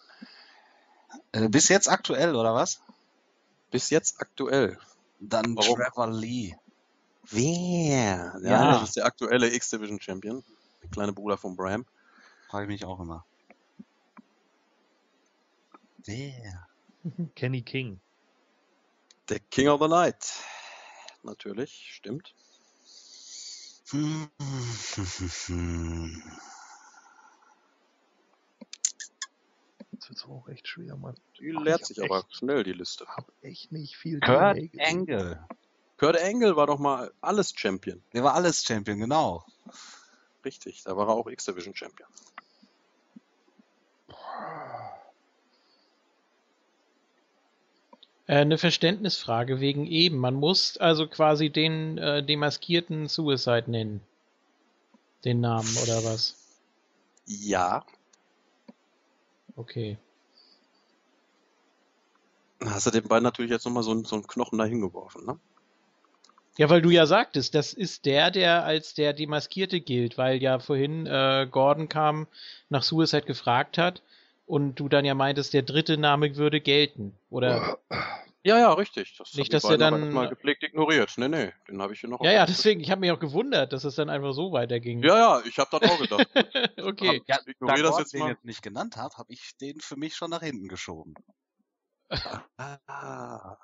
Äh, 1.33 1.49
bis 1.49 1.69
jetzt 1.69 1.89
aktuell, 1.89 2.35
oder 2.35 2.55
was? 2.55 2.81
Bis 3.71 3.91
jetzt 3.91 4.21
aktuell. 4.21 4.79
Dann 5.21 5.57
Warum? 5.57 5.77
Trevor 5.77 6.09
Lee. 6.11 6.57
Wer? 7.31 8.37
Ja, 8.43 8.51
Ja. 8.51 8.73
das 8.73 8.89
ist 8.91 8.97
der 8.97 9.05
aktuelle 9.07 9.53
X-Division 9.55 10.01
Champion. 10.01 10.45
Der 10.83 10.91
kleine 10.91 11.13
Bruder 11.13 11.37
von 11.39 11.57
Bram. 11.57 11.87
Frage 12.49 12.65
ich 12.65 12.69
mich 12.81 12.85
auch 12.85 12.99
immer. 13.01 13.25
Wer? 16.05 16.67
Kenny 17.35 17.63
King. 17.63 18.01
Der 19.29 19.39
King 19.39 19.69
of 19.69 19.81
the 19.81 19.89
Night. 19.89 20.35
Natürlich, 21.23 21.93
stimmt. 21.95 22.35
Das 29.93 30.09
wird 30.09 30.25
auch 30.29 30.49
echt 30.49 30.69
schwer, 30.69 30.97
Mann. 30.97 31.17
Die 31.39 31.55
Ach, 31.57 31.63
leert 31.63 31.81
ich 31.83 31.87
sich 31.89 32.03
aber 32.03 32.21
echt- 32.21 32.37
schnell, 32.37 32.63
die 32.65 32.73
Liste. 32.73 33.07
Hab 33.07 33.33
echt 33.43 33.73
nicht 33.73 33.97
viel 33.97 34.21
Kurt. 34.21 34.59
Angle. 34.79 35.45
Kurt 35.99 36.21
Angle 36.23 36.57
war 36.57 36.67
doch 36.67 36.79
mal 36.79 37.13
alles 37.21 37.53
Champion. 37.55 38.03
Der 38.13 38.23
war 38.25 38.35
alles 38.35 38.63
Champion, 38.65 38.99
genau. 39.01 39.45
Richtig, 40.45 40.83
da 40.85 40.97
war 40.97 41.09
er 41.09 41.15
auch 41.15 41.27
X-Division 41.27 41.75
Champion. 41.75 42.09
Eine 48.37 48.59
Verständnisfrage 48.59 49.61
wegen 49.61 49.87
eben. 49.87 50.19
Man 50.19 50.35
muss 50.35 50.77
also 50.77 51.07
quasi 51.09 51.51
den 51.51 51.99
äh, 51.99 52.23
demaskierten 52.23 53.09
Suicide 53.09 53.71
nennen. 53.71 54.01
Den 55.25 55.41
Namen 55.41 55.77
oder 55.83 56.05
was? 56.05 56.37
Ja, 57.27 57.85
Okay. 59.57 59.99
dann 62.59 62.71
hast 62.75 62.87
du 62.87 62.91
den 62.91 63.09
beiden 63.09 63.25
natürlich 63.25 63.51
jetzt 63.51 63.65
nochmal 63.65 63.83
so, 63.83 63.91
einen- 63.91 64.05
so 64.05 64.17
einen 64.17 64.27
Knochen 64.27 64.59
dahin 64.59 64.81
geworfen, 64.81 65.25
ne? 65.27 65.39
Ja, 66.57 66.69
weil 66.69 66.83
du 66.83 66.91
ja 66.91 67.07
sagtest, 67.07 67.55
das 67.55 67.73
ist 67.73 68.05
der, 68.05 68.31
der 68.31 68.65
als 68.65 68.95
der 68.95 69.13
Demaskierte 69.13 69.81
gilt, 69.81 70.19
weil 70.19 70.43
ja 70.43 70.59
vorhin 70.59 71.07
äh, 71.07 71.47
Gordon 71.51 71.89
kam, 71.89 72.27
nach 72.69 72.83
Suicide 72.83 73.23
gefragt 73.27 73.79
hat 73.79 74.03
und 74.51 74.75
du 74.75 74.89
dann 74.89 75.05
ja 75.05 75.15
meintest, 75.15 75.55
der 75.55 75.63
dritte 75.63 75.97
Name 75.97 76.35
würde 76.35 76.61
gelten, 76.61 77.17
oder? 77.31 77.79
Ja, 78.43 78.59
ja, 78.59 78.73
richtig. 78.73 79.17
Das 79.17 79.35
Nicht, 79.35 79.53
dass 79.55 79.63
der 79.63 79.79
dann 79.79 80.13
mal 80.13 80.29
gepflegt 80.29 80.65
ignoriert. 80.65 81.13
Nee, 81.19 81.29
nee, 81.29 81.53
den 81.69 81.81
habe 81.81 81.93
ich 81.93 82.01
hier 82.01 82.11
noch. 82.11 82.21
Ja, 82.25 82.33
ja, 82.33 82.47
deswegen, 82.47 82.81
ich 82.81 82.91
habe 82.91 83.01
mich 83.01 83.13
auch 83.13 83.21
gewundert, 83.21 83.73
dass 83.73 83.85
es 83.85 83.95
dann 83.95 84.11
einfach 84.11 84.33
so 84.33 84.51
weiterging. 84.51 85.05
Ja, 85.05 85.17
ja, 85.17 85.43
ich 85.45 85.59
habe 85.59 85.79
das 85.79 85.89
auch 85.89 86.01
gedacht. 86.01 86.27
okay. 86.83 87.23
Ja, 87.29 87.39
ignoriere 87.47 87.83
das 87.83 87.99
jetzt 87.99 88.15
mal. 88.15 88.27
Den 88.27 88.29
jetzt 88.35 88.45
nicht 88.45 88.63
genannt 88.63 88.97
habe, 88.97 89.15
habe 89.17 89.33
ich 89.33 89.57
den 89.59 89.79
für 89.81 89.97
mich 89.97 90.17
schon 90.17 90.31
nach 90.31 90.43
hinten 90.43 90.67
geschoben. 90.67 91.15
ah, 92.57 93.57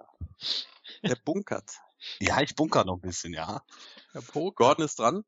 der 1.03 1.17
bunkert. 1.25 1.81
Ja, 2.21 2.41
ich 2.43 2.55
bunker 2.55 2.85
noch 2.85 2.95
ein 2.95 3.01
bisschen, 3.01 3.33
ja. 3.33 3.63
Gordon 4.55 4.85
ist 4.85 5.01
dran. 5.01 5.25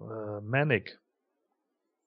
Äh, 0.00 0.40
Manic. 0.40 0.98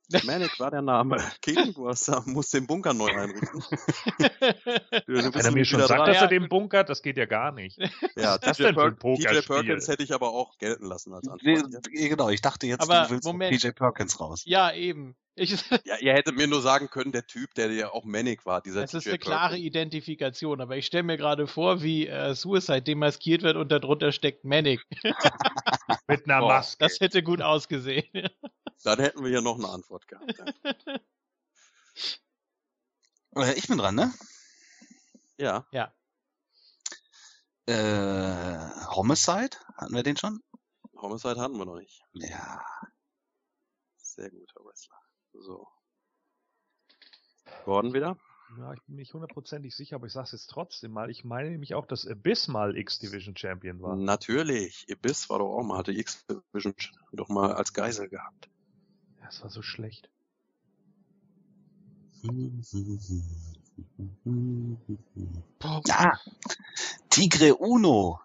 Manic 0.26 0.60
war 0.60 0.72
der 0.72 0.82
Name. 0.82 1.18
King, 1.42 1.74
du 1.74 1.88
hast, 1.88 2.10
musst 2.26 2.54
den 2.54 2.66
Bunker 2.66 2.94
neu 2.94 3.10
einrichten. 3.10 3.62
Wenn 5.08 5.34
er 5.34 5.52
mir 5.52 5.66
schon 5.66 5.82
sagt, 5.82 5.92
dran. 5.92 6.08
dass 6.08 6.22
er 6.22 6.28
den 6.28 6.50
bunkert, 6.50 6.90
das 6.90 7.02
geht 7.02 7.18
ja 7.18 7.26
gar 7.26 7.52
nicht. 7.52 7.78
Ja, 8.16 8.38
das 8.38 8.58
TJ, 8.58 8.74
per 8.74 8.98
TJ 8.98 9.42
Perkins 9.46 9.88
hätte 9.88 10.04
ich 10.04 10.14
aber 10.14 10.30
auch 10.30 10.58
gelten 10.58 10.86
lassen 10.86 11.14
als 11.14 11.28
Antwort. 11.28 11.88
Nee, 11.92 12.10
genau, 12.10 12.30
ich 12.30 12.42
dachte 12.42 12.66
jetzt, 12.68 12.82
aber 12.82 13.04
du 13.04 13.12
willst 13.12 13.26
Moment. 13.26 13.60
TJ 13.60 13.70
Perkins 13.72 14.20
raus. 14.20 14.44
Ja, 14.46 14.72
eben. 14.74 15.16
Ich, 15.40 15.70
ja, 15.86 15.98
ihr 16.00 16.14
hättet 16.14 16.36
mir 16.36 16.48
nur 16.48 16.62
sagen 16.62 16.90
können, 16.90 17.12
der 17.12 17.26
Typ, 17.26 17.54
der 17.54 17.72
ja 17.72 17.92
auch 17.92 18.04
Manic 18.04 18.46
war, 18.46 18.62
dieser 18.62 18.82
Das 18.82 18.94
ist 18.94 19.08
eine 19.08 19.18
klare 19.18 19.58
Identifikation, 19.58 20.60
aber 20.60 20.76
ich 20.76 20.86
stelle 20.86 21.04
mir 21.04 21.18
gerade 21.18 21.48
vor, 21.48 21.82
wie 21.82 22.08
äh, 22.08 22.36
Suicide 22.36 22.82
demaskiert 22.82 23.42
wird 23.42 23.56
und 23.56 23.72
darunter 23.72 24.12
steckt 24.12 24.44
Manic. 24.44 24.86
Mit 26.08 26.30
einer 26.30 26.42
Maske. 26.42 26.78
Das 26.80 27.00
hätte 27.00 27.24
gut 27.24 27.42
ausgesehen. 27.42 28.30
Dann 28.84 29.00
hätten 29.00 29.24
wir 29.24 29.30
hier 29.30 29.42
noch 29.42 29.58
eine 29.58 29.70
Antwort 29.70 30.08
gehabt. 30.08 30.36
Ja. 33.36 33.52
ich 33.56 33.68
bin 33.68 33.78
dran, 33.78 33.96
ne? 33.96 34.14
Ja. 35.38 35.66
Ja. 35.72 35.94
Äh, 37.66 38.70
Homicide? 38.96 39.56
Hatten 39.76 39.96
wir 39.96 40.04
den 40.04 40.18
schon? 40.18 40.42
Homicide 40.98 41.40
hatten 41.40 41.58
wir 41.58 41.66
noch 41.66 41.78
nicht. 41.78 42.02
Ja. 42.14 42.62
Sehr 43.98 44.32
guter 44.32 44.66
Wrestler. 44.66 44.98
So. 45.42 45.68
Gordon 47.66 47.94
wieder? 47.94 48.18
Ja, 48.58 48.74
ich 48.74 48.82
bin 48.84 48.96
nicht 48.96 49.14
hundertprozentig 49.14 49.76
sicher, 49.76 49.98
aber 49.98 50.08
ich 50.08 50.14
sage 50.14 50.26
es 50.26 50.32
jetzt 50.32 50.48
trotzdem 50.48 50.92
mal. 50.92 51.12
Ich 51.12 51.24
meine 51.24 51.52
nämlich 51.52 51.76
auch, 51.76 51.86
dass 51.86 52.08
Abyss 52.08 52.48
mal 52.48 52.76
X-Division 52.76 53.38
Champion 53.38 53.82
war. 53.82 53.96
Natürlich. 53.96 54.88
Abyss 54.92 55.30
war 55.30 55.40
doch 55.40 55.56
auch 55.56 55.64
mal, 55.64 55.78
hatte 55.78 55.92
X-Division 55.92 56.74
doch 57.14 57.30
mal 57.30 57.54
als 57.54 57.74
Geisel 57.74 58.10
gehabt. 58.10 58.50
Ja, 59.22 59.28
es 59.28 59.44
war 59.44 59.50
so 59.50 59.62
schlecht. 59.62 60.10
Ah, 65.90 66.20
Tigre 67.10 67.56
Uno. 67.56 68.20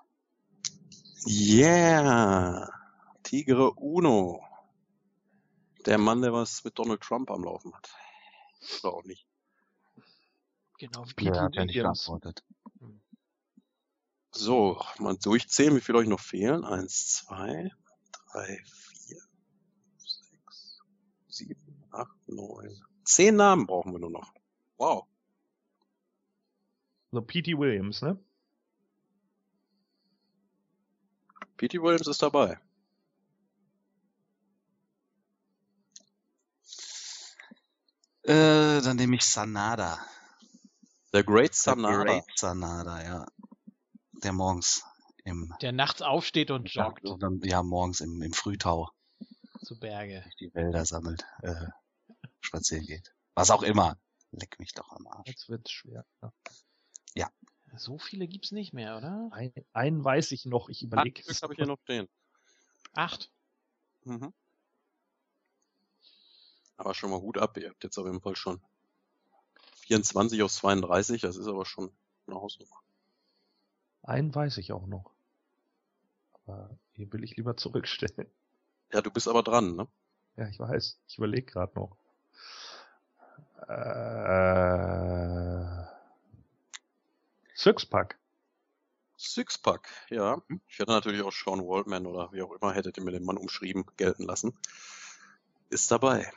Yeah. 1.27 2.69
Tigre 3.23 3.73
Uno. 3.73 4.43
Der 5.87 5.99
Mann, 5.99 6.23
der 6.23 6.33
was 6.33 6.65
mit 6.65 6.79
Donald 6.79 7.03
Trump 7.03 7.31
am 7.31 7.45
Laufen 7.45 7.75
hat. 7.75 7.91
Oder 8.83 8.95
auch 8.95 9.05
nicht. 9.05 9.27
Genau, 10.79 11.05
wie 11.17 11.25
ja, 11.27 11.43
hat 11.43 11.55
ja 11.55 11.65
nicht 11.65 11.75
geantwortet. 11.75 12.45
So, 14.31 14.81
mal 14.99 15.17
durchzählen, 15.17 15.77
wie 15.77 15.81
viele 15.81 15.99
euch 15.99 16.09
noch 16.09 16.21
fehlen. 16.21 16.65
Eins, 16.65 17.15
zwei, 17.15 17.71
drei, 18.33 18.61
vier, 18.65 19.23
sechs, 19.99 20.83
sieben, 21.29 21.85
acht, 21.91 22.17
neun. 22.27 22.83
Zehn 23.05 23.37
Namen 23.37 23.67
brauchen 23.67 23.93
wir 23.93 24.01
nur 24.01 24.11
noch. 24.11 24.35
Wow. 24.77 25.07
So, 27.13 27.23
P.T. 27.23 27.57
Williams, 27.57 28.03
ne? 28.03 28.19
P.T. 31.57 31.81
Williams 31.81 32.09
ist 32.09 32.23
dabei. 32.23 32.59
Äh, 38.25 38.81
dann 38.81 38.97
nehme 38.97 39.17
ich 39.17 39.25
Sanada. 39.25 39.99
The 41.13 41.23
Great 41.23 41.55
Sanada. 41.55 41.99
The 41.99 42.05
Great 42.05 42.39
Sanada, 42.39 43.03
ja. 43.03 43.27
Der 44.23 44.33
morgens 44.33 44.83
im. 45.25 45.55
Der 45.61 45.73
nachts 45.73 46.01
aufsteht 46.01 46.51
und 46.51 46.73
joggt. 46.73 47.05
Und 47.05 47.23
dann, 47.23 47.41
ja, 47.43 47.63
morgens 47.63 48.01
im, 48.01 48.23
im 48.23 48.33
Frühtau. 48.33 48.89
Zu 49.63 49.79
Berge. 49.79 50.25
Die 50.41 50.53
Wälder 50.55 50.87
sammelt, 50.87 51.25
äh, 51.43 51.67
spazieren 52.41 52.87
geht. 52.87 53.15
Was 53.35 53.51
auch 53.51 53.63
immer. 53.63 53.99
Leck 54.31 54.59
mich 54.59 54.73
doch 54.73 54.91
am 54.91 55.07
Arsch. 55.07 55.29
Jetzt 55.29 55.49
wird's 55.49 55.71
schwer. 55.71 56.07
Ja. 56.23 56.33
ja. 57.15 57.31
So 57.77 57.99
viele 57.99 58.27
gibt's 58.27 58.53
nicht 58.53 58.73
mehr, 58.73 58.97
oder? 58.97 59.29
Ein, 59.33 59.53
einen 59.73 60.03
weiß 60.03 60.33
ich 60.33 60.47
noch. 60.47 60.69
Ich 60.71 60.83
überlege. 60.83 61.23
Acht 61.29 61.43
habe 61.43 61.53
ich 61.53 61.59
hier 61.59 61.67
noch 61.67 61.81
stehen. 61.83 62.09
Acht. 62.95 63.31
Mhm. 64.05 64.33
Aber 66.77 66.95
schon 66.95 67.11
mal 67.11 67.21
Hut 67.21 67.39
ab, 67.39 67.57
ihr 67.57 67.69
habt 67.69 67.85
jetzt 67.85 67.99
auf 67.99 68.07
jeden 68.07 68.21
Fall 68.21 68.37
schon 68.37 68.61
24 69.87 70.43
aus 70.43 70.57
32, 70.57 71.21
das 71.21 71.37
ist 71.37 71.47
aber 71.47 71.67
schon 71.67 71.93
eine 72.27 72.37
Hausnummer. 72.37 72.77
Einen 74.03 74.35
weiß 74.35 74.59
ich 74.59 74.73
auch 74.73 74.87
noch. 74.87 75.11
Aber 76.47 76.77
hier 76.93 77.13
will 77.13 77.25
ich 77.25 77.37
lieber 77.37 77.57
zurückstellen. 77.57 78.29
Ja, 78.93 79.01
du 79.03 79.11
bist 79.11 79.29
aber 79.29 79.43
dran, 79.43 79.77
ne? 79.77 79.89
Ja, 80.37 80.49
ich 80.49 80.59
weiß. 80.59 80.99
Ich 81.07 81.19
überlege 81.19 81.47
gerade 81.51 81.75
noch. 81.75 81.97
Äh, 83.69 84.25
Sixpack. 87.55 88.19
Sixpack, 89.17 89.89
ja. 90.11 90.43
Ich 90.69 90.79
hätte 90.79 90.91
natürlich 90.93 91.23
auch 91.23 91.33
Sean 91.33 91.61
Waldman 91.61 92.07
oder 92.07 92.31
wie 92.33 92.43
auch 92.43 92.53
immer, 92.53 92.75
hättet 92.75 92.99
ihr 92.99 93.05
mir 93.05 93.13
den 93.13 93.25
Mann 93.25 93.39
umschrieben, 93.39 93.87
gelten 93.97 94.25
lassen. 94.25 94.59
Ist 95.71 95.91
dabei. 95.91 96.31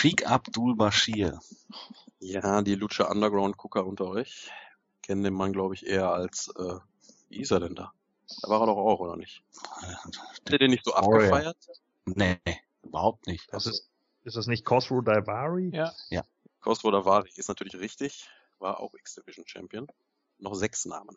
Sheikh 0.00 0.24
Abdul 0.26 0.76
Bashir. 0.76 1.40
Ja, 2.20 2.62
die 2.62 2.76
Lucha 2.76 3.10
Underground-Gucker 3.10 3.84
unter 3.84 4.06
euch 4.06 4.48
kennen 5.02 5.24
den 5.24 5.34
Mann, 5.34 5.52
glaube 5.52 5.74
ich, 5.74 5.84
eher 5.84 6.12
als, 6.12 6.54
äh, 6.56 6.78
wie 7.30 7.40
ist 7.40 7.50
er 7.50 7.58
denn 7.58 7.74
da? 7.74 7.92
Da 8.42 8.48
war 8.48 8.60
er 8.60 8.66
doch 8.66 8.76
auch, 8.76 9.00
oder 9.00 9.16
nicht? 9.16 9.42
Hat 9.80 10.52
er 10.52 10.58
den 10.58 10.70
nicht 10.70 10.84
so 10.84 10.94
abgefeiert? 10.94 11.56
Nee, 12.04 12.38
überhaupt 12.84 13.26
nicht. 13.26 13.52
Das 13.52 13.66
ist, 13.66 13.90
ist 14.22 14.36
das 14.36 14.46
nicht 14.46 14.64
Khosrow 14.64 15.02
Daivari? 15.02 15.70
Ja. 15.74 15.92
ja. 16.10 16.22
Khosrow 16.60 16.92
Daivari 16.92 17.30
ist 17.34 17.48
natürlich 17.48 17.74
richtig, 17.74 18.30
war 18.60 18.78
auch 18.78 18.94
X-Division 18.94 19.48
Champion. 19.48 19.88
Noch 20.38 20.54
sechs 20.54 20.84
Namen. 20.84 21.16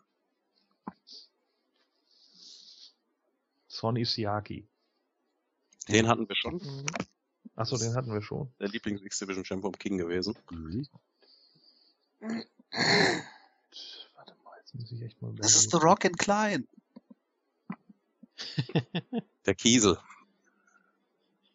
Sonny 3.68 4.04
Siaki. 4.04 4.66
Den 5.86 6.08
hatten 6.08 6.28
wir 6.28 6.34
schon. 6.34 6.54
Mhm. 6.54 6.86
Achso, 7.54 7.76
den 7.76 7.94
hatten 7.94 8.12
wir 8.12 8.22
schon. 8.22 8.50
Der 8.60 8.68
Lieblings-X-Division 8.68 9.44
Champion 9.44 9.72
King 9.78 9.98
gewesen. 9.98 10.34
Mhm. 10.50 10.86
Warte 14.14 14.34
mal, 14.42 14.56
jetzt 14.58 14.74
muss 14.74 14.90
ich 14.90 15.02
echt 15.02 15.20
mal 15.20 15.34
Das 15.34 15.54
ist 15.54 15.70
The 15.70 15.76
Rock 15.76 16.04
in 16.04 16.16
Klein. 16.16 16.66
Der 19.46 19.54
Kiesel. 19.54 19.98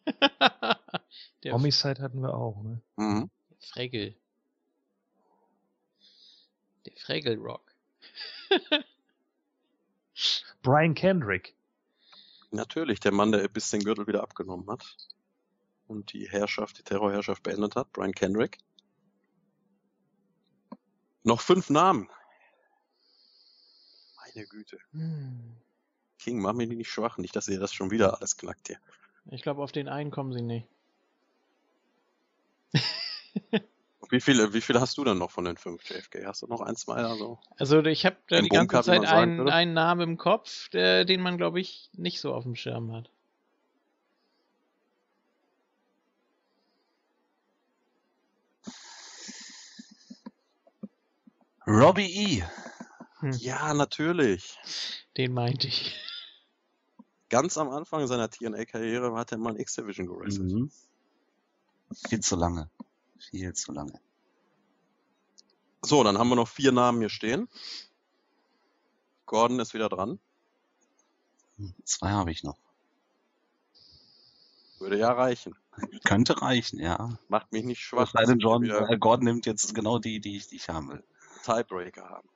Der 1.42 1.52
Homicide 1.52 2.00
hatten 2.00 2.22
wir 2.22 2.34
auch, 2.34 2.62
ne? 2.62 2.80
Mhm. 2.96 3.30
Fregel. 3.60 4.16
Der 6.86 6.92
Fregel-Rock. 6.96 7.74
Brian 10.62 10.94
Kendrick. 10.94 11.54
Natürlich, 12.50 13.00
der 13.00 13.12
Mann, 13.12 13.32
der 13.32 13.46
bis 13.48 13.70
den 13.70 13.82
Gürtel 13.84 14.06
wieder 14.06 14.22
abgenommen 14.22 14.68
hat 14.70 14.96
und 15.88 16.12
die 16.12 16.28
Herrschaft, 16.28 16.78
die 16.78 16.82
Terrorherrschaft 16.82 17.42
beendet 17.42 17.74
hat, 17.76 17.92
Brian 17.92 18.12
Kendrick. 18.12 18.58
Noch 21.24 21.40
fünf 21.40 21.70
Namen. 21.70 22.08
Meine 24.16 24.46
Güte. 24.46 24.78
Hm. 24.92 25.56
King, 26.18 26.40
mach 26.40 26.52
mich 26.52 26.68
nicht 26.68 26.90
schwach, 26.90 27.18
nicht, 27.18 27.34
dass 27.34 27.48
ihr 27.48 27.60
das 27.60 27.72
schon 27.72 27.90
wieder 27.90 28.16
alles 28.16 28.36
knackt 28.36 28.68
hier. 28.68 28.78
Ich 29.30 29.42
glaube, 29.42 29.62
auf 29.62 29.72
den 29.72 29.88
einen 29.88 30.10
kommen 30.10 30.32
sie 30.32 30.42
nicht. 30.42 30.68
Wie 34.10 34.20
viele, 34.20 34.54
wie 34.54 34.62
viele 34.62 34.80
hast 34.80 34.96
du 34.96 35.04
denn 35.04 35.18
noch 35.18 35.30
von 35.30 35.44
den 35.44 35.58
fünf 35.58 35.84
JFK? 35.84 36.24
Hast 36.24 36.40
du 36.40 36.46
noch 36.46 36.62
ein, 36.62 36.76
zwei 36.76 37.00
oder 37.00 37.16
so? 37.16 37.38
Also 37.58 37.84
ich 37.84 38.06
habe 38.06 38.16
da 38.28 38.40
die 38.40 38.48
ganze 38.48 38.80
Zeit 38.80 39.04
einen, 39.04 39.50
einen 39.50 39.74
Namen 39.74 40.00
im 40.00 40.16
Kopf, 40.16 40.70
der, 40.70 41.04
den 41.04 41.20
man, 41.20 41.36
glaube 41.36 41.60
ich, 41.60 41.90
nicht 41.92 42.20
so 42.20 42.32
auf 42.32 42.44
dem 42.44 42.54
Schirm 42.54 42.90
hat. 42.92 43.10
Robbie 51.68 52.38
E. 52.40 52.44
Ja, 53.36 53.74
natürlich. 53.74 54.58
Den 55.18 55.34
meinte 55.34 55.66
ich. 55.66 55.94
Ganz 57.28 57.58
am 57.58 57.68
Anfang 57.68 58.06
seiner 58.06 58.30
TNA-Karriere 58.30 59.14
hat 59.14 59.32
er 59.32 59.38
mal 59.38 59.50
ein 59.50 59.60
X-Division 59.60 60.06
gewrestelt. 60.06 60.50
Mhm. 60.50 60.70
Viel 62.08 62.20
zu 62.20 62.36
lange. 62.36 62.70
Viel 63.18 63.52
zu 63.52 63.72
lange. 63.72 64.00
So, 65.82 66.02
dann 66.02 66.16
haben 66.16 66.30
wir 66.30 66.36
noch 66.36 66.48
vier 66.48 66.72
Namen 66.72 67.00
hier 67.00 67.10
stehen. 67.10 67.48
Gordon 69.26 69.60
ist 69.60 69.74
wieder 69.74 69.90
dran. 69.90 70.18
Hm, 71.58 71.74
Zwei 71.84 72.12
habe 72.12 72.30
ich 72.30 72.44
noch. 72.44 72.56
Würde 74.78 74.96
ja 74.96 75.12
reichen. 75.12 75.54
Könnte 76.04 76.40
reichen, 76.40 76.80
ja. 76.80 77.18
Macht 77.28 77.52
mich 77.52 77.64
nicht 77.64 77.80
schwach. 77.80 78.14
Äh, 78.14 78.98
Gordon 78.98 79.24
nimmt 79.26 79.44
jetzt 79.44 79.74
genau 79.74 79.98
die, 79.98 80.20
die 80.20 80.38
ich, 80.38 80.48
die 80.48 80.56
ich 80.56 80.70
haben 80.70 80.88
will. 80.88 81.04
Tiebreaker 81.44 82.08
haben. 82.08 82.28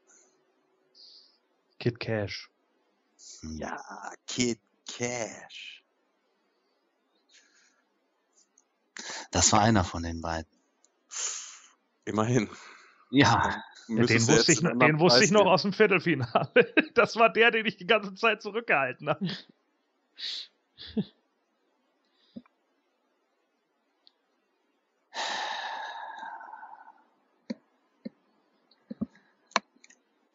Kid 1.78 1.98
Cash. 2.00 2.48
Hm. 3.40 3.58
Ja, 3.58 3.82
Kid 4.26 4.60
Cash. 4.86 5.82
Das 9.30 9.52
war 9.52 9.60
einer 9.62 9.84
von 9.84 10.02
den 10.02 10.20
beiden. 10.20 10.50
Immerhin. 12.04 12.48
Ja, 13.10 13.62
den 13.88 14.08
wusste, 14.28 14.52
ich, 14.52 14.62
noch- 14.62 14.78
den 14.78 14.98
wusste 14.98 15.24
ich 15.24 15.30
noch 15.30 15.46
aus 15.46 15.62
dem 15.62 15.72
Viertelfinale. 15.72 16.50
Das 16.94 17.16
war 17.16 17.32
der, 17.32 17.50
den 17.50 17.66
ich 17.66 17.76
die 17.78 17.86
ganze 17.86 18.14
Zeit 18.14 18.42
zurückgehalten 18.42 19.08
habe. 19.08 19.26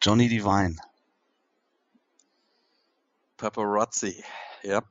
Johnny 0.08 0.26
Divine. 0.30 0.74
Paparazzi. 3.36 4.24
Ja, 4.62 4.82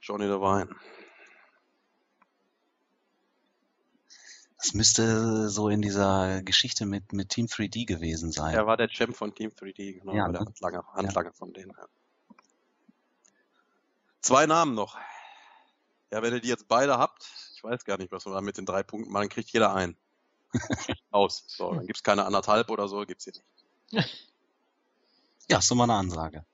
Johnny 0.00 0.26
Devine. 0.26 0.74
Das 4.56 4.72
müsste 4.72 5.50
so 5.50 5.68
in 5.68 5.82
dieser 5.82 6.40
Geschichte 6.42 6.86
mit, 6.86 7.12
mit 7.12 7.28
Team 7.28 7.48
3D 7.48 7.84
gewesen 7.84 8.32
sein. 8.32 8.54
Er 8.54 8.66
war 8.66 8.78
der 8.78 8.88
Champ 8.88 9.14
von 9.14 9.34
Team 9.34 9.50
3D, 9.50 9.98
genau, 10.00 10.14
Ja, 10.14 10.24
der 10.30 10.40
ne? 10.40 10.46
Handlanger, 10.46 10.86
Handlanger 10.94 11.32
von 11.34 11.52
denen. 11.52 11.72
Ja. 11.76 11.86
Zwei 14.22 14.46
Namen 14.46 14.74
noch. 14.74 14.96
Ja, 16.10 16.22
wenn 16.22 16.32
ihr 16.32 16.40
die 16.40 16.48
jetzt 16.48 16.66
beide 16.66 16.96
habt, 16.96 17.30
ich 17.54 17.62
weiß 17.62 17.84
gar 17.84 17.98
nicht, 17.98 18.10
was 18.10 18.24
wir 18.24 18.32
da 18.32 18.40
mit 18.40 18.56
den 18.56 18.64
drei 18.64 18.82
Punkten 18.82 19.12
machen, 19.12 19.28
kriegt 19.28 19.50
jeder 19.50 19.74
einen. 19.74 19.98
Aus. 21.10 21.44
So, 21.46 21.74
dann 21.74 21.86
gibt's 21.86 22.02
keine 22.02 22.24
anderthalb 22.24 22.70
oder 22.70 22.88
so, 22.88 23.04
gibt's 23.04 23.24
hier 23.24 23.34
nicht. 23.90 24.08
Ja, 25.48 25.58
ist 25.58 25.70
doch 25.70 25.76
mal 25.76 25.84
eine 25.84 25.94
Ansage. 25.94 26.44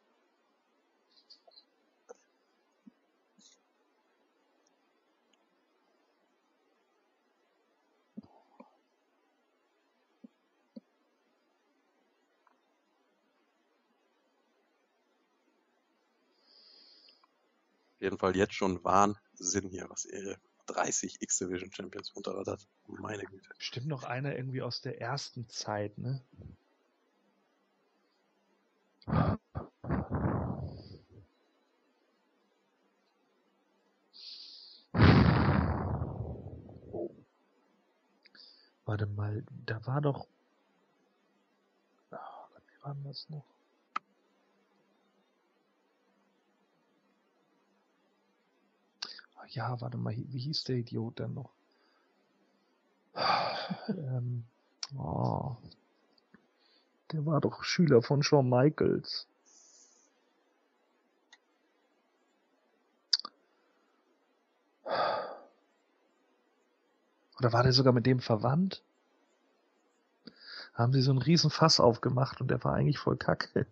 Auf 17.99 18.03
jeden 18.03 18.19
Fall 18.19 18.37
jetzt 18.37 18.55
schon 18.55 18.83
Wahnsinn 18.85 19.71
hier, 19.71 19.87
was 19.91 20.05
ihr 20.05 20.39
30 20.67 21.21
X-Division 21.21 21.73
Champions 21.73 22.15
runterrattert. 22.15 22.69
Meine 22.87 23.25
Güte. 23.25 23.51
Bestimmt 23.59 23.89
noch 23.89 24.05
einer 24.05 24.37
irgendwie 24.37 24.63
aus 24.63 24.81
der 24.81 25.01
ersten 25.01 25.49
Zeit, 25.49 25.99
ne? 25.99 26.23
Oh. 36.93 37.11
Warte 38.85 39.07
mal, 39.07 39.45
da 39.67 39.85
war 39.87 40.01
doch. 40.01 40.27
Ah, 42.11 42.49
wie 42.67 42.83
war 42.85 42.95
denn 42.95 43.05
das 43.05 43.29
noch? 43.31 43.45
Ah, 49.37 49.47
Ja, 49.51 49.81
warte 49.81 49.97
mal, 49.97 50.15
wie 50.17 50.39
hieß 50.39 50.65
der 50.65 50.77
Idiot 50.77 51.19
denn 51.19 51.35
noch? 51.35 51.51
ähm, 53.89 54.45
oh, 54.97 55.57
der 57.13 57.25
war 57.27 57.41
doch 57.41 57.65
Schüler 57.65 58.03
von 58.03 58.23
Shawn 58.23 58.49
Michaels. 58.49 59.27
Oder 67.39 67.53
war 67.53 67.63
der 67.63 67.73
sogar 67.73 67.93
mit 67.93 68.07
dem 68.07 68.21
verwandt? 68.21 68.83
Haben 70.75 70.93
sie 70.93 71.03
so 71.03 71.11
einen 71.11 71.23
riesen 71.23 71.51
Fass 71.51 71.81
aufgemacht 71.81 72.41
und 72.41 72.49
der 72.49 72.63
war 72.65 72.75
eigentlich 72.75 72.99
voll 72.99 73.17
kacke. 73.17 73.67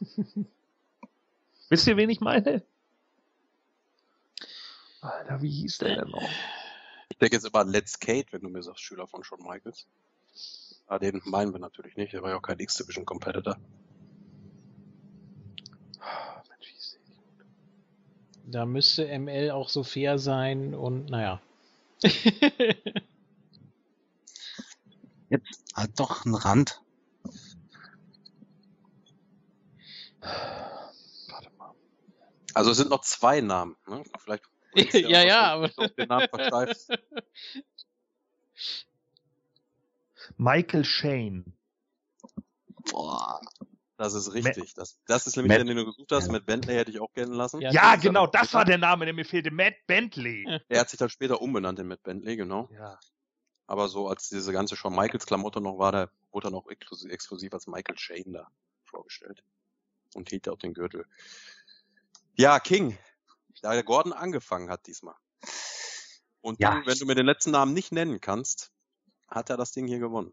Wisst 1.68 1.86
ihr, 1.86 1.96
wen 1.96 2.10
ich 2.10 2.20
meine? 2.20 2.64
Alter, 5.00 5.42
wie 5.42 5.50
hieß 5.50 5.78
der 5.78 5.96
denn 5.96 6.10
noch? 6.10 6.28
Ich 7.08 7.18
denke 7.18 7.36
jetzt 7.36 7.46
immer 7.46 7.60
an 7.60 7.68
Let's 7.68 7.98
Kate, 7.98 8.32
wenn 8.32 8.42
du 8.42 8.48
mir 8.48 8.62
sagst, 8.62 8.82
Schüler 8.82 9.06
von 9.06 9.24
Shawn 9.24 9.42
Michaels. 9.42 9.86
Ah, 10.90 10.98
den 10.98 11.22
meinen 11.24 11.52
wir 11.52 11.60
natürlich 11.60 11.96
nicht, 11.96 12.12
der 12.12 12.20
war 12.24 12.30
ja 12.30 12.36
auch 12.36 12.42
kein 12.42 12.58
X-Division 12.58 13.06
Competitor. 13.06 13.54
Idiot? 13.54 13.80
Da 18.44 18.66
müsste 18.66 19.06
ML 19.06 19.52
auch 19.52 19.68
so 19.68 19.84
fair 19.84 20.18
sein 20.18 20.74
und 20.74 21.08
naja. 21.08 21.40
Jetzt 25.28 25.76
halt 25.76 26.00
doch 26.00 26.24
ein 26.24 26.34
Rand. 26.34 26.82
Warte 30.20 31.50
mal. 31.56 31.72
Also 32.52 32.72
es 32.72 32.78
sind 32.78 32.90
noch 32.90 33.02
zwei 33.02 33.40
Namen. 33.40 33.76
Ne? 33.86 34.02
Vielleicht 34.18 34.42
ja, 34.94 35.22
ja, 35.22 35.52
aber. 35.52 35.70
auf 35.76 35.92
den 35.92 36.08
Namen 36.08 36.28
versteifst. 36.28 36.90
Michael 40.40 40.84
Shane. 40.84 41.44
Boah. 42.90 43.40
Das 43.98 44.14
ist 44.14 44.32
richtig. 44.32 44.72
Das, 44.72 44.98
das 45.06 45.26
ist 45.26 45.36
nämlich 45.36 45.50
Matt- 45.50 45.58
der, 45.58 45.64
den 45.66 45.76
du 45.76 45.84
gesucht 45.84 46.10
hast. 46.12 46.26
Ja. 46.28 46.32
Mit 46.32 46.46
Bentley 46.46 46.74
hätte 46.74 46.90
ich 46.90 46.98
auch 47.00 47.12
kennen 47.12 47.34
lassen. 47.34 47.60
Ja, 47.60 47.70
Ja, 47.70 47.96
genau, 47.96 48.26
das 48.26 48.54
war 48.54 48.64
der 48.64 48.78
Name, 48.78 49.04
der 49.04 49.12
mir 49.12 49.26
fehlte. 49.26 49.50
Matt 49.50 49.74
Bentley. 49.86 50.46
Er 50.68 50.80
hat 50.80 50.88
sich 50.88 50.98
dann 50.98 51.10
später 51.10 51.42
umbenannt 51.42 51.78
in 51.78 51.88
Matt 51.88 52.02
Bentley, 52.02 52.36
genau. 52.36 52.70
Ja. 52.72 52.98
Aber 53.66 53.88
so 53.88 54.08
als 54.08 54.30
diese 54.30 54.52
ganze 54.52 54.76
Shawn 54.76 54.96
Michaels 54.96 55.26
Klamotte 55.26 55.60
noch 55.60 55.78
war, 55.78 55.92
da 55.92 56.10
wurde 56.32 56.48
er 56.48 56.50
noch 56.52 56.66
exklusiv, 56.70 57.10
exklusiv 57.12 57.52
als 57.52 57.66
Michael 57.66 57.98
Shane 57.98 58.32
da 58.32 58.48
vorgestellt. 58.84 59.44
Und 60.14 60.30
hielt 60.30 60.48
auch 60.48 60.56
den 60.58 60.72
Gürtel. 60.72 61.04
Ja, 62.34 62.58
King. 62.60 62.96
Da 63.60 63.74
der 63.74 63.84
Gordon 63.84 64.14
angefangen 64.14 64.70
hat 64.70 64.86
diesmal. 64.86 65.14
Und 66.40 66.58
Ja. 66.60 66.80
du, 66.80 66.86
wenn 66.86 66.98
du 66.98 67.04
mir 67.04 67.14
den 67.14 67.26
letzten 67.26 67.50
Namen 67.50 67.74
nicht 67.74 67.92
nennen 67.92 68.22
kannst, 68.22 68.72
hat 69.30 69.50
er 69.50 69.56
das 69.56 69.72
Ding 69.72 69.86
hier 69.86 69.98
gewonnen. 69.98 70.32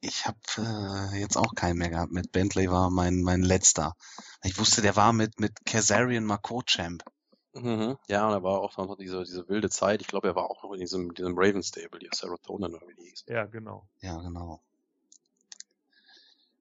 Ich 0.00 0.26
habe 0.26 0.38
äh, 0.58 1.18
jetzt 1.18 1.36
auch 1.36 1.54
keinen 1.54 1.78
mehr 1.78 1.90
gehabt. 1.90 2.12
Mit 2.12 2.32
Bentley 2.32 2.70
war 2.70 2.90
mein 2.90 3.22
mein 3.22 3.42
letzter. 3.42 3.94
Ich 4.42 4.58
wusste, 4.58 4.82
der 4.82 4.96
war 4.96 5.12
mit 5.12 5.40
mit 5.40 5.64
Kazarian 5.64 6.24
Marco-Champ. 6.24 7.04
Mhm. 7.54 7.96
Ja, 8.08 8.26
und 8.26 8.32
er 8.32 8.42
war 8.42 8.60
auch 8.60 8.76
noch 8.76 8.96
diese, 8.96 9.22
diese 9.22 9.48
wilde 9.48 9.70
Zeit. 9.70 10.00
Ich 10.00 10.08
glaube, 10.08 10.28
er 10.28 10.34
war 10.34 10.50
auch 10.50 10.62
noch 10.64 10.72
in 10.72 10.80
diesem, 10.80 11.14
diesem 11.14 11.34
Raven 11.36 11.62
Stable, 11.62 12.00
die 12.00 12.08
Serotonin 12.12 12.74
oder 12.74 12.86
wie 12.88 12.94
die 12.96 13.08
hieß. 13.08 13.26
Ja, 13.28 13.44
genau. 13.46 13.86
Ja, 14.00 14.16
genau. 14.20 14.60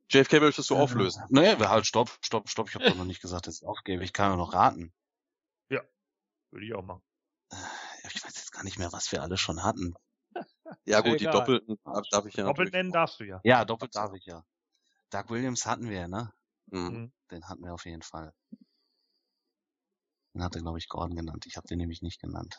JFK 0.10 0.40
möchtest 0.40 0.70
du 0.70 0.76
Äh, 0.76 0.80
auflösen? 0.80 1.24
Naja, 1.30 1.60
wir 1.60 1.70
halt, 1.70 1.88
stopp, 1.88 2.12
stopp, 2.22 2.48
stopp. 2.48 2.70
Ich 2.70 2.76
habe 2.76 2.86
doch 2.86 2.96
noch 2.96 3.06
nicht 3.06 3.22
gesagt, 3.22 3.48
dass 3.48 3.62
ich 3.62 3.68
aufgebe. 3.68 4.04
Ich 4.04 4.14
kann 4.14 4.30
ja 4.30 4.38
noch 4.38 4.54
raten. 4.54 4.94
Würde 6.54 6.68
ich 6.68 6.76
auch 6.76 6.84
machen. 6.84 7.02
Äh, 7.50 7.56
Ich 8.14 8.24
weiß 8.24 8.36
jetzt 8.36 8.52
gar 8.52 8.64
nicht 8.64 8.78
mehr, 8.78 8.94
was 8.94 9.12
wir 9.12 9.24
alle 9.24 9.38
schon 9.38 9.64
hatten. 9.64 9.96
Ja 10.86 11.02
gut, 11.02 11.14
äh, 11.14 11.18
die 11.18 11.26
doppelten 11.26 11.78
darf 11.84 12.26
ich 12.26 12.36
ja 12.36 12.46
Doppelt 12.46 12.74
nennen 12.74 12.92
darfst 12.92 13.20
du 13.20 13.26
ja. 13.26 13.40
Ja, 13.44 13.66
doppelt 13.66 13.96
darf 13.96 14.14
ich 14.14 14.26
ja. 14.26 14.44
Doug 15.10 15.30
Williams 15.30 15.66
hatten 15.66 15.90
wir, 15.90 16.02
ja, 16.02 16.08
ne? 16.08 16.34
Mhm. 16.68 16.80
mhm. 16.80 17.12
Den 17.32 17.48
hatten 17.48 17.64
wir 17.64 17.74
auf 17.74 17.86
jeden 17.86 18.02
Fall. 18.02 18.34
Den 20.34 20.44
hat 20.44 20.56
er, 20.56 20.62
glaube 20.62 20.80
ich, 20.80 20.88
Gordon 20.90 21.16
genannt. 21.16 21.46
Ich 21.46 21.58
habe 21.58 21.68
den 21.68 21.78
nämlich 21.78 22.02
nicht 22.02 22.20
genannt. 22.22 22.58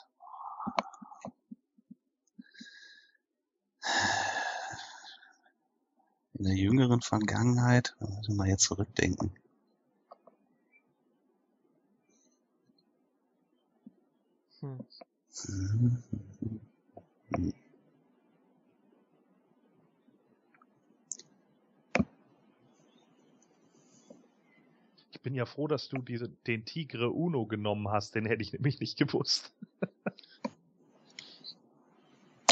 In 6.34 6.44
der 6.44 6.54
jüngeren 6.54 7.00
Vergangenheit, 7.00 7.94
da 8.00 8.06
müssen 8.08 8.36
wir 8.36 8.46
jetzt 8.46 8.64
zurückdenken. 8.64 9.36
Hm. 14.60 14.78
Hm. 17.36 17.54
Bin 25.24 25.34
ja 25.34 25.46
froh, 25.46 25.66
dass 25.66 25.88
du 25.88 25.98
diese, 26.02 26.28
den 26.46 26.64
Tigre 26.64 27.10
Uno 27.10 27.46
genommen 27.46 27.88
hast, 27.88 28.14
den 28.14 28.26
hätte 28.26 28.42
ich 28.42 28.52
nämlich 28.52 28.78
nicht 28.78 28.96
gewusst. 28.96 29.52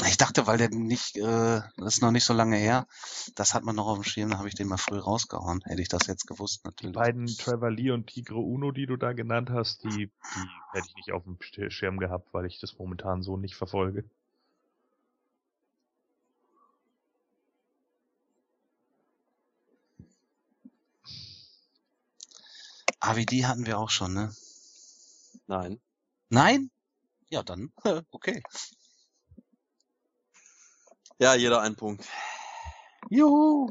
Ich 0.05 0.17
dachte, 0.17 0.47
weil 0.47 0.57
der 0.57 0.69
nicht, 0.69 1.15
äh, 1.17 1.61
das 1.77 1.95
ist 1.95 2.01
noch 2.01 2.11
nicht 2.11 2.25
so 2.25 2.33
lange 2.33 2.57
her, 2.57 2.87
das 3.35 3.53
hat 3.53 3.63
man 3.63 3.75
noch 3.75 3.87
auf 3.87 3.97
dem 3.99 4.03
Schirm, 4.03 4.31
da 4.31 4.39
habe 4.39 4.49
ich 4.49 4.55
den 4.55 4.67
mal 4.67 4.77
früh 4.77 4.97
rausgehauen. 4.97 5.61
Hätte 5.63 5.81
ich 5.81 5.87
das 5.87 6.07
jetzt 6.07 6.27
gewusst, 6.27 6.61
Die 6.65 6.67
natürlich. 6.67 6.95
beiden 6.95 7.27
Trevor 7.27 7.71
Lee 7.71 7.91
und 7.91 8.07
Tigre 8.07 8.39
Uno, 8.39 8.71
die 8.71 8.85
du 8.85 8.97
da 8.97 9.13
genannt 9.13 9.49
hast, 9.49 9.83
die, 9.85 10.09
die 10.35 10.49
hätte 10.73 10.87
ich 10.89 10.95
nicht 10.95 11.11
auf 11.13 11.23
dem 11.23 11.37
Sch- 11.37 11.69
Schirm 11.69 11.99
gehabt, 11.99 12.33
weil 12.33 12.45
ich 12.47 12.59
das 12.59 12.77
momentan 12.77 13.21
so 13.21 13.37
nicht 13.37 13.55
verfolge. 13.55 14.03
AVD 23.03 23.45
hatten 23.45 23.65
wir 23.65 23.79
auch 23.79 23.89
schon, 23.89 24.13
ne? 24.13 24.33
Nein. 25.47 25.81
Nein? 26.29 26.71
Ja, 27.29 27.43
dann, 27.43 27.73
okay. 28.11 28.41
Ja, 31.19 31.35
jeder 31.35 31.61
ein 31.61 31.75
Punkt. 31.75 32.07
Juhu. 33.09 33.69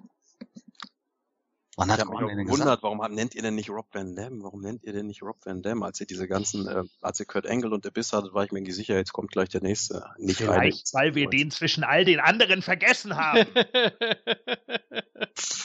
Wann 1.76 1.88
Ich 1.88 1.92
hat 1.94 2.00
habe 2.00 2.10
mich 2.10 2.22
auch 2.22 2.28
denn 2.28 2.44
gewundert, 2.44 2.82
warum 2.82 2.98
nennt 3.14 3.34
ihr 3.34 3.42
denn 3.42 3.54
nicht 3.54 3.70
Rob 3.70 3.86
Van 3.92 4.14
Dam? 4.14 4.42
Warum 4.42 4.60
nennt 4.60 4.84
ihr 4.84 4.92
denn 4.92 5.06
nicht 5.06 5.22
Rob 5.22 5.38
Van 5.44 5.62
Dam? 5.62 5.82
Als 5.82 6.00
ihr 6.00 6.06
diese 6.06 6.28
ganzen, 6.28 6.68
äh, 6.68 6.82
als 7.00 7.18
ihr 7.18 7.26
Kurt 7.26 7.46
Angle 7.46 7.72
und 7.72 7.86
Abyss 7.86 8.12
hattet, 8.12 8.34
war 8.34 8.44
ich 8.44 8.52
mir 8.52 8.58
irgendwie 8.58 8.72
sicher, 8.72 8.96
jetzt 8.96 9.14
kommt 9.14 9.30
gleich 9.30 9.48
der 9.48 9.62
nächste. 9.62 10.04
Nicht 10.18 10.36
Vielleicht, 10.36 10.92
weil 10.92 11.14
wir 11.14 11.30
den 11.30 11.50
zwischen 11.50 11.82
all 11.82 12.04
den 12.04 12.20
anderen 12.20 12.62
vergessen 12.62 13.16
haben. 13.16 13.46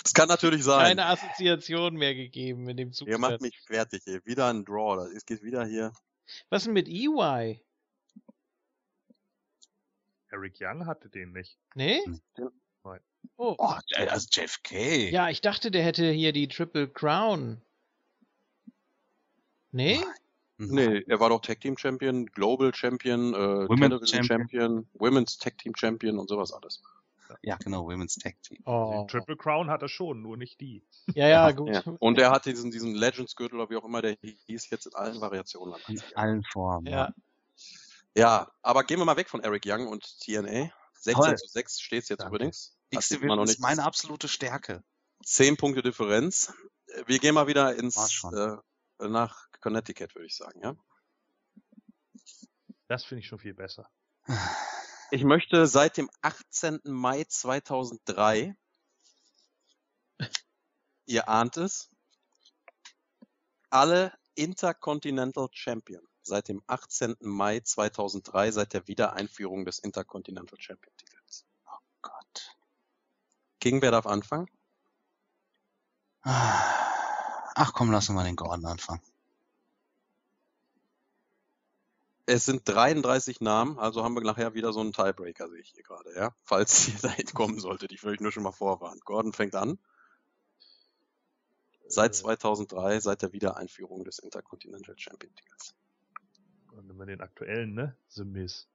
Das 0.03 0.14
kann 0.14 0.30
natürlich 0.30 0.64
sein. 0.64 0.88
Keine 0.88 1.08
Assoziation 1.08 1.95
mehr 1.95 2.16
gegeben 2.16 2.70
in 2.70 2.78
dem 2.78 2.93
Zug. 2.93 3.10
Ihr 3.10 3.18
macht 3.18 3.41
mich 3.41 3.60
fertig 3.60 4.03
hier. 4.05 4.26
Wieder 4.26 4.47
ein 4.47 4.64
Draw. 4.64 5.05
Es 5.14 5.26
geht 5.26 5.43
wieder 5.43 5.66
hier. 5.66 5.91
Was 6.49 6.64
denn 6.64 6.74
mit 6.74 6.88
EY? 6.88 7.60
Eric 10.30 10.55
Young 10.62 10.86
hatte 10.86 11.10
den 11.10 11.34
nicht. 11.34 11.58
Nee? 11.76 11.99
Ja. 12.38 12.49
Oh. 13.38 13.55
Oh, 13.57 13.74
also 13.95 14.28
JFK. 14.32 15.11
Ja, 15.11 15.30
ich 15.30 15.41
dachte, 15.41 15.70
der 15.72 15.84
hätte 15.84 16.09
hier 16.11 16.34
die 16.34 16.47
Triple 16.47 16.88
Crown. 16.88 17.61
Nee? 19.72 19.99
Nee, 20.57 21.03
er 21.07 21.20
war 21.20 21.30
doch 21.30 21.41
Tag 21.41 21.61
Team 21.61 21.78
Champion, 21.78 22.26
Global 22.26 22.74
Champion, 22.74 23.36
äh, 23.36 23.38
Women's 23.38 23.80
Television 23.80 24.24
Champion. 24.24 24.88
Women's 24.93 25.38
Tag 25.38 25.57
Team 25.59 25.74
Champion 25.76 26.18
und 26.18 26.30
sowas 26.30 26.51
alles. 26.51 26.82
Ja, 27.43 27.57
genau, 27.57 27.86
Women's 27.86 28.15
Tag 28.15 28.41
Team. 28.41 28.57
Oh. 28.65 29.05
Triple 29.07 29.38
Crown 29.38 29.70
hat 29.70 29.84
er 29.84 29.89
schon, 29.89 30.22
nur 30.24 30.36
nicht 30.36 30.59
die. 30.59 30.84
Ja, 31.13 31.28
ja, 31.28 31.51
gut. 31.51 31.70
Ja. 31.70 31.84
Und 31.99 32.18
er 32.18 32.32
hatte 32.32 32.49
diesen, 32.49 32.72
diesen 32.72 32.95
Legends 32.95 33.36
Gürtel 33.36 33.59
oder 33.59 33.70
wie 33.70 33.76
auch 33.76 33.86
immer 33.86 34.01
der 34.01 34.18
hieß, 34.47 34.70
jetzt 34.72 34.88
in 34.88 34.95
allen 34.95 35.22
Variationen. 35.22 35.76
an 35.76 35.82
In 35.88 36.01
allen 36.15 36.43
Formen. 36.51 36.88
Ja. 36.88 37.13
Ja, 38.15 38.51
aber 38.63 38.84
gehen 38.84 38.97
wir 38.97 39.05
mal 39.05 39.18
weg 39.18 39.30
von 39.30 39.41
Eric 39.43 39.63
Young 39.68 39.88
und 39.88 40.20
TNA. 40.22 40.72
16 40.93 41.13
Toll. 41.13 41.36
zu 41.36 41.47
6 41.47 41.80
steht 41.80 42.03
es 42.03 42.09
jetzt 42.09 42.22
Danke. 42.22 42.36
übrigens. 42.36 42.76
X 42.89 43.09
Das 43.09 43.09
sieht 43.09 43.21
man 43.23 43.38
noch 43.38 43.43
Division 43.43 43.43
ist 43.45 43.49
nicht. 43.49 43.59
meine 43.59 43.83
absolute 43.83 44.27
Stärke. 44.27 44.83
10 45.23 45.57
Punkte 45.57 45.81
Differenz. 45.81 46.53
Wir 47.05 47.19
gehen 47.19 47.35
mal 47.35 47.47
wieder 47.47 47.75
ins 47.75 48.23
äh, 48.33 48.57
nach 48.99 49.47
Connecticut, 49.61 50.15
würde 50.15 50.27
ich 50.27 50.35
sagen, 50.35 50.61
ja. 50.61 50.75
Das 52.88 53.03
finde 53.05 53.21
ich 53.21 53.27
schon 53.27 53.39
viel 53.39 53.53
besser. 53.53 53.89
Ich 55.09 55.23
möchte 55.23 55.67
seit 55.67 55.95
dem 55.95 56.09
18. 56.21 56.81
Mai 56.83 57.23
2003, 57.23 58.57
ihr 61.05 61.29
ahnt 61.29 61.55
es, 61.55 61.89
alle 63.69 64.11
Intercontinental 64.35 65.47
Champion 65.53 66.05
seit 66.27 66.49
dem 66.49 66.61
18. 66.67 67.15
Mai 67.21 67.61
2003, 67.61 68.51
seit 68.51 68.73
der 68.73 68.88
Wiedereinführung 68.88 69.65
des 69.65 69.79
Intercontinental 69.79 70.59
Champion 70.59 70.93
Titels. 70.97 71.16
King, 73.68 73.82
wer 73.82 73.91
darf 73.91 74.05
anfangen? 74.07 74.47
Ach 76.24 77.74
komm, 77.74 77.91
lassen 77.91 78.15
wir 78.15 78.24
den 78.24 78.38
Gordon 78.38 78.65
anfangen. 78.65 79.01
Es 82.26 82.45
sind 82.45 82.61
33 82.63 83.41
Namen, 83.41 83.78
also 83.78 84.05
haben 84.05 84.13
wir 84.15 84.22
nachher 84.22 84.53
wieder 84.53 84.72
so 84.72 84.80
einen 84.80 84.93
Tiebreaker, 84.93 85.49
sehe 85.49 85.59
ich 85.59 85.72
hier 85.72 85.84
gerade, 85.84 86.15
ja. 86.15 86.34
Falls 86.45 86.88
ihr 86.88 86.99
dahin 87.01 87.26
kommen 87.34 87.59
solltet, 87.59 87.91
ich 87.91 88.01
will 88.05 88.13
euch 88.13 88.22
nur 88.22 88.32
schon 88.32 88.43
mal 88.43 88.53
vorwarnen. 88.53 89.01
Gordon 89.03 89.34
fängt 89.34 89.55
an. 89.55 89.78
Seit 91.89 92.11
Äh, 92.11 92.20
2003, 92.20 93.01
seit 93.01 93.22
der 93.22 93.34
Wiedereinführung 93.34 94.05
des 94.05 94.20
Intercontinental 94.20 94.97
Champion 94.97 95.36
Titels. 95.36 95.76
Dann 96.74 96.88
nehmen 96.88 96.99
wir 96.99 97.05
den 97.05 97.20
aktuellen, 97.20 97.74
ne? 97.74 97.97
The 98.07 98.24
Miz. 98.24 98.65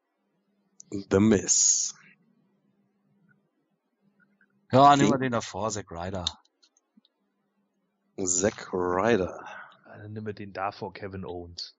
The 0.90 1.18
Miss. 1.18 1.94
Ja, 4.72 4.96
nehmen 4.96 5.10
wir 5.10 5.18
den 5.18 5.32
davor, 5.32 5.70
Zack 5.70 5.90
Ryder. 5.90 6.24
Zack 8.24 8.72
Ryder. 8.72 9.44
Dann 9.86 10.12
nehmen 10.12 10.26
wir 10.26 10.32
den 10.32 10.52
davor, 10.52 10.92
Kevin 10.92 11.24
Owens. 11.24 11.76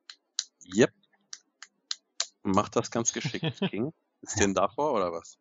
Yep. 0.76 0.92
Macht 2.44 2.76
das 2.76 2.92
ganz 2.92 3.12
geschickt, 3.14 3.60
King. 3.70 3.94
Ist 4.22 4.40
den 4.40 4.54
davor 4.54 4.94
oder 4.94 5.12
was? 5.12 5.38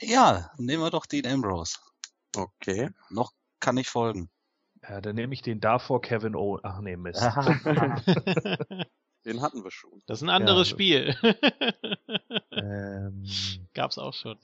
Ja, 0.00 0.50
nehmen 0.58 0.82
wir 0.82 0.90
doch 0.90 1.06
Dean 1.06 1.26
Ambrose. 1.26 1.78
Okay. 2.36 2.90
Noch 3.10 3.32
kann 3.60 3.76
ich 3.78 3.88
folgen. 3.88 4.28
Ja, 4.82 5.00
dann 5.00 5.16
nehme 5.16 5.32
ich 5.34 5.42
den 5.42 5.60
davor, 5.60 6.00
Kevin 6.00 6.36
Owens. 6.36 6.62
Ach 6.64 6.80
nee, 6.80 6.96
Mist. 6.96 7.20
Den 9.24 9.42
hatten 9.42 9.64
wir 9.64 9.70
schon. 9.70 10.02
Das 10.06 10.18
ist 10.18 10.22
ein 10.22 10.30
anderes 10.30 10.68
Ja. 10.68 10.74
Spiel. 10.74 11.16
ähm, 12.52 13.24
Gab's 13.74 13.98
auch 13.98 14.14
schon. 14.14 14.38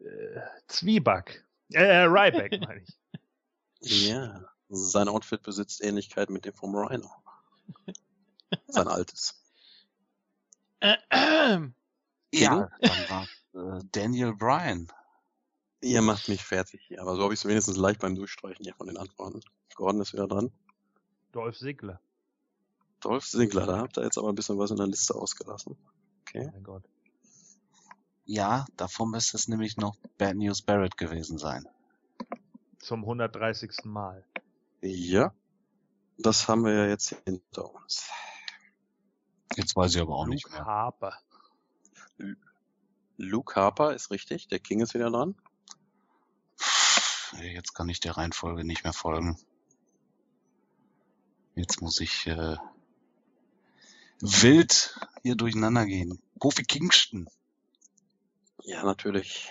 Äh, 0.00 0.40
Zwieback. 0.68 1.44
Äh, 1.72 2.04
Ryback 2.04 2.60
meine 2.66 2.82
ich. 2.82 4.10
Ja. 4.10 4.44
Sein 4.68 5.08
Outfit 5.08 5.42
besitzt 5.42 5.82
Ähnlichkeit 5.82 6.30
mit 6.30 6.44
dem 6.44 6.52
vom 6.52 6.74
Rhino. 6.74 7.10
Sein 8.66 8.88
altes. 8.88 9.42
Ähm, 10.80 11.74
Ja, 12.32 12.70
dann 12.80 13.26
war 13.54 13.78
äh, 13.78 13.84
Daniel 13.92 14.34
Bryan. 14.34 14.92
Ihr 15.80 16.02
macht 16.02 16.28
mich 16.28 16.44
fertig 16.44 16.82
hier, 16.88 17.00
aber 17.00 17.16
so 17.16 17.22
habe 17.22 17.34
ich 17.34 17.40
es 17.40 17.46
wenigstens 17.46 17.76
leicht 17.76 18.00
beim 18.00 18.14
Durchstreichen 18.14 18.64
hier 18.64 18.74
von 18.74 18.88
den 18.88 18.96
Antworten. 18.96 19.40
Gordon 19.74 20.00
ist 20.00 20.12
wieder 20.12 20.26
dran. 20.26 20.50
Dolph 21.32 21.56
Ziggler. 21.56 22.00
Dolph 23.00 23.26
Ziggler, 23.26 23.64
da 23.66 23.78
habt 23.78 23.96
ihr 23.96 24.02
jetzt 24.02 24.18
aber 24.18 24.28
ein 24.28 24.34
bisschen 24.34 24.58
was 24.58 24.70
in 24.72 24.76
der 24.76 24.88
Liste 24.88 25.14
ausgelassen. 25.14 25.78
Okay. 26.22 26.50
Mein 26.52 26.64
Gott. 26.64 26.82
Ja, 28.30 28.66
davon 28.76 29.10
müsste 29.10 29.38
es 29.38 29.48
nämlich 29.48 29.78
noch 29.78 29.96
Bad 30.18 30.36
News 30.36 30.60
Barrett 30.60 30.98
gewesen 30.98 31.38
sein. 31.38 31.66
Zum 32.78 33.00
130. 33.00 33.84
Mal. 33.84 34.22
Ja. 34.82 35.32
Das 36.18 36.46
haben 36.46 36.62
wir 36.66 36.74
ja 36.74 36.86
jetzt 36.88 37.16
hinter 37.24 37.74
uns. 37.74 38.10
Jetzt 39.56 39.74
weiß 39.74 39.94
ich 39.94 40.02
aber 40.02 40.14
auch 40.14 40.26
nicht 40.26 40.44
Luke 40.44 40.56
mehr. 40.56 40.66
Harper. 40.66 41.18
Luke 43.16 43.54
Harper 43.54 43.94
ist 43.94 44.10
richtig, 44.10 44.46
der 44.48 44.58
King 44.58 44.80
ist 44.80 44.92
wieder 44.92 45.10
dran. 45.10 45.34
Jetzt 47.40 47.72
kann 47.72 47.88
ich 47.88 48.00
der 48.00 48.18
Reihenfolge 48.18 48.62
nicht 48.62 48.84
mehr 48.84 48.92
folgen. 48.92 49.38
Jetzt 51.54 51.80
muss 51.80 51.98
ich 52.00 52.26
äh, 52.26 52.58
wild 54.20 55.00
hier 55.22 55.34
durcheinander 55.34 55.86
gehen. 55.86 56.20
Kofi 56.38 56.64
Kingston. 56.64 57.26
Ja, 58.68 58.84
natürlich. 58.84 59.50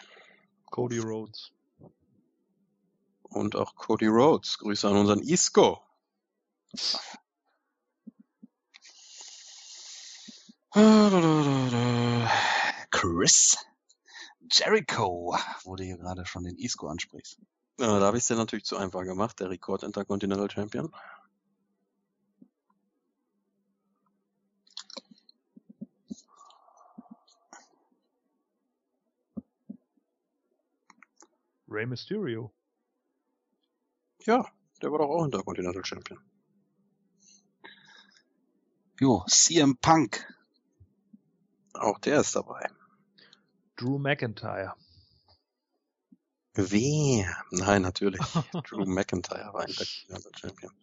Cody 0.68 1.00
Rhodes. 1.00 1.52
Und 3.24 3.56
auch 3.56 3.74
Cody 3.74 4.06
Rhodes. 4.06 4.60
Grüße 4.60 4.88
an 4.88 4.96
unseren 4.96 5.24
Isco. 5.24 5.82
Chris 12.92 13.58
Jericho, 14.52 15.36
wo 15.64 15.76
du 15.76 15.84
hier 15.84 15.98
gerade 15.98 16.28
schon 16.28 16.44
den 16.44 16.56
Isco 16.56 16.88
ansprichst. 16.88 17.40
Ja, 17.80 18.00
da 18.00 18.06
habe 18.06 18.18
ich 18.18 18.22
es 18.22 18.28
dir 18.28 18.36
natürlich 18.36 18.66
zu 18.66 18.78
einfach 18.78 19.02
gemacht, 19.02 19.40
der 19.40 19.50
Rekord 19.50 19.82
Intercontinental 19.82 20.52
Champion. 20.52 20.94
Rey 31.70 31.86
Mysterio. 31.86 32.54
Ja, 34.26 34.46
der 34.82 34.92
war 34.92 35.00
doch 35.00 35.10
auch 35.10 35.26
Intercontinental 35.26 35.86
Champion. 35.86 36.20
Jo, 39.00 39.24
CM 39.28 39.78
Punk. 39.78 40.26
Auch 41.74 42.00
der 42.00 42.22
ist 42.22 42.36
dabei. 42.36 42.70
Drew 43.76 44.00
McIntyre. 44.00 44.76
Wer? 46.54 47.44
Nein, 47.52 47.82
natürlich. 47.84 48.22
Drew 48.64 48.86
McIntyre 48.86 49.54
war 49.54 49.68
Intercontinental 49.68 50.32
Champion. 50.36 50.74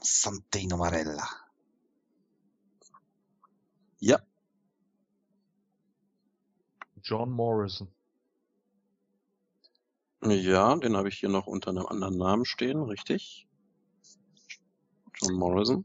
Santino 0.00 0.76
Marella. 0.76 1.28
Ja, 3.98 4.20
John 7.06 7.30
Morrison. 7.30 7.86
ja, 10.24 10.74
den 10.74 10.96
habe 10.96 11.08
ich 11.08 11.20
hier 11.20 11.28
noch 11.28 11.46
unter 11.46 11.70
einem 11.70 11.86
anderen 11.86 12.18
Namen 12.18 12.44
stehen, 12.44 12.82
richtig? 12.82 13.46
John 15.14 15.34
Morrison. 15.34 15.84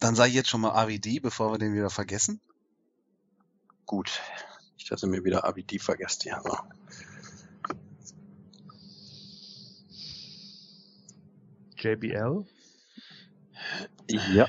Dann 0.00 0.14
sage 0.14 0.30
ich 0.30 0.36
jetzt 0.36 0.48
schon 0.48 0.62
mal 0.62 0.70
AVD, 0.70 1.20
bevor 1.20 1.52
wir 1.52 1.58
den 1.58 1.74
wieder 1.74 1.90
vergessen. 1.90 2.40
Gut. 3.84 4.22
Nicht, 4.76 4.90
dass 4.90 5.02
ihr 5.02 5.10
mir 5.10 5.22
wieder 5.22 5.44
ABD 5.44 5.78
vergesst 5.78 6.22
hier. 6.22 6.40
So. 6.42 6.56
JBL. 11.76 12.46
Ja. 14.08 14.48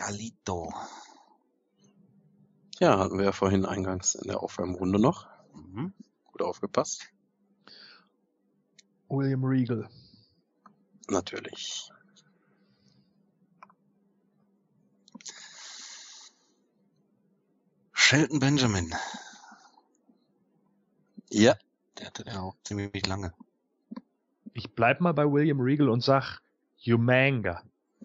Galito. 0.00 0.72
Ja, 2.78 2.98
hatten 2.98 3.18
wir 3.18 3.26
ja 3.26 3.32
vorhin 3.32 3.66
eingangs 3.66 4.14
in 4.14 4.28
der 4.28 4.42
Aufwärmrunde 4.42 4.98
noch. 4.98 5.28
Mhm. 5.54 5.92
Gut 6.24 6.40
aufgepasst. 6.40 7.12
William 9.10 9.44
Regal. 9.44 9.90
Natürlich. 11.08 11.90
Shelton 17.92 18.40
Benjamin. 18.40 18.94
Ja. 21.28 21.58
Der 21.98 22.06
hatte 22.06 22.24
ja 22.26 22.40
auch 22.40 22.56
ziemlich 22.64 23.06
lange. 23.06 23.34
Ich 24.54 24.74
bleib 24.74 25.02
mal 25.02 25.12
bei 25.12 25.30
William 25.30 25.60
Regal 25.60 25.90
und 25.90 26.02
sag 26.02 26.40
Humanga. 26.86 27.62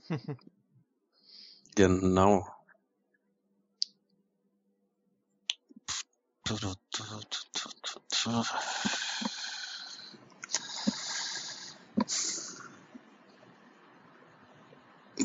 Genau. 1.76 2.48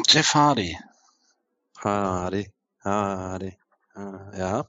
Jeff 0.09 0.35
Hardy. 0.35 0.77
Hardy. 1.79 2.47
Hardy. 2.85 3.57
Ja, 3.97 4.67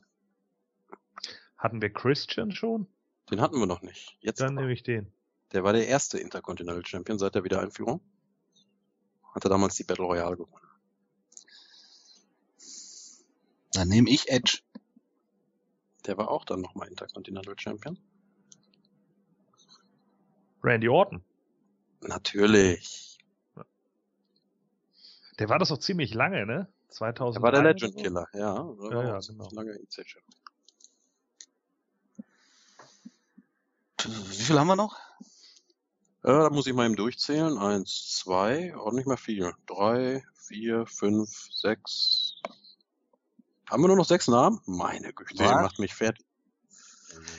Hatten 1.57 1.81
wir 1.81 1.93
Christian 1.93 2.51
schon? 2.51 2.87
den 3.29 3.39
hatten 3.39 3.59
wir 3.59 3.65
noch 3.67 3.81
nicht. 3.81 4.17
Jetzt 4.19 4.41
Dann 4.41 4.53
aber. 4.53 4.61
nehme 4.61 4.73
ich 4.73 4.83
den. 4.83 5.13
Der 5.53 5.63
war 5.63 5.71
der 5.73 5.87
erste 5.87 6.17
Intercontinental 6.17 6.85
Champion 6.85 7.17
seit 7.19 7.35
der 7.35 7.43
Wiedereinführung. 7.43 8.01
Hatte 9.33 9.47
damals 9.47 9.75
die 9.75 9.83
Battle 9.83 10.05
Royale 10.05 10.35
gewonnen. 10.35 10.65
Dann 13.73 13.87
nehme 13.87 14.09
ich 14.09 14.29
Edge. 14.29 14.59
Der 16.05 16.17
war 16.17 16.29
auch 16.29 16.45
dann 16.45 16.61
nochmal 16.61 16.87
Intercontinental 16.87 17.57
Champion. 17.57 17.97
Randy 20.63 20.89
Orton. 20.89 21.23
Natürlich. 22.01 23.19
Der 25.39 25.49
war 25.49 25.59
das 25.59 25.69
doch 25.69 25.79
ziemlich 25.79 26.13
lange, 26.13 26.45
ne? 26.45 26.67
2000. 26.89 27.37
Der 27.37 27.43
war 27.43 27.51
der 27.51 27.63
Legend 27.63 27.95
Killer, 27.95 28.27
ja. 28.33 28.75
Ja, 28.91 29.03
ja, 29.03 29.19
genau. 29.19 29.49
Lange 29.51 29.79
IC. 29.79 30.17
Wie 34.05 34.43
viel 34.43 34.59
haben 34.59 34.67
wir 34.67 34.75
noch? 34.75 34.97
Äh, 36.23 36.27
da 36.27 36.49
muss 36.49 36.67
ich 36.67 36.73
mal 36.73 36.85
eben 36.85 36.95
durchzählen. 36.95 37.57
Eins, 37.57 38.17
zwei, 38.17 38.75
auch 38.75 38.91
nicht 38.91 39.07
mehr 39.07 39.17
viel. 39.17 39.53
Drei, 39.65 40.23
vier, 40.47 40.85
fünf, 40.85 41.49
sechs. 41.51 42.30
Haben 43.71 43.83
wir 43.83 43.87
nur 43.87 43.95
noch 43.97 44.05
sechs 44.05 44.27
Namen? 44.27 44.59
Meine 44.65 45.13
Güte, 45.13 45.39
Was? 45.39 45.49
ihr 45.49 45.61
macht 45.61 45.79
mich 45.79 45.93
fertig. 45.93 46.25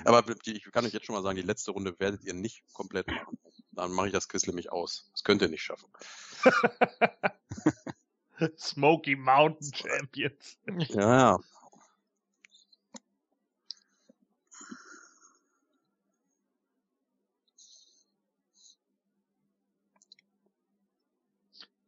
Aber 0.05 0.23
die- 0.23 0.57
ich 0.57 0.65
kann 0.73 0.85
euch 0.87 0.93
jetzt 0.93 1.07
schon 1.07 1.15
mal 1.15 1.23
sagen, 1.23 1.37
die 1.37 1.43
letzte 1.43 1.71
Runde 1.73 1.95
werdet 1.99 2.25
ihr 2.25 2.33
nicht 2.35 2.63
komplett 2.73 3.07
machen. 3.07 3.39
Dann 3.73 3.93
mache 3.93 4.07
ich 4.09 4.13
das 4.13 4.29
Quiz 4.29 4.47
nämlich 4.47 4.73
aus. 4.73 5.09
Das 5.13 5.25
könnt 5.25 5.43
ihr 5.43 5.49
nicht 5.49 5.63
schaffen. 5.63 5.91
Smoky 8.59 9.15
Mountain 9.15 9.73
Champions. 9.75 10.59
Ja, 10.89 11.35
ja. 11.35 11.39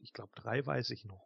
Ich 0.01 0.13
glaube, 0.13 0.33
drei 0.35 0.65
weiß 0.65 0.91
ich 0.91 1.05
noch. 1.05 1.24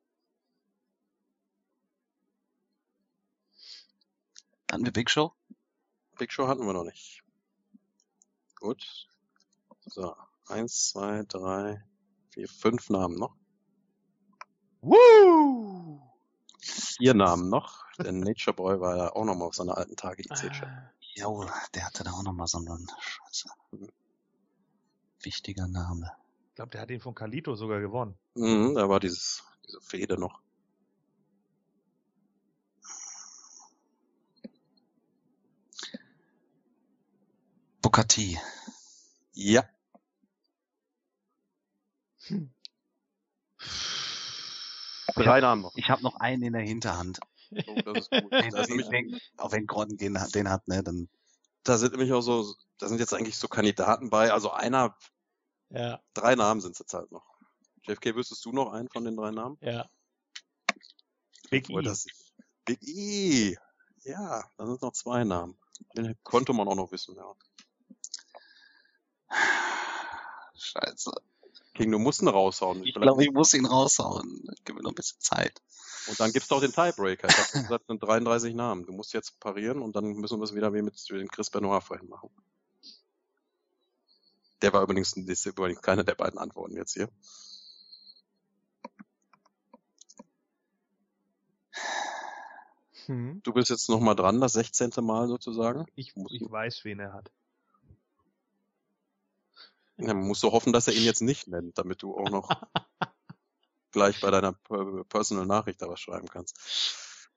Hatten 4.70 4.84
wir 4.84 4.92
Big 4.92 5.10
Show? 5.10 5.32
Big 6.18 6.32
Show 6.32 6.46
hatten 6.48 6.66
wir 6.66 6.72
noch 6.72 6.84
nicht. 6.84 7.22
Gut. 8.56 9.06
So, 9.86 10.14
eins, 10.46 10.90
zwei, 10.90 11.22
drei, 11.28 11.82
vier, 12.30 12.48
fünf 12.48 12.90
Namen 12.90 13.16
noch. 13.16 13.34
Woo! 14.80 16.00
Vier 16.60 17.14
Namen 17.14 17.48
noch. 17.48 17.84
Denn 17.98 18.20
Nature 18.20 18.54
Boy 18.54 18.80
war 18.80 18.96
ja 18.96 19.12
auch 19.12 19.24
noch 19.24 19.34
mal 19.34 19.46
auf 19.46 19.54
seine 19.54 19.76
alten 19.76 19.96
Tage 19.96 20.22
IC-Chef. 20.22 20.62
Ah, 20.62 20.90
Jo, 21.14 21.48
der 21.74 21.84
hatte 21.86 22.04
da 22.04 22.12
auch 22.12 22.22
noch 22.22 22.32
mal 22.32 22.46
so 22.46 22.58
einen 22.58 22.86
Scheiße. 23.00 23.48
Wichtiger 25.22 25.66
Name. 25.66 26.12
Ich 26.50 26.54
glaube, 26.54 26.70
der 26.70 26.82
hat 26.82 26.90
den 26.90 27.00
von 27.00 27.14
Kalito 27.14 27.54
sogar 27.54 27.80
gewonnen. 27.80 28.16
Mhm, 28.34 28.74
da 28.74 28.88
war 28.88 29.00
dieses, 29.00 29.44
diese 29.66 29.80
Fehde 29.80 30.18
noch. 30.18 30.40
Booker 37.88 38.06
T. 38.06 38.38
Ja. 39.32 39.64
Drei 45.14 45.40
Namen 45.40 45.62
noch. 45.62 45.74
Ich 45.74 45.88
habe 45.88 46.02
noch 46.02 46.16
einen 46.16 46.42
in 46.42 46.52
der 46.52 46.60
Hinterhand. 46.60 47.18
Oh, 47.66 47.74
das 47.82 47.96
ist 47.96 48.10
gut. 48.10 48.30
Den, 48.42 48.50
Da, 48.50 48.60
ist 48.60 48.68
nämlich, 48.68 48.88
den, 48.90 49.18
auch 49.38 49.52
wenn 49.52 49.66
Gordon 49.66 49.96
den, 49.96 50.20
hat- 50.20 50.34
den 50.34 50.50
hat, 50.50 50.68
ne, 50.68 50.82
dann 50.82 51.08
da 51.62 51.78
sind 51.78 51.92
nämlich 51.92 52.12
auch 52.12 52.20
so, 52.20 52.54
da 52.76 52.88
sind 52.88 53.00
jetzt 53.00 53.14
eigentlich 53.14 53.38
so 53.38 53.48
Kandidaten 53.48 54.10
bei. 54.10 54.34
Also 54.34 54.50
einer, 54.50 54.94
Ja, 55.70 56.02
drei 56.12 56.34
Namen 56.34 56.60
sind 56.60 56.72
es 56.72 56.80
jetzt 56.80 56.92
halt 56.92 57.10
noch. 57.10 57.24
JFK, 57.84 58.14
wüsstest 58.16 58.44
du 58.44 58.52
noch 58.52 58.70
einen 58.70 58.90
von 58.90 59.06
den 59.06 59.16
drei 59.16 59.30
Namen? 59.30 59.56
ja. 59.62 59.88
Big 61.48 61.70
E. 61.70 61.80
das- 61.80 62.04
Big 62.66 62.82
E. 62.82 63.56
Ja, 64.02 64.44
da 64.58 64.66
sind 64.66 64.82
noch 64.82 64.92
zwei 64.92 65.24
Namen. 65.24 65.58
Den 65.96 66.14
konnte 66.22 66.52
man 66.52 66.68
auch 66.68 66.74
noch 66.74 66.92
wissen, 66.92 67.16
ja. 67.16 67.34
Scheiße. 70.68 71.12
King, 71.74 71.92
du 71.92 71.98
musst 71.98 72.22
ihn 72.22 72.28
raushauen. 72.28 72.84
Ich 72.84 72.94
glaube, 72.94 73.24
ich 73.24 73.30
muss 73.30 73.54
ihn 73.54 73.66
raushauen. 73.66 74.48
Gib 74.64 74.76
mir 74.76 74.82
noch 74.82 74.90
ein 74.90 74.96
bisschen 74.96 75.20
Zeit. 75.20 75.62
Und 76.08 76.18
dann 76.18 76.32
gibt's 76.32 76.48
doch 76.48 76.60
den 76.60 76.72
Tiebreaker. 76.72 77.28
Gesagt, 77.28 77.86
sind 77.86 78.02
33 78.02 78.54
Namen. 78.54 78.84
Du 78.84 78.92
musst 78.92 79.12
jetzt 79.12 79.38
parieren 79.40 79.80
und 79.80 79.94
dann 79.94 80.14
müssen 80.14 80.38
wir 80.38 80.44
es 80.44 80.54
wieder 80.54 80.74
wie 80.74 80.82
mit 80.82 80.94
dem 81.10 81.28
Chris 81.28 81.50
Benoit 81.50 81.82
vorhin 81.82 82.08
machen. 82.08 82.30
Der 84.62 84.72
war 84.72 84.82
übrigens, 84.82 85.14
das 85.14 85.24
ist 85.24 85.46
übrigens 85.46 85.80
keine 85.80 86.04
der 86.04 86.16
beiden 86.16 86.38
Antworten 86.38 86.76
jetzt 86.76 86.94
hier. 86.94 87.08
Hm. 93.06 93.40
Du 93.42 93.52
bist 93.52 93.70
jetzt 93.70 93.88
nochmal 93.88 94.16
dran, 94.16 94.40
das 94.40 94.52
16. 94.54 94.90
Mal 95.00 95.28
sozusagen. 95.28 95.86
Ich, 95.94 96.14
ich 96.30 96.42
weiß, 96.42 96.84
wen 96.84 96.98
er 97.00 97.12
hat. 97.12 97.30
Ja, 99.98 100.14
man 100.14 100.26
muss 100.28 100.40
so 100.40 100.52
hoffen, 100.52 100.72
dass 100.72 100.86
er 100.86 100.94
ihn 100.94 101.04
jetzt 101.04 101.20
nicht 101.22 101.48
nennt, 101.48 101.76
damit 101.76 102.02
du 102.02 102.16
auch 102.16 102.30
noch 102.30 102.48
gleich 103.92 104.20
bei 104.20 104.30
deiner 104.30 104.52
Per- 104.52 105.04
Personal 105.04 105.46
Nachricht 105.46 105.82
da 105.82 105.88
was 105.88 106.00
schreiben 106.00 106.28
kannst. 106.28 107.28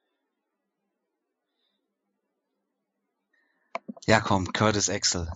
Ja, 4.05 4.19
komm, 4.21 4.51
Curtis 4.53 4.89
Axel. 4.89 5.31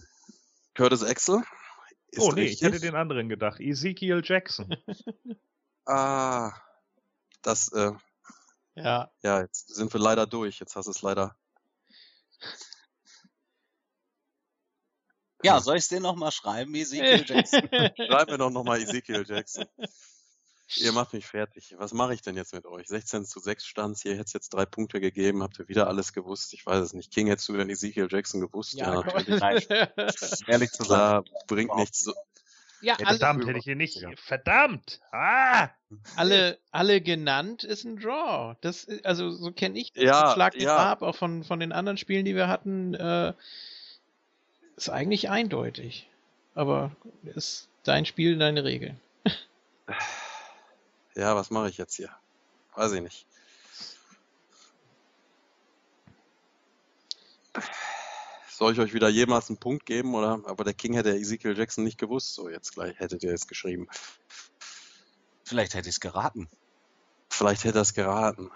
Curtis 0.75 1.03
Axel? 1.03 1.43
Ist 2.09 2.21
oh 2.21 2.31
nee, 2.31 2.43
ich 2.43 2.49
richtig. 2.51 2.67
hätte 2.67 2.79
den 2.79 2.95
anderen 2.95 3.29
gedacht. 3.29 3.59
Ezekiel 3.59 4.21
Jackson. 4.23 4.75
Ah, 5.87 6.51
das, 7.43 7.71
äh, 7.73 7.91
Ja. 8.73 9.11
Ja, 9.21 9.41
jetzt 9.41 9.67
sind 9.67 9.93
wir 9.93 9.99
leider 9.99 10.25
durch. 10.25 10.59
Jetzt 10.59 10.75
hast 10.75 10.87
du 10.87 10.91
es 10.91 11.03
leider. 11.03 11.37
Ja, 15.43 15.59
soll 15.59 15.77
ich 15.77 15.83
es 15.83 15.89
dir 15.89 15.99
nochmal 15.99 16.31
schreiben, 16.31 16.73
Ezekiel 16.75 17.23
Jackson? 17.27 17.69
Schreib 17.71 18.29
mir 18.29 18.37
doch 18.37 18.49
nochmal 18.49 18.81
Ezekiel 18.81 19.25
Jackson. 19.27 19.65
Ihr 20.77 20.91
macht 20.91 21.13
mich 21.13 21.27
fertig. 21.27 21.75
Was 21.77 21.93
mache 21.93 22.13
ich 22.13 22.21
denn 22.21 22.35
jetzt 22.35 22.53
mit 22.53 22.65
euch? 22.65 22.87
16 22.87 23.25
zu 23.25 23.39
6 23.39 23.65
stand's. 23.65 24.01
Hier 24.01 24.13
hätte 24.13 24.23
es 24.23 24.33
jetzt 24.33 24.49
drei 24.49 24.65
Punkte 24.65 24.99
gegeben. 24.99 25.43
Habt 25.43 25.59
ihr 25.59 25.67
wieder 25.67 25.87
alles 25.87 26.11
gewusst? 26.11 26.53
Ich 26.53 26.65
weiß 26.65 26.81
es 26.81 26.93
nicht. 26.93 27.13
King, 27.13 27.27
hättest 27.27 27.47
du 27.49 27.53
denn 27.53 27.69
Ezekiel 27.69 28.07
Jackson 28.09 28.41
gewusst? 28.41 28.73
Ja, 28.73 28.95
natürlich. 28.95 29.39
Nein. 29.39 29.61
Ehrlich 30.47 30.71
zu 30.71 30.83
sagen. 30.83 31.27
Bringt 31.47 31.75
nichts. 31.75 32.03
So, 32.03 32.13
ja, 32.81 32.95
Ja, 32.99 33.05
alle, 33.05 33.17
verdammt, 33.17 33.47
hätte 33.47 33.59
ich 33.59 33.65
hier 33.65 33.75
nicht. 33.75 34.03
Verdammt! 34.17 35.01
Ah! 35.11 35.69
alle, 36.15 36.57
alle 36.71 36.99
genannt 36.99 37.63
ist 37.63 37.85
ein 37.85 37.97
Draw. 37.97 38.55
Das, 38.61 38.87
also 39.03 39.29
so 39.31 39.51
kenne 39.51 39.79
ich 39.79 39.93
das. 39.93 40.03
Ja, 40.03 40.33
Schlag 40.33 40.53
den 40.53 40.63
ja. 40.63 40.77
ab, 40.77 41.03
auch 41.03 41.15
von, 41.15 41.43
von 41.43 41.59
den 41.59 41.71
anderen 41.71 41.97
Spielen, 41.97 42.25
die 42.25 42.35
wir 42.35 42.47
hatten. 42.47 42.95
Äh, 42.95 43.33
ist 44.75 44.89
eigentlich 44.89 45.29
eindeutig. 45.29 46.09
Aber 46.53 46.95
ist 47.23 47.69
dein 47.83 48.05
Spiel, 48.05 48.37
deine 48.37 48.63
Regeln. 48.63 48.99
ja, 51.15 51.35
was 51.35 51.49
mache 51.49 51.69
ich 51.69 51.77
jetzt 51.77 51.95
hier? 51.95 52.09
Weiß 52.75 52.91
ich 52.93 53.01
nicht. 53.01 53.25
Soll 58.49 58.71
ich 58.71 58.79
euch 58.79 58.93
wieder 58.93 59.09
jemals 59.09 59.49
einen 59.49 59.57
Punkt 59.57 59.85
geben 59.85 60.15
oder? 60.15 60.41
Aber 60.45 60.63
der 60.63 60.73
King 60.73 60.93
hätte 60.93 61.13
Ezekiel 61.13 61.57
Jackson 61.57 61.83
nicht 61.83 61.97
gewusst. 61.97 62.33
So, 62.33 62.49
jetzt 62.49 62.73
gleich 62.73 62.97
hättet 62.99 63.21
ihr 63.23 63.33
es 63.33 63.47
geschrieben. 63.47 63.87
Vielleicht 65.43 65.73
hätte 65.73 65.89
ich 65.89 65.95
es 65.95 65.99
geraten. 65.99 66.49
Vielleicht 67.29 67.65
hätte 67.65 67.79
er 67.79 67.81
es 67.81 67.93
geraten. 67.93 68.51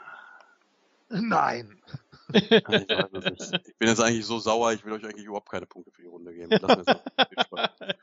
Nein! 1.09 1.81
Ich 2.33 3.77
bin 3.77 3.87
jetzt 3.87 4.01
eigentlich 4.01 4.25
so 4.25 4.39
sauer, 4.39 4.73
ich 4.73 4.85
will 4.85 4.93
euch 4.93 5.03
eigentlich 5.03 5.25
überhaupt 5.25 5.49
keine 5.49 5.65
Punkte 5.65 5.91
für 5.91 6.01
die 6.01 6.07
Runde 6.07 6.33
geben. 6.33 6.49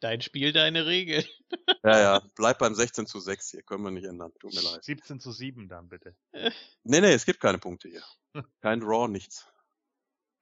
Dein 0.00 0.20
Spiel, 0.20 0.52
deine 0.52 0.86
Regeln. 0.86 1.24
Ja, 1.84 1.98
ja, 1.98 2.22
bleibt 2.34 2.58
beim 2.58 2.74
16 2.74 3.06
zu 3.06 3.20
6 3.20 3.50
hier. 3.50 3.62
Können 3.62 3.84
wir 3.84 3.90
nicht 3.90 4.04
ändern. 4.04 4.32
Tut 4.40 4.52
mir 4.52 4.60
leid. 4.62 4.82
17 4.84 5.20
zu 5.20 5.32
7 5.32 5.68
dann 5.68 5.88
bitte. 5.88 6.16
Nee, 6.82 7.00
nee, 7.00 7.12
es 7.12 7.24
gibt 7.24 7.40
keine 7.40 7.58
Punkte 7.58 7.88
hier. 7.88 8.02
Kein 8.60 8.80
Draw, 8.80 9.08
nichts. 9.08 9.46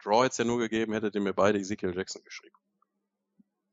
Draw 0.03 0.25
hätte 0.25 0.33
es 0.33 0.39
ja 0.39 0.45
nur 0.45 0.59
gegeben, 0.59 0.93
hättet 0.95 1.15
ihr 1.15 1.21
mir 1.21 1.35
beide 1.35 1.59
Ezekiel 1.59 1.95
Jackson 1.95 2.23
geschrieben. 2.25 2.57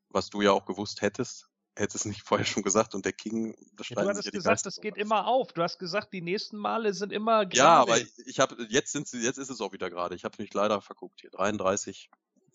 Was 0.09 0.29
du 0.29 0.41
ja 0.41 0.51
auch 0.51 0.65
gewusst 0.65 1.01
hättest, 1.01 1.49
hättest 1.75 1.95
es 1.95 2.05
nicht 2.05 2.21
vorher 2.25 2.45
schon 2.45 2.63
gesagt 2.63 2.95
und 2.95 3.05
der 3.05 3.13
King, 3.13 3.55
das 3.75 3.89
Ja, 3.89 4.01
du 4.01 4.09
hattest 4.09 4.31
gesagt, 4.31 4.65
das 4.65 4.77
geht 4.81 4.97
immer 4.97 5.27
auf. 5.27 5.53
Du 5.53 5.61
hast 5.61 5.79
gesagt, 5.79 6.13
die 6.13 6.21
nächsten 6.21 6.57
Male 6.57 6.93
sind 6.93 7.11
immer 7.11 7.45
gerade. 7.45 7.57
Ja, 7.57 7.81
aber 7.81 7.97
ich, 7.97 8.11
ich 8.25 8.39
habe 8.39 8.65
jetzt 8.69 8.91
sind 8.91 9.07
sie, 9.07 9.19
jetzt 9.19 9.37
ist 9.37 9.49
es 9.49 9.61
auch 9.61 9.73
wieder 9.73 9.89
gerade. 9.89 10.15
Ich 10.15 10.23
habe 10.23 10.41
mich 10.41 10.53
leider 10.53 10.81
verguckt 10.81 11.21
hier. 11.21 11.31
33. 11.31 12.09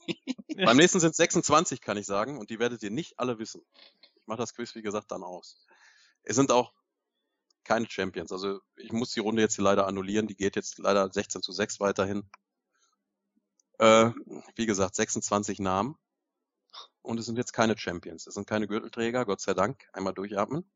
Beim 0.57 0.77
nächsten 0.77 1.01
sind 1.01 1.15
26, 1.15 1.81
kann 1.81 1.97
ich 1.97 2.07
sagen, 2.07 2.39
und 2.39 2.51
die 2.51 2.59
werdet 2.59 2.83
ihr 2.83 2.91
nicht 2.91 3.19
alle 3.19 3.39
wissen. 3.39 3.63
Ich 4.17 4.27
mache 4.27 4.39
das 4.39 4.55
Quiz, 4.55 4.75
wie 4.75 4.83
gesagt, 4.83 5.11
dann 5.11 5.23
aus. 5.23 5.59
Es 6.23 6.37
sind 6.37 6.51
auch 6.51 6.73
keine 7.65 7.89
Champions. 7.89 8.33
Also 8.33 8.61
ich 8.77 8.93
muss 8.93 9.13
die 9.13 9.21
Runde 9.21 9.43
jetzt 9.43 9.57
hier 9.57 9.65
leider 9.65 9.87
annullieren. 9.87 10.27
Die 10.27 10.37
geht 10.37 10.57
jetzt 10.57 10.79
leider 10.79 11.11
16 11.13 11.43
zu 11.43 11.53
6 11.53 11.81
weiterhin. 11.81 12.29
Äh, 13.79 14.11
wie 14.57 14.67
gesagt, 14.67 14.97
26 14.97 15.61
Namen. 15.61 15.97
Und 17.03 17.19
es 17.19 17.27
sind 17.27 17.39
jetzt 17.39 17.53
keine 17.53 17.77
Champions. 17.79 18.27
Es 18.27 18.35
sind 18.35 18.47
keine 18.47 18.67
Gürtelträger, 18.67 19.25
Gott 19.25 19.41
sei 19.41 19.55
Dank. 19.55 19.89
Einmal 19.93 20.15
durchatmen. 20.15 20.71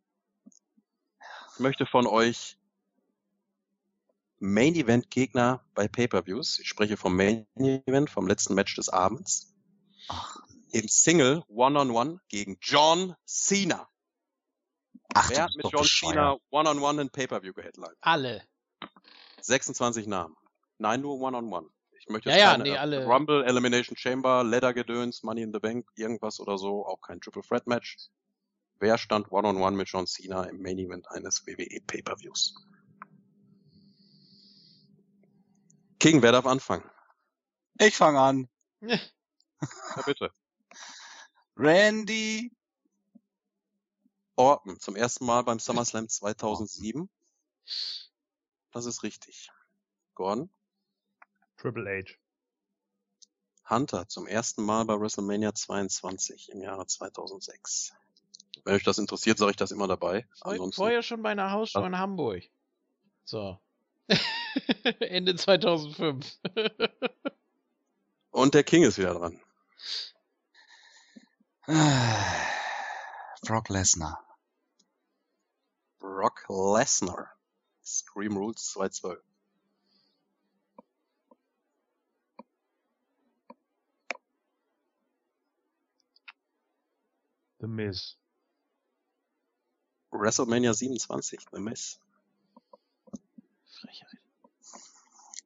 Ich 1.54 1.60
möchte 1.60 1.84
von 1.86 2.06
euch 2.06 2.56
Main 4.38 4.74
Event 4.74 5.10
Gegner 5.10 5.64
bei 5.74 5.86
Pay-per-Views. 5.86 6.58
Ich 6.58 6.68
spreche 6.68 6.96
vom 6.96 7.14
Main 7.14 7.46
Event, 7.54 8.10
vom 8.10 8.26
letzten 8.26 8.54
Match 8.54 8.74
des 8.74 8.88
Abends. 8.88 9.54
Ach, 10.08 10.36
Im 10.72 10.88
Single 10.88 11.44
One-on-One 11.48 12.20
gegen 12.28 12.58
John 12.60 13.14
Cena. 13.24 13.88
ach 15.14 15.30
Wer 15.30 15.44
hat 15.44 15.54
mit 15.54 15.70
John. 15.70 15.84
Cena 15.84 16.36
One-on-One 16.50 17.02
ein 17.02 17.10
Pay-per-View 17.10 17.52
geheadlined? 17.52 17.96
Alle. 18.00 18.42
26 19.42 20.06
Namen. 20.06 20.34
Nein, 20.78 21.02
nur 21.02 21.20
One-on-One. 21.20 21.68
Ich 22.02 22.08
möchte 22.08 22.30
Ja, 22.30 22.34
jetzt 22.34 22.42
ja, 22.42 22.50
keine 22.52 22.64
nee, 22.64 22.76
alle. 22.76 23.06
Rumble, 23.06 23.44
Elimination 23.44 23.96
Chamber, 23.96 24.42
Ladder 24.42 24.74
Gedöns, 24.74 25.22
Money 25.22 25.42
in 25.42 25.52
the 25.52 25.60
Bank, 25.60 25.88
irgendwas 25.94 26.40
oder 26.40 26.58
so, 26.58 26.84
auch 26.84 27.00
kein 27.00 27.20
Triple 27.20 27.42
Threat 27.42 27.68
Match. 27.68 27.96
Wer 28.80 28.98
stand 28.98 29.30
One-on-One 29.30 29.76
mit 29.76 29.88
John 29.88 30.08
Cena 30.08 30.42
im 30.44 30.60
Main 30.60 30.78
Event 30.78 31.08
eines 31.12 31.46
WWE 31.46 31.80
Pay-per-Views? 31.86 32.56
King, 36.00 36.22
wer 36.22 36.32
darf 36.32 36.46
anfangen? 36.46 36.90
Ich 37.78 37.96
fange 37.96 38.18
an. 38.18 38.48
Ja, 38.80 38.98
bitte. 40.04 40.32
Randy. 41.56 42.50
Orton, 44.34 44.80
zum 44.80 44.96
ersten 44.96 45.24
Mal 45.24 45.42
beim 45.42 45.58
SummerSlam 45.60 46.08
2007. 46.08 47.08
Das 48.72 48.86
ist 48.86 49.04
richtig. 49.04 49.52
Gordon. 50.14 50.50
Triple 51.62 51.86
H. 51.86 52.14
Hunter, 53.70 54.08
zum 54.08 54.26
ersten 54.26 54.64
Mal 54.64 54.84
bei 54.84 54.98
WrestleMania 54.98 55.54
22 55.54 56.50
im 56.50 56.60
Jahre 56.60 56.88
2006. 56.88 57.92
Wenn 58.64 58.74
euch 58.74 58.82
das 58.82 58.98
interessiert, 58.98 59.38
sage 59.38 59.52
ich 59.52 59.56
das 59.56 59.70
immer 59.70 59.86
dabei. 59.86 60.26
Ansonsten, 60.40 60.82
Vorher 60.82 61.02
schon 61.04 61.22
bei 61.22 61.30
einer 61.30 61.52
Hausschau 61.52 61.82
Ah. 61.82 61.86
in 61.86 61.96
Hamburg. 61.98 62.42
So. 63.24 63.60
Ende 64.98 65.36
2005. 65.36 66.36
und 68.32 68.54
der 68.54 68.64
King 68.64 68.82
ist 68.82 68.98
wieder 68.98 69.14
dran. 69.14 69.40
Brock 73.42 73.68
Lesnar. 73.68 74.36
Brock 76.00 76.44
Lesnar. 76.48 77.30
Scream 77.84 78.36
Rules 78.36 78.64
212. 78.72 79.22
The 87.62 87.68
Miz. 87.68 88.16
WrestleMania 90.12 90.74
27, 90.74 91.38
The 91.52 91.60
Miz. 91.60 92.00
Frechheit. 93.80 94.18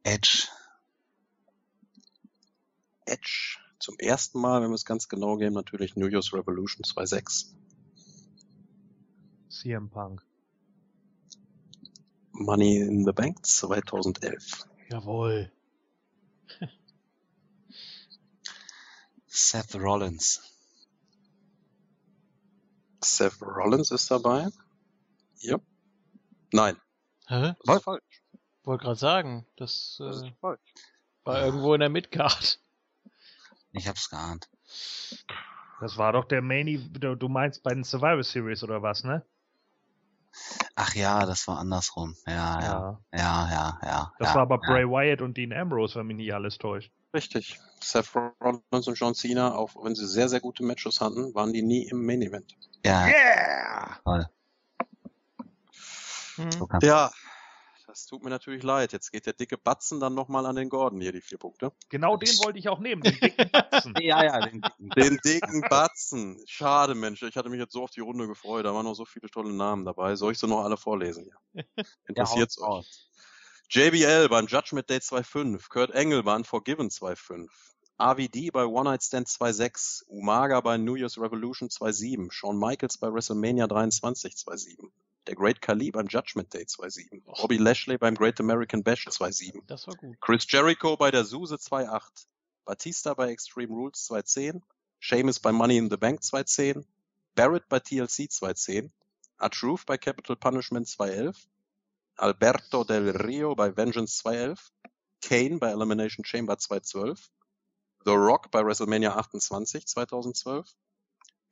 Edge. 0.03 0.49
Edge. 3.05 3.59
Zum 3.79 3.97
ersten 3.99 4.41
Mal, 4.41 4.63
wenn 4.63 4.71
wir 4.71 4.77
es 4.77 4.87
ganz 4.87 5.11
genau 5.11 5.37
gehen, 5.37 5.53
natürlich 5.53 5.95
New 5.97 6.07
Year's 6.09 6.33
Revolution 6.33 6.85
2.6. 6.85 7.53
CM 9.51 9.91
Punk. 9.91 10.23
Money 12.33 12.79
in 12.79 13.05
the 13.05 13.13
Bank 13.13 13.45
2011. 13.45 14.65
Jawohl. 14.91 15.53
Seth 19.27 19.75
Rollins. 19.75 20.56
Seth 23.03 23.41
Rollins 23.43 23.91
ist 23.91 24.11
dabei. 24.11 24.49
Ja. 25.41 25.59
Nein, 26.53 26.77
Hä? 27.27 27.55
das 27.65 27.77
ist 27.77 27.85
falsch. 27.85 28.23
Wollte 28.65 28.85
gerade 28.85 28.99
sagen, 28.99 29.47
das 29.57 29.97
Das 29.99 30.23
äh, 30.23 30.29
ist 30.29 30.37
falsch. 30.41 30.61
war 31.25 31.45
irgendwo 31.45 31.75
in 31.75 31.81
der 31.81 31.89
Midcard. 31.89 32.61
Ich 33.73 33.87
hab's 33.89 34.09
geahnt. 34.09 34.49
Das 35.81 35.99
war 35.99 36.13
doch 36.13 36.25
der 36.25 36.41
Main 36.41 36.67
du 36.99 37.29
meinst 37.29 37.63
bei 37.63 37.75
den 37.75 37.85
Survivor 37.85 38.23
Series 38.23 38.63
oder 38.63 38.83
was, 38.83 39.05
ne? 39.05 39.25
Ach 40.75 40.95
ja, 40.95 41.25
das 41.27 41.47
war 41.49 41.59
andersrum. 41.59 42.15
Ja, 42.27 42.61
ja, 42.61 43.01
ja, 43.13 43.51
ja, 43.51 43.79
ja. 43.83 44.13
Das 44.19 44.29
ja, 44.29 44.35
war 44.35 44.43
aber 44.43 44.61
ja. 44.63 44.71
Bray 44.73 44.85
Wyatt 44.87 45.23
und 45.23 45.37
Dean 45.37 45.53
Ambrose, 45.53 45.99
wenn 45.99 46.07
mich 46.07 46.17
nicht 46.17 46.35
alles 46.35 46.59
täuscht. 46.59 46.93
Richtig. 47.15 47.59
Seth 47.83 48.15
Rollins 48.15 48.89
und 48.89 48.95
John 48.99 49.15
Cena, 49.15 49.55
auch 49.55 49.75
wenn 49.85 49.95
sie 49.95 50.07
sehr, 50.07 50.29
sehr 50.29 50.41
gute 50.41 50.65
Matches 50.65 51.01
hatten, 51.01 51.35
waren 51.35 51.53
die 51.53 51.63
nie 51.63 51.89
im 51.89 52.05
Main 52.05 52.23
Event. 52.23 52.57
Ja, 52.85 53.07
Yeah! 53.07 54.01
toll. 54.05 54.29
Hm. 56.37 56.53
So 56.53 56.69
Ja, 56.83 57.11
das 57.87 58.07
tut 58.07 58.23
mir 58.23 58.31
natürlich 58.31 58.63
leid. 58.63 58.93
Jetzt 58.93 59.11
geht 59.11 59.27
der 59.27 59.33
dicke 59.33 59.57
Batzen 59.57 60.01
dann 60.01 60.15
nochmal 60.15 60.45
an 60.47 60.57
den 60.57 60.69
Gordon 60.69 61.01
hier, 61.01 61.13
die 61.13 61.21
vier 61.21 61.39
Punkte. 61.39 61.73
Genau 61.89 62.17
den 62.17 62.29
wollte 62.41 62.59
ich 62.59 62.69
auch 62.69 62.79
nehmen, 62.81 63.01
den 63.03 63.19
dicken 63.19 63.51
Batzen. 63.51 63.95
Ja, 64.03 64.23
ja, 64.25 64.41
den, 64.41 64.61
den, 64.79 64.91
Den 64.91 65.17
dicken 65.25 65.63
Batzen. 65.63 66.43
Schade, 66.47 66.95
Mensch. 66.95 67.23
Ich 67.23 67.37
hatte 67.37 67.49
mich 67.49 67.61
jetzt 67.61 67.73
so 67.73 67.83
auf 67.85 67.91
die 67.91 68.01
Runde 68.01 68.27
gefreut. 68.27 68.67
Da 68.67 68.75
waren 68.75 68.85
noch 68.85 68.95
so 68.95 69.05
viele 69.05 69.31
tolle 69.31 69.53
Namen 69.53 69.85
dabei. 69.85 70.17
Soll 70.17 70.33
ich 70.33 70.39
sie 70.39 70.47
noch 70.47 70.63
alle 70.63 70.77
vorlesen? 70.77 71.31
Ja. 71.55 71.63
Interessiert's 72.09 72.59
Ja, 72.61 72.67
euch? 72.69 73.09
JBL 73.69 74.29
beim 74.29 74.47
Judgment 74.47 74.89
Day 74.89 74.99
2.5. 74.99 75.69
Kurt 75.69 75.91
Engel 75.91 76.23
bei 76.23 76.37
Unforgiven 76.37 76.89
2.5. 76.89 77.49
AVD 77.99 78.53
bei 78.53 78.65
One 78.65 78.85
Night 78.85 79.03
Stand 79.03 79.27
2.6. 79.27 80.05
Umaga 80.07 80.61
bei 80.61 80.79
New 80.79 80.95
Year's 80.95 81.19
Revolution 81.19 81.69
2.7. 81.69 82.31
Shawn 82.31 82.61
Michaels 82.61 82.97
bei 82.97 83.09
WrestleMania 83.09 83.67
23 83.67 84.35
2.7. 84.35 84.89
Der 85.27 85.35
Great 85.35 85.61
Khali 85.61 85.91
beim 85.91 86.07
Judgment 86.07 86.55
Day 86.55 86.63
2.7. 86.63 87.25
Bobby 87.25 87.57
Lashley 87.57 87.99
beim 87.99 88.15
Great 88.15 88.39
American 88.39 88.85
Bash 88.85 89.09
2.7. 89.09 89.61
Das 89.67 89.89
war 89.89 89.97
gut. 89.97 90.17
Chris 90.21 90.47
Jericho 90.49 90.97
bei 90.97 91.11
der 91.11 91.25
Suse 91.25 91.57
2.8. 91.57 92.27
Batista 92.65 93.15
bei 93.15 93.33
Extreme 93.33 93.75
Rules 93.75 94.09
2.10. 94.09 94.63
Sheamus 95.01 95.41
bei 95.41 95.51
Money 95.51 95.79
in 95.79 95.91
the 95.91 95.97
Bank 95.97 96.21
2.10. 96.21 96.85
Barrett 97.35 97.69
bei 97.69 97.81
TLC 97.81 98.31
2.10. 98.31 98.91
Truth 99.51 99.87
bei 99.87 99.99
Capital 99.99 100.37
Punishment 100.37 100.87
2.11. 100.87 101.35
Alberto 102.19 102.83
Del 102.83 103.11
Rio 103.11 103.55
bei 103.55 103.77
Vengeance 103.77 104.23
2.11. 104.23 104.59
Kane 105.21 105.59
bei 105.59 105.71
Elimination 105.71 106.25
Chamber 106.25 106.55
2.12. 106.55 107.19
The 108.05 108.13
Rock 108.13 108.51
bei 108.51 108.65
WrestleMania 108.65 109.17
28 109.17 109.87
2012. 109.87 110.67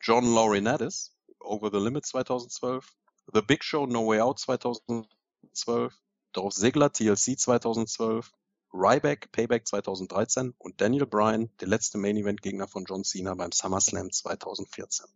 John 0.01 0.25
Laurinaitis 0.25 1.15
Over 1.41 1.71
the 1.71 1.79
Limit 1.79 2.07
2012. 2.07 2.95
The 3.33 3.43
Big 3.43 3.63
Show 3.63 3.87
No 3.87 4.07
Way 4.07 4.21
Out 4.21 4.39
2012. 4.39 5.93
Dolph 6.33 6.55
Ziggler 6.55 6.91
TLC 6.91 7.39
2012. 7.39 8.33
Ryback 8.73 9.31
Payback 9.33 9.67
2013 9.69 10.55
und 10.59 10.81
Daniel 10.81 11.07
Bryan, 11.07 11.51
der 11.61 11.69
letzte 11.69 11.97
Main 11.97 12.17
Event 12.17 12.43
Gegner 12.43 12.67
von 12.67 12.85
John 12.87 13.05
Cena 13.05 13.35
beim 13.35 13.53
SummerSlam 13.53 14.11
2014. 14.11 15.07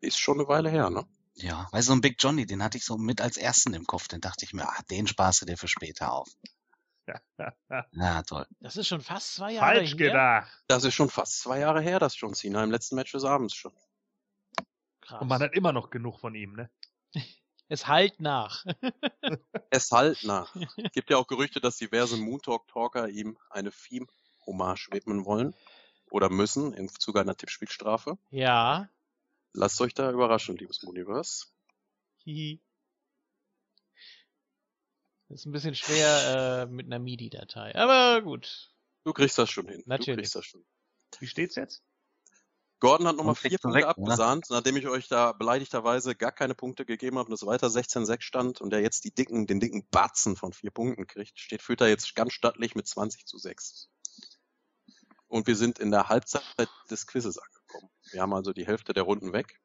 Ist 0.00 0.18
schon 0.18 0.38
eine 0.38 0.48
Weile 0.48 0.70
her, 0.70 0.88
ne? 0.88 1.06
Ja, 1.36 1.68
weil 1.72 1.82
so 1.82 1.92
ein 1.92 2.00
Big 2.00 2.16
Johnny, 2.18 2.46
den 2.46 2.62
hatte 2.62 2.78
ich 2.78 2.84
so 2.84 2.96
mit 2.96 3.20
als 3.20 3.36
ersten 3.36 3.74
im 3.74 3.86
Kopf. 3.86 4.08
Den 4.08 4.20
dachte 4.20 4.44
ich 4.44 4.52
mir, 4.52 4.68
ah, 4.68 4.82
den 4.90 5.06
sparst 5.06 5.48
dir 5.48 5.56
für 5.56 5.68
später 5.68 6.12
auf. 6.12 6.28
ja, 7.92 8.22
toll. 8.22 8.46
Das 8.60 8.76
ist 8.76 8.86
schon 8.86 9.00
fast 9.00 9.34
zwei 9.34 9.52
Jahre 9.52 9.74
Falsch 9.76 9.90
her. 9.90 9.96
gedacht. 9.96 10.64
Das 10.68 10.84
ist 10.84 10.94
schon 10.94 11.10
fast 11.10 11.40
zwei 11.40 11.58
Jahre 11.58 11.80
her, 11.80 11.98
dass 11.98 12.18
John 12.18 12.34
Cena 12.34 12.62
im 12.62 12.70
letzten 12.70 12.94
Match 12.94 13.12
des 13.12 13.24
Abends 13.24 13.54
schon. 13.54 13.72
Krass. 15.00 15.20
Und 15.20 15.28
man 15.28 15.42
hat 15.42 15.52
immer 15.54 15.72
noch 15.72 15.90
genug 15.90 16.20
von 16.20 16.34
ihm, 16.34 16.54
ne? 16.54 16.70
es 17.68 17.86
halt 17.86 18.20
nach. 18.20 18.64
Es 19.70 19.90
halt 19.90 20.22
nach. 20.22 20.54
Gibt 20.92 21.10
ja 21.10 21.16
auch 21.16 21.26
Gerüchte, 21.26 21.60
dass 21.60 21.78
diverse 21.78 22.16
Moon 22.16 22.40
Talk 22.40 22.68
Talker 22.68 23.08
ihm 23.08 23.36
eine 23.50 23.72
Theme-Hommage 23.72 24.88
widmen 24.92 25.24
wollen. 25.24 25.52
Oder 26.10 26.30
müssen, 26.30 26.72
im 26.74 26.88
Zuge 26.88 27.20
einer 27.20 27.36
Tippspielstrafe. 27.36 28.18
ja. 28.30 28.88
Lasst 29.54 29.80
euch 29.80 29.94
da 29.94 30.10
überraschen, 30.10 30.56
liebes 30.56 30.82
Universe. 30.82 31.46
Hihi. 32.24 32.60
Das 35.28 35.40
ist 35.40 35.46
ein 35.46 35.52
bisschen 35.52 35.74
schwer 35.74 36.66
äh, 36.68 36.72
mit 36.72 36.86
einer 36.86 36.98
MIDI-Datei. 36.98 37.74
Aber 37.76 38.20
gut. 38.22 38.72
Du 39.04 39.12
kriegst 39.12 39.38
das 39.38 39.50
schon 39.50 39.68
hin. 39.68 39.82
Du 39.84 39.88
Natürlich. 39.88 40.18
kriegst 40.18 40.34
das 40.34 40.44
schon. 40.44 40.64
Wie 41.20 41.26
steht's 41.26 41.54
jetzt? 41.54 41.82
Gordon 42.80 43.06
hat 43.06 43.16
nochmal 43.16 43.36
vier 43.36 43.50
du 43.50 43.58
Punkte 43.58 43.78
weg, 43.78 43.84
oder? 43.84 43.90
abgesahnt, 43.90 44.46
nachdem 44.50 44.76
ich 44.76 44.88
euch 44.88 45.08
da 45.08 45.32
beleidigterweise 45.32 46.14
gar 46.14 46.32
keine 46.32 46.54
Punkte 46.54 46.84
gegeben 46.84 47.18
habe 47.18 47.28
und 47.28 47.32
es 47.32 47.46
weiter 47.46 47.68
16-6 47.68 48.20
stand 48.20 48.60
und 48.60 48.70
der 48.70 48.80
jetzt 48.80 49.04
die 49.04 49.14
dicken, 49.14 49.46
den 49.46 49.60
dicken 49.60 49.86
Batzen 49.90 50.36
von 50.36 50.52
vier 50.52 50.70
Punkten 50.70 51.06
kriegt, 51.06 51.38
steht 51.38 51.62
Fütter 51.62 51.88
jetzt 51.88 52.14
ganz 52.14 52.32
stattlich 52.32 52.74
mit 52.74 52.86
20 52.86 53.24
zu 53.24 53.38
6. 53.38 53.88
Und 55.28 55.46
wir 55.46 55.56
sind 55.56 55.78
in 55.78 55.92
der 55.92 56.08
Halbzeit 56.08 56.42
des 56.90 57.06
Quizzes 57.06 57.38
angekommen. 57.38 57.53
Wir 58.14 58.22
haben 58.22 58.32
also 58.32 58.52
die 58.52 58.64
Hälfte 58.64 58.92
der 58.92 59.02
Runden 59.02 59.32
weg. 59.32 59.60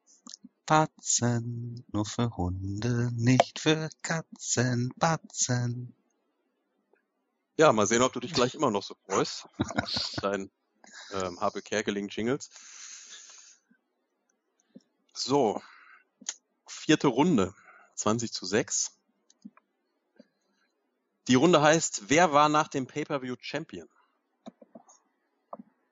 Batzen, 0.66 1.86
nur 1.92 2.04
für 2.04 2.36
Hunde, 2.36 3.12
nicht 3.14 3.60
für 3.60 3.90
Katzen, 4.02 4.92
Batzen. 4.96 5.94
Ja, 7.58 7.72
mal 7.72 7.86
sehen, 7.86 8.02
ob 8.02 8.12
du 8.12 8.20
dich 8.20 8.34
gleich 8.34 8.56
immer 8.56 8.72
noch 8.72 8.82
so 8.82 8.96
freust. 9.06 9.48
Dein 10.24 10.50
ähm, 11.12 11.40
Habe 11.40 11.62
Kerkeling 11.62 12.08
Jingles. 12.08 12.50
So, 15.14 15.62
vierte 16.66 17.08
Runde, 17.08 17.54
20 17.98 18.34
zu 18.34 18.48
6. 18.48 18.98
Die 21.28 21.36
Runde 21.36 21.62
heißt, 21.62 22.10
wer 22.10 22.32
war 22.32 22.50
nach 22.50 22.68
dem 22.68 22.88
Pay-Per-View 22.88 23.36
Champion? 23.42 23.88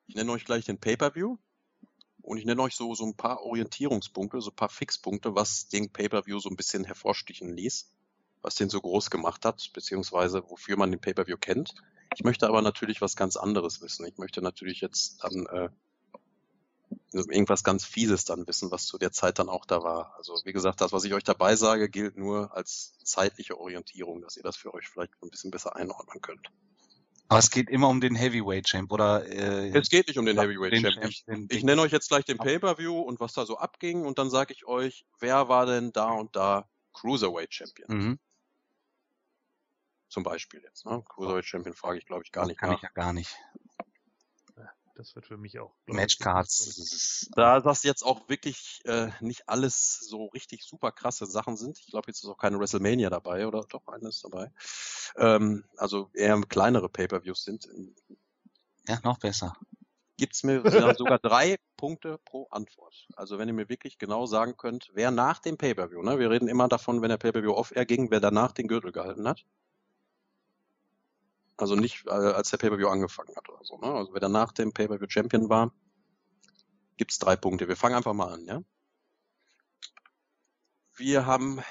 Ich 0.08 0.16
nenne 0.16 0.32
euch 0.32 0.46
gleich 0.46 0.66
den 0.66 0.80
Pay-Per-View 0.80 1.38
und 2.28 2.38
ich 2.38 2.46
nenne 2.46 2.62
euch 2.62 2.76
so, 2.76 2.94
so 2.94 3.06
ein 3.06 3.16
paar 3.16 3.42
Orientierungspunkte, 3.42 4.42
so 4.42 4.50
ein 4.50 4.56
paar 4.56 4.68
Fixpunkte, 4.68 5.34
was 5.34 5.70
den 5.70 5.90
Pay-Per-View 5.90 6.40
so 6.40 6.50
ein 6.50 6.58
bisschen 6.58 6.84
hervorstichen 6.84 7.54
ließ, 7.54 7.90
was 8.42 8.56
den 8.56 8.70
so 8.70 8.82
groß 8.82 9.10
gemacht 9.10 9.46
hat, 9.46 9.72
beziehungsweise 9.74 10.44
wofür 10.50 10.76
man 10.76 10.92
den 10.92 11.00
Pay-Per-View 11.00 11.38
kennt. 11.38 11.74
Ich 12.16 12.26
möchte 12.26 12.50
aber 12.50 12.62
natürlich 12.62 13.00
was 13.00 13.16
ganz 13.16 13.38
anderes 13.38 13.82
wissen. 13.82 14.06
Ich 14.06 14.18
möchte 14.18 14.42
natürlich 14.42 14.82
jetzt 14.82 15.24
dann 15.24 15.46
äh, 15.46 15.70
irgendwas 17.14 17.64
ganz 17.64 17.86
Fieses 17.86 18.26
dann 18.26 18.46
wissen, 18.46 18.72
was 18.72 18.86
zu 18.88 18.98
der 18.98 19.14
Zeit 19.14 19.40
dann 19.40 19.48
auch 19.48 19.66
da 19.66 19.82
war. 19.82 20.14
Also 20.18 20.34
wie 20.44 20.52
gesagt, 20.54 20.82
das, 20.82 20.92
was 20.92 21.06
ich 21.06 21.14
euch 21.14 21.24
dabei 21.24 21.56
sage, 21.56 21.90
gilt 21.90 22.18
nur 22.18 22.54
als 22.54 22.98
zeitliche 23.06 23.58
Orientierung, 23.58 24.22
dass 24.22 24.36
ihr 24.36 24.44
das 24.44 24.58
für 24.58 24.74
euch 24.74 24.90
vielleicht 24.90 25.14
ein 25.24 25.30
bisschen 25.30 25.52
besser 25.52 25.78
einordnen 25.78 26.22
könnt. 26.22 26.52
Aber 27.30 27.40
es 27.40 27.52
geht 27.52 27.70
immer 27.70 27.90
um 27.90 28.00
den 28.00 28.16
Heavyweight 28.16 28.66
Champ, 28.68 28.92
oder? 28.92 29.26
Äh, 29.26 29.78
Es 29.78 29.90
geht 29.90 30.08
nicht 30.08 30.18
um 30.18 30.26
den 30.26 30.40
Heavyweight 30.40 30.72
den 30.74 30.84
Champion. 30.92 31.48
Ich, 31.50 31.58
ich 31.58 31.64
nenne 31.64 31.82
euch 31.82 31.92
jetzt 31.92 32.08
gleich 32.10 32.24
den 32.26 32.38
Pay-Per-View 32.38 33.00
und 33.00 33.20
was 33.20 33.34
da 33.34 33.46
so 33.46 33.58
abging 33.58 34.06
und 34.06 34.18
dann 34.18 34.30
sage 34.30 34.54
ich 34.54 34.66
euch, 34.66 35.06
wer 35.20 35.50
war 35.50 35.66
denn 35.66 35.92
da 35.92 36.12
und 36.12 36.36
da 36.36 36.70
Cruiserweight 36.94 37.54
Champion? 37.54 37.88
Mhm. 37.90 38.20
Zum 40.10 40.24
Beispiel 40.24 40.62
jetzt. 40.64 40.86
Ne? 40.86 41.04
Cruiserweight 41.06 41.46
Champion 41.46 41.76
frage 41.76 42.00
ich, 42.00 42.06
glaube 42.06 42.24
ich, 42.24 42.32
gar 42.32 42.44
Das 42.44 42.50
nicht 42.50 42.60
kann 42.60 42.70
nach. 42.70 42.78
ich 42.78 42.84
ja 42.84 42.90
gar 42.94 43.12
nicht. 43.12 43.36
Das 44.98 45.16
wird 45.16 45.28
für 45.28 45.38
mich 45.38 45.60
auch. 45.60 45.76
Matchcards. 45.86 46.60
ist- 46.66 47.30
Da 47.36 47.60
das 47.60 47.84
jetzt 47.84 48.02
auch 48.04 48.28
wirklich 48.30 48.82
äh, 48.86 49.10
nicht 49.22 49.48
alles 49.48 50.00
so 50.00 50.26
richtig 50.26 50.64
super 50.64 50.92
krasse 50.92 51.28
Sachen 51.28 51.56
sind, 51.56 51.78
ich 51.78 51.86
glaube, 51.92 52.08
jetzt 52.08 52.24
ist 52.24 52.30
auch 52.30 52.38
keine 52.40 52.60
WrestleMania 52.60 53.12
dabei 53.12 53.48
oder 53.48 53.64
doch 53.70 53.88
eines 53.88 54.22
dabei, 54.22 54.52
ähm, 55.18 55.64
also 55.78 56.10
eher 56.14 56.42
kleinere 56.42 56.90
Pay-Per-Views 56.90 57.44
sind, 57.44 57.68
Ja, 58.88 59.00
noch 59.04 59.20
besser. 59.20 59.54
gibt's 60.18 60.42
mir 60.44 60.62
sogar 60.62 60.96
sogar 60.98 61.20
drei 61.20 61.58
Punkte 61.76 62.18
pro 62.26 62.48
Antwort. 62.50 63.08
Also 63.16 63.38
wenn 63.38 63.48
ihr 63.48 63.54
mir 63.54 63.70
wirklich 63.70 64.00
genau 64.00 64.26
sagen 64.26 64.58
könnt, 64.58 64.90
wer 64.96 65.12
nach 65.12 65.38
dem 65.38 65.58
Pay-Per-View, 65.60 66.02
ne, 66.02 66.18
wir 66.18 66.32
reden 66.32 66.48
immer 66.48 66.68
davon, 66.68 67.04
wenn 67.04 67.10
der 67.10 67.18
Pay-Per-View 67.18 67.52
off-air 67.54 67.86
ging, 67.86 68.10
wer 68.10 68.20
danach 68.20 68.52
den 68.52 68.68
Gürtel 68.68 68.92
gehalten 68.92 69.28
hat. 69.28 69.46
Also 71.58 71.76
nicht, 71.76 72.06
äh, 72.06 72.12
als 72.12 72.52
der 72.52 72.58
Pay-Per-View 72.58 72.88
angefangen 72.88 73.36
hat 73.36 73.50
oder 73.50 73.64
so. 73.64 73.78
Ne? 73.78 73.88
Also 73.88 74.14
wer 74.14 74.20
danach 74.20 74.52
dem 74.52 74.72
Pay-Per-View 74.72 75.08
Champion 75.10 75.50
war, 75.50 75.74
gibt's 76.98 77.20
drei 77.20 77.36
Punkte. 77.36 77.68
Wir 77.68 77.76
fangen 77.76 77.96
einfach 77.96 78.14
mal 78.14 78.32
an, 78.34 78.46
ja? 78.46 78.62
Wir 80.96 81.26
haben 81.26 81.62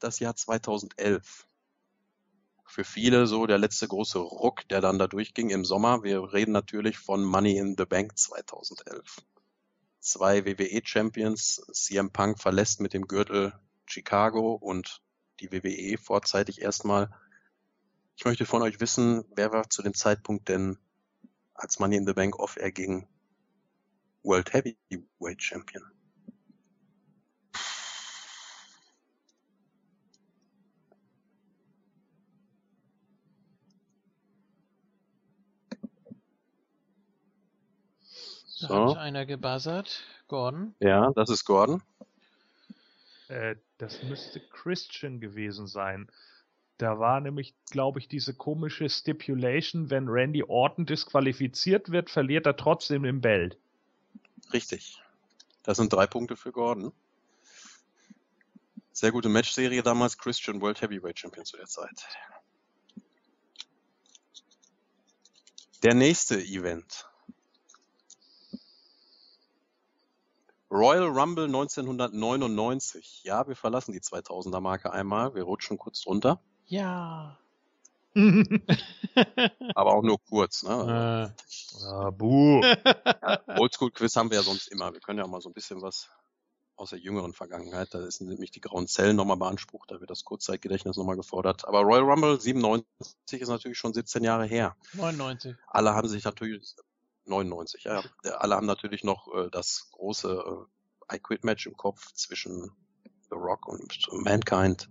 das 0.00 0.18
Jahr 0.18 0.36
2011. 0.36 1.46
Für 2.66 2.84
viele 2.84 3.26
so 3.26 3.46
der 3.46 3.56
letzte 3.56 3.88
große 3.88 4.18
Ruck, 4.18 4.68
der 4.68 4.80
dann 4.82 4.98
da 4.98 5.06
durchging 5.06 5.50
im 5.50 5.64
Sommer. 5.64 6.02
Wir 6.02 6.32
reden 6.32 6.52
natürlich 6.52 6.98
von 6.98 7.24
Money 7.24 7.56
in 7.56 7.76
the 7.78 7.86
Bank 7.86 8.18
2011. 8.18 9.22
Zwei 10.00 10.44
WWE-Champions, 10.44 11.62
CM 11.72 12.12
Punk 12.12 12.40
verlässt 12.40 12.80
mit 12.80 12.92
dem 12.92 13.06
Gürtel 13.06 13.58
Chicago 13.86 14.54
und 14.54 15.02
die 15.40 15.50
WWE 15.50 15.96
vorzeitig 15.98 16.60
erstmal. 16.60 17.10
Ich 18.18 18.24
möchte 18.24 18.46
von 18.46 18.62
euch 18.62 18.80
wissen, 18.80 19.24
wer 19.36 19.52
war 19.52 19.70
zu 19.70 19.80
dem 19.80 19.94
Zeitpunkt 19.94 20.48
denn, 20.48 20.76
als 21.54 21.78
Money 21.78 21.94
in 21.94 22.04
the 22.04 22.14
Bank 22.14 22.36
off-air 22.40 22.72
ging, 22.72 23.06
World 24.24 24.52
Heavyweight 24.52 25.40
Champion? 25.40 25.84
Da 38.60 38.66
So. 38.66 38.90
hat 38.90 38.96
einer 38.96 39.26
gebuzzert. 39.26 40.02
Gordon. 40.26 40.74
Ja, 40.80 41.12
das 41.12 41.30
ist 41.30 41.44
Gordon. 41.44 41.84
Äh, 43.28 43.54
das 43.78 44.02
müsste 44.02 44.40
Christian 44.40 45.20
gewesen 45.20 45.68
sein. 45.68 46.10
Da 46.78 47.00
war 47.00 47.20
nämlich, 47.20 47.54
glaube 47.70 47.98
ich, 47.98 48.06
diese 48.06 48.34
komische 48.34 48.88
Stipulation, 48.88 49.90
wenn 49.90 50.08
Randy 50.08 50.44
Orton 50.44 50.86
disqualifiziert 50.86 51.90
wird, 51.90 52.08
verliert 52.08 52.46
er 52.46 52.56
trotzdem 52.56 53.04
im 53.04 53.20
Belt. 53.20 53.58
Richtig. 54.52 55.02
Das 55.64 55.76
sind 55.76 55.92
drei 55.92 56.06
Punkte 56.06 56.36
für 56.36 56.52
Gordon. 56.52 56.92
Sehr 58.92 59.10
gute 59.10 59.28
Matchserie 59.28 59.82
damals. 59.82 60.18
Christian 60.18 60.60
World 60.60 60.80
Heavyweight 60.80 61.18
Champion 61.18 61.44
zu 61.44 61.56
der 61.56 61.66
Zeit. 61.66 62.06
Der 65.82 65.94
nächste 65.94 66.40
Event. 66.40 67.08
Royal 70.70 71.06
Rumble 71.06 71.46
1999. 71.46 73.24
Ja, 73.24 73.48
wir 73.48 73.56
verlassen 73.56 73.92
die 73.92 74.00
2000er 74.00 74.60
Marke 74.60 74.92
einmal. 74.92 75.34
Wir 75.34 75.42
rutschen 75.42 75.76
kurz 75.76 76.02
drunter. 76.02 76.40
Ja. 76.68 77.38
Aber 79.74 79.94
auch 79.94 80.02
nur 80.02 80.18
kurz. 80.28 80.62
Ne? 80.62 81.34
äh. 81.40 81.84
ah, 81.84 82.10
buh. 82.10 82.62
Oldschool-Quiz 83.58 84.16
haben 84.16 84.30
wir 84.30 84.38
ja 84.38 84.42
sonst 84.42 84.68
immer. 84.68 84.92
Wir 84.92 85.00
können 85.00 85.18
ja 85.18 85.26
mal 85.26 85.40
so 85.40 85.50
ein 85.50 85.54
bisschen 85.54 85.82
was 85.82 86.08
aus 86.76 86.90
der 86.90 86.98
jüngeren 86.98 87.32
Vergangenheit. 87.32 87.92
Da 87.92 88.10
sind 88.10 88.28
nämlich 88.28 88.50
die 88.50 88.60
grauen 88.60 88.86
Zellen 88.86 89.16
nochmal 89.16 89.36
beansprucht, 89.36 89.90
da 89.90 90.00
wird 90.00 90.10
das 90.10 90.24
Kurzzeitgedächtnis 90.24 90.96
nochmal 90.96 91.16
gefordert. 91.16 91.66
Aber 91.66 91.80
Royal 91.80 92.04
Rumble 92.04 92.40
97 92.40 92.86
ist 93.30 93.48
natürlich 93.48 93.78
schon 93.78 93.92
17 93.92 94.22
Jahre 94.24 94.46
her. 94.46 94.76
99. 94.94 95.56
Alle 95.66 95.94
haben 95.94 96.08
sich 96.08 96.24
natürlich 96.24 96.76
99, 97.24 97.84
ja. 97.84 98.02
Alle 98.22 98.56
haben 98.56 98.66
natürlich 98.66 99.04
noch 99.04 99.28
äh, 99.34 99.50
das 99.50 99.88
große 99.92 100.66
äh, 101.10 101.16
I 101.16 101.18
Quit 101.18 101.44
Match 101.44 101.66
im 101.66 101.76
Kopf 101.76 102.12
zwischen 102.12 102.70
The 103.30 103.36
Rock 103.36 103.66
und 103.68 103.98
Mankind. 104.12 104.88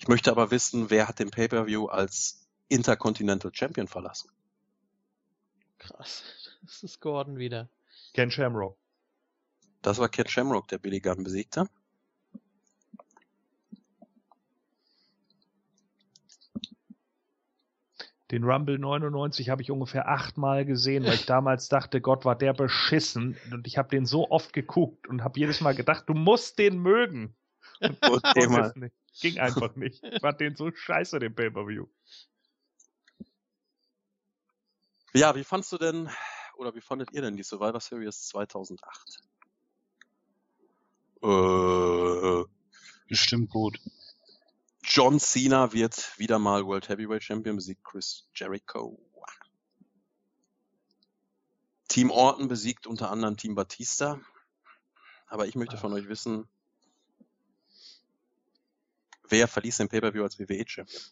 Ich 0.00 0.08
möchte 0.08 0.30
aber 0.30 0.50
wissen, 0.50 0.88
wer 0.88 1.08
hat 1.08 1.18
den 1.18 1.30
Pay-per-View 1.30 1.84
als 1.86 2.48
Intercontinental 2.68 3.50
Champion 3.54 3.86
verlassen? 3.86 4.30
Krass. 5.78 6.24
Das 6.62 6.82
ist 6.82 7.00
Gordon 7.00 7.38
wieder. 7.38 7.70
Ken 8.12 8.30
Shamrock. 8.30 8.76
Das 9.80 9.96
war 9.96 10.10
Ken 10.10 10.28
Shamrock, 10.28 10.68
der 10.68 10.76
Billy 10.76 11.00
Gunn 11.00 11.24
besiegte. 11.24 11.70
Den 18.30 18.44
Rumble 18.44 18.78
99 18.78 19.48
habe 19.48 19.62
ich 19.62 19.70
ungefähr 19.70 20.06
achtmal 20.06 20.66
gesehen, 20.66 21.04
weil 21.04 21.14
ich 21.14 21.24
damals 21.24 21.70
dachte, 21.70 22.02
Gott, 22.02 22.26
war 22.26 22.36
der 22.36 22.52
beschissen. 22.52 23.38
Und 23.50 23.66
ich 23.66 23.78
habe 23.78 23.88
den 23.88 24.04
so 24.04 24.30
oft 24.30 24.52
geguckt 24.52 25.08
und 25.08 25.24
habe 25.24 25.40
jedes 25.40 25.62
Mal 25.62 25.74
gedacht, 25.74 26.04
du 26.08 26.12
musst 26.12 26.58
den 26.58 26.78
mögen. 26.78 27.34
Und 28.10 28.22
Thema. 28.34 28.72
nicht. 28.76 28.94
Ging 29.20 29.38
einfach 29.38 29.74
nicht. 29.76 30.02
Ich 30.04 30.20
fand 30.20 30.40
den 30.40 30.56
so 30.56 30.70
scheiße, 30.70 31.18
den 31.18 31.34
Pay-Per-View. 31.34 31.86
Ja, 35.12 35.34
wie 35.34 35.44
fandst 35.44 35.72
du 35.72 35.78
denn, 35.78 36.08
oder 36.56 36.74
wie 36.74 36.80
fandet 36.80 37.12
ihr 37.12 37.22
denn 37.22 37.36
die 37.36 37.42
Survivor 37.42 37.80
Series 37.80 38.28
2008? 38.28 39.18
Äh, 41.22 42.44
Bestimmt 43.08 43.50
gut. 43.50 43.80
John 44.82 45.18
Cena 45.18 45.72
wird 45.72 46.18
wieder 46.18 46.38
mal 46.38 46.64
World 46.64 46.88
Heavyweight 46.88 47.24
Champion, 47.24 47.56
besiegt 47.56 47.84
Chris 47.84 48.28
Jericho. 48.34 48.98
Team 51.88 52.10
Orton 52.10 52.46
besiegt 52.46 52.86
unter 52.86 53.10
anderem 53.10 53.36
Team 53.36 53.56
Batista. 53.56 54.20
Aber 55.26 55.46
ich 55.46 55.56
möchte 55.56 55.76
von 55.76 55.92
euch 55.92 56.08
wissen, 56.08 56.48
wer 59.30 59.48
verließ 59.48 59.78
den 59.78 59.88
Pay-Per-View 59.88 60.22
als 60.22 60.38
WWE 60.38 60.64
Champion? 60.66 61.02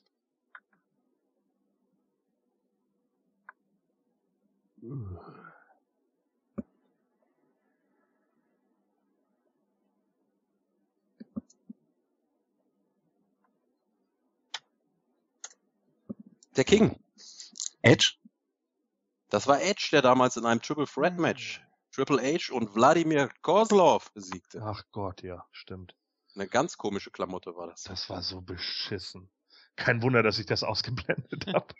Der 16.57 16.65
King. 16.65 16.99
Edge? 17.83 18.15
Das 19.29 19.47
war 19.47 19.63
Edge, 19.63 19.89
der 19.93 20.03
damals 20.03 20.37
in 20.37 20.45
einem 20.45 20.61
Triple 20.61 20.87
Threat 20.87 21.19
Match 21.19 21.63
Triple 21.99 22.23
H 22.23 22.55
und 22.55 22.77
Wladimir 22.77 23.29
Kozlov 23.43 24.13
besiegte. 24.13 24.63
Ach 24.63 24.85
Gott, 24.93 25.23
ja, 25.23 25.45
stimmt. 25.51 25.98
Eine 26.39 26.49
ganz 26.49 26.79
komische 26.79 27.11
Klamotte 27.11 27.57
war 27.57 27.67
das. 27.67 27.83
Das 27.83 28.09
war 28.09 28.23
so 28.23 28.41
beschissen. 28.41 29.29
Kein 29.75 30.03
Wunder, 30.03 30.23
dass 30.23 30.39
ich 30.39 30.47
das 30.47 30.63
ausgeblendet 30.63 31.49
habe. 31.49 31.75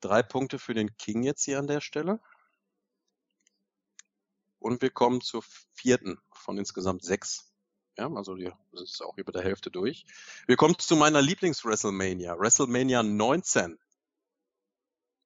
Drei 0.00 0.24
Punkte 0.24 0.58
für 0.58 0.74
den 0.74 0.96
King 0.96 1.22
jetzt 1.22 1.44
hier 1.44 1.60
an 1.60 1.68
der 1.68 1.80
Stelle. 1.80 2.20
Und 4.58 4.82
wir 4.82 4.90
kommen 4.90 5.20
zur 5.20 5.44
vierten 5.74 6.18
von 6.32 6.58
insgesamt 6.58 7.04
sechs. 7.04 7.52
Ja, 7.96 8.12
also 8.12 8.34
das 8.34 8.82
ist 8.82 9.00
auch 9.00 9.16
über 9.16 9.30
der 9.30 9.44
Hälfte 9.44 9.70
durch. 9.70 10.04
Wir 10.48 10.56
kommen 10.56 10.76
zu 10.76 10.96
meiner 10.96 11.22
Lieblings-WrestleMania. 11.22 12.36
WrestleMania 12.36 13.04
19. 13.04 13.78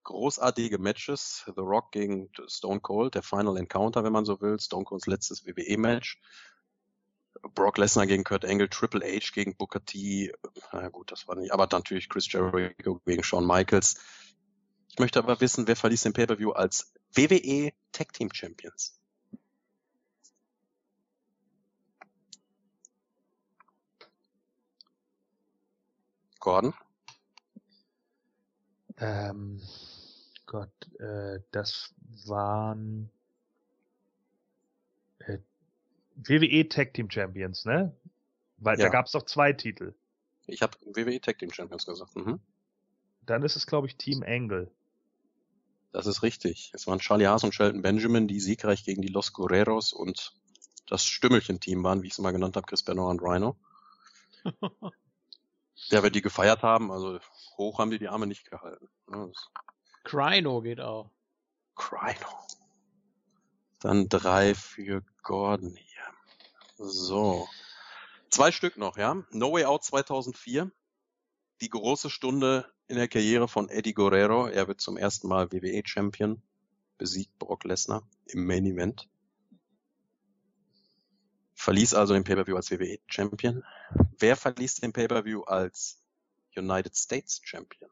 Großartige 0.03 0.77
Matches. 0.77 1.43
The 1.47 1.61
Rock 1.61 1.91
gegen 1.91 2.29
Stone 2.45 2.81
Cold, 2.81 3.15
der 3.15 3.23
Final 3.23 3.57
Encounter, 3.57 4.03
wenn 4.03 4.13
man 4.13 4.25
so 4.25 4.39
will. 4.41 4.59
Stone 4.59 4.85
Colds 4.85 5.07
letztes 5.07 5.43
WWE-Match. 5.47 6.21
Brock 7.41 7.77
Lesnar 7.77 8.07
gegen 8.07 8.23
Kurt 8.23 8.45
Angle, 8.45 8.69
Triple 8.69 9.05
H 9.05 9.31
gegen 9.33 9.55
Booker 9.55 9.83
T. 9.83 10.31
Na 10.71 10.89
gut, 10.89 11.11
das 11.11 11.27
war 11.27 11.35
nicht. 11.35 11.51
Aber 11.51 11.67
natürlich 11.71 12.09
Chris 12.09 12.31
Jericho 12.31 12.99
gegen 13.05 13.23
Shawn 13.23 13.45
Michaels. 13.45 13.99
Ich 14.89 14.99
möchte 14.99 15.19
aber 15.19 15.39
wissen, 15.41 15.67
wer 15.67 15.75
verließ 15.75 16.03
den 16.03 16.13
Pay-Per-View 16.13 16.51
als 16.51 16.93
WWE 17.15 17.71
Tag 17.91 18.13
Team 18.13 18.29
Champions? 18.33 18.99
Gordon? 26.39 26.73
Ähm, 28.97 29.61
Gott, 30.45 30.73
äh, 30.99 31.39
das 31.51 31.93
waren 32.25 33.09
äh, 33.09 33.20
WWE 36.15 36.67
Tag 36.69 36.93
Team 36.93 37.09
Champions, 37.09 37.65
ne? 37.65 37.95
Weil 38.57 38.77
Ja. 38.79 38.85
da 38.85 38.89
gab 38.91 39.05
es 39.07 39.11
doch 39.13 39.23
zwei 39.25 39.53
Titel. 39.53 39.93
Ich 40.47 40.61
habe 40.61 40.77
WWE 40.85 41.19
Tag 41.21 41.39
Team 41.39 41.51
Champions 41.51 41.85
gesagt. 41.85 42.15
Mhm. 42.15 42.39
Dann 43.25 43.43
ist 43.43 43.55
es, 43.55 43.65
glaube 43.67 43.87
ich, 43.87 43.95
Team 43.97 44.23
Angle. 44.23 44.71
Das 45.91 46.05
ist 46.05 46.23
richtig. 46.23 46.71
Es 46.73 46.87
waren 46.87 46.99
Charlie 46.99 47.27
Haas 47.27 47.43
und 47.43 47.53
Shelton 47.53 47.81
Benjamin, 47.81 48.27
die 48.27 48.39
siegreich 48.39 48.83
gegen 48.83 49.01
die 49.01 49.09
Los 49.09 49.33
Guerreros 49.33 49.93
und 49.93 50.33
das 50.87 51.05
Stümmelchen-Team 51.05 51.83
waren, 51.83 52.01
wie 52.03 52.07
ich 52.07 52.13
es 52.13 52.19
mal 52.19 52.31
genannt 52.31 52.55
habe, 52.55 52.65
Chris 52.67 52.83
Benoit 52.83 53.11
und 53.11 53.21
Rhino. 53.21 53.55
Ja, 55.89 56.03
wenn 56.03 56.13
die 56.13 56.21
gefeiert 56.21 56.61
haben, 56.61 56.91
also 56.91 57.19
hoch 57.57 57.79
haben 57.79 57.89
die 57.89 57.97
die 57.97 58.07
Arme 58.07 58.27
nicht 58.27 58.49
gehalten. 58.49 58.87
Das- 59.07 59.49
Crino 60.03 60.61
geht 60.61 60.79
auch. 60.79 61.09
Crino. 61.75 62.27
Dann 63.79 64.07
drei 64.07 64.53
für 64.53 65.03
Gordon 65.21 65.75
hier. 65.75 66.03
So. 66.77 67.47
Zwei 68.29 68.51
Stück 68.51 68.77
noch, 68.77 68.97
ja. 68.97 69.23
No 69.31 69.51
Way 69.51 69.65
Out 69.65 69.83
2004. 69.83 70.71
Die 71.61 71.69
große 71.69 72.09
Stunde 72.09 72.71
in 72.87 72.95
der 72.95 73.07
Karriere 73.07 73.47
von 73.47 73.69
Eddie 73.69 73.93
Guerrero. 73.93 74.47
Er 74.47 74.67
wird 74.67 74.81
zum 74.81 74.97
ersten 74.97 75.27
Mal 75.27 75.51
WWE 75.51 75.81
Champion. 75.85 76.41
Besiegt 76.97 77.37
Brock 77.39 77.63
Lesnar 77.63 78.07
im 78.25 78.45
Main 78.45 78.65
Event. 78.65 79.09
Verließ 81.55 81.93
also 81.93 82.13
den 82.13 82.23
Pay-Per-View 82.23 82.55
als 82.55 82.71
WWE 82.71 82.99
Champion. 83.05 83.63
Wer 84.17 84.35
verließ 84.35 84.75
den 84.75 84.93
Pay-Per-View 84.93 85.43
als 85.43 86.01
United 86.55 86.95
States 86.95 87.39
Champion? 87.43 87.91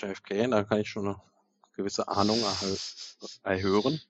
JFK, 0.00 0.50
da 0.50 0.64
kann 0.64 0.80
ich 0.80 0.88
schon 0.88 1.06
eine 1.06 1.20
gewisse 1.76 2.08
Ahnung 2.08 2.38
erhö- 2.38 3.38
erhören. 3.42 4.00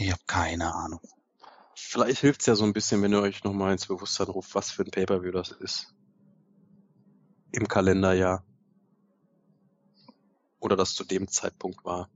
Ich 0.00 0.10
habe 0.10 0.22
keine 0.26 0.74
Ahnung. 0.74 1.00
Vielleicht 1.74 2.22
hilft 2.22 2.40
es 2.40 2.46
ja 2.46 2.54
so 2.54 2.64
ein 2.64 2.72
bisschen, 2.72 3.02
wenn 3.02 3.12
ihr 3.12 3.20
euch 3.20 3.44
nochmal 3.44 3.72
ins 3.72 3.86
Bewusstsein 3.86 4.28
ruft, 4.28 4.54
was 4.54 4.70
für 4.70 4.82
ein 4.82 4.90
Pay-Per-View 4.90 5.30
das 5.30 5.50
ist. 5.50 5.94
Im 7.52 7.68
Kalenderjahr. 7.68 8.42
Oder 10.58 10.76
das 10.76 10.94
zu 10.94 11.04
dem 11.04 11.28
Zeitpunkt 11.28 11.84
war. 11.84 12.08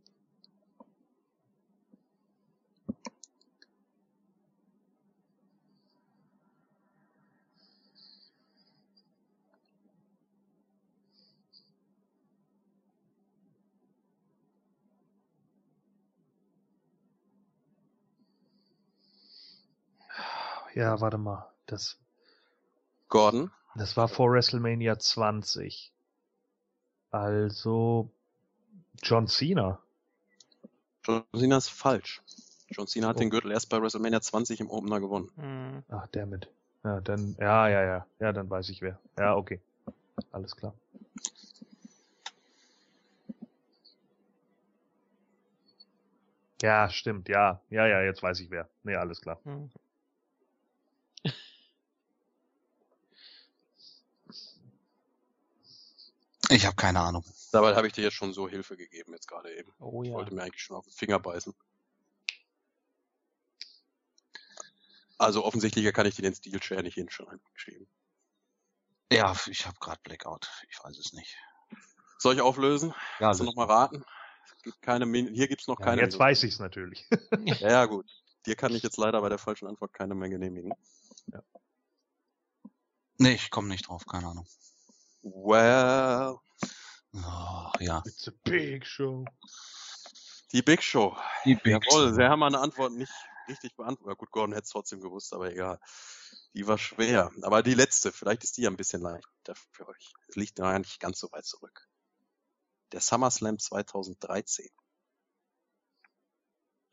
Ja, 20.75 21.01
warte 21.01 21.19
mal. 21.19 21.51
Das, 21.67 21.99
Gordon? 23.09 23.51
das 23.75 23.97
war 23.97 24.09
vor 24.09 24.31
WrestleMania 24.33 24.99
20. 24.99 25.93
Also 27.11 28.11
John 29.03 29.29
Cena. 29.29 29.79
John 31.05 31.25
Cena 31.35 31.59
ist 31.59 31.69
falsch. 31.69 32.23
John 32.71 32.87
Cena 32.89 33.09
hat 33.09 33.17
Oh. 33.17 33.21
den 33.21 33.31
Gürtel 33.31 33.53
erst 33.53 33.69
bei 33.69 33.81
WrestleMania 33.81 34.21
20 34.21 34.61
im 34.61 34.71
Opener 34.71 35.01
gewonnen. 35.01 35.31
Hm. 35.37 35.83
Ach, 35.91 36.07
damit. 36.09 36.49
Ja, 36.83 37.01
dann, 37.01 37.37
ja, 37.39 37.69
ja, 37.69 37.83
ja. 37.85 38.07
Ja, 38.19 38.33
dann 38.33 38.51
weiß 38.51 38.69
ich 38.71 38.83
wer. 38.83 38.99
Ja, 39.19 39.37
okay. 39.37 39.61
Alles 40.33 40.57
klar. 40.57 40.75
Ja, 46.63 46.89
stimmt, 46.89 47.29
ja. 47.29 47.61
Ja, 47.71 47.87
ja, 47.87 48.03
jetzt 48.03 48.23
weiß 48.23 48.41
ich 48.41 48.51
wer. 48.51 48.69
Nee, 48.83 48.97
alles 48.97 49.21
klar. 49.21 49.39
Hm. 49.45 49.71
Ich 56.55 56.67
habe 56.67 56.77
keine 56.77 57.01
Ahnung. 57.01 57.25
Dabei 57.51 57.75
habe 57.75 57.89
ich 57.89 57.95
dir 57.95 58.05
jetzt 58.05 58.15
schon 58.15 58.33
so 58.33 58.49
Hilfe 58.49 58.77
gegeben, 58.77 59.13
jetzt 59.13 59.27
gerade 59.27 59.53
eben. 59.59 59.73
Oh 59.81 60.05
Ich 60.05 60.11
ja. 60.11 60.15
wollte 60.15 60.33
mir 60.33 60.45
eigentlich 60.45 60.63
schon 60.63 60.77
auf 60.77 60.85
den 60.85 60.93
Finger 60.93 61.19
beißen. 61.19 61.53
Also 65.19 65.45
offensichtlicher 65.45 65.91
kann 65.91 66.07
ich 66.07 66.15
dir 66.15 66.23
den 66.23 66.35
Steel 66.37 66.61
Chair 66.61 66.83
nicht 66.83 66.95
hinschreiben. 66.95 67.41
Ja, 69.11 69.35
ich 69.47 69.67
habe 69.67 69.77
gerade 69.81 70.01
Blackout. 70.05 70.49
Ich 70.69 70.79
weiß 70.85 70.97
es 70.97 71.13
nicht. 71.13 71.37
Soll 72.19 72.35
ich 72.37 72.41
auflösen? 72.41 72.91
Ja, 73.19 73.27
Kannst 73.27 73.41
du 73.41 73.45
noch 73.45 73.57
mal 73.57 73.67
raten? 73.67 74.05
Es 74.57 74.63
gibt 74.63 74.81
keine 74.81 75.07
Min 75.07 75.35
Hier 75.35 75.49
gibt's 75.49 75.67
noch 75.67 75.81
Ja, 75.81 75.87
keine. 75.87 76.03
jetzt 76.03 76.19
weiß 76.21 76.45
ich's 76.45 76.61
natürlich. 76.61 77.05
Ja, 77.61 77.69
ja, 77.71 77.85
gut. 77.87 78.09
Dir 78.47 78.55
kann 78.55 78.73
ich 78.77 78.85
jetzt 78.85 78.97
leider 78.97 79.21
bei 79.21 79.29
der 79.29 79.39
falschen 79.39 79.67
Antwort 79.67 79.93
keine 79.93 80.15
mehr 80.15 80.29
genehmigen. 80.29 80.73
nee, 83.19 83.33
ich 83.35 83.51
komme 83.51 83.67
nicht 83.69 83.89
drauf. 83.89 84.07
Keine 84.07 84.29
Ahnung. 84.29 84.47
Well, 85.25 86.39
Oh, 87.17 87.71
ja. 87.81 88.03
It's 88.07 88.27
a 88.29 88.33
big 88.45 88.85
show. 88.85 89.25
die 90.53 90.63
Big 90.63 90.83
Show. 90.83 91.17
Die 91.45 91.55
Big 91.55 91.85
Jawohl, 91.85 92.11
Show. 92.11 92.17
wir 92.17 92.29
haben 92.29 92.43
eine 92.43 92.59
Antwort 92.59 92.93
nicht 92.93 93.13
richtig 93.49 93.77
beantwortet. 93.77 94.09
Ja, 94.09 94.15
gut, 94.15 94.31
Gordon 94.33 94.53
hätte 94.53 94.65
es 94.65 94.71
trotzdem 94.71 95.01
gewusst, 95.01 95.33
aber 95.33 95.51
egal. 95.53 95.81
Die 96.55 96.67
war 96.67 96.77
schwer. 96.77 97.31
Aber 97.43 97.63
die 97.63 97.75
letzte, 97.75 98.11
vielleicht 98.13 98.43
ist 98.45 98.57
die 98.57 98.63
ja 98.63 98.71
ein 98.71 98.77
bisschen 98.77 99.01
leichter 99.01 99.55
für 99.71 99.87
euch. 99.89 100.13
Es 100.29 100.37
liegt 100.37 100.59
ja 100.59 100.77
nicht 100.79 100.99
ganz 101.01 101.21
so 101.21 101.31
weit 101.33 101.45
zurück. 101.47 101.89
Der 102.93 103.01
SummerSlam 103.01 103.59
2013. 103.59 104.69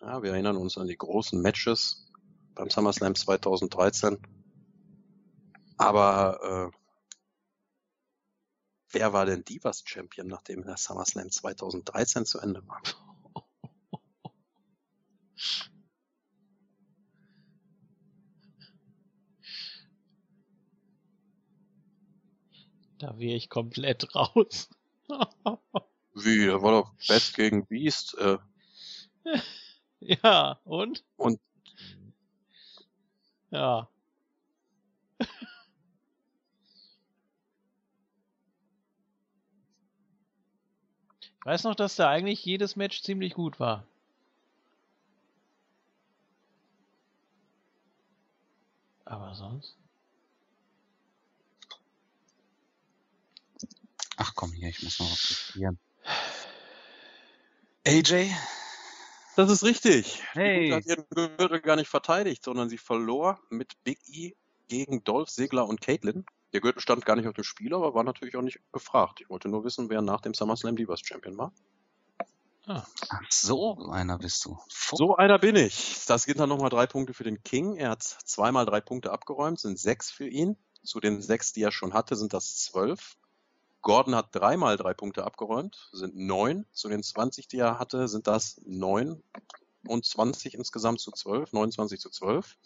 Ja, 0.02 0.22
wir 0.24 0.32
erinnern 0.32 0.58
uns 0.58 0.78
an 0.78 0.88
die 0.88 0.98
großen 0.98 1.42
Matches 1.42 2.08
beim 2.56 2.70
SummerSlam 2.70 3.16
2013. 3.16 4.20
Aber 5.78 6.72
äh, 6.74 6.78
wer 8.94 9.14
war 9.14 9.26
denn 9.26 9.44
Divas 9.44 9.84
Champion, 9.86 10.28
nachdem 10.28 10.64
der 10.64 10.78
SummerSlam 10.78 11.30
2013 11.32 12.26
zu 12.26 12.40
Ende 12.40 12.66
war? 12.68 12.82
Da 23.00 23.18
wäre 23.20 23.36
ich 23.36 23.50
komplett 23.50 24.16
raus. 24.16 24.70
Wie, 26.14 26.46
da 26.46 26.62
war 26.62 26.72
doch 26.72 26.94
Best 27.08 27.36
gegen 27.36 27.66
Beast. 27.66 28.18
Äh, 28.18 28.38
ja, 30.00 30.60
und? 30.64 31.04
Und- 31.18 31.40
Ja. 33.52 33.90
weiß 41.44 41.64
noch, 41.64 41.76
dass 41.76 41.96
da 41.96 42.10
eigentlich 42.10 42.44
jedes 42.46 42.76
Match 42.76 43.02
ziemlich 43.02 43.34
gut 43.34 43.60
war. 43.60 43.86
Aber 49.06 49.36
sonst? 49.36 49.76
Ach 54.18 54.34
komm 54.36 54.54
hier, 54.54 54.70
ich 54.70 54.82
muss 54.84 55.00
noch 55.00 55.12
was 55.12 55.52
probieren. 55.52 55.80
AJ? 57.86 58.32
das 59.36 59.50
ist 59.50 59.64
richtig. 59.64 60.22
Hey. 60.34 60.68
Die 60.68 60.74
hat 60.74 60.86
ihren 60.86 61.06
Gürtel 61.10 61.60
gar 61.60 61.76
nicht 61.76 61.90
verteidigt, 61.90 62.44
sondern 62.44 62.70
sie 62.70 62.78
verlor 62.78 63.40
mit 63.50 63.84
Big 63.84 64.00
E 64.08 64.34
gegen 64.68 65.04
Dolph 65.04 65.30
Ziggler 65.30 65.68
und 65.68 65.82
Caitlyn. 65.82 66.26
Der 66.54 66.62
Gürtel 66.62 66.82
stand 66.82 67.06
gar 67.06 67.16
nicht 67.16 67.28
auf 67.28 67.34
dem 67.34 67.44
Spiel, 67.44 67.74
aber 67.74 67.94
war 67.94 68.04
natürlich 68.04 68.36
auch 68.36 68.42
nicht 68.42 68.60
gefragt. 68.74 69.22
Ich 69.22 69.30
wollte 69.30 69.48
nur 69.50 69.64
wissen, 69.64 69.90
wer 69.90 70.02
nach 70.02 70.22
dem 70.22 70.34
SummerSlam 70.34 70.76
Divas 70.76 71.00
Champion 71.02 71.38
war. 71.38 71.54
Ah, 72.68 72.84
Ach, 73.10 73.22
so 73.30 73.78
einer 73.90 74.18
bist 74.20 74.46
du. 74.46 74.58
Fu- 74.70 74.96
So 74.96 75.16
einer 75.16 75.40
bin 75.40 75.56
ich. 75.56 76.06
Das 76.08 76.24
sind 76.24 76.40
dann 76.40 76.50
nochmal 76.50 76.70
drei 76.70 76.86
Punkte 76.88 77.14
für 77.14 77.24
den 77.24 77.42
King. 77.44 77.76
Er 77.76 77.90
hat 77.92 78.04
zweimal 78.04 78.66
drei 78.66 78.82
Punkte 78.82 79.12
abgeräumt, 79.12 79.60
sind 79.60 79.80
sechs 79.80 80.12
für 80.12 80.28
ihn. 80.28 80.58
Zu 80.84 81.00
den 81.00 81.22
sechs, 81.22 81.54
die 81.54 81.62
er 81.64 81.72
schon 81.72 81.94
hatte, 81.94 82.16
sind 82.16 82.34
das 82.34 82.58
zwölf. 82.58 83.18
Gordon 83.82 84.14
hat 84.16 84.28
dreimal 84.32 84.78
drei 84.78 84.94
Punkte 84.94 85.24
abgeräumt, 85.24 85.90
sind 85.92 86.16
neun. 86.16 86.66
Zu 86.72 86.88
den 86.90 87.02
20, 87.02 87.48
die 87.48 87.58
er 87.58 87.80
hatte, 87.80 88.08
sind 88.08 88.28
das 88.28 88.62
neun 88.66 89.24
und 89.88 90.06
20 90.06 90.54
insgesamt 90.54 91.00
zu 91.00 91.12
zwölf, 91.12 91.52
29 91.54 92.00
zu 92.00 92.10
zwölf. 92.12 92.58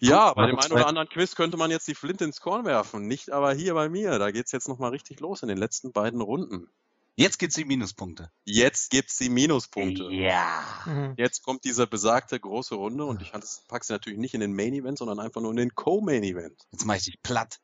Ja, 0.00 0.32
bei 0.32 0.46
dem 0.46 0.58
einen 0.58 0.72
oder 0.72 0.86
anderen 0.86 1.08
Quiz 1.08 1.34
könnte 1.36 1.56
man 1.56 1.70
jetzt 1.70 1.86
die 1.86 1.94
Flint 1.94 2.20
ins 2.22 2.40
Korn 2.40 2.64
werfen, 2.64 3.06
nicht 3.06 3.30
aber 3.30 3.52
hier 3.52 3.74
bei 3.74 3.88
mir. 3.88 4.18
Da 4.18 4.30
geht's 4.30 4.50
jetzt 4.52 4.68
nochmal 4.68 4.90
richtig 4.90 5.20
los 5.20 5.42
in 5.42 5.48
den 5.48 5.58
letzten 5.58 5.92
beiden 5.92 6.20
Runden. 6.20 6.68
Jetzt 7.16 7.38
gibt's 7.38 7.56
die 7.56 7.66
Minuspunkte. 7.66 8.30
Jetzt 8.44 8.90
gibt's 8.90 9.18
die 9.18 9.28
Minuspunkte. 9.28 10.04
Ja. 10.10 10.64
mhm. 10.86 11.14
Jetzt 11.18 11.42
kommt 11.42 11.64
diese 11.64 11.86
besagte 11.86 12.40
große 12.40 12.74
Runde 12.74 13.04
und 13.04 13.20
ich 13.20 13.32
packe 13.68 13.84
sie 13.84 13.92
natürlich 13.92 14.18
nicht 14.18 14.32
in 14.32 14.40
den 14.40 14.54
Main 14.54 14.72
Event, 14.72 14.96
sondern 14.96 15.20
einfach 15.20 15.42
nur 15.42 15.50
in 15.50 15.58
den 15.58 15.74
Co-Main 15.74 16.22
Event. 16.22 16.66
Jetzt 16.70 16.86
mach 16.86 16.94
ich 16.94 17.04
dich 17.04 17.22
platt. 17.22 17.60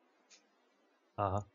Aha. 1.16 1.46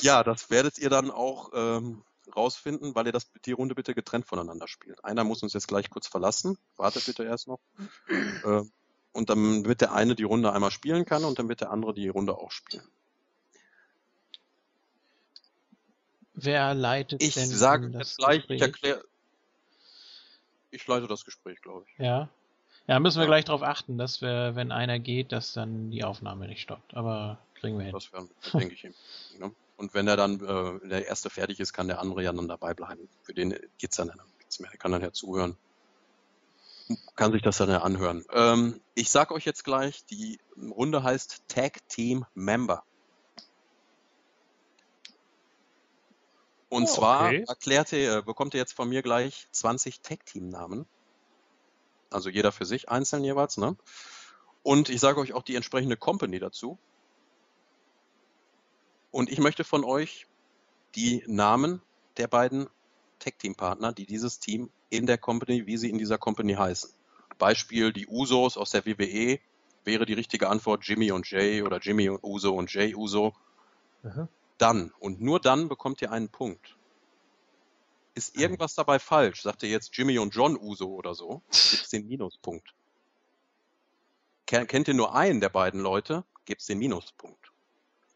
Ja, 0.00 0.22
das 0.22 0.48
werdet 0.50 0.78
ihr 0.78 0.90
dann 0.90 1.10
auch 1.10 1.50
ähm, 1.54 2.04
rausfinden, 2.36 2.94
weil 2.94 3.06
ihr 3.06 3.12
das 3.12 3.30
die 3.44 3.52
Runde 3.52 3.74
bitte 3.74 3.94
getrennt 3.94 4.26
voneinander 4.26 4.68
spielt. 4.68 5.04
Einer 5.04 5.24
muss 5.24 5.42
uns 5.42 5.54
jetzt 5.54 5.66
gleich 5.66 5.90
kurz 5.90 6.06
verlassen. 6.06 6.56
Wartet 6.76 7.04
bitte 7.06 7.24
erst 7.24 7.48
noch. 7.48 7.58
Äh, 8.44 8.62
und 9.14 9.30
dann 9.30 9.64
wird 9.64 9.80
der 9.80 9.92
eine 9.94 10.14
die 10.14 10.24
Runde 10.24 10.52
einmal 10.52 10.70
spielen 10.70 11.06
kann 11.06 11.24
und 11.24 11.38
dann 11.38 11.48
wird 11.48 11.62
der 11.62 11.70
andere 11.70 11.94
die 11.94 12.08
Runde 12.08 12.36
auch 12.36 12.50
spielen. 12.50 12.86
Wer 16.34 16.74
leitet 16.74 17.22
Ich 17.22 17.34
denn 17.34 17.46
sage 17.46 17.90
das 17.90 18.16
gleich, 18.16 18.38
ich 18.38 18.40
Gespräch? 18.48 18.60
erkläre. 18.62 19.04
Ich 20.70 20.86
leite 20.86 21.06
das 21.06 21.24
Gespräch, 21.24 21.60
glaube 21.62 21.86
ich. 21.88 21.98
Ja. 22.04 22.28
Ja, 22.86 22.98
müssen 22.98 23.18
wir 23.18 23.22
Ja. 23.24 23.28
gleich 23.28 23.44
darauf 23.44 23.62
achten, 23.62 23.96
dass 23.96 24.20
wir, 24.20 24.56
wenn 24.56 24.72
einer 24.72 24.98
geht, 24.98 25.32
dass 25.32 25.52
dann 25.52 25.90
die 25.90 26.04
Aufnahme 26.04 26.48
nicht 26.48 26.60
stoppt. 26.60 26.94
Aber 26.94 27.38
kriegen 27.54 27.78
wir 27.78 27.84
hin. 27.86 27.94
Das 27.94 28.12
werden, 28.12 28.28
denke 28.52 28.74
ich 28.74 28.84
ihm. 28.84 28.94
Ne? 29.38 29.52
Und 29.76 29.94
wenn 29.94 30.06
er 30.06 30.16
dann, 30.16 30.34
äh, 30.44 30.88
der 30.88 31.06
erste 31.06 31.30
fertig 31.30 31.58
ist, 31.60 31.72
kann 31.72 31.88
der 31.88 32.00
andere 32.00 32.22
ja 32.22 32.32
dann 32.32 32.46
dabei 32.46 32.74
bleiben. 32.74 33.08
Für 33.22 33.34
den 33.34 33.58
geht's 33.78 33.96
dann 33.96 34.12
nichts 34.38 34.60
mehr. 34.60 34.70
Der 34.70 34.78
kann 34.78 34.92
dann 34.92 35.02
ja 35.02 35.12
zuhören. 35.12 35.56
Kann 37.16 37.32
sich 37.32 37.42
das 37.42 37.56
dann 37.56 37.70
ja 37.70 37.82
anhören. 37.82 38.24
Ähm, 38.32 38.80
ich 38.94 39.10
sag 39.10 39.30
euch 39.30 39.44
jetzt 39.44 39.64
gleich, 39.64 40.04
die 40.06 40.38
Runde 40.56 41.02
heißt 41.02 41.42
Tag 41.48 41.88
Team 41.88 42.26
Member. 42.34 42.84
Und 46.68 46.84
Oh, 46.84 46.86
zwar 46.86 47.28
okay. 47.28 47.44
erklärt 47.48 47.92
ihr, 47.92 48.22
bekommt 48.22 48.54
ihr 48.54 48.60
jetzt 48.60 48.74
von 48.74 48.88
mir 48.88 49.02
gleich 49.02 49.46
20 49.52 50.00
Tag 50.00 50.26
Team 50.26 50.48
Namen. 50.48 50.86
Also 52.10 52.28
jeder 52.28 52.52
für 52.52 52.66
sich 52.66 52.88
einzeln 52.88 53.24
jeweils, 53.24 53.56
ne? 53.56 53.76
Und 54.62 54.88
ich 54.88 55.00
sage 55.00 55.20
euch 55.20 55.32
auch 55.32 55.42
die 55.42 55.56
entsprechende 55.56 55.96
Company 55.96 56.38
dazu. 56.38 56.78
Und 59.10 59.30
ich 59.30 59.38
möchte 59.38 59.62
von 59.64 59.84
euch 59.84 60.26
die 60.96 61.22
Namen 61.26 61.80
der 62.16 62.26
beiden 62.26 62.68
Tag-Team-Partner, 63.24 63.92
die 63.92 64.06
dieses 64.06 64.38
Team 64.38 64.70
in 64.90 65.06
der 65.06 65.18
Company, 65.18 65.66
wie 65.66 65.76
sie 65.76 65.90
in 65.90 65.98
dieser 65.98 66.18
Company 66.18 66.54
heißen. 66.54 66.90
Beispiel 67.38 67.92
die 67.92 68.06
Usos 68.06 68.56
aus 68.56 68.70
der 68.70 68.84
WWE 68.86 69.40
wäre 69.84 70.06
die 70.06 70.12
richtige 70.14 70.48
Antwort 70.48 70.86
Jimmy 70.86 71.10
und 71.12 71.28
Jay 71.30 71.62
oder 71.62 71.78
Jimmy 71.78 72.08
und 72.08 72.22
Uso 72.22 72.54
und 72.54 72.72
Jay 72.72 72.94
Uso. 72.94 73.34
Aha. 74.04 74.28
Dann 74.58 74.92
und 75.00 75.20
nur 75.20 75.40
dann 75.40 75.68
bekommt 75.68 76.00
ihr 76.02 76.12
einen 76.12 76.28
Punkt. 76.28 76.76
Ist 78.14 78.36
irgendwas 78.36 78.74
dabei 78.76 79.00
falsch? 79.00 79.42
Sagt 79.42 79.64
ihr 79.64 79.68
jetzt 79.68 79.96
Jimmy 79.96 80.18
und 80.18 80.34
John 80.34 80.56
Uso 80.56 80.86
oder 80.88 81.14
so? 81.14 81.42
Gibt's 81.50 81.88
den 81.90 82.06
Minuspunkt. 82.06 82.72
Ken- 84.46 84.66
Kennt 84.68 84.86
ihr 84.88 84.94
nur 84.94 85.14
einen 85.14 85.40
der 85.40 85.48
beiden 85.48 85.80
Leute? 85.80 86.24
Gibt's 86.44 86.66
den 86.66 86.78
Minuspunkt. 86.78 87.50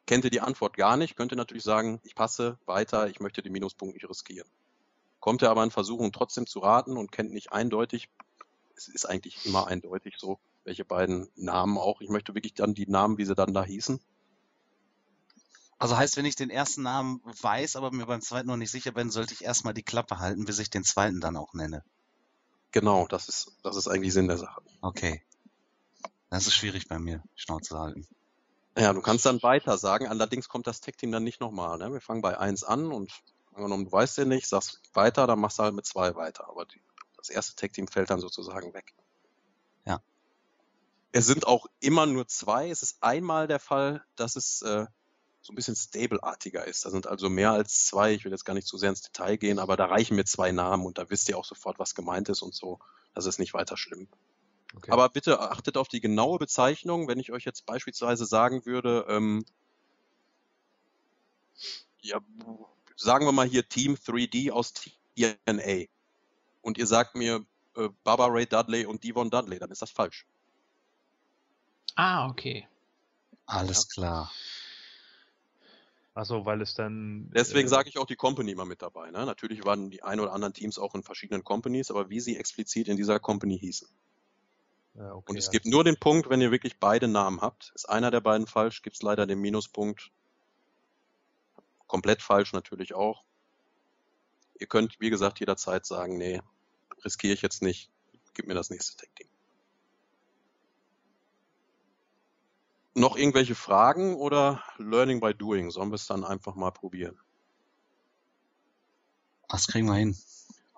Kennt 0.06 0.24
ihr 0.24 0.30
die 0.30 0.40
Antwort 0.40 0.76
gar 0.76 0.96
nicht? 0.96 1.16
Könnt 1.16 1.32
ihr 1.32 1.36
natürlich 1.36 1.64
sagen, 1.64 2.00
ich 2.04 2.14
passe 2.14 2.58
weiter, 2.66 3.08
ich 3.08 3.18
möchte 3.20 3.42
den 3.42 3.52
Minuspunkt 3.52 3.94
nicht 3.94 4.08
riskieren. 4.08 4.48
Kommt 5.20 5.42
ihr 5.42 5.50
aber 5.50 5.64
in 5.64 5.70
Versuchung 5.70 6.12
trotzdem 6.12 6.46
zu 6.46 6.60
raten 6.60 6.96
und 6.96 7.12
kennt 7.12 7.32
nicht 7.32 7.52
eindeutig, 7.52 8.08
es 8.76 8.88
ist 8.88 9.06
eigentlich 9.06 9.44
immer 9.44 9.66
eindeutig 9.66 10.14
so, 10.18 10.38
welche 10.64 10.84
beiden 10.84 11.28
Namen 11.34 11.78
auch. 11.78 12.00
Ich 12.00 12.08
möchte 12.08 12.34
wirklich 12.34 12.54
dann 12.54 12.74
die 12.74 12.86
Namen, 12.86 13.18
wie 13.18 13.24
sie 13.24 13.34
dann 13.34 13.52
da 13.52 13.64
hießen. 13.64 14.00
Also 15.78 15.96
heißt, 15.96 16.16
wenn 16.16 16.24
ich 16.24 16.36
den 16.36 16.50
ersten 16.50 16.82
Namen 16.82 17.20
weiß, 17.24 17.76
aber 17.76 17.92
mir 17.92 18.06
beim 18.06 18.20
zweiten 18.20 18.48
noch 18.48 18.56
nicht 18.56 18.70
sicher 18.70 18.92
bin, 18.92 19.10
sollte 19.10 19.34
ich 19.34 19.44
erstmal 19.44 19.74
die 19.74 19.82
Klappe 19.82 20.18
halten, 20.18 20.44
bis 20.44 20.58
ich 20.58 20.70
den 20.70 20.84
zweiten 20.84 21.20
dann 21.20 21.36
auch 21.36 21.54
nenne. 21.54 21.84
Genau, 22.72 23.06
das 23.06 23.28
ist, 23.28 23.52
das 23.62 23.76
ist 23.76 23.88
eigentlich 23.88 24.12
Sinn 24.12 24.28
der 24.28 24.38
Sache. 24.38 24.60
Okay. 24.80 25.22
Das 26.30 26.46
ist 26.46 26.54
schwierig 26.54 26.88
bei 26.88 26.98
mir, 26.98 27.22
Schnauze 27.36 27.78
halten. 27.78 28.06
Ja, 28.76 28.92
du 28.92 29.00
kannst 29.00 29.24
dann 29.24 29.42
weiter 29.42 29.78
sagen, 29.78 30.06
allerdings 30.06 30.48
kommt 30.48 30.66
das 30.66 30.80
Tag-Team 30.80 31.10
dann 31.10 31.24
nicht 31.24 31.40
nochmal. 31.40 31.78
Ne? 31.78 31.92
Wir 31.92 32.00
fangen 32.00 32.22
bei 32.22 32.38
eins 32.38 32.64
an 32.64 32.92
und 32.92 33.12
angenommen, 33.58 33.86
du 33.86 33.92
weißt 33.92 34.18
den 34.18 34.28
nicht, 34.28 34.48
sagst 34.48 34.80
weiter, 34.94 35.26
dann 35.26 35.40
machst 35.40 35.58
du 35.58 35.64
halt 35.64 35.74
mit 35.74 35.86
zwei 35.86 36.14
weiter. 36.14 36.48
Aber 36.48 36.64
die, 36.64 36.80
das 37.16 37.28
erste 37.28 37.56
Tag-Team 37.56 37.88
fällt 37.88 38.10
dann 38.10 38.20
sozusagen 38.20 38.72
weg. 38.74 38.94
Ja. 39.84 40.00
Es 41.12 41.26
sind 41.26 41.46
auch 41.46 41.66
immer 41.80 42.06
nur 42.06 42.26
zwei. 42.26 42.70
Es 42.70 42.82
ist 42.82 43.02
einmal 43.02 43.46
der 43.46 43.58
Fall, 43.58 44.04
dass 44.16 44.36
es 44.36 44.62
äh, 44.62 44.86
so 45.40 45.52
ein 45.52 45.56
bisschen 45.56 45.76
stable-artiger 45.76 46.66
ist. 46.66 46.84
Da 46.84 46.90
sind 46.90 47.06
also 47.06 47.28
mehr 47.28 47.52
als 47.52 47.86
zwei. 47.86 48.12
Ich 48.12 48.24
will 48.24 48.32
jetzt 48.32 48.44
gar 48.44 48.54
nicht 48.54 48.66
zu 48.66 48.78
sehr 48.78 48.90
ins 48.90 49.02
Detail 49.02 49.36
gehen, 49.36 49.58
aber 49.58 49.76
da 49.76 49.86
reichen 49.86 50.16
mir 50.16 50.24
zwei 50.24 50.52
Namen 50.52 50.86
und 50.86 50.98
da 50.98 51.10
wisst 51.10 51.28
ihr 51.28 51.38
auch 51.38 51.44
sofort, 51.44 51.78
was 51.78 51.94
gemeint 51.94 52.28
ist 52.28 52.42
und 52.42 52.54
so. 52.54 52.78
Das 53.14 53.26
ist 53.26 53.38
nicht 53.38 53.54
weiter 53.54 53.76
schlimm. 53.76 54.08
Okay. 54.76 54.90
Aber 54.90 55.08
bitte 55.08 55.40
achtet 55.40 55.76
auf 55.76 55.88
die 55.88 56.00
genaue 56.00 56.38
Bezeichnung. 56.38 57.08
Wenn 57.08 57.18
ich 57.18 57.32
euch 57.32 57.44
jetzt 57.44 57.64
beispielsweise 57.64 58.26
sagen 58.26 58.66
würde, 58.66 59.06
ähm, 59.08 59.44
ja, 62.00 62.20
sagen 62.98 63.26
wir 63.26 63.32
mal 63.32 63.46
hier 63.46 63.68
Team 63.68 63.94
3D 63.94 64.50
aus 64.50 64.72
TNA 64.74 65.86
und 66.62 66.78
ihr 66.78 66.86
sagt 66.86 67.14
mir 67.14 67.44
äh, 67.76 67.88
Baba 68.04 68.26
Ray 68.26 68.46
Dudley 68.46 68.86
und 68.86 69.04
Devon 69.04 69.30
Dudley, 69.30 69.58
dann 69.58 69.70
ist 69.70 69.82
das 69.82 69.90
falsch. 69.90 70.26
Ah, 71.94 72.28
okay. 72.28 72.66
Alles 73.46 73.88
klar. 73.88 74.30
Achso, 76.14 76.44
weil 76.44 76.60
es 76.60 76.74
dann. 76.74 77.30
Deswegen 77.32 77.66
äh, 77.66 77.70
sage 77.70 77.88
ich 77.88 77.98
auch 77.98 78.06
die 78.06 78.16
Company 78.16 78.54
mal 78.54 78.64
mit 78.64 78.82
dabei. 78.82 79.10
Ne? 79.10 79.24
Natürlich 79.24 79.64
waren 79.64 79.90
die 79.90 80.02
ein 80.02 80.18
oder 80.18 80.32
anderen 80.32 80.52
Teams 80.52 80.78
auch 80.78 80.94
in 80.94 81.04
verschiedenen 81.04 81.44
Companies, 81.44 81.90
aber 81.90 82.10
wie 82.10 82.20
sie 82.20 82.36
explizit 82.36 82.88
in 82.88 82.96
dieser 82.96 83.20
Company 83.20 83.58
hießen. 83.58 83.88
Ja, 84.94 85.12
okay, 85.12 85.30
Und 85.30 85.36
es 85.36 85.46
alles 85.46 85.52
gibt 85.52 85.66
nur 85.66 85.84
den 85.84 85.96
Punkt, 85.96 86.28
wenn 86.28 86.40
ihr 86.40 86.50
wirklich 86.50 86.78
beide 86.78 87.06
Namen 87.06 87.40
habt. 87.40 87.70
Ist 87.74 87.88
einer 87.88 88.10
der 88.10 88.20
beiden 88.20 88.48
falsch, 88.48 88.82
gibt's 88.82 89.02
leider 89.02 89.26
den 89.26 89.40
Minuspunkt. 89.40 90.10
Komplett 91.88 92.22
falsch 92.22 92.52
natürlich 92.52 92.94
auch. 92.94 93.24
Ihr 94.60 94.68
könnt, 94.68 95.00
wie 95.00 95.10
gesagt, 95.10 95.40
jederzeit 95.40 95.86
sagen, 95.86 96.16
nee, 96.16 96.40
riskiere 97.04 97.34
ich 97.34 97.42
jetzt 97.42 97.62
nicht, 97.62 97.90
gib 98.34 98.46
mir 98.46 98.54
das 98.54 98.70
nächste 98.70 98.96
Tag 98.96 99.14
Team. 99.16 99.28
Noch 102.94 103.16
irgendwelche 103.16 103.54
Fragen 103.54 104.16
oder 104.16 104.62
Learning 104.76 105.20
by 105.20 105.32
Doing? 105.32 105.70
Sollen 105.70 105.90
wir 105.90 105.94
es 105.96 106.06
dann 106.06 106.24
einfach 106.24 106.54
mal 106.54 106.72
probieren? 106.72 107.18
Das 109.48 109.66
kriegen 109.66 109.86
wir 109.86 109.94
hin. 109.94 110.18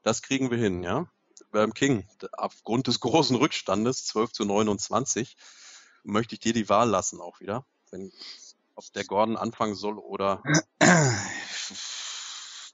Das 0.03 0.23
kriegen 0.23 0.51
wir 0.51 0.59
hin, 0.59 0.83
ja. 0.83 1.11
Beim 1.51 1.75
King, 1.75 2.07
aufgrund 2.33 2.87
des 2.87 3.01
großen 3.01 3.37
Rückstandes, 3.37 4.05
12 4.07 4.33
zu 4.33 4.45
29, 4.45 5.37
möchte 6.05 6.35
ich 6.35 6.41
dir 6.41 6.53
die 6.53 6.69
Wahl 6.69 6.89
lassen 6.89 7.21
auch 7.21 7.41
wieder. 7.41 7.65
Wenn 7.91 8.13
ob 8.81 8.93
der 8.95 9.05
Gordon 9.05 9.37
anfangen 9.37 9.75
soll 9.75 9.99
oder 9.99 10.43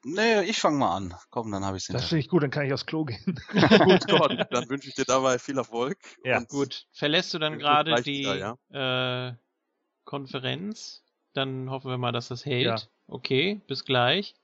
Nee, 0.08 0.42
ich 0.42 0.60
fange 0.60 0.78
mal 0.78 0.94
an. 0.94 1.14
Komm, 1.30 1.50
dann 1.50 1.64
habe 1.64 1.76
ich 1.76 1.88
es 1.88 1.92
Das 1.92 2.08
finde 2.08 2.20
ich 2.20 2.28
gut, 2.28 2.40
dann 2.40 2.50
kann 2.52 2.64
ich 2.64 2.72
aufs 2.72 2.86
Klo 2.86 3.04
gehen. 3.04 3.24
gut, 3.52 4.06
Gordon. 4.06 4.44
Dann 4.50 4.68
wünsche 4.68 4.88
ich 4.88 4.94
dir 4.94 5.04
dabei 5.04 5.40
viel 5.40 5.58
Erfolg. 5.58 5.98
Ja. 6.22 6.38
Und 6.38 6.48
Gut. 6.48 6.86
Verlässt 6.92 7.34
du 7.34 7.40
dann 7.40 7.58
gerade 7.58 8.00
die 8.02 8.20
wieder, 8.20 8.56
äh, 8.70 9.34
Konferenz? 10.04 11.02
Dann 11.32 11.70
hoffen 11.70 11.90
wir 11.90 11.98
mal, 11.98 12.12
dass 12.12 12.28
das 12.28 12.46
hält. 12.46 12.66
Ja. 12.66 12.76
Okay, 13.08 13.60
bis 13.66 13.84
gleich. 13.84 14.36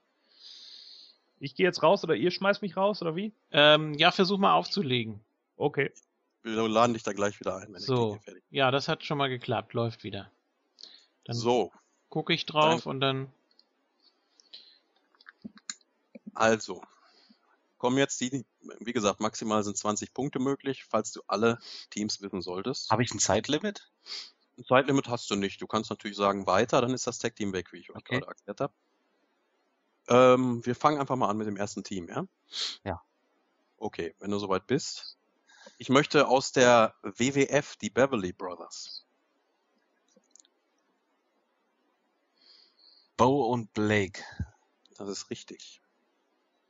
Ich 1.38 1.54
gehe 1.54 1.66
jetzt 1.66 1.84
raus 1.84 2.02
oder 2.02 2.16
ihr 2.16 2.32
schmeißt 2.32 2.62
mich 2.62 2.76
raus 2.76 3.00
oder 3.00 3.14
wie? 3.14 3.32
Ähm, 3.52 3.94
ja, 3.94 4.10
versuch 4.10 4.38
mal 4.38 4.54
aufzulegen. 4.54 5.24
Okay. 5.54 5.92
Wir 6.42 6.68
laden 6.68 6.94
dich 6.94 7.04
da 7.04 7.12
gleich 7.12 7.38
wieder 7.38 7.56
ein, 7.58 7.72
wenn 7.72 7.80
So. 7.80 8.18
Fertig 8.24 8.42
Ja, 8.50 8.72
das 8.72 8.88
hat 8.88 9.04
schon 9.04 9.18
mal 9.18 9.28
geklappt, 9.28 9.74
läuft 9.74 10.02
wieder. 10.02 10.32
Dann. 11.24 11.36
So, 11.36 11.72
gucke 12.08 12.32
ich 12.32 12.46
drauf 12.46 12.86
und 12.86 13.00
dann. 13.00 13.32
also. 16.34 16.82
Kommen 17.78 17.98
jetzt 17.98 18.20
die, 18.20 18.44
wie 18.78 18.92
gesagt, 18.92 19.18
maximal 19.18 19.64
sind 19.64 19.76
20 19.76 20.14
Punkte 20.14 20.38
möglich, 20.38 20.84
falls 20.84 21.10
du 21.10 21.20
alle 21.26 21.58
Teams 21.90 22.22
wissen 22.22 22.40
solltest. 22.40 22.90
Habe 22.90 23.02
ich 23.02 23.12
ein 23.12 23.18
Zeitlimit? 23.18 23.90
Ein 24.56 24.64
Zeitlimit 24.64 25.08
hast 25.08 25.28
du 25.30 25.34
nicht. 25.34 25.60
Du 25.60 25.66
kannst 25.66 25.90
natürlich 25.90 26.16
sagen 26.16 26.46
weiter, 26.46 26.80
dann 26.80 26.94
ist 26.94 27.08
das 27.08 27.18
Tag 27.18 27.34
Team 27.34 27.52
weg, 27.52 27.72
wie 27.72 27.78
ich 27.78 27.90
euch 27.90 27.96
Okay. 27.96 28.20
gerade 28.20 28.28
erklärt 28.28 28.60
habe. 28.60 28.74
Ähm, 30.08 30.64
wir 30.64 30.76
fangen 30.76 31.00
einfach 31.00 31.16
mal 31.16 31.28
an 31.28 31.38
mit 31.38 31.48
dem 31.48 31.56
ersten 31.56 31.82
Team, 31.82 32.08
ja? 32.08 32.24
Ja. 32.84 33.02
Okay, 33.78 34.14
wenn 34.20 34.30
du 34.30 34.38
soweit 34.38 34.66
bist. 34.68 35.16
Ich 35.78 35.88
möchte 35.88 36.28
aus 36.28 36.52
der 36.52 36.94
WWF 37.02 37.76
die 37.76 37.90
Beverly 37.90 38.32
Brothers. 38.32 39.01
Bo 43.22 43.44
und 43.44 43.72
Blake. 43.72 44.20
Das 44.96 45.08
ist 45.08 45.30
richtig. 45.30 45.80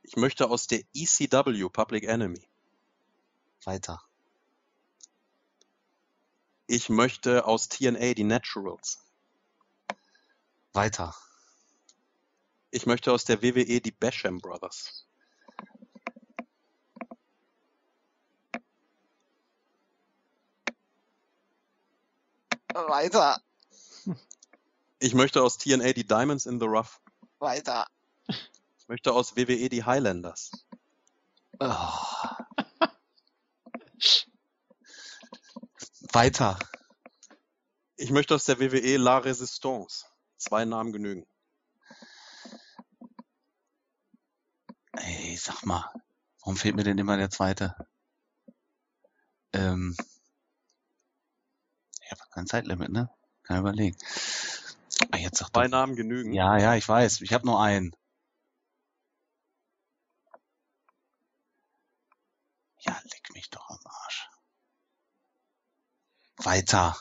Ich 0.02 0.16
möchte 0.16 0.50
aus 0.50 0.66
der 0.66 0.82
ECW 0.92 1.70
Public 1.70 2.04
Enemy. 2.04 2.46
Weiter. 3.64 4.02
Ich 6.66 6.90
möchte 6.90 7.46
aus 7.46 7.70
TNA 7.70 8.12
die 8.12 8.24
Naturals. 8.24 9.02
Weiter. 10.74 11.16
Ich 12.70 12.84
möchte 12.84 13.12
aus 13.12 13.24
der 13.24 13.42
WWE 13.42 13.80
die 13.80 13.90
Basham 13.90 14.36
Brothers. 14.36 15.06
Weiter. 22.74 23.40
Ich 25.02 25.14
möchte 25.14 25.42
aus 25.42 25.58
TNA 25.58 25.94
die 25.94 26.06
Diamonds 26.06 26.46
in 26.46 26.60
the 26.60 26.66
Rough. 26.66 27.00
Weiter. 27.40 27.88
Ich 28.28 28.86
möchte 28.86 29.12
aus 29.12 29.34
WWE 29.36 29.68
die 29.68 29.82
Highlanders. 29.82 30.52
Oh. 31.58 31.92
Weiter. 36.12 36.56
Ich 37.96 38.12
möchte 38.12 38.36
aus 38.36 38.44
der 38.44 38.60
WWE 38.60 38.96
La 38.96 39.18
Resistance. 39.18 40.06
Zwei 40.36 40.64
Namen 40.64 40.92
genügen. 40.92 41.26
Ey, 44.92 45.36
sag 45.36 45.66
mal, 45.66 45.92
warum 46.42 46.56
fehlt 46.56 46.76
mir 46.76 46.84
denn 46.84 46.98
immer 46.98 47.16
der 47.16 47.30
zweite? 47.30 47.74
Ähm, 49.52 49.96
ich 52.00 52.10
habe 52.12 52.20
kein 52.30 52.46
Zeitlimit, 52.46 52.90
ne? 52.90 53.10
Kann 53.42 53.58
überlegen. 53.58 53.96
Ah, 55.10 55.16
jetzt 55.18 55.38
sag 55.38 55.48
Zwei. 55.50 55.68
Namen 55.68 55.96
genügen. 55.96 56.32
Ja, 56.32 56.56
ja, 56.58 56.74
ich 56.74 56.88
weiß. 56.88 57.20
Ich 57.22 57.32
habe 57.32 57.46
nur 57.46 57.60
einen. 57.60 57.94
Ja, 62.80 63.00
leck 63.04 63.30
mich 63.32 63.48
doch 63.50 63.68
am 63.68 63.78
Arsch. 63.84 64.28
Weiter. 66.38 66.96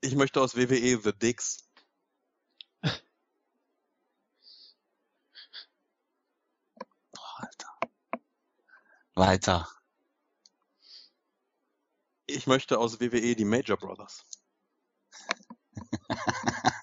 Ich 0.00 0.14
möchte 0.14 0.40
aus 0.40 0.54
WWE 0.56 1.00
The 1.02 1.12
Dicks. 1.12 1.68
Boah, 7.12 7.36
Alter. 7.36 7.78
Weiter. 9.14 9.68
Ich 12.26 12.46
möchte 12.46 12.78
aus 12.78 13.00
WWE 13.00 13.34
die 13.34 13.44
Major 13.44 13.76
Brothers. 13.76 14.27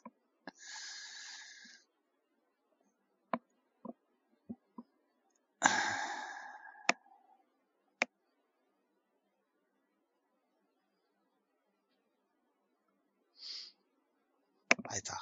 Weiter. 14.90 15.20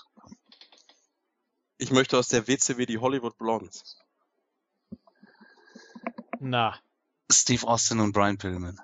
Ich 1.77 1.91
möchte 1.91 2.17
aus 2.17 2.27
der 2.27 2.47
WCW 2.47 2.85
die 2.85 2.97
Hollywood 2.99 3.37
Blondes. 3.37 3.97
Na. 6.39 6.79
Steve 7.31 7.67
Austin 7.67 7.99
und 7.99 8.11
Brian 8.11 8.37
Pillman. 8.37 8.79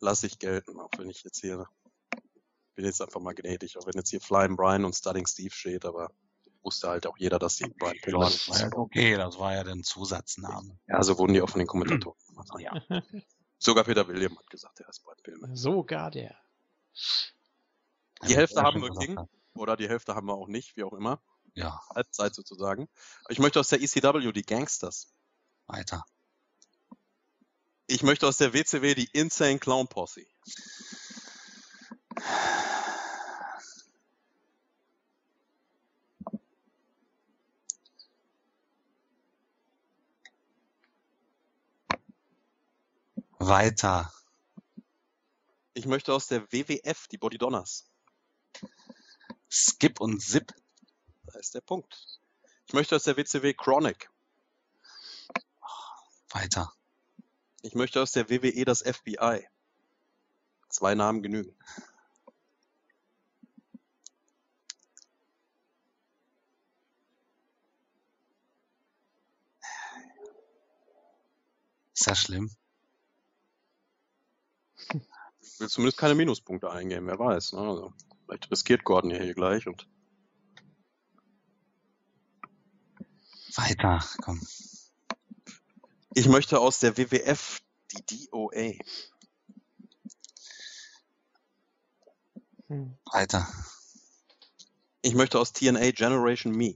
Lass 0.00 0.22
ich 0.22 0.38
gelten, 0.38 0.80
auch 0.80 0.90
wenn 0.96 1.10
ich 1.10 1.22
jetzt 1.22 1.40
hier 1.40 1.66
bin 2.74 2.84
jetzt 2.84 3.00
einfach 3.02 3.20
mal 3.20 3.34
gnädig, 3.34 3.78
auch 3.78 3.86
wenn 3.86 3.94
jetzt 3.94 4.10
hier 4.10 4.20
Flying 4.20 4.56
Brian 4.56 4.84
und 4.84 4.94
Studding 4.94 5.26
Steve 5.26 5.54
steht, 5.54 5.84
aber 5.84 6.10
wusste 6.62 6.88
halt 6.88 7.06
auch 7.06 7.18
jeder, 7.18 7.38
dass 7.38 7.56
die 7.56 7.68
Brian 7.68 7.96
Pillman 8.02 8.30
Das 8.30 8.48
war 8.48 8.60
ja 8.60 8.70
okay, 8.76 9.16
das 9.16 9.38
war 9.38 9.54
ja 9.54 9.64
der 9.64 9.76
Zusatzname. 9.82 10.78
Ja, 10.86 11.02
so 11.02 11.18
wurden 11.18 11.34
die 11.34 11.42
auch 11.42 11.50
von 11.50 11.58
den 11.58 11.66
Kommentatoren. 11.66 12.18
gemacht. 12.28 12.48
Ja. 12.58 12.72
Sogar 13.58 13.84
Peter 13.84 14.06
William 14.08 14.36
hat 14.36 14.48
gesagt, 14.50 14.80
er 14.80 14.88
ist 14.88 15.02
Brian 15.04 15.18
Pillman. 15.22 15.56
Sogar 15.56 16.10
der. 16.10 16.36
Die 18.26 18.36
Hälfte 18.36 18.62
haben 18.62 18.82
wir 18.82 18.90
King. 18.90 19.18
Oder 19.54 19.76
die 19.76 19.88
Hälfte 19.88 20.14
haben 20.14 20.26
wir 20.26 20.34
auch 20.34 20.48
nicht, 20.48 20.76
wie 20.76 20.84
auch 20.84 20.92
immer. 20.92 21.22
Ja, 21.54 21.80
Halbzeit 21.94 22.34
sozusagen. 22.34 22.88
Ich 23.28 23.38
möchte 23.38 23.60
aus 23.60 23.68
der 23.68 23.82
ECW 23.82 24.32
die 24.32 24.42
Gangsters. 24.42 25.12
weiter. 25.66 26.04
Ich 27.86 28.02
möchte 28.02 28.26
aus 28.26 28.38
der 28.38 28.54
WCW 28.54 28.94
die 28.94 29.10
Insane 29.12 29.58
Clown 29.58 29.86
Posse. 29.86 30.26
Weiter. 43.38 44.12
Ich 45.74 45.86
möchte 45.86 46.14
aus 46.14 46.26
der 46.28 46.50
WWF 46.52 47.08
die 47.08 47.18
Body 47.18 47.38
Donners. 47.38 47.84
Skip 49.50 50.00
und 50.00 50.20
Zip. 50.20 50.54
Da 51.24 51.38
ist 51.38 51.54
der 51.54 51.60
Punkt. 51.60 52.20
Ich 52.66 52.72
möchte 52.72 52.96
aus 52.96 53.04
der 53.04 53.16
WCW 53.16 53.52
Chronic. 53.54 54.10
Weiter. 56.30 56.72
Ich 57.62 57.74
möchte 57.74 58.00
aus 58.00 58.12
der 58.12 58.30
WWE 58.30 58.64
das 58.64 58.82
FBI. 58.82 59.46
Zwei 60.68 60.94
Namen 60.94 61.22
genügen. 61.22 61.54
Ist 72.02 72.10
das 72.10 72.18
schlimm? 72.18 72.50
Ich 75.40 75.60
will 75.60 75.68
zumindest 75.68 75.98
keine 75.98 76.16
Minuspunkte 76.16 76.68
eingehen, 76.68 77.06
wer 77.06 77.16
weiß. 77.16 77.52
Ne? 77.52 77.60
Also, 77.60 77.92
vielleicht 78.26 78.50
riskiert 78.50 78.82
Gordon 78.82 79.10
ja 79.12 79.22
hier 79.22 79.34
gleich 79.34 79.68
und 79.68 79.88
Weiter, 83.54 84.04
komm. 84.20 84.44
ich 86.14 86.26
möchte 86.26 86.58
aus 86.58 86.80
der 86.80 86.96
WWF 86.96 87.60
die 87.92 88.28
DOA. 88.32 88.72
Hm. 92.66 92.98
Weiter. 93.12 93.46
Ich 95.02 95.14
möchte 95.14 95.38
aus 95.38 95.52
TNA 95.52 95.92
Generation 95.92 96.52
Me. 96.52 96.74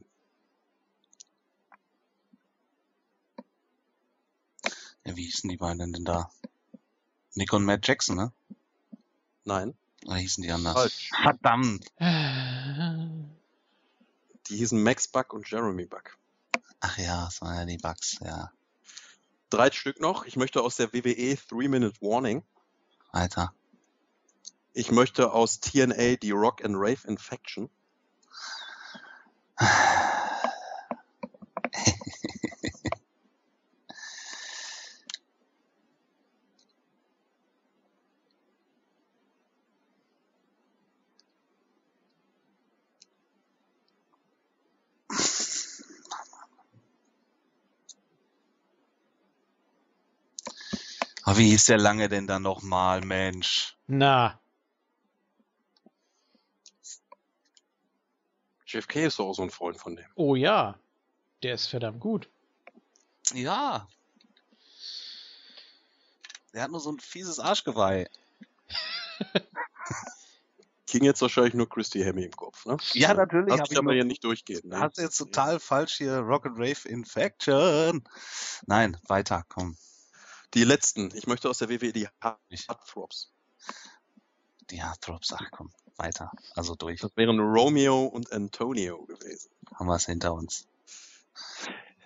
Ja, 5.06 5.16
wie 5.16 5.24
hießen 5.24 5.48
die 5.48 5.56
beiden 5.56 5.92
denn 5.92 6.04
da? 6.04 6.30
Nick 7.34 7.52
und 7.52 7.64
Matt 7.64 7.86
Jackson, 7.86 8.16
ne? 8.16 8.32
Nein, 9.44 9.76
Oder 10.04 10.16
hießen 10.16 10.42
die 10.42 10.50
anders? 10.50 10.74
falsch. 10.74 11.10
Verdammt. 11.22 11.86
Die 14.48 14.56
hießen 14.56 14.82
Max 14.82 15.06
Buck 15.06 15.32
und 15.32 15.48
Jeremy 15.48 15.86
Buck. 15.86 16.18
Ach 16.80 16.98
ja, 16.98 17.26
das 17.26 17.40
waren 17.40 17.54
ja 17.56 17.64
die 17.64 17.78
Bugs, 17.78 18.18
ja. 18.20 18.50
Drei 19.50 19.70
Stück 19.70 20.00
noch. 20.00 20.24
Ich 20.24 20.36
möchte 20.36 20.60
aus 20.62 20.76
der 20.76 20.92
WWE 20.92 21.36
Three 21.36 21.68
Minute 21.68 22.00
Warning. 22.00 22.42
Weiter. 23.12 23.54
Ich 24.72 24.90
möchte 24.90 25.32
aus 25.32 25.60
TNA 25.60 26.16
die 26.16 26.32
Rock 26.32 26.64
and 26.64 26.74
Rave 26.76 27.06
Infection. 27.06 27.70
Wie 51.36 51.50
hieß 51.50 51.66
der 51.66 51.78
lange 51.78 52.08
denn 52.08 52.26
dann 52.26 52.42
nochmal, 52.42 53.02
Mensch? 53.02 53.76
Na. 53.86 54.40
JFK 58.66 59.06
ist 59.06 59.18
doch 59.18 59.26
auch 59.26 59.34
so 59.34 59.42
ein 59.42 59.50
Freund 59.50 59.76
von 59.76 59.96
dem. 59.96 60.06
Oh 60.14 60.34
ja. 60.34 60.78
Der 61.42 61.54
ist 61.54 61.66
verdammt 61.66 62.00
gut. 62.00 62.28
Ja. 63.32 63.88
Der 66.54 66.62
hat 66.62 66.70
nur 66.70 66.80
so 66.80 66.90
ein 66.90 66.98
fieses 66.98 67.38
Arschgeweih. 67.38 68.08
King 70.86 71.04
jetzt 71.04 71.20
wahrscheinlich 71.20 71.54
nur 71.54 71.68
Christy 71.68 72.00
Hemme 72.00 72.24
im 72.24 72.30
Kopf, 72.30 72.64
ne? 72.64 72.76
Ja, 72.92 73.12
natürlich. 73.12 73.50
Lass 73.50 73.60
mich 73.60 73.72
ich 73.72 73.78
aber 73.78 73.92
hier 73.92 74.04
nicht 74.04 74.24
durchgehen. 74.24 74.68
Ne? 74.68 74.80
Hast 74.80 74.98
jetzt 74.98 75.18
total 75.18 75.60
falsch 75.60 75.96
hier 75.96 76.18
Rock 76.18 76.46
and 76.46 76.58
Rave 76.58 76.88
Infection. 76.88 78.04
Nein, 78.66 78.96
weiter, 79.06 79.44
komm. 79.48 79.76
Die 80.54 80.64
letzten. 80.64 81.14
Ich 81.14 81.26
möchte 81.26 81.50
aus 81.50 81.58
der 81.58 81.68
WWE 81.68 81.92
die 81.92 82.08
Heartthrobs. 82.22 83.32
die 84.70 84.82
Heartthrobs, 84.82 85.32
ach 85.32 85.50
komm, 85.50 85.70
weiter. 85.96 86.30
Also 86.54 86.74
durch. 86.74 87.00
Das 87.00 87.16
wären 87.16 87.38
Romeo 87.40 88.04
und 88.04 88.32
Antonio 88.32 89.04
gewesen. 89.04 89.50
Haben 89.74 89.86
wir 89.86 89.96
es 89.96 90.06
hinter 90.06 90.34
uns. 90.34 90.66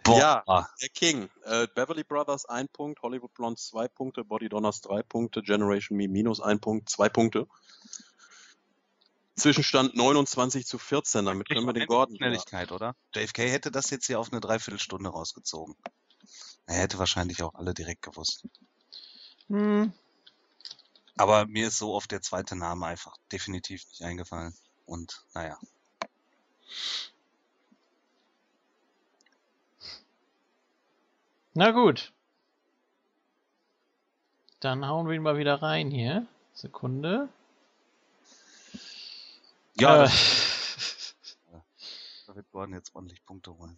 Ja. 0.06 0.42
Der 0.80 0.88
King. 0.88 1.28
Äh, 1.44 1.68
Beverly 1.74 2.04
Brothers 2.04 2.46
ein 2.46 2.68
Punkt, 2.68 3.02
Hollywood 3.02 3.32
Blondes 3.34 3.68
zwei 3.68 3.86
Punkte, 3.86 4.24
Body 4.24 4.48
Donners 4.48 4.80
drei 4.80 5.02
Punkte, 5.02 5.42
Generation 5.42 5.96
Me 5.96 6.08
minus 6.08 6.40
ein 6.40 6.60
Punkt, 6.60 6.88
zwei 6.88 7.08
Punkte. 7.08 7.46
Zwischenstand 9.36 9.94
29 9.96 10.66
zu 10.66 10.78
14. 10.78 11.24
Damit 11.24 11.48
können 11.48 11.64
wir 11.64 11.72
den 11.72 11.86
Gordon. 11.86 12.16
Schnelligkeit, 12.16 12.72
oder? 12.72 12.94
JFK 13.14 13.50
hätte 13.50 13.70
das 13.70 13.90
jetzt 13.90 14.06
hier 14.06 14.20
auf 14.20 14.32
eine 14.32 14.40
Dreiviertelstunde 14.40 15.08
rausgezogen. 15.08 15.76
Er 16.70 16.76
hätte 16.76 17.00
wahrscheinlich 17.00 17.42
auch 17.42 17.54
alle 17.54 17.74
direkt 17.74 18.02
gewusst. 18.02 18.46
Hm. 19.48 19.92
Aber 21.16 21.46
mir 21.46 21.66
ist 21.66 21.78
so 21.78 21.92
oft 21.92 22.12
der 22.12 22.22
zweite 22.22 22.54
Name 22.54 22.86
einfach 22.86 23.16
definitiv 23.32 23.84
nicht 23.88 24.02
eingefallen. 24.02 24.54
Und 24.86 25.24
naja. 25.34 25.58
Na 31.54 31.72
gut. 31.72 32.12
Dann 34.60 34.86
hauen 34.86 35.08
wir 35.08 35.14
ihn 35.16 35.22
mal 35.22 35.38
wieder 35.38 35.60
rein 35.60 35.90
hier. 35.90 36.24
Sekunde. 36.54 37.28
Ja, 39.74 40.04
Äh, 40.04 40.08
da 42.28 42.36
wird 42.36 42.48
Gordon 42.52 42.74
jetzt 42.74 42.94
ordentlich 42.94 43.24
Punkte 43.26 43.56
holen. 43.58 43.76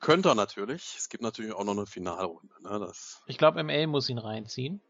Könnte 0.00 0.30
er 0.30 0.34
natürlich. 0.34 0.94
Es 0.96 1.08
gibt 1.08 1.22
natürlich 1.22 1.52
auch 1.52 1.64
noch 1.64 1.76
eine 1.76 1.86
Finalrunde. 1.86 2.54
Ne? 2.62 2.78
Das, 2.80 3.22
ich 3.26 3.38
glaube, 3.38 3.62
ML 3.62 3.86
muss 3.86 4.08
ihn 4.08 4.18
reinziehen. 4.18 4.80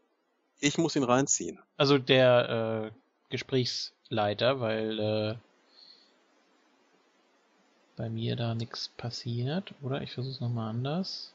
ich 0.59 0.77
muss 0.77 0.95
ihn 0.95 1.03
reinziehen. 1.03 1.59
Also 1.77 1.97
der 1.97 2.91
äh, 2.93 2.97
Gesprächsleiter, 3.29 4.61
weil 4.61 4.99
äh, 4.99 5.35
bei 7.97 8.09
mir 8.09 8.35
da 8.35 8.55
nichts 8.55 8.89
passiert. 8.89 9.73
Oder 9.81 10.01
ich 10.01 10.13
versuche 10.13 10.33
es 10.33 10.41
nochmal 10.41 10.69
anders. 10.69 11.33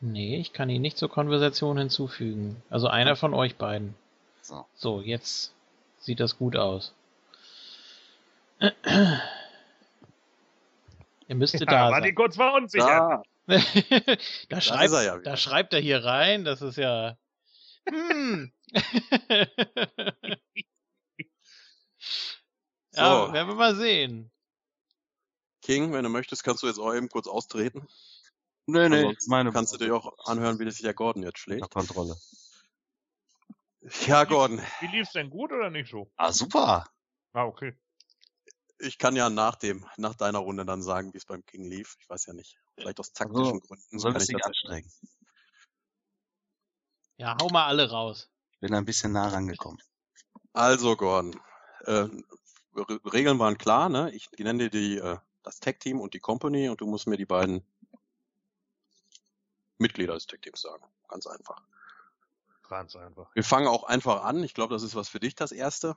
Nee, 0.00 0.36
ich 0.38 0.52
kann 0.52 0.68
ihn 0.68 0.82
nicht 0.82 0.98
zur 0.98 1.08
Konversation 1.08 1.78
hinzufügen. 1.78 2.62
Also 2.70 2.88
einer 2.88 3.16
von 3.16 3.34
euch 3.34 3.56
beiden. 3.56 3.94
So. 4.42 4.66
So, 4.74 5.00
jetzt 5.00 5.54
sieht 5.98 6.20
das 6.20 6.38
gut 6.38 6.56
aus. 6.56 6.92
Ihr 11.28 11.34
müsste 11.34 11.58
Ja, 11.58 11.64
da 11.66 11.90
war 11.90 12.00
die 12.00 12.08
sein. 12.08 12.14
kurz 12.14 12.36
verunsichert. 12.36 12.88
Ah, 12.88 13.22
da, 13.46 13.58
schreibt, 14.60 14.84
ist 14.86 14.92
er 14.92 15.02
ja 15.04 15.14
wieder. 15.14 15.22
da 15.30 15.36
schreibt 15.36 15.72
er 15.74 15.80
hier 15.80 16.04
rein, 16.04 16.44
das 16.44 16.62
ist 16.62 16.76
ja. 16.76 17.16
Hm. 17.88 18.52
ja, 22.92 23.26
So. 23.26 23.32
werden 23.32 23.48
wir 23.48 23.54
mal 23.54 23.74
sehen. 23.76 24.30
King, 25.62 25.92
wenn 25.92 26.04
du 26.04 26.10
möchtest, 26.10 26.44
kannst 26.44 26.62
du 26.62 26.66
jetzt 26.68 26.78
auch 26.78 26.94
eben 26.94 27.08
kurz 27.08 27.26
austreten. 27.26 27.86
Nee, 28.66 28.88
nee, 28.88 28.96
Ansonsten 28.98 29.30
meine 29.30 29.52
kannst 29.52 29.72
du 29.74 29.78
dir 29.78 29.94
auch 29.94 30.12
anhören, 30.26 30.58
wie 30.58 30.70
sich 30.70 30.82
der 30.82 30.94
Gordon 30.94 31.22
jetzt 31.22 31.38
schlägt. 31.38 31.62
unter 31.62 31.72
Kontrolle. 31.80 32.16
Ja, 34.06 34.24
Gordon. 34.24 34.60
Wie 34.80 34.86
lief's 34.88 35.12
denn 35.12 35.30
gut 35.30 35.52
oder 35.52 35.70
nicht 35.70 35.88
so? 35.90 36.10
Ah, 36.16 36.32
super. 36.32 36.88
Ah, 37.32 37.44
okay. 37.44 37.76
Ich 38.78 38.98
kann 38.98 39.16
ja 39.16 39.30
nach 39.30 39.56
dem, 39.56 39.86
nach 39.96 40.14
deiner 40.14 40.38
Runde 40.38 40.66
dann 40.66 40.82
sagen, 40.82 41.12
wie 41.14 41.18
es 41.18 41.24
beim 41.24 41.44
King 41.46 41.64
lief. 41.64 41.96
Ich 42.00 42.08
weiß 42.10 42.26
ja 42.26 42.32
nicht. 42.34 42.58
Vielleicht 42.74 43.00
aus 43.00 43.12
taktischen 43.12 43.44
Also, 43.44 43.60
Gründen. 43.60 43.98
Soll 43.98 44.16
ich 44.16 44.26
das- 44.28 44.42
anstrengen. 44.42 44.90
Ja, 47.16 47.36
hau 47.40 47.48
mal 47.48 47.66
alle 47.66 47.88
raus. 47.90 48.28
Bin 48.60 48.74
ein 48.74 48.84
bisschen 48.84 49.12
nah 49.12 49.28
rangekommen. 49.28 49.80
Also, 50.52 50.96
Gordon, 50.96 51.40
äh, 51.84 52.08
Re- 52.74 53.00
Regeln 53.12 53.38
waren 53.38 53.56
klar, 53.56 53.88
ne? 53.88 54.10
Ich 54.12 54.30
nenne 54.38 54.68
dir 54.68 54.70
die, 54.70 54.98
äh, 54.98 55.16
das 55.42 55.60
Tag-Team 55.60 55.98
und 56.00 56.12
die 56.12 56.20
Company 56.20 56.68
und 56.68 56.80
du 56.82 56.86
musst 56.86 57.06
mir 57.06 57.16
die 57.16 57.24
beiden 57.24 57.64
Mitglieder 59.78 60.14
des 60.14 60.26
Tag-Teams 60.26 60.60
sagen. 60.60 60.84
Ganz 61.08 61.26
einfach. 61.26 61.62
Ganz 62.68 62.96
einfach. 62.96 63.34
Wir 63.34 63.44
fangen 63.44 63.68
auch 63.68 63.84
einfach 63.84 64.24
an. 64.24 64.42
Ich 64.42 64.52
glaube, 64.52 64.74
das 64.74 64.82
ist 64.82 64.94
was 64.94 65.08
für 65.08 65.20
dich 65.20 65.34
das 65.34 65.52
erste. 65.52 65.96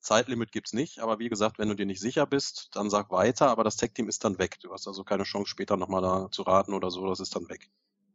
Zeitlimit 0.00 0.52
gibt's 0.52 0.72
nicht, 0.72 1.00
aber 1.00 1.18
wie 1.18 1.28
gesagt, 1.28 1.58
wenn 1.58 1.68
du 1.68 1.74
dir 1.74 1.86
nicht 1.86 2.00
sicher 2.00 2.26
bist, 2.26 2.68
dann 2.72 2.88
sag 2.90 3.10
weiter, 3.10 3.48
aber 3.50 3.64
das 3.64 3.76
Tag-Team 3.76 4.08
ist 4.08 4.24
dann 4.24 4.38
weg. 4.38 4.58
Du 4.60 4.72
hast 4.72 4.86
also 4.86 5.04
keine 5.04 5.24
Chance, 5.24 5.48
später 5.50 5.76
nochmal 5.76 6.02
da 6.02 6.30
zu 6.30 6.42
raten 6.42 6.72
oder 6.72 6.90
so, 6.90 7.06
das 7.08 7.20
ist 7.20 7.34
dann 7.34 7.48
weg. 7.48 7.68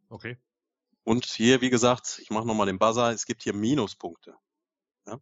Okay. 0.08 0.38
Und 1.04 1.26
hier, 1.26 1.60
wie 1.60 1.68
gesagt, 1.70 2.18
ich 2.22 2.30
mache 2.30 2.46
nochmal 2.46 2.66
den 2.66 2.78
Buzzer, 2.78 3.10
es 3.12 3.26
gibt 3.26 3.42
hier 3.42 3.52
Minuspunkte. 3.52 4.34
Ja? 5.06 5.20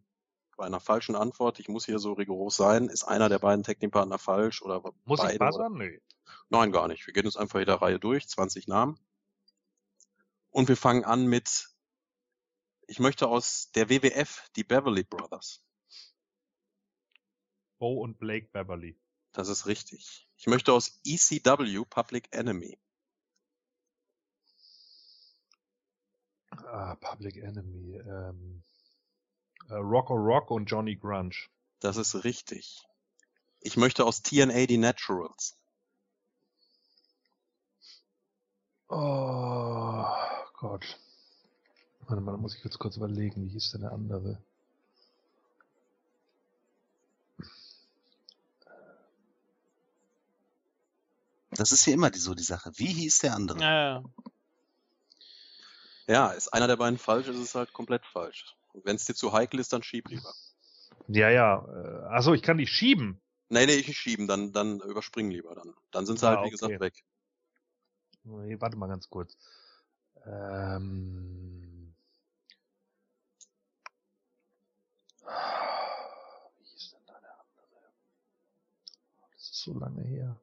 Bei 0.56 0.64
einer 0.64 0.78
falschen 0.78 1.16
Antwort, 1.16 1.58
ich 1.58 1.68
muss 1.68 1.86
hier 1.86 1.98
so 1.98 2.12
rigoros 2.12 2.56
sein, 2.56 2.88
ist 2.88 3.02
einer 3.04 3.28
der 3.28 3.40
beiden 3.40 3.64
Tag-Team-Partner 3.64 4.18
falsch 4.18 4.62
oder 4.62 4.80
Muss 5.04 5.20
beide 5.20 5.34
ich 5.34 5.40
oder- 5.40 5.50
buzzern? 5.50 5.72
Nö. 5.74 5.98
Nein, 6.48 6.70
gar 6.70 6.86
nicht. 6.86 7.06
Wir 7.06 7.12
gehen 7.12 7.24
jetzt 7.24 7.36
einfach 7.36 7.58
jeder 7.58 7.82
Reihe 7.82 7.98
durch, 7.98 8.28
20 8.28 8.68
Namen. 8.68 8.98
Und 10.50 10.68
wir 10.68 10.76
fangen 10.76 11.04
an 11.04 11.26
mit, 11.26 11.70
ich 12.86 13.00
möchte 13.00 13.26
aus 13.26 13.70
der 13.74 13.88
WWF 13.88 14.48
die 14.54 14.64
Beverly 14.64 15.02
Brothers. 15.02 15.62
Bo 17.82 18.00
und 18.00 18.20
Blake 18.20 18.46
Beverly. 18.52 18.96
Das 19.32 19.48
ist 19.48 19.66
richtig. 19.66 20.28
Ich 20.36 20.46
möchte 20.46 20.72
aus 20.72 21.00
ECW 21.04 21.84
Public 21.84 22.28
Enemy. 22.30 22.78
Ah, 26.52 26.94
Public 26.94 27.38
Enemy. 27.38 27.96
Ähm, 27.96 28.62
äh, 29.68 29.74
Rocco 29.74 30.14
Rock 30.14 30.52
und 30.52 30.66
Johnny 30.66 30.94
Grunge. 30.94 31.34
Das 31.80 31.96
ist 31.96 32.22
richtig. 32.22 32.86
Ich 33.58 33.76
möchte 33.76 34.04
aus 34.04 34.22
TNA 34.22 34.66
die 34.66 34.78
Naturals. 34.78 35.58
Oh 38.90 40.04
Gott. 40.54 41.00
Warte 42.02 42.22
mal, 42.22 42.30
da 42.30 42.38
muss 42.38 42.54
ich 42.54 42.62
jetzt 42.62 42.78
kurz 42.78 42.96
überlegen, 42.96 43.44
wie 43.44 43.50
hieß 43.50 43.72
denn 43.72 43.80
der 43.80 43.90
andere? 43.90 44.40
Das 51.56 51.72
ist 51.72 51.84
hier 51.84 51.94
immer 51.94 52.10
die, 52.10 52.18
so 52.18 52.34
die 52.34 52.42
Sache. 52.42 52.70
Wie 52.76 52.92
hieß 52.92 53.18
der 53.18 53.34
andere? 53.34 53.60
Ja, 53.60 54.02
Ja, 56.06 56.30
ist 56.32 56.48
einer 56.52 56.66
der 56.66 56.76
beiden 56.76 56.98
falsch, 56.98 57.28
ist 57.28 57.38
es 57.38 57.54
halt 57.54 57.72
komplett 57.72 58.04
falsch. 58.06 58.56
Und 58.72 58.84
wenn 58.84 58.96
es 58.96 59.04
dir 59.04 59.14
zu 59.14 59.32
heikel 59.32 59.60
ist, 59.60 59.72
dann 59.72 59.82
schieb 59.82 60.08
lieber. 60.08 60.32
Ja, 61.08 61.28
ja. 61.30 61.64
Äh, 61.68 62.04
achso, 62.06 62.32
ich 62.32 62.42
kann 62.42 62.58
die 62.58 62.66
schieben. 62.66 63.20
Nee, 63.48 63.66
nee, 63.66 63.74
ich 63.74 63.96
schieben, 63.96 64.26
dann, 64.26 64.52
dann 64.52 64.80
überspringen 64.80 65.30
lieber 65.30 65.54
dann. 65.54 65.74
Dann 65.90 66.06
sind 66.06 66.18
sie 66.18 66.26
Ah, 66.26 66.30
halt, 66.30 66.38
wie 66.40 66.42
okay. 66.44 66.50
gesagt, 66.50 66.80
weg. 66.80 67.04
Nee, 68.24 68.60
warte 68.60 68.76
mal 68.76 68.86
ganz 68.88 69.08
kurz. 69.10 69.36
Ähm. 70.24 71.94
Wie 76.58 76.64
hieß 76.64 76.90
denn 76.92 77.06
da 77.06 77.20
der 77.20 77.38
andere? 77.40 77.92
Das 79.32 79.42
ist 79.42 79.62
so 79.62 79.78
lange 79.78 80.02
her. 80.02 80.40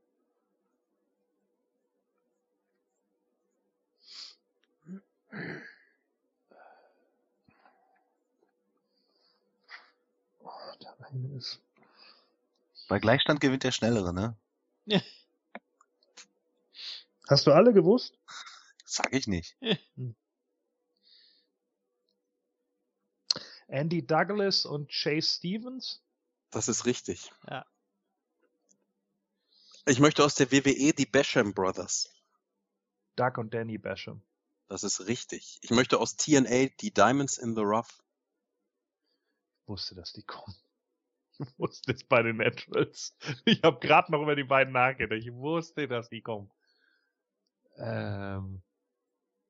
Der 10.82 10.96
eine 11.02 11.38
ist. 11.38 11.62
Bei 12.88 13.00
Gleichstand 13.00 13.42
gewinnt 13.42 13.64
der 13.64 13.72
Schnellere, 13.72 14.14
ne? 14.14 14.38
Hast 17.28 17.46
du 17.46 17.52
alle 17.52 17.74
gewusst? 17.74 18.18
Sag 18.86 19.14
ich 19.14 19.28
nicht. 19.28 19.56
Andy 23.68 24.06
Douglas 24.06 24.66
und 24.66 24.90
Chase 24.90 25.36
Stevens? 25.36 26.02
Das 26.50 26.68
ist 26.68 26.88
richtig. 26.88 27.32
Ja. 27.48 27.68
Ich 29.86 30.00
möchte 30.00 30.24
aus 30.24 30.34
der 30.34 30.52
WWE 30.52 30.94
die 30.94 31.06
Basham 31.06 31.54
Brothers. 31.54 32.12
Doug 33.16 33.38
und 33.38 33.54
Danny 33.54 33.78
Basham. 33.78 34.24
Das 34.70 34.84
ist 34.84 35.08
richtig. 35.08 35.58
Ich 35.62 35.72
möchte 35.72 36.00
aus 36.00 36.16
TNA 36.16 36.68
die 36.80 36.94
Diamonds 36.94 37.38
in 37.38 37.56
the 37.56 37.62
Rough. 37.62 38.02
Ich 39.64 39.68
wusste, 39.68 39.96
dass 39.96 40.14
die 40.14 40.24
kommen. 40.24 40.56
Ich 41.40 41.58
wusste 41.58 41.94
es 41.94 42.04
bei 42.04 42.22
den 42.22 42.38
Naturals. 42.38 43.16
Ich 43.46 43.62
habe 43.64 43.80
gerade 43.80 44.12
noch 44.12 44.22
über 44.22 44.36
die 44.36 44.44
beiden 44.44 44.74
nachgedacht. 44.74 45.20
Ich 45.20 45.32
wusste, 45.34 45.88
dass 45.88 46.10
die 46.10 46.22
kommen. 46.22 46.52
Ähm, 47.78 48.62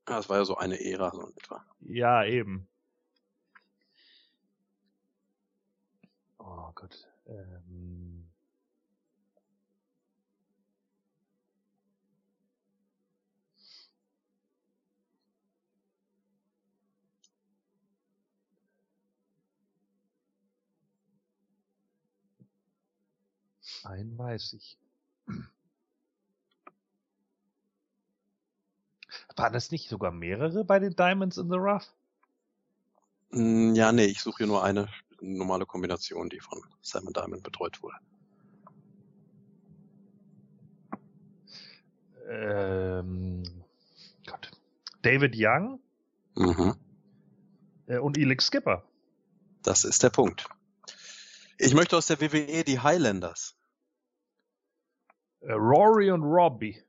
Ja, 0.07 0.17
das 0.17 0.29
war 0.29 0.37
ja 0.37 0.45
so 0.45 0.55
eine 0.57 0.79
Ära, 0.79 1.11
so 1.11 1.21
in 1.25 1.35
etwa. 1.37 1.65
ja, 1.79 2.23
eben. 2.25 2.69
Oh 6.37 6.71
Gott. 6.75 7.07
Ähm, 7.27 8.08
einen 23.85 24.17
weiß 24.17 24.53
ich. 24.53 24.77
Waren 29.35 29.53
das 29.53 29.71
nicht 29.71 29.89
sogar 29.89 30.11
mehrere 30.11 30.63
bei 30.65 30.79
den 30.79 30.95
Diamonds 30.95 31.37
in 31.37 31.49
the 31.49 31.57
Rough? 31.57 31.87
Mm, 33.31 33.73
Ja, 33.73 33.91
nee, 33.91 34.05
ich 34.05 34.21
suche 34.21 34.39
hier 34.39 34.47
nur 34.47 34.63
eine 34.63 34.87
normale 35.21 35.65
Kombination, 35.65 36.29
die 36.29 36.39
von 36.39 36.61
Simon 36.81 37.13
Diamond 37.13 37.43
betreut 37.43 37.81
wurde. 37.81 37.97
Ähm, 42.29 43.43
Gott. 44.25 44.51
David 45.01 45.33
Young 45.35 45.79
Mhm. 46.35 46.75
äh, 47.87 47.97
und 47.97 48.17
Elix 48.17 48.47
Skipper. 48.47 48.83
Das 49.63 49.83
ist 49.83 50.03
der 50.03 50.09
Punkt. 50.09 50.47
Ich 51.57 51.73
möchte 51.73 51.97
aus 51.97 52.05
der 52.07 52.21
WWE 52.21 52.63
die 52.63 52.79
Highlanders. 52.79 53.55
Äh, 55.41 55.53
Rory 55.53 56.11
und 56.11 56.23
Robbie. 56.23 56.83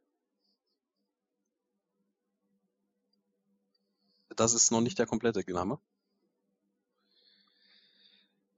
Das 4.36 4.54
ist 4.54 4.70
noch 4.70 4.80
nicht 4.80 4.98
der 4.98 5.06
komplette 5.06 5.44
Name. 5.52 5.78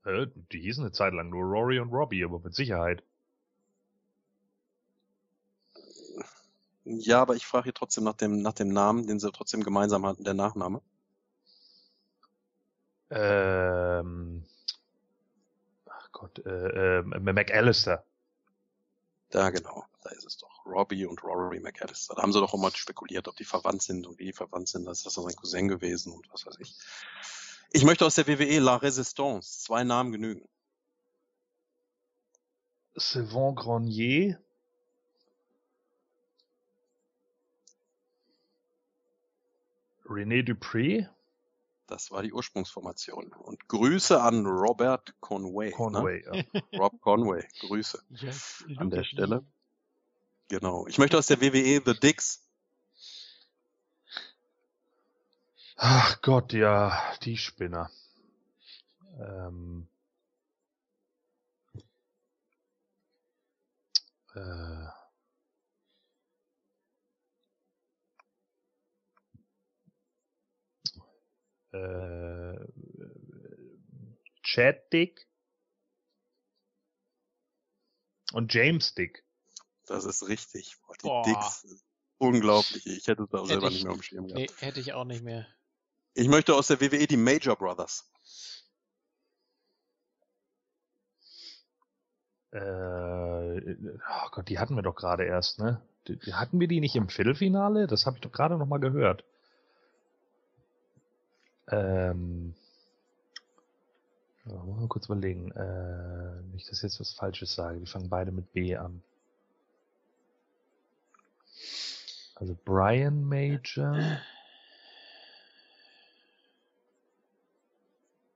Äh, 0.05 0.27
die 0.51 0.59
hießen 0.59 0.83
eine 0.83 0.91
Zeit 0.91 1.13
lang 1.13 1.29
nur 1.29 1.43
Rory 1.43 1.79
und 1.79 1.91
Robbie, 1.91 2.23
aber 2.23 2.39
mit 2.39 2.55
Sicherheit. 2.55 3.03
Ja, 6.85 7.21
aber 7.21 7.35
ich 7.35 7.45
frage 7.45 7.65
hier 7.65 7.73
trotzdem 7.73 8.03
nach 8.03 8.15
dem, 8.15 8.41
nach 8.41 8.53
dem 8.53 8.69
Namen, 8.69 9.07
den 9.07 9.19
sie 9.19 9.31
trotzdem 9.31 9.63
gemeinsam 9.63 10.05
hatten, 10.05 10.23
der 10.23 10.33
Nachname. 10.33 10.81
Ähm, 13.09 14.43
ach 15.85 16.11
Gott, 16.11 16.39
äh, 16.45 16.99
äh, 16.99 17.03
McAllister. 17.03 18.03
Da 19.33 19.49
genau, 19.49 19.83
da 20.03 20.11
ist 20.11 20.27
es 20.27 20.37
doch. 20.37 20.63
Robbie 20.63 21.07
und 21.07 21.23
Rory 21.23 21.59
McAllister. 21.59 22.13
Da 22.13 22.21
haben 22.21 22.31
sie 22.31 22.39
doch 22.39 22.53
immer 22.53 22.69
spekuliert, 22.69 23.27
ob 23.27 23.35
die 23.35 23.45
verwandt 23.45 23.81
sind 23.81 24.05
und 24.05 24.19
wie 24.19 24.25
die 24.25 24.33
verwandt 24.33 24.67
sind. 24.67 24.85
Das 24.85 24.99
ist 24.99 25.05
das 25.07 25.15
sein 25.15 25.35
Cousin 25.35 25.67
gewesen 25.67 26.13
und 26.13 26.31
was 26.31 26.45
weiß 26.45 26.57
ich. 26.59 26.77
Ich 27.71 27.83
möchte 27.83 28.05
aus 28.05 28.13
der 28.13 28.27
WWE 28.27 28.59
La 28.59 28.75
Resistance. 28.75 29.61
Zwei 29.61 29.83
Namen 29.83 30.11
genügen. 30.11 30.47
Sylvain 32.95 33.55
Grenier. 33.55 34.39
René 40.05 40.43
Dupré. 40.43 41.09
Das 41.87 42.11
war 42.11 42.23
die 42.23 42.33
Ursprungsformation. 42.33 43.33
Und 43.33 43.67
Grüße 43.67 44.21
an 44.21 44.45
Robert 44.45 45.13
Conway. 45.19 45.71
Conway. 45.71 46.23
ja. 46.25 46.31
Ne? 46.31 46.45
Rob 46.79 46.99
Conway. 47.01 47.45
Grüße 47.59 48.03
Just 48.09 48.65
an 48.77 48.89
der 48.89 49.03
Stelle. 49.03 49.45
Genau. 50.47 50.87
Ich 50.87 50.97
möchte 50.97 51.17
aus 51.17 51.27
der 51.27 51.41
WWE 51.41 51.81
The 51.85 51.99
Dicks. 51.99 52.47
Ach 55.75 56.21
Gott, 56.21 56.53
ja, 56.53 57.01
die 57.23 57.37
Spinner. 57.37 57.89
Ähm, 59.19 59.87
Äh, 64.35 64.87
äh, 71.73 72.67
Chad 74.43 74.91
Dick 74.93 75.27
und 78.33 78.53
James 78.53 78.93
Dick. 78.95 79.23
Das 79.87 80.05
ist 80.05 80.27
richtig. 80.27 80.77
Boah, 80.87 80.95
die 80.97 81.03
Boah. 81.07 81.23
Dicks. 81.25 81.83
Unglaublich. 82.19 82.85
Ich 82.85 83.07
hätte 83.07 83.23
es 83.23 83.33
auch 83.33 83.39
Hätte 83.43 83.47
selber 83.47 83.67
ich- 83.67 83.73
nicht 83.73 83.85
mehr 83.85 84.03
Schirm 84.03 84.27
gehabt. 84.27 84.39
Nee, 84.39 84.65
hätte 84.65 84.79
ich 84.79 84.93
auch 84.93 85.03
nicht 85.05 85.23
mehr. 85.23 85.47
Ich 86.13 86.27
möchte 86.27 86.53
aus 86.55 86.67
der 86.67 86.79
WWE 86.79 87.07
die 87.07 87.17
Major 87.17 87.55
Brothers. 87.57 88.09
Äh, 92.51 92.59
oh 92.59 94.29
Gott, 94.31 94.47
die 94.49 94.59
hatten 94.59 94.75
wir 94.75 94.83
doch 94.83 94.95
gerade 94.95 95.25
erst, 95.25 95.59
ne? 95.59 95.81
Die, 96.07 96.33
hatten 96.33 96.59
wir 96.59 96.67
die 96.67 96.81
nicht 96.81 96.95
im 96.95 97.09
Viertelfinale? 97.09 97.87
Das 97.87 98.05
habe 98.05 98.17
ich 98.17 98.21
doch 98.21 98.31
gerade 98.31 98.57
noch 98.57 98.67
mal 98.67 98.79
gehört. 98.79 99.23
Ähm, 101.69 102.53
mal 104.45 104.87
kurz 104.87 105.05
überlegen. 105.05 105.51
Äh, 105.51 106.41
nicht, 106.53 106.69
dass 106.69 106.77
ich 106.77 106.83
jetzt 106.83 106.99
was 106.99 107.13
Falsches 107.13 107.55
sage. 107.55 107.79
Die 107.79 107.85
fangen 107.85 108.09
beide 108.09 108.31
mit 108.31 108.51
B 108.53 108.75
an. 108.75 109.01
Also 112.35 112.57
Brian 112.65 113.23
Major 113.23 114.19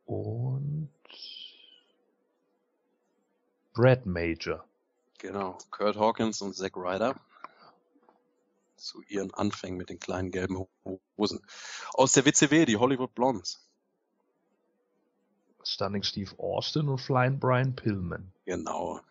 und 0.06 0.90
Brad 3.74 4.06
Major. 4.06 4.64
Genau. 5.20 5.58
Kurt 5.72 5.98
Hawkins 5.98 6.42
und 6.42 6.56
Zack 6.56 6.78
Ryder. 6.78 7.16
Zu 8.88 9.02
ihren 9.02 9.34
Anfängen 9.34 9.78
mit 9.78 9.90
den 9.90 10.00
kleinen 10.00 10.32
gelben 10.32 10.66
Hosen. 11.18 11.46
Aus 11.94 12.14
der 12.14 12.24
WCW, 12.24 12.66
die 12.66 12.78
Hollywood 12.78 13.14
Blondes. 13.14 13.68
Stunning 15.62 16.04
Steve 16.04 16.32
Austin 16.40 16.88
und 16.88 17.00
Flying 17.00 17.38
Brian 17.38 17.76
Pillman. 17.76 18.32
Genau. 18.46 19.02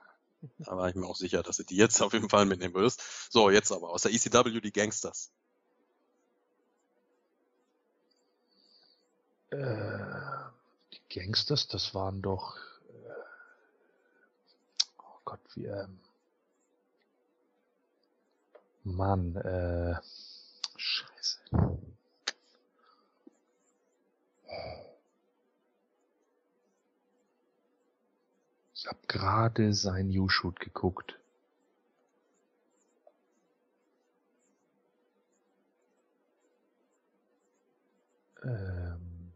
Da 0.61 0.78
war 0.78 0.89
ich 0.89 0.94
mir 0.94 1.05
auch 1.05 1.15
sicher, 1.15 1.43
dass 1.43 1.59
du 1.59 1.65
die 1.65 1.77
jetzt 1.77 2.01
auf 2.01 2.15
jeden 2.15 2.31
Fall 2.31 2.47
mitnehmen 2.47 2.73
würdest. 2.73 3.31
So, 3.31 3.51
jetzt 3.51 3.70
aber 3.70 3.90
aus 3.90 4.01
der 4.01 4.15
ECW 4.15 4.62
die 4.62 4.73
Gangsters. 4.73 5.31
Äh, 9.51 9.59
die 10.94 11.20
Gangsters, 11.20 11.69
das 11.69 11.94
waren 11.94 12.23
doch. 12.23 12.57
Äh, 12.89 13.12
oh 15.01 15.20
Gott, 15.27 15.40
wie. 15.55 15.66
Ähm, 15.66 16.01
Mann, 18.86 19.34
äh. 19.36 19.96
Scheiße. 20.76 21.40
Ich 28.74 28.86
habe 28.86 28.98
gerade 29.08 29.72
sein 29.74 30.08
U-Shoot 30.16 30.60
geguckt. 30.60 31.18
Ähm, 38.44 39.32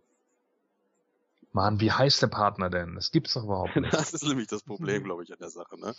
Mann, 1.53 1.81
wie 1.81 1.91
heißt 1.91 2.23
der 2.23 2.29
Partner 2.29 2.71
denn? 2.71 2.95
Das 2.95 3.11
gibt's 3.11 3.35
doch 3.35 3.43
überhaupt 3.43 3.75
nicht. 3.81 3.93
Das 3.93 4.15
ist 4.15 4.23
nämlich 4.23 4.47
das 4.47 4.63
Problem, 4.63 5.03
glaube 5.05 5.25
ich, 5.25 5.33
an 5.33 5.41
der 5.41 5.51
Sache, 5.51 5.77
ne? 5.81 5.95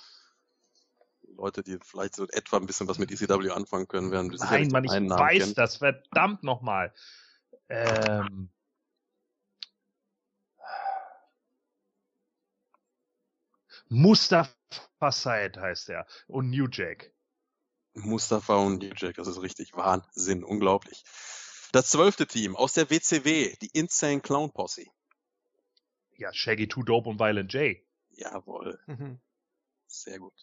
Leute, 1.36 1.64
die 1.64 1.78
vielleicht 1.82 2.16
so 2.16 2.28
etwa 2.28 2.58
ein 2.58 2.66
bisschen 2.66 2.88
was 2.88 2.98
mit 2.98 3.12
ECW 3.12 3.50
anfangen 3.52 3.88
können, 3.88 4.12
werden 4.12 4.36
Nein, 4.40 4.70
Mann, 4.70 4.84
ich 4.84 4.92
weiß 4.92 5.44
kennen. 5.44 5.54
das, 5.56 5.78
verdammt 5.78 6.44
nochmal. 6.44 6.94
Ähm, 7.70 8.50
Mustafa 13.90 14.52
Said 15.12 15.58
heißt 15.58 15.90
er. 15.90 16.06
Und 16.28 16.50
New 16.50 16.68
Jack. 16.72 17.14
Mustafa 17.94 18.56
und 18.56 18.82
New 18.82 18.94
Jack, 18.96 19.16
das 19.16 19.28
ist 19.28 19.42
richtig 19.42 19.76
Wahnsinn, 19.76 20.44
unglaublich. 20.44 21.04
Das 21.74 21.90
zwölfte 21.90 22.26
Team 22.28 22.56
aus 22.56 22.74
der 22.74 22.90
WCW, 22.90 23.56
die 23.62 23.70
Insane 23.74 24.22
Clown 24.22 24.52
Posse. 24.52 24.86
Ja, 26.18 26.32
Shaggy 26.34 26.68
Two 26.68 26.84
Dope 26.84 27.10
und 27.10 27.20
Violent 27.20 27.52
J. 27.54 27.78
Jawohl, 28.12 28.80
Mhm. 28.88 29.20
sehr 29.88 30.20
gut. 30.20 30.34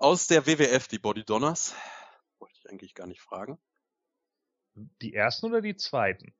Aus 0.00 0.26
der 0.26 0.46
WWF, 0.46 0.88
die 0.88 0.98
Body 0.98 1.24
Donners. 1.26 1.74
Wollte 2.38 2.56
ich 2.58 2.70
eigentlich 2.70 2.94
gar 2.94 3.06
nicht 3.06 3.20
fragen. 3.20 3.58
Die 4.74 5.12
ersten 5.12 5.44
oder 5.44 5.60
die 5.60 5.76
zweiten? 5.76 6.34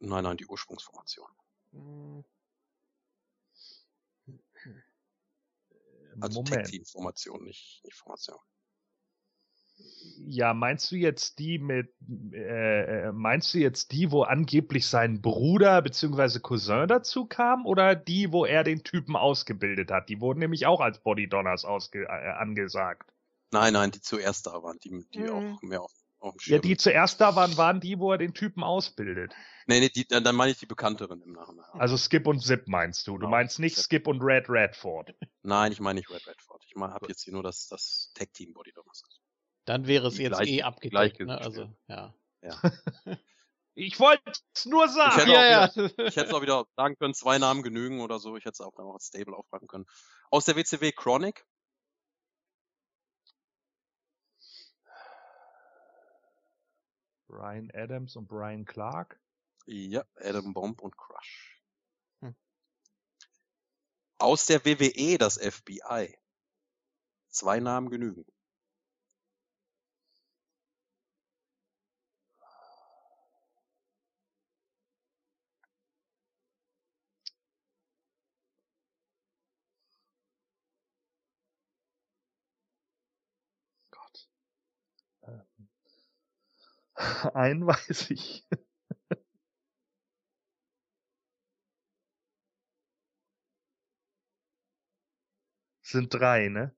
Nein, 0.00 0.24
nein, 0.24 0.36
die 0.36 0.46
Ursprungsformation. 0.46 1.30
Mhm. 1.70 2.24
Also 6.20 6.42
Moment. 6.42 6.48
Tag-Team-Formation, 6.48 7.44
nicht, 7.44 7.80
nicht 7.84 7.96
Formation. 7.96 8.40
Ja, 10.26 10.52
meinst 10.54 10.90
du 10.92 10.96
jetzt 10.96 11.38
die 11.38 11.58
mit, 11.58 11.94
äh, 12.32 13.06
äh, 13.08 13.12
meinst 13.12 13.54
du 13.54 13.58
jetzt 13.58 13.90
die, 13.92 14.10
wo 14.12 14.22
angeblich 14.22 14.86
sein 14.86 15.20
Bruder 15.22 15.80
bzw. 15.82 16.40
Cousin 16.40 16.86
dazu 16.88 17.24
kam 17.26 17.64
oder 17.66 17.94
die, 17.96 18.30
wo 18.32 18.44
er 18.44 18.62
den 18.62 18.84
Typen 18.84 19.16
ausgebildet 19.16 19.90
hat? 19.90 20.08
Die 20.08 20.20
wurden 20.20 20.40
nämlich 20.40 20.66
auch 20.66 20.80
als 20.80 20.98
Bodydonners 21.00 21.64
ausge 21.64 22.04
äh, 22.04 22.06
angesagt. 22.08 23.10
Nein, 23.50 23.72
nein, 23.72 23.90
die 23.90 24.00
zuerst 24.00 24.46
da 24.46 24.62
waren, 24.62 24.78
die, 24.84 24.90
die 25.14 25.20
Mhm. 25.20 25.28
auch 25.30 25.62
mehr 25.62 25.82
auf, 25.82 25.92
auf 26.20 26.32
dem 26.34 26.38
Ja, 26.38 26.42
Schirm. 26.42 26.62
die 26.62 26.76
zuerst 26.76 27.20
da 27.20 27.34
waren, 27.34 27.56
waren 27.56 27.80
die, 27.80 27.98
wo 27.98 28.12
er 28.12 28.18
den 28.18 28.34
Typen 28.34 28.62
ausbildet. 28.62 29.34
nee, 29.66 29.80
nee, 29.80 29.88
die, 29.88 30.06
dann 30.06 30.36
meine 30.36 30.52
ich 30.52 30.58
die 30.58 30.66
bekannteren 30.66 31.22
im 31.22 31.32
Nachhinein. 31.32 31.64
Also 31.72 31.96
Skip 31.96 32.26
und 32.26 32.40
Zip 32.40 32.68
meinst 32.68 33.06
du? 33.06 33.12
Du 33.12 33.18
Genau, 33.20 33.30
meinst 33.30 33.58
nicht 33.58 33.74
Zip. 33.76 33.84
Skip 33.86 34.06
und 34.06 34.20
Red 34.22 34.44
Radford. 34.48 35.14
Nein, 35.42 35.72
ich 35.72 35.80
meine 35.80 35.98
nicht 35.98 36.10
Red 36.10 36.26
Redford. 36.26 36.62
Ich 36.66 36.76
meine, 36.76 36.92
habe 36.92 37.08
jetzt 37.08 37.24
hier 37.24 37.32
nur 37.32 37.42
das, 37.42 37.66
das 37.68 38.12
Tag-Team 38.14 38.52
Body 38.52 38.72
Donners. 38.72 39.02
Dann 39.64 39.86
wäre 39.86 40.08
es 40.08 40.18
jetzt 40.18 40.36
gleich- 40.36 40.48
eh 40.48 40.56
gleich 40.56 40.64
abgedeckt, 40.64 41.20
ne? 41.20 41.38
Also, 41.38 41.72
ja. 41.86 42.14
Ich 43.74 43.98
wollte 44.00 44.32
es 44.54 44.66
nur 44.66 44.86
Ich 44.86 44.90
sagen. 44.92 45.16
hätte 45.16 45.30
Ja, 45.30 45.66
auch 45.68 45.76
ja. 45.76 45.84
Ich 46.08 46.16
hätte 46.16 46.26
es 46.26 46.34
auch 46.34 46.42
wieder 46.42 46.66
sagen 46.76 46.96
können, 46.96 47.14
zwei 47.14 47.38
Namen 47.38 47.62
genügen 47.62 48.00
oder 48.00 48.18
so. 48.18 48.36
Ich 48.36 48.44
hätte 48.44 48.54
es 48.54 48.60
auch 48.60 48.74
dann 48.74 48.84
auch 48.86 48.94
als 48.94 49.06
Stable 49.06 49.34
aufschreiben 49.36 49.68
können. 49.68 49.86
Aus 50.30 50.44
der 50.44 50.56
WCW 50.56 50.92
Chronic. 50.92 51.46
Brian 57.28 57.70
Adams 57.74 58.16
und 58.16 58.26
Brian 58.26 58.64
Clark. 58.64 59.20
Ja, 59.66 60.04
Adam 60.16 60.52
Bomb 60.52 60.80
und 60.82 60.96
Crush. 60.96 61.62
Hm. 62.22 62.34
Aus 64.18 64.46
der 64.46 64.64
WWE 64.64 65.18
das 65.18 65.38
FBI. 65.38 66.16
Zwei 67.28 67.60
Namen 67.60 67.90
genügen. 67.90 68.24
Einen 87.34 87.66
weiß 87.66 88.10
ich. 88.10 88.46
Sind 95.82 96.14
drei, 96.14 96.48
ne? 96.48 96.74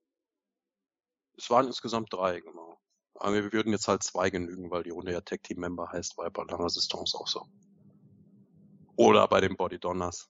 Es 1.37 1.49
waren 1.49 1.67
insgesamt 1.67 2.11
drei, 2.13 2.39
genau. 2.39 2.79
Aber 3.15 3.33
wir 3.35 3.53
würden 3.53 3.71
jetzt 3.71 3.87
halt 3.87 4.03
zwei 4.03 4.29
genügen, 4.29 4.71
weil 4.71 4.83
die 4.83 4.89
Runde 4.89 5.11
ja 5.11 5.21
Tag 5.21 5.43
Team 5.43 5.59
Member 5.59 5.91
heißt, 5.91 6.15
bei 6.15 6.25
La 6.25 6.55
Resistance 6.55 7.17
auch 7.17 7.27
so. 7.27 7.47
Oder 8.95 9.27
bei 9.27 9.41
den 9.41 9.55
Body 9.55 9.79
Donners. 9.79 10.29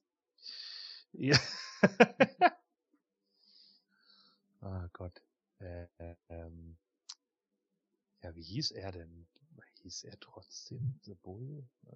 Ja. 1.13 1.37
Ah 4.65 4.87
Gott. 4.93 5.21
Äh, 5.59 5.87
äh, 5.97 6.15
ähm. 6.29 6.77
Ja, 8.21 8.33
wie 8.33 8.43
hieß 8.43 8.71
er 8.71 8.93
denn? 8.93 9.27
Hieß 9.83 10.05
er 10.05 10.17
trotzdem 10.19 10.97
The 11.03 11.13
Bull? 11.13 11.67
Äh. 11.87 11.95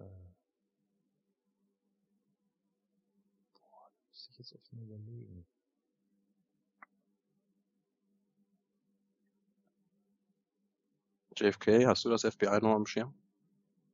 Boah, 3.54 3.90
da 3.90 3.98
muss 4.10 4.28
ich 4.30 4.38
jetzt 4.38 4.54
echt 4.54 4.72
mal 4.74 4.82
überlegen. 4.82 5.46
JFK, 11.34 11.86
hast 11.86 12.04
du 12.04 12.10
das 12.10 12.26
FBI 12.26 12.60
noch 12.60 12.74
am 12.74 12.86
Schirm? 12.86 13.14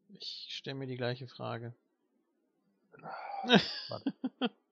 Ich 0.09 0.49
stelle 0.51 0.75
mir 0.75 0.87
die 0.87 0.97
gleiche 0.97 1.29
Frage. 1.29 1.75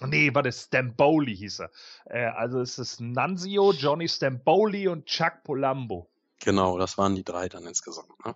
Nee, 0.00 0.32
warte, 0.32 0.52
Stamboli 0.52 1.36
hieß 1.36 1.58
er. 1.60 1.70
Äh, 2.04 2.26
also 2.26 2.60
es 2.60 2.78
ist 2.78 3.00
Nanzio, 3.00 3.72
Johnny 3.72 4.08
Stamboli 4.08 4.86
und 4.86 5.06
Chuck 5.06 5.42
Polambo. 5.42 6.08
Genau, 6.40 6.78
das 6.78 6.98
waren 6.98 7.14
die 7.14 7.24
drei 7.24 7.48
dann 7.48 7.66
insgesamt. 7.66 8.12
Ne? 8.24 8.34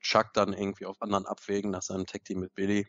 Chuck 0.00 0.32
dann 0.34 0.52
irgendwie 0.52 0.86
auf 0.86 1.00
anderen 1.02 1.26
Abwägen 1.26 1.70
nach 1.70 1.82
seinem 1.82 2.06
Tag-Team 2.06 2.40
mit 2.40 2.54
Billy. 2.54 2.86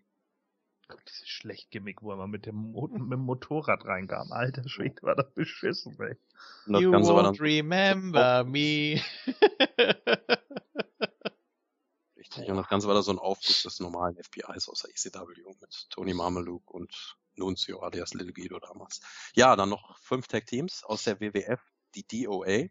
Dieses 1.07 1.27
schlecht 1.27 1.72
Gimmick, 1.72 2.03
wo 2.03 2.11
er 2.11 2.18
mal 2.18 2.27
mit 2.27 2.45
dem, 2.45 2.56
Mo 2.56 2.88
mit 2.88 3.11
dem 3.11 3.22
Motorrad 3.22 3.85
reinkam. 3.85 4.31
Alter 4.31 4.69
Schwede, 4.69 5.02
war 5.02 5.15
das 5.15 5.34
beschissen, 5.34 5.99
ey. 5.99 6.15
Und 6.68 6.73
das 6.73 6.81
you 6.84 6.91
Ganze 6.91 7.11
won't 7.11 7.15
war 7.15 7.23
dann 7.23 7.35
remember 7.38 8.43
me. 8.43 9.02
Richtig, 12.15 12.49
und 12.49 12.57
das 12.57 12.68
Ganze 12.68 12.88
war 12.88 12.93
dann 12.93 13.03
so 13.03 13.11
ein 13.11 13.18
Aufguss 13.18 13.64
des 13.64 13.80
normalen 13.80 14.15
FBIs 14.23 14.69
aus 14.69 14.84
der 14.84 14.91
ECW 14.91 15.41
mit 15.60 15.89
Tony 15.89 16.14
Marmaluke 16.14 16.72
und 16.72 17.18
Nunzio 17.35 17.80
alias 17.80 18.14
Little 18.14 18.34
Guido 18.34 18.60
damals. 18.60 19.02
Ja, 19.34 19.56
dann 19.56 19.69
noch 19.69 19.97
fünf 19.99 20.27
Tag-Teams 20.27 20.84
aus 20.84 21.03
der 21.03 21.19
WWF, 21.19 21.61
die 21.95 22.06
DOA. 22.06 22.69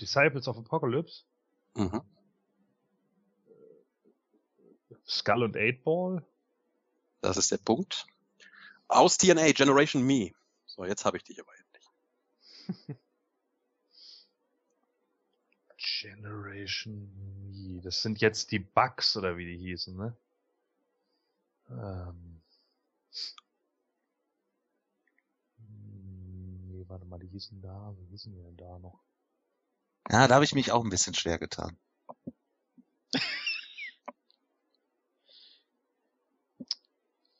Disciples 0.00 0.48
of 0.48 0.58
Apocalypse. 0.58 1.24
Mhm. 1.74 2.02
Skull 5.06 5.42
und 5.42 5.56
Eight 5.56 5.84
Ball. 5.84 6.24
Das 7.20 7.36
ist 7.36 7.50
der 7.50 7.58
Punkt. 7.58 8.06
Aus 8.88 9.18
TNA 9.18 9.52
Generation 9.52 10.02
Me. 10.02 10.32
So, 10.66 10.84
jetzt 10.84 11.04
habe 11.04 11.16
ich 11.16 11.24
dich 11.24 11.40
aber 11.40 11.52
endlich. 11.56 12.98
Generation 15.76 17.10
Me. 17.50 17.80
Das 17.82 18.02
sind 18.02 18.20
jetzt 18.20 18.50
die 18.50 18.58
Bugs 18.58 19.16
oder 19.16 19.36
wie 19.36 19.46
die 19.46 19.58
hießen, 19.58 19.96
ne? 19.96 20.16
Ähm. 21.70 22.42
Nee, 26.66 26.84
warte 26.88 27.04
mal, 27.06 27.18
die 27.18 27.28
hießen 27.28 27.60
da. 27.62 27.94
Wie 27.98 28.06
hießen 28.06 28.32
die 28.32 28.42
denn 28.42 28.56
da 28.56 28.78
noch? 28.78 29.02
Ja, 30.10 30.28
da 30.28 30.34
habe 30.34 30.44
ich 30.44 30.54
mich 30.54 30.70
auch 30.70 30.84
ein 30.84 30.90
bisschen 30.90 31.14
schwer 31.14 31.38
getan. 31.38 31.78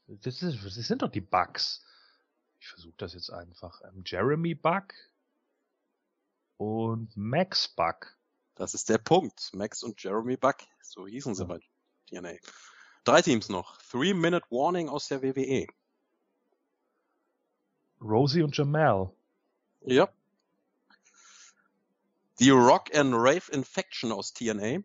Das, 0.07 0.43
ist, 0.43 0.65
das 0.65 0.75
sind 0.75 1.03
doch 1.03 1.11
die 1.11 1.21
Bugs. 1.21 1.85
Ich 2.61 2.69
versuche 2.69 2.95
das 2.97 3.15
jetzt 3.15 3.31
einfach. 3.31 3.83
Ähm, 3.83 4.03
Jeremy 4.07 4.55
Bug 4.55 4.95
und 6.57 7.15
Max 7.17 7.69
Bug. 7.69 8.17
Das 8.55 8.75
ist 8.75 8.89
der 8.89 8.99
Punkt. 8.99 9.51
Max 9.53 9.83
und 9.83 10.03
Jeremy 10.03 10.37
Bug. 10.37 10.57
So 10.81 11.07
hießen 11.07 11.35
sie 11.35 11.43
ja. 11.43 11.49
bei 11.49 11.61
DNA. 12.09 12.39
Drei 13.05 13.21
Teams 13.21 13.49
noch. 13.49 13.77
Three 13.83 14.15
Minute 14.15 14.47
Warning 14.51 14.89
aus 14.89 15.09
der 15.09 15.23
WWE. 15.23 15.67
Rosie 18.01 18.43
und 18.43 18.57
Jamal. 18.57 19.11
Ja. 19.83 20.09
Die 22.41 22.51
Rock 22.51 22.95
and 22.95 23.15
Rave 23.15 23.51
Infection 23.53 24.13
aus 24.13 24.33
TNA. 24.33 24.81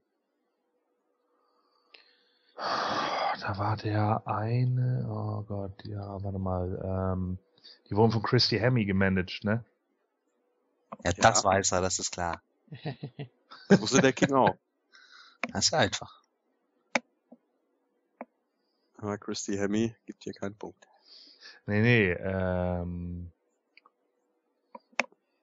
Da 2.56 3.58
war 3.58 3.78
der 3.78 4.22
eine, 4.28 5.08
oh 5.10 5.42
Gott, 5.44 5.86
ja, 5.86 6.22
warte 6.24 6.40
mal, 6.40 7.14
ähm, 7.14 7.40
die 7.90 7.96
wurden 7.96 8.12
von 8.12 8.22
Christy 8.22 8.60
Hemme 8.60 8.86
gemanagt, 8.86 9.44
ne? 9.44 9.64
Ja, 11.04 11.14
das 11.14 11.44
ja. 11.44 11.50
weiß 11.50 11.72
er, 11.72 11.82
das 11.82 12.00
ist 12.00 12.12
klar. 12.12 12.42
Das 13.70 13.82
wusste 13.82 14.02
der 14.02 14.14
King 14.14 14.34
auch. 14.34 14.56
Das 15.54 15.66
ist 15.66 15.74
einfach. 15.74 16.24
Aber 18.98 19.18
Christy 19.18 19.56
Hemme 19.56 19.96
gibt 20.06 20.24
hier 20.24 20.34
keinen 20.34 20.56
Punkt. 20.56 20.86
Nee, 21.66 21.82
nee, 21.82 22.12
ähm, 22.12 23.32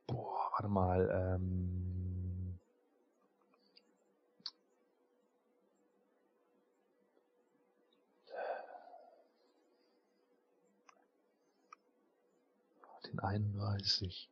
boah, 0.06 0.50
warte 0.52 0.68
mal, 0.68 1.36
ähm, 1.36 1.85
ich. 14.02 14.28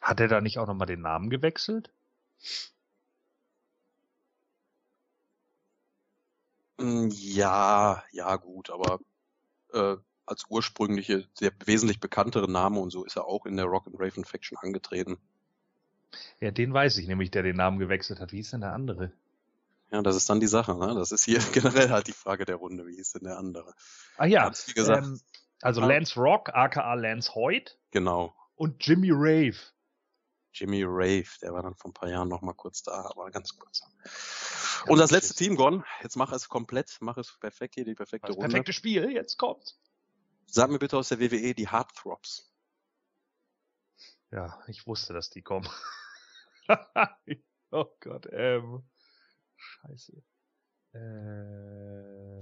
Hat 0.00 0.20
er 0.20 0.28
da 0.28 0.40
nicht 0.40 0.58
auch 0.58 0.66
nochmal 0.68 0.86
den 0.86 1.00
Namen 1.00 1.30
gewechselt? 1.30 1.90
Hm, 6.78 7.10
ja, 7.12 8.02
ja 8.12 8.36
gut, 8.36 8.70
aber 8.70 8.98
äh, 9.72 9.96
als 10.26 10.46
ursprüngliche, 10.50 11.28
sehr 11.34 11.52
wesentlich 11.66 12.00
bekanntere 12.00 12.50
Name 12.50 12.80
und 12.80 12.90
so 12.90 13.04
ist 13.04 13.16
er 13.16 13.26
auch 13.26 13.46
in 13.46 13.56
der 13.56 13.66
Rock 13.66 13.86
and 13.88 14.00
Raven 14.00 14.24
Faction 14.24 14.58
angetreten. 14.58 15.18
Ja, 16.40 16.50
den 16.52 16.72
weiß 16.72 16.98
ich 16.98 17.08
nämlich, 17.08 17.30
der 17.32 17.42
den 17.42 17.56
Namen 17.56 17.78
gewechselt 17.80 18.20
hat. 18.20 18.32
Wie 18.32 18.38
ist 18.40 18.52
denn 18.52 18.60
der 18.60 18.72
andere? 18.72 19.12
Ja, 19.94 20.02
das 20.02 20.16
ist 20.16 20.28
dann 20.28 20.40
die 20.40 20.48
Sache. 20.48 20.74
Ne? 20.74 20.92
Das 20.96 21.12
ist 21.12 21.24
hier 21.24 21.38
generell 21.52 21.90
halt 21.90 22.08
die 22.08 22.12
Frage 22.12 22.44
der 22.44 22.56
Runde. 22.56 22.84
Wie 22.88 22.98
ist 22.98 23.14
denn 23.14 23.22
der 23.22 23.38
andere? 23.38 23.74
Ah 24.16 24.26
ja, 24.26 24.48
gesagt, 24.48 25.06
ähm, 25.06 25.20
also 25.62 25.82
ah, 25.82 25.86
Lance 25.86 26.18
Rock, 26.18 26.48
aka 26.52 26.94
Lance 26.94 27.32
Hoyt. 27.36 27.78
Genau. 27.92 28.34
Und 28.56 28.84
Jimmy 28.84 29.10
Rave. 29.12 29.56
Jimmy 30.52 30.82
Rave, 30.84 31.28
der 31.42 31.52
war 31.52 31.62
dann 31.62 31.76
vor 31.76 31.90
ein 31.90 31.94
paar 31.94 32.08
Jahren 32.08 32.28
noch 32.28 32.42
mal 32.42 32.54
kurz 32.54 32.82
da, 32.82 33.08
aber 33.08 33.30
ganz 33.30 33.56
kurz. 33.56 33.82
Und 34.88 34.98
das 34.98 35.12
letzte 35.12 35.34
Team, 35.34 35.54
Gon, 35.54 35.84
jetzt 36.02 36.16
mach 36.16 36.32
es 36.32 36.48
komplett, 36.48 36.96
mach 37.00 37.16
es 37.16 37.38
perfekt 37.38 37.76
hier, 37.76 37.84
die 37.84 37.94
perfekte 37.94 38.28
das 38.28 38.36
Runde. 38.36 38.48
Perfekte 38.48 38.72
Spiel, 38.72 39.12
jetzt 39.12 39.36
kommt. 39.36 39.76
Sag 40.46 40.70
mir 40.70 40.80
bitte 40.80 40.96
aus 40.96 41.08
der 41.08 41.20
WWE 41.20 41.54
die 41.54 41.70
Heartthrobs. 41.70 42.52
Ja, 44.32 44.60
ich 44.66 44.88
wusste, 44.88 45.12
dass 45.12 45.30
die 45.30 45.42
kommen. 45.42 45.68
oh 47.70 47.86
Gott, 48.00 48.26
ähm. 48.32 48.82
Scheiße. 49.64 50.22
Äh, 50.94 52.40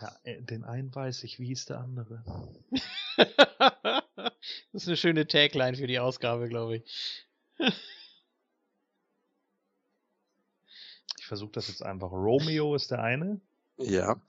ja, 0.00 0.18
äh, 0.24 0.42
den 0.42 0.64
einen 0.64 0.94
weiß 0.94 1.22
ich, 1.24 1.38
wie 1.38 1.46
hieß 1.46 1.66
der 1.66 1.78
andere? 1.78 2.24
das 3.16 4.34
ist 4.72 4.88
eine 4.88 4.96
schöne 4.96 5.26
Tagline 5.26 5.76
für 5.76 5.86
die 5.86 5.98
Ausgabe, 5.98 6.48
glaube 6.48 6.78
ich. 6.78 7.26
ich 11.18 11.26
versuche 11.26 11.52
das 11.52 11.68
jetzt 11.68 11.82
einfach. 11.82 12.10
Romeo 12.10 12.74
ist 12.74 12.90
der 12.90 13.02
eine. 13.02 13.40
Ja. 13.76 14.20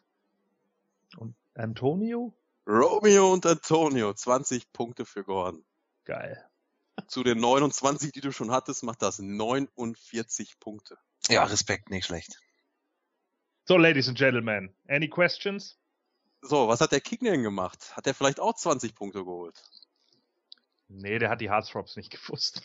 Und 1.17 1.35
Antonio? 1.55 2.33
Romeo 2.67 3.33
und 3.33 3.45
Antonio, 3.45 4.13
20 4.13 4.71
Punkte 4.71 5.05
für 5.05 5.23
Gordon. 5.23 5.65
Geil 6.05 6.50
zu 7.11 7.23
den 7.23 7.39
29, 7.39 8.13
die 8.13 8.21
du 8.21 8.31
schon 8.31 8.51
hattest, 8.51 8.83
macht 8.83 9.01
das 9.01 9.19
49 9.19 10.59
Punkte. 10.59 10.97
Ja, 11.27 11.43
Respekt, 11.43 11.89
nicht 11.89 12.05
schlecht. 12.05 12.39
So, 13.65 13.75
Ladies 13.77 14.07
and 14.07 14.17
Gentlemen, 14.17 14.73
any 14.87 15.09
questions? 15.09 15.77
So, 16.41 16.69
was 16.69 16.79
hat 16.79 16.93
der 16.93 17.01
King 17.01 17.19
denn 17.19 17.43
gemacht? 17.43 17.95
Hat 17.97 18.07
er 18.07 18.15
vielleicht 18.15 18.39
auch 18.39 18.55
20 18.55 18.95
Punkte 18.95 19.25
geholt? 19.25 19.61
Nee, 20.87 21.19
der 21.19 21.29
hat 21.29 21.41
die 21.41 21.49
Heartthrops 21.49 21.97
nicht 21.97 22.11
gewusst. 22.11 22.61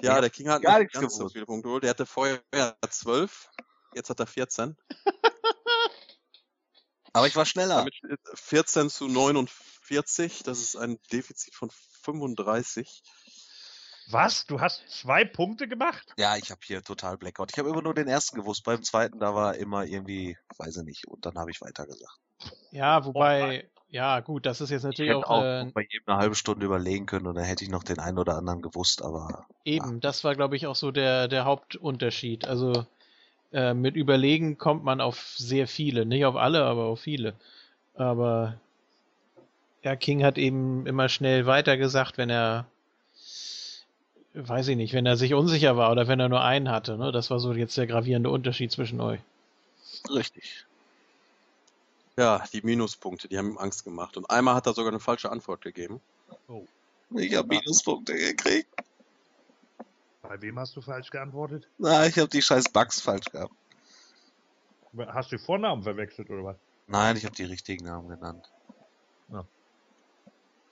ja, 0.00 0.18
der 0.20 0.30
King 0.30 0.48
hat 0.48 0.62
gar 0.62 0.78
nicht 0.78 0.92
ganz 0.92 1.04
gewusst. 1.04 1.18
so 1.18 1.28
viele 1.28 1.44
Punkte 1.44 1.68
geholt. 1.68 1.82
Der 1.84 1.90
hatte 1.90 2.06
vorher 2.06 2.42
12, 2.88 3.50
jetzt 3.94 4.08
hat 4.08 4.18
er 4.18 4.26
14. 4.26 4.78
Aber 7.12 7.26
ich 7.26 7.36
war 7.36 7.44
schneller. 7.44 7.76
Damit 7.76 7.94
14 8.34 8.88
zu 8.88 9.08
49, 9.08 9.71
das 10.00 10.58
ist 10.58 10.76
ein 10.76 10.98
Defizit 11.12 11.54
von 11.54 11.70
35. 12.02 13.02
Was? 14.10 14.46
Du 14.46 14.60
hast 14.60 14.82
zwei 14.88 15.24
Punkte 15.24 15.68
gemacht? 15.68 16.12
Ja, 16.18 16.36
ich 16.36 16.50
habe 16.50 16.60
hier 16.64 16.82
total 16.82 17.16
Blackout. 17.16 17.52
Ich 17.52 17.58
habe 17.58 17.68
immer 17.68 17.82
nur 17.82 17.94
den 17.94 18.08
ersten 18.08 18.36
gewusst. 18.36 18.64
Beim 18.64 18.82
zweiten, 18.82 19.18
da 19.18 19.34
war 19.34 19.54
immer 19.54 19.84
irgendwie, 19.84 20.36
weiß 20.58 20.78
ich 20.78 20.84
nicht. 20.84 21.06
Und 21.06 21.24
dann 21.24 21.36
habe 21.36 21.50
ich 21.50 21.60
weitergesagt. 21.60 22.18
Ja, 22.72 23.04
wobei, 23.04 23.64
oh 23.64 23.80
ja, 23.92 24.20
gut, 24.20 24.46
das 24.46 24.60
ist 24.60 24.70
jetzt 24.70 24.84
natürlich 24.84 25.10
ich 25.10 25.16
auch. 25.16 25.28
auch 25.28 25.42
äh, 25.42 25.70
bei 25.72 25.82
jedem 25.82 26.04
eine 26.06 26.16
halbe 26.16 26.34
Stunde 26.34 26.64
überlegen 26.64 27.06
können 27.06 27.26
und 27.26 27.34
dann 27.34 27.44
hätte 27.44 27.62
ich 27.62 27.70
noch 27.70 27.84
den 27.84 27.98
einen 27.98 28.18
oder 28.18 28.36
anderen 28.36 28.62
gewusst, 28.62 29.02
aber. 29.02 29.46
Eben, 29.64 29.94
ja. 29.94 29.98
das 30.00 30.24
war, 30.24 30.34
glaube 30.34 30.56
ich, 30.56 30.66
auch 30.66 30.74
so 30.74 30.90
der, 30.90 31.28
der 31.28 31.44
Hauptunterschied. 31.44 32.46
Also, 32.46 32.86
äh, 33.52 33.74
mit 33.74 33.94
Überlegen 33.94 34.56
kommt 34.56 34.82
man 34.82 35.00
auf 35.00 35.34
sehr 35.36 35.68
viele. 35.68 36.06
Nicht 36.06 36.24
auf 36.24 36.36
alle, 36.36 36.64
aber 36.64 36.84
auf 36.84 37.00
viele. 37.00 37.34
Aber 37.94 38.58
ja, 39.82 39.96
King 39.96 40.24
hat 40.24 40.38
eben 40.38 40.86
immer 40.86 41.08
schnell 41.08 41.46
weitergesagt, 41.46 42.18
wenn 42.18 42.30
er, 42.30 42.66
weiß 44.34 44.68
ich 44.68 44.76
nicht, 44.76 44.94
wenn 44.94 45.06
er 45.06 45.16
sich 45.16 45.34
unsicher 45.34 45.76
war 45.76 45.90
oder 45.90 46.08
wenn 46.08 46.20
er 46.20 46.28
nur 46.28 46.42
einen 46.42 46.70
hatte. 46.70 46.96
Ne? 46.96 47.12
Das 47.12 47.30
war 47.30 47.40
so 47.40 47.52
jetzt 47.52 47.76
der 47.76 47.86
gravierende 47.86 48.30
Unterschied 48.30 48.70
zwischen 48.70 49.00
euch. 49.00 49.20
Richtig. 50.08 50.64
Ja, 52.16 52.44
die 52.52 52.62
Minuspunkte, 52.62 53.28
die 53.28 53.38
haben 53.38 53.52
ihm 53.52 53.58
Angst 53.58 53.84
gemacht. 53.84 54.16
Und 54.16 54.30
einmal 54.30 54.54
hat 54.54 54.66
er 54.66 54.74
sogar 54.74 54.92
eine 54.92 55.00
falsche 55.00 55.30
Antwort 55.30 55.62
gegeben. 55.62 56.00
Oh. 56.48 56.66
Ich 57.16 57.34
habe 57.34 57.48
Minuspunkte 57.48 58.14
gekriegt. 58.14 58.68
Bei 60.22 60.40
wem 60.40 60.58
hast 60.58 60.76
du 60.76 60.80
falsch 60.80 61.10
geantwortet? 61.10 61.66
Na, 61.78 62.06
ich 62.06 62.16
habe 62.18 62.28
die 62.28 62.42
scheiß 62.42 62.68
Bugs 62.68 63.00
falsch 63.00 63.26
gehabt. 63.26 63.52
Hast 65.08 65.32
du 65.32 65.36
die 65.36 65.42
Vornamen 65.42 65.82
verwechselt 65.82 66.30
oder 66.30 66.44
was? 66.44 66.56
Nein, 66.86 67.16
ich 67.16 67.24
habe 67.24 67.34
die 67.34 67.44
richtigen 67.44 67.86
Namen 67.86 68.08
genannt. 68.08 68.50
Ja. 69.30 69.44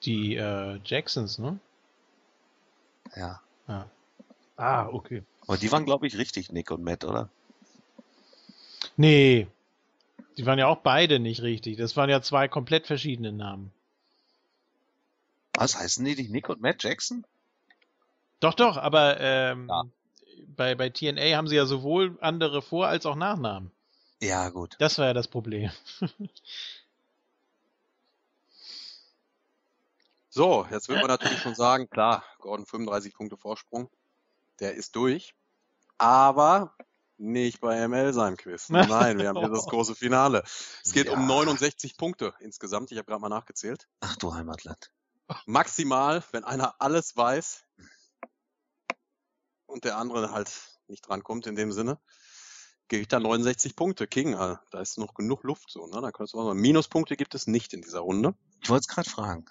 Die 0.05 0.37
äh, 0.37 0.81
Jacksons, 0.85 1.39
ne? 1.39 1.59
Ja. 3.17 3.41
ja. 3.69 3.91
Ah, 4.57 4.87
okay. 4.89 5.23
Aber 5.47 5.57
die 5.59 5.71
waren, 5.73 5.85
glaube 5.85 6.07
ich, 6.07 6.17
richtig, 6.17 6.53
Nick 6.53 6.71
und 6.71 6.83
Matt, 6.83 7.05
oder? 7.05 7.29
Nee. 8.97 9.47
Die 10.37 10.47
waren 10.47 10.59
ja 10.59 10.69
auch 10.69 10.79
beide 10.79 11.19
nicht 11.19 11.43
richtig. 11.43 11.77
Das 11.77 11.97
waren 11.97 12.09
ja 12.11 12.23
zwei 12.23 12.49
komplett 12.49 12.87
verschiedene 12.87 13.33
Namen. 13.33 13.73
Was 15.55 15.79
heißen 15.79 16.05
die 16.05 16.15
nicht 16.15 16.31
Nick 16.31 16.49
und 16.49 16.61
Matt 16.61 16.83
Jackson? 16.83 17.25
Doch, 18.41 18.55
doch, 18.55 18.77
aber 18.79 19.21
ähm, 19.21 19.69
ja. 19.69 19.83
bei, 20.57 20.75
bei 20.75 20.89
TNA 20.89 21.37
haben 21.37 21.49
sie 21.49 21.57
ja 21.57 21.67
sowohl 21.67 22.17
andere 22.21 22.63
Vor- 22.63 22.87
als 22.87 23.05
auch 23.05 23.17
Nachnamen. 23.17 23.71
Ja, 24.23 24.49
gut. 24.51 24.77
Das 24.79 24.99
war 24.99 25.07
ja 25.07 25.15
das 25.15 25.29
Problem. 25.29 25.71
so, 30.31 30.67
jetzt 30.71 30.89
wird 30.89 31.01
man 31.01 31.09
natürlich 31.09 31.41
schon 31.41 31.57
sagen, 31.57 31.91
klar, 31.91 32.25
Gordon 32.39 32.65
35 32.65 33.15
Punkte 33.15 33.37
Vorsprung, 33.37 33.91
der 34.61 34.75
ist 34.75 34.95
durch. 34.95 35.35
Aber 35.99 36.75
nicht 37.19 37.61
bei 37.61 37.87
ML 37.87 38.13
seinem 38.13 38.37
Quiz. 38.37 38.69
Nein, 38.71 39.19
wir 39.19 39.29
haben 39.29 39.39
hier 39.39 39.49
das 39.49 39.67
große 39.67 39.95
Finale. 39.95 40.43
Es 40.85 40.93
geht 40.93 41.07
ja. 41.07 41.13
um 41.13 41.27
69 41.27 41.97
Punkte 41.97 42.33
insgesamt. 42.41 42.93
Ich 42.93 42.99
habe 42.99 43.07
gerade 43.07 43.21
mal 43.21 43.29
nachgezählt. 43.29 43.89
Ach 44.01 44.17
du 44.17 44.33
Heimatland. 44.33 44.91
Maximal, 45.47 46.25
wenn 46.33 46.45
einer 46.45 46.81
alles 46.81 47.17
weiß 47.17 47.65
und 49.67 49.85
der 49.85 49.99
andere 49.99 50.33
halt 50.33 50.51
nicht 50.87 51.03
drankommt 51.03 51.47
in 51.47 51.57
dem 51.57 51.73
Sinne, 51.73 51.99
gebe 52.89 53.03
ich 53.03 53.09
da 53.09 53.21
69 53.21 53.77
Punkte. 53.77 54.07
King, 54.07 54.33
da 54.33 54.81
ist 54.81 54.97
noch 54.97 55.15
genug 55.15 55.45
Luft 55.45 55.71
so. 55.71 55.87
Ne? 55.87 56.01
Da 56.01 56.11
kannst 56.13 56.35
du 56.35 56.39
auch 56.39 56.47
sagen, 56.47 56.61
Minuspunkte 56.61 57.17
gibt 57.17 57.35
es 57.35 57.47
nicht 57.47 57.75
in 57.75 57.83
dieser 57.83 58.01
Runde. 58.01 58.35
Ich 58.63 58.71
wollte 58.71 58.87
es 58.89 58.89
gerade 58.89 59.11
fragen. 59.11 59.45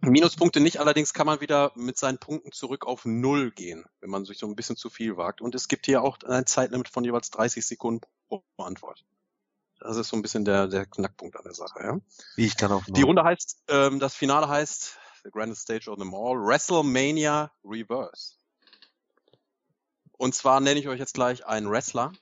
Minuspunkte 0.00 0.60
nicht, 0.60 0.78
allerdings 0.78 1.14
kann 1.14 1.26
man 1.26 1.40
wieder 1.40 1.72
mit 1.74 1.96
seinen 1.96 2.18
Punkten 2.18 2.52
zurück 2.52 2.86
auf 2.86 3.04
Null 3.04 3.50
gehen, 3.50 3.84
wenn 4.00 4.10
man 4.10 4.24
sich 4.24 4.38
so 4.38 4.46
ein 4.46 4.56
bisschen 4.56 4.76
zu 4.76 4.90
viel 4.90 5.16
wagt. 5.16 5.40
Und 5.40 5.54
es 5.54 5.68
gibt 5.68 5.86
hier 5.86 6.02
auch 6.02 6.18
ein 6.26 6.46
Zeitlimit 6.46 6.88
von 6.88 7.04
jeweils 7.04 7.30
30 7.30 7.64
Sekunden 7.64 8.06
pro 8.28 8.42
Antwort. 8.58 9.04
Das 9.78 9.96
ist 9.96 10.08
so 10.08 10.16
ein 10.16 10.22
bisschen 10.22 10.44
der, 10.44 10.68
der 10.68 10.84
Knackpunkt 10.84 11.36
an 11.36 11.44
der 11.44 11.54
Sache. 11.54 11.80
Ja? 11.82 11.98
Wie 12.36 12.44
ich 12.44 12.56
kann 12.56 12.70
auch 12.70 12.84
Die 12.86 13.02
Runde 13.02 13.24
heißt, 13.24 13.62
ähm, 13.68 13.98
das 13.98 14.14
Finale 14.14 14.48
heißt, 14.48 14.98
the 15.24 15.30
grandest 15.30 15.62
stage 15.62 15.90
of 15.90 15.98
them 15.98 16.14
all, 16.14 16.36
WrestleMania 16.36 17.50
Reverse. 17.64 18.34
Und 20.18 20.34
zwar 20.34 20.60
nenne 20.60 20.78
ich 20.78 20.88
euch 20.88 20.98
jetzt 20.98 21.14
gleich 21.14 21.46
einen 21.46 21.70
Wrestler 21.70 22.12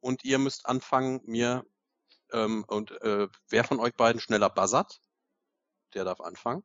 und 0.00 0.24
ihr 0.24 0.38
müsst 0.38 0.66
anfangen, 0.66 1.20
mir 1.24 1.64
ähm, 2.32 2.64
und 2.66 2.90
äh, 3.02 3.28
wer 3.48 3.64
von 3.64 3.78
euch 3.78 3.94
beiden 3.94 4.20
schneller 4.20 4.50
buzzert, 4.50 5.00
der 5.94 6.04
darf 6.04 6.20
anfangen. 6.20 6.62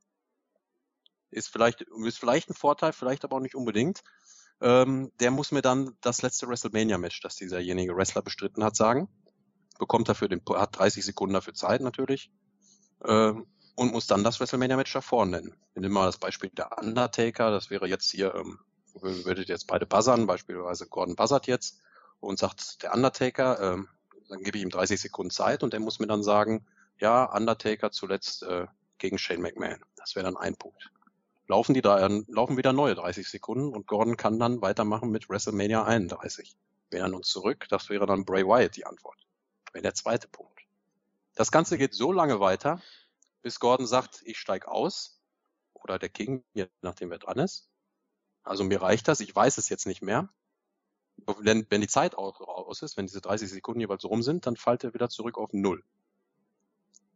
Ist 1.31 1.49
vielleicht, 1.49 1.81
ist 1.81 2.19
vielleicht 2.19 2.49
ein 2.49 2.55
Vorteil, 2.55 2.93
vielleicht 2.93 3.23
aber 3.23 3.37
auch 3.37 3.41
nicht 3.41 3.55
unbedingt. 3.55 4.03
Ähm, 4.61 5.11
der 5.19 5.31
muss 5.31 5.51
mir 5.51 5.61
dann 5.61 5.97
das 6.01 6.21
letzte 6.21 6.47
WrestleMania-Match, 6.47 7.19
das 7.21 7.35
dieserjenige 7.35 7.95
Wrestler 7.95 8.21
bestritten 8.21 8.63
hat, 8.63 8.75
sagen. 8.75 9.09
Bekommt 9.79 10.07
dafür 10.07 10.29
den, 10.29 10.41
hat 10.49 10.77
30 10.77 11.03
Sekunden 11.03 11.33
dafür 11.33 11.53
Zeit 11.53 11.81
natürlich. 11.81 12.31
Ähm, 13.03 13.45
und 13.75 13.91
muss 13.91 14.07
dann 14.07 14.23
das 14.23 14.39
WrestleMania-Match 14.39 14.93
davor 14.93 15.25
nennen. 15.25 15.53
Wir 15.73 15.81
nehmen 15.81 15.93
mal 15.93 16.05
das 16.05 16.17
Beispiel 16.17 16.49
der 16.51 16.77
Undertaker, 16.77 17.51
das 17.51 17.69
wäre 17.69 17.87
jetzt 17.87 18.09
hier 18.09 18.33
ähm, 18.33 18.59
würdet 19.01 19.49
jetzt 19.49 19.67
beide 19.67 19.85
buzzern, 19.85 20.27
beispielsweise 20.27 20.87
Gordon 20.87 21.15
buzzert 21.15 21.47
jetzt 21.47 21.81
und 22.19 22.39
sagt 22.39 22.83
der 22.83 22.93
Undertaker, 22.93 23.59
ähm, 23.61 23.89
dann 24.29 24.41
gebe 24.41 24.57
ich 24.57 24.63
ihm 24.63 24.69
30 24.69 24.99
Sekunden 24.99 25.31
Zeit 25.31 25.63
und 25.63 25.73
er 25.73 25.79
muss 25.79 25.99
mir 25.99 26.07
dann 26.07 26.23
sagen, 26.23 26.65
ja, 26.97 27.25
Undertaker 27.25 27.91
zuletzt 27.91 28.43
äh, 28.43 28.67
gegen 28.97 29.17
Shane 29.17 29.41
McMahon. 29.41 29.83
Das 29.95 30.15
wäre 30.15 30.25
dann 30.25 30.37
ein 30.37 30.55
Punkt. 30.55 30.91
Laufen 31.47 31.73
die 31.73 31.81
da, 31.81 32.07
laufen 32.27 32.57
wieder 32.57 32.73
neue 32.73 32.95
30 32.95 33.27
Sekunden 33.27 33.73
und 33.73 33.85
Gordon 33.85 34.17
kann 34.17 34.39
dann 34.39 34.61
weitermachen 34.61 35.11
mit 35.11 35.29
WrestleMania 35.29 35.83
31. 35.83 36.55
Wir 36.89 36.99
erinnern 36.99 37.17
uns 37.17 37.29
zurück, 37.29 37.67
das 37.69 37.89
wäre 37.89 38.05
dann 38.05 38.25
Bray 38.25 38.45
Wyatt 38.45 38.75
die 38.75 38.85
Antwort. 38.85 39.17
Wäre 39.71 39.83
der 39.83 39.93
zweite 39.93 40.27
Punkt. 40.27 40.61
Das 41.35 41.51
Ganze 41.51 41.77
geht 41.77 41.93
so 41.93 42.11
lange 42.11 42.39
weiter, 42.39 42.81
bis 43.41 43.59
Gordon 43.59 43.85
sagt, 43.85 44.21
ich 44.25 44.39
steig 44.39 44.67
aus 44.67 45.19
oder 45.73 45.99
der 45.99 46.09
King, 46.09 46.43
je 46.53 46.67
nachdem 46.81 47.11
wer 47.11 47.19
dran 47.19 47.37
ist. 47.37 47.69
Also 48.43 48.63
mir 48.63 48.81
reicht 48.81 49.07
das, 49.07 49.19
ich 49.19 49.35
weiß 49.35 49.57
es 49.57 49.69
jetzt 49.69 49.85
nicht 49.85 50.01
mehr. 50.01 50.29
Wenn, 51.39 51.65
wenn 51.69 51.81
die 51.81 51.87
Zeit 51.87 52.15
aus 52.15 52.81
ist, 52.81 52.97
wenn 52.97 53.05
diese 53.05 53.21
30 53.21 53.49
Sekunden 53.49 53.81
jeweils 53.81 54.03
rum 54.03 54.21
sind, 54.21 54.45
dann 54.47 54.55
fällt 54.55 54.83
er 54.83 54.93
wieder 54.93 55.09
zurück 55.09 55.37
auf 55.37 55.53
Null. 55.53 55.83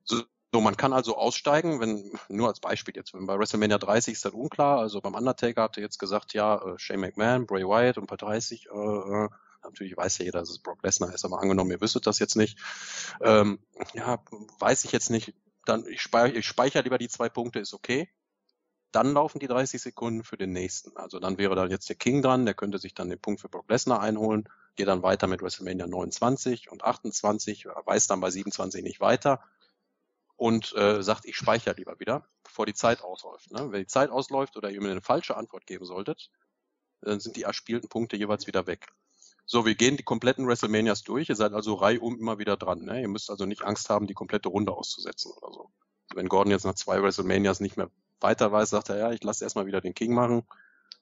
So, 0.03 0.23
so, 0.51 0.61
man 0.61 0.77
kann 0.77 0.93
also 0.93 1.15
aussteigen, 1.15 1.79
wenn, 1.79 2.11
nur 2.29 2.47
als 2.47 2.59
Beispiel 2.59 2.95
jetzt, 2.95 3.13
wenn 3.13 3.27
bei 3.27 3.37
WrestleMania 3.37 3.77
30 3.77 4.13
ist 4.13 4.25
das 4.25 4.33
unklar, 4.33 4.79
also 4.79 5.01
beim 5.01 5.15
Undertaker 5.15 5.63
hat 5.63 5.77
er 5.77 5.83
jetzt 5.83 5.99
gesagt, 5.99 6.33
ja, 6.33 6.55
äh, 6.55 6.79
Shane 6.79 7.01
McMahon, 7.01 7.45
Bray 7.45 7.63
Wyatt 7.63 7.97
und 7.97 8.07
bei 8.07 8.15
30, 8.15 8.67
äh, 8.67 8.69
äh, 8.69 9.29
natürlich 9.63 9.95
weiß 9.95 10.17
ja 10.19 10.25
jeder, 10.25 10.39
dass 10.39 10.49
es 10.49 10.59
Brock 10.59 10.81
Lesnar 10.83 11.13
ist, 11.13 11.25
aber 11.25 11.41
angenommen, 11.41 11.71
ihr 11.71 11.81
wüsstet 11.81 12.07
das 12.07 12.19
jetzt 12.19 12.35
nicht, 12.35 12.57
ähm, 13.21 13.59
ja, 13.93 14.23
weiß 14.59 14.85
ich 14.85 14.91
jetzt 14.91 15.09
nicht, 15.09 15.33
dann 15.65 15.85
ich 15.85 16.01
speichere, 16.01 16.37
ich 16.39 16.47
speichere 16.47 16.83
lieber 16.83 16.97
die 16.97 17.09
zwei 17.09 17.29
Punkte, 17.29 17.59
ist 17.59 17.73
okay. 17.73 18.09
Dann 18.91 19.13
laufen 19.13 19.37
die 19.37 19.45
30 19.45 19.79
Sekunden 19.79 20.23
für 20.23 20.35
den 20.35 20.51
nächsten. 20.51 20.97
Also 20.97 21.19
dann 21.19 21.37
wäre 21.37 21.53
da 21.53 21.67
jetzt 21.67 21.89
der 21.89 21.95
King 21.95 22.23
dran, 22.23 22.45
der 22.45 22.55
könnte 22.55 22.79
sich 22.79 22.95
dann 22.95 23.07
den 23.07 23.19
Punkt 23.19 23.39
für 23.39 23.49
Brock 23.49 23.69
Lesnar 23.69 24.01
einholen, 24.01 24.49
geht 24.75 24.87
dann 24.87 25.03
weiter 25.03 25.27
mit 25.27 25.43
WrestleMania 25.43 25.85
29 25.85 26.71
und 26.71 26.83
28, 26.83 27.67
weiß 27.85 28.07
dann 28.07 28.19
bei 28.19 28.31
27 28.31 28.81
nicht 28.81 28.99
weiter 28.99 29.43
und 30.39 30.73
äh, 30.77 31.03
sagt, 31.03 31.25
ich 31.25 31.35
speichere 31.35 31.75
lieber 31.75 31.99
wieder, 31.99 32.25
bevor 32.43 32.65
die 32.65 32.73
Zeit 32.73 33.01
ausläuft. 33.01 33.51
Ne? 33.51 33.73
Wenn 33.73 33.81
die 33.81 33.87
Zeit 33.87 34.09
ausläuft 34.09 34.55
oder 34.55 34.71
ihr 34.71 34.81
mir 34.81 34.91
eine 34.91 35.01
falsche 35.01 35.35
Antwort 35.35 35.67
geben 35.67 35.83
solltet, 35.83 36.31
dann 37.01 37.19
sind 37.19 37.35
die 37.35 37.43
erspielten 37.43 37.89
Punkte 37.89 38.15
jeweils 38.15 38.47
wieder 38.47 38.65
weg. 38.65 38.87
So, 39.45 39.65
wir 39.65 39.75
gehen 39.75 39.97
die 39.97 40.03
kompletten 40.03 40.47
WrestleManias 40.47 41.03
durch. 41.03 41.27
Ihr 41.27 41.35
seid 41.35 41.51
also 41.51 41.73
reihum 41.73 42.17
immer 42.17 42.39
wieder 42.39 42.55
dran. 42.55 42.85
Ne? 42.85 43.01
Ihr 43.01 43.09
müsst 43.09 43.29
also 43.29 43.45
nicht 43.45 43.63
Angst 43.63 43.89
haben, 43.89 44.07
die 44.07 44.13
komplette 44.13 44.47
Runde 44.47 44.71
auszusetzen 44.71 45.33
oder 45.33 45.51
so. 45.51 45.71
Wenn 46.15 46.29
Gordon 46.29 46.51
jetzt 46.51 46.65
nach 46.65 46.75
zwei 46.75 47.03
WrestleManias 47.03 47.59
nicht 47.59 47.75
mehr 47.75 47.91
weiter 48.21 48.49
weiß, 48.49 48.69
sagt 48.69 48.89
er, 48.89 48.97
ja, 48.97 49.11
ich 49.11 49.21
lasse 49.23 49.43
erstmal 49.43 49.65
wieder 49.65 49.81
den 49.81 49.93
King 49.93 50.13
machen 50.13 50.43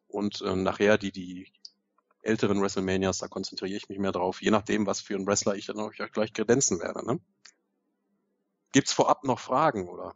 und 0.08 0.42
ähm, 0.48 0.64
nachher 0.64 0.98
die, 0.98 1.12
die 1.12 1.52
älteren 2.24 2.60
WrestleManias, 2.60 3.20
da 3.20 3.28
konzentriere 3.28 3.78
ich 3.78 3.88
mich 3.88 4.00
mehr 4.00 4.12
drauf, 4.12 4.42
je 4.42 4.50
nachdem, 4.50 4.88
was 4.88 5.00
für 5.00 5.16
ein 5.16 5.28
Wrestler 5.28 5.56
ich 5.56 5.68
dann 5.68 5.80
auch 5.80 5.92
gleich 5.92 6.34
kredenzen 6.34 6.80
werde. 6.80 7.06
Ne? 7.06 7.20
Gibt's 8.72 8.94
vorab 8.94 9.24
noch 9.24 9.40
Fragen 9.40 9.88
oder 9.88 10.16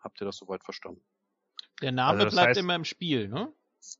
habt 0.00 0.20
ihr 0.20 0.24
das 0.24 0.36
soweit 0.36 0.64
verstanden? 0.64 1.02
Der 1.82 1.92
Name 1.92 2.24
also 2.24 2.34
bleibt 2.34 2.48
heißt, 2.50 2.60
immer 2.60 2.74
im 2.74 2.84
Spiel, 2.84 3.28
ne? 3.28 3.52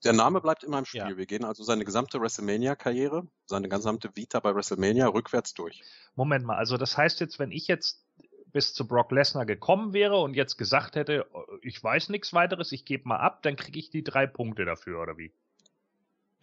Der 0.05 0.13
Name 0.13 0.41
bleibt 0.41 0.65
immer 0.65 0.79
im 0.79 0.85
Spiel. 0.85 1.01
Ja. 1.01 1.17
Wir 1.17 1.27
gehen 1.27 1.45
also 1.45 1.63
seine 1.63 1.85
gesamte 1.85 2.21
WrestleMania-Karriere, 2.21 3.27
seine 3.47 3.69
gesamte 3.69 4.15
Vita 4.15 4.41
bei 4.41 4.55
WrestleMania 4.55 5.07
rückwärts 5.09 5.55
durch. 5.55 5.83
Moment 6.15 6.45
mal, 6.45 6.57
also 6.57 6.77
das 6.77 6.97
heißt 6.99 7.21
jetzt, 7.21 7.39
wenn 7.39 7.51
ich 7.51 7.67
jetzt 7.67 8.05
bis 8.53 8.75
zu 8.75 8.87
Brock 8.87 9.13
Lesnar 9.13 9.47
gekommen 9.47 9.93
wäre 9.93 10.21
und 10.21 10.35
jetzt 10.35 10.57
gesagt 10.57 10.97
hätte, 10.97 11.27
ich 11.63 11.83
weiß 11.83 12.09
nichts 12.09 12.33
weiteres, 12.35 12.73
ich 12.73 12.85
gebe 12.85 13.09
mal 13.09 13.19
ab, 13.19 13.43
dann 13.43 13.57
kriege 13.57 13.79
ich 13.79 13.91
die 13.91 14.05
drei 14.05 14.27
Punkte 14.27 14.65
dafür, 14.65 15.01
oder 15.01 15.17
wie? 15.17 15.33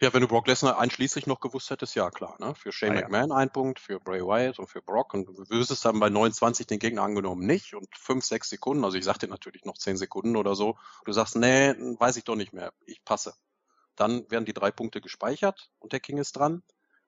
Ja, 0.00 0.14
wenn 0.14 0.20
du 0.20 0.28
Brock 0.28 0.46
Lesnar 0.46 0.78
einschließlich 0.78 1.26
noch 1.26 1.40
gewusst 1.40 1.70
hättest, 1.70 1.96
ja 1.96 2.10
klar. 2.10 2.36
Ne? 2.38 2.54
Für 2.54 2.70
Shane 2.70 2.92
ah, 2.92 3.00
McMahon 3.00 3.30
ja. 3.30 3.36
ein 3.36 3.50
Punkt, 3.50 3.80
für 3.80 3.98
Bray 3.98 4.20
Wyatt 4.20 4.60
und 4.60 4.68
für 4.68 4.80
Brock. 4.80 5.12
Und 5.12 5.26
du 5.26 5.50
wüsstest 5.50 5.84
dann 5.84 5.98
bei 5.98 6.08
29 6.08 6.68
den 6.68 6.78
Gegner 6.78 7.02
angenommen 7.02 7.44
nicht 7.44 7.74
und 7.74 7.88
5, 7.96 8.24
6 8.24 8.48
Sekunden, 8.48 8.84
also 8.84 8.96
ich 8.96 9.04
sagte 9.04 9.26
natürlich 9.26 9.64
noch 9.64 9.76
10 9.76 9.96
Sekunden 9.96 10.36
oder 10.36 10.54
so. 10.54 10.78
Du 11.04 11.12
sagst, 11.12 11.34
nee, 11.34 11.74
weiß 11.98 12.16
ich 12.16 12.24
doch 12.24 12.36
nicht 12.36 12.52
mehr, 12.52 12.72
ich 12.86 13.04
passe. 13.04 13.34
Dann 13.96 14.30
werden 14.30 14.44
die 14.44 14.52
drei 14.52 14.70
Punkte 14.70 15.00
gespeichert 15.00 15.70
und 15.80 15.92
der 15.92 16.00
King 16.00 16.18
ist 16.18 16.36
dran. 16.36 16.62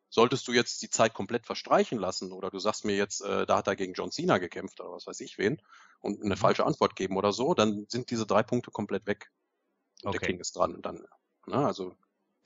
Solltest 0.09 0.49
du 0.49 0.53
jetzt 0.53 0.83
die 0.83 0.91
Zeit 0.91 1.15
komplett 1.15 1.47
verstreichen 1.47 1.97
lassen 1.97 2.33
oder 2.33 2.51
du 2.51 2.59
sagst 2.59 2.85
mir 2.85 2.97
jetzt, 2.97 3.21
äh, 3.21 3.47
da 3.47 3.59
hat 3.59 3.69
er 3.69 3.77
gegen 3.77 3.93
John 3.93 4.11
Cena 4.11 4.39
gekämpft 4.39 4.81
oder 4.81 4.91
was 4.91 5.07
weiß 5.07 5.21
ich 5.21 5.39
wen 5.39 5.63
und 6.01 6.21
eine 6.21 6.35
mhm. 6.35 6.39
falsche 6.39 6.67
Antwort 6.67 6.97
geben 6.97 7.17
oder 7.17 7.33
so, 7.33 7.55
dann 7.55 7.87
sind 7.89 8.11
diese 8.11 8.27
drei 8.27 8.43
Punkte 8.43 8.73
komplett 8.73 9.07
weg. 9.07 9.31
Und 10.03 10.09
okay. 10.09 10.19
der 10.19 10.29
King 10.29 10.41
ist 10.41 10.57
dran. 10.57 10.83
Dann, 10.83 11.07
ne, 11.47 11.65
also 11.65 11.95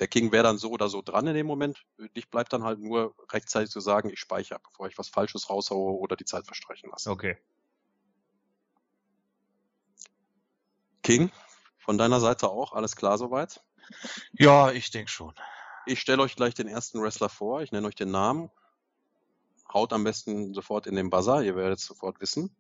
der 0.01 0.09
King 0.09 0.33
wäre 0.33 0.43
dann 0.43 0.59
so 0.59 0.71
oder 0.71 0.89
so 0.89 1.03
dran 1.03 1.27
in 1.27 1.35
dem 1.35 1.47
Moment. 1.47 1.85
Dich 2.16 2.29
bleibt 2.29 2.53
dann 2.53 2.65
halt 2.65 2.81
nur 2.81 3.15
rechtzeitig 3.31 3.71
zu 3.71 3.81
sagen, 3.81 4.11
ich 4.11 4.19
speichere, 4.19 4.59
bevor 4.61 4.89
ich 4.89 4.99
was 4.99 5.09
Falsches 5.09 5.49
raushaue 5.49 5.99
oder 5.99 6.16
die 6.16 6.25
Zeit 6.25 6.47
verstreichen 6.47 6.91
lasse. 6.91 7.11
Okay. 7.11 7.39
King, 11.03 11.31
von 11.79 11.99
deiner 11.99 12.19
Seite 12.19 12.49
auch 12.49 12.73
alles 12.73 12.97
klar 12.97 13.19
soweit? 13.19 13.62
Ja, 14.33 14.73
ich 14.73 14.91
denke 14.91 15.11
schon. 15.11 15.35
Ich 15.87 16.01
stelle 16.01 16.23
euch 16.23 16.35
gleich 16.35 16.55
den 16.55 16.66
ersten 16.66 17.01
Wrestler 17.03 17.29
vor. 17.29 17.61
Ich 17.62 17.73
nenne 17.73 17.87
euch 17.87 17.95
den 17.95 18.11
Namen. 18.11 18.51
Haut 19.73 19.93
am 19.93 20.05
besten 20.05 20.55
sofort 20.55 20.87
in 20.87 20.95
den 20.95 21.11
Buzzer, 21.11 21.43
ihr 21.43 21.57
werdet 21.57 21.79
es 21.79 21.85
sofort 21.85 22.21
wissen. 22.21 22.55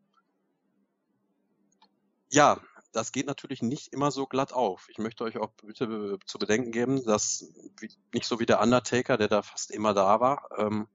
Ja, 2.30 2.60
das 2.94 3.10
geht 3.10 3.26
natürlich 3.26 3.60
nicht 3.60 3.92
immer 3.92 4.12
so 4.12 4.26
glatt 4.26 4.52
auf. 4.52 4.88
Ich 4.88 4.98
möchte 4.98 5.24
euch 5.24 5.36
auch 5.36 5.50
bitte 5.54 6.18
zu 6.26 6.38
bedenken 6.38 6.70
geben, 6.70 7.04
dass 7.04 7.52
nicht 8.12 8.24
so 8.24 8.38
wie 8.38 8.46
der 8.46 8.60
Undertaker, 8.60 9.16
der 9.16 9.26
da 9.26 9.42
fast 9.42 9.72
immer 9.72 9.94
da 9.94 10.20
war, 10.20 10.48
ähm, 10.56 10.86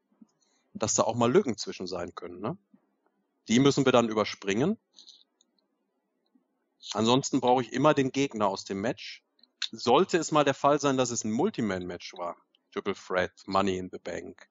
dass 0.73 0.93
da 0.93 1.03
auch 1.03 1.15
mal 1.15 1.31
Lücken 1.31 1.57
zwischen 1.57 1.87
sein 1.87 2.15
können. 2.15 2.39
Ne? 2.39 2.57
Die 3.49 3.59
müssen 3.59 3.83
wir 3.83 3.91
dann 3.91 4.07
überspringen. 4.07 4.77
Ansonsten 6.93 7.41
brauche 7.41 7.63
ich 7.63 7.73
immer 7.73 7.93
den 7.93 8.13
Gegner 8.13 8.47
aus 8.47 8.63
dem 8.63 8.79
Match. 8.79 9.21
Sollte 9.71 10.17
es 10.17 10.31
mal 10.31 10.45
der 10.45 10.53
Fall 10.53 10.79
sein, 10.79 10.95
dass 10.95 11.11
es 11.11 11.25
ein 11.25 11.31
Multiman-Match 11.31 12.13
war, 12.13 12.37
Triple 12.71 12.95
Threat, 12.95 13.33
Money 13.45 13.77
in 13.77 13.89
the 13.91 13.99
Bank, 13.99 14.47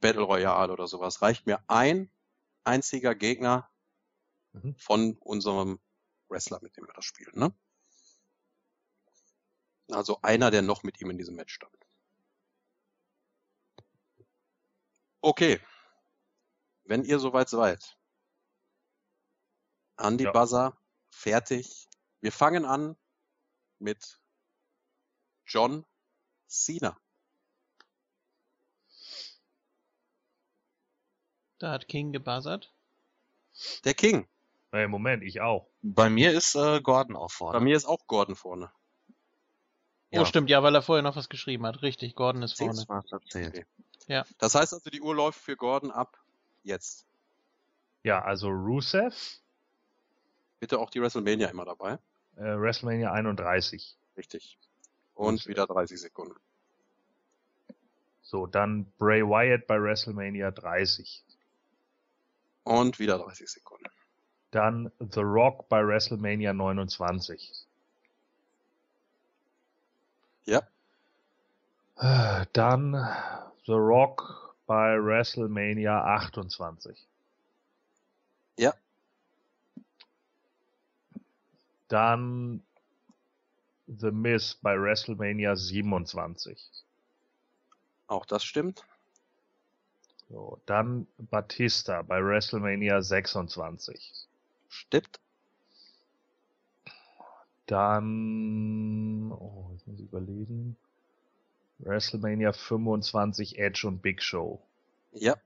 Battle 0.00 0.22
Royale 0.22 0.72
oder 0.72 0.88
sowas, 0.88 1.22
reicht 1.22 1.46
mir 1.46 1.62
ein 1.68 2.10
einziger 2.64 3.14
Gegner 3.14 3.70
mhm. 4.52 4.74
von 4.76 5.16
unserem 5.20 5.78
Wrestler, 6.28 6.60
mit 6.62 6.76
dem 6.76 6.86
wir 6.86 6.94
das 6.94 7.04
spielen. 7.04 7.32
Ne? 7.34 7.54
Also 9.90 10.20
einer, 10.22 10.50
der 10.50 10.62
noch 10.62 10.82
mit 10.82 11.00
ihm 11.00 11.10
in 11.10 11.18
diesem 11.18 11.36
Match 11.36 11.54
stand. 11.54 11.74
Okay. 15.20 15.60
Wenn 16.84 17.04
ihr 17.04 17.18
soweit 17.18 17.48
seid. 17.48 17.98
Andy 19.96 20.24
ja. 20.24 20.32
Buzzer, 20.32 20.78
fertig. 21.10 21.88
Wir 22.20 22.32
fangen 22.32 22.64
an 22.64 22.96
mit 23.78 24.20
John 25.46 25.84
Cena. 26.46 26.98
Da 31.58 31.72
hat 31.72 31.88
King 31.88 32.12
gebuzzert. 32.12 32.72
Der 33.84 33.94
King. 33.94 34.28
Hey, 34.70 34.86
Moment, 34.86 35.22
ich 35.22 35.40
auch. 35.40 35.66
Bei 35.82 36.10
mir 36.10 36.32
ist 36.32 36.54
äh, 36.54 36.80
Gordon 36.82 37.16
auch 37.16 37.30
vorne. 37.30 37.58
Bei 37.58 37.64
mir 37.64 37.76
ist 37.76 37.86
auch 37.86 38.06
Gordon 38.06 38.36
vorne. 38.36 38.70
Oh, 40.12 40.24
stimmt, 40.24 40.48
ja, 40.48 40.62
weil 40.62 40.74
er 40.74 40.82
vorher 40.82 41.02
noch 41.02 41.16
was 41.16 41.28
geschrieben 41.28 41.66
hat. 41.66 41.82
Richtig, 41.82 42.14
Gordon 42.14 42.42
ist 42.42 42.56
vorne. 42.56 42.82
Okay. 42.88 43.66
Ja. 44.06 44.24
Das 44.38 44.54
heißt 44.54 44.72
also, 44.72 44.90
die 44.90 45.02
Uhr 45.02 45.14
läuft 45.14 45.38
für 45.38 45.56
Gordon 45.56 45.90
ab 45.90 46.18
jetzt. 46.62 47.06
Ja, 48.02 48.22
also 48.22 48.48
Rusev. 48.48 49.40
Bitte 50.60 50.78
auch 50.78 50.90
die 50.90 51.00
WrestleMania 51.00 51.48
immer 51.48 51.64
dabei. 51.64 51.98
Äh, 52.36 52.58
WrestleMania 52.58 53.12
31. 53.12 53.96
Richtig. 54.16 54.58
Und 55.14 55.34
Rusev. 55.34 55.48
wieder 55.48 55.66
30 55.66 56.00
Sekunden. 56.00 56.36
So, 58.22 58.46
dann 58.46 58.90
Bray 58.98 59.22
Wyatt 59.22 59.66
bei 59.66 59.80
WrestleMania 59.80 60.50
30. 60.50 61.24
Und 62.64 62.98
wieder 62.98 63.18
30 63.18 63.48
Sekunden. 63.48 63.86
Dann 64.50 64.90
The 64.98 65.20
Rock 65.20 65.68
bei 65.68 65.86
WrestleMania 65.86 66.52
29. 66.52 67.66
Ja. 70.46 70.62
Dann 72.52 72.92
The 73.66 73.72
Rock 73.72 74.56
bei 74.66 74.96
WrestleMania 74.96 76.04
28. 76.04 77.06
Ja. 78.56 78.72
Dann 81.88 82.62
The 83.86 84.10
Miz 84.10 84.54
bei 84.54 84.80
WrestleMania 84.80 85.56
27. 85.56 86.84
Auch 88.06 88.24
das 88.24 88.44
stimmt. 88.44 88.84
So, 90.30 90.60
dann 90.66 91.06
Batista 91.16 92.02
bei 92.02 92.22
WrestleMania 92.22 93.02
26. 93.02 94.27
Stimmt. 94.68 95.20
Dann, 97.66 99.30
oh, 99.32 99.70
jetzt 99.72 99.86
muss 99.86 99.98
ich 99.98 100.06
überlegen. 100.06 100.76
WrestleMania 101.80 102.52
25 102.52 103.58
Edge 103.58 103.86
und 103.86 104.02
Big 104.02 104.22
Show. 104.22 104.60
Ja. 105.12 105.36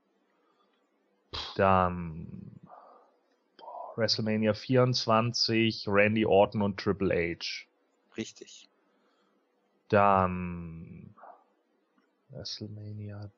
Dann 1.57 2.53
boah, 3.59 3.93
WrestleMania 3.97 4.55
24 4.55 5.89
Randy 5.89 6.25
Orton 6.25 6.63
und 6.63 6.79
Triple 6.79 7.13
H. 7.15 7.67
Richtig. 8.17 8.69
Dann 9.89 11.15
WrestleMania 12.31 13.31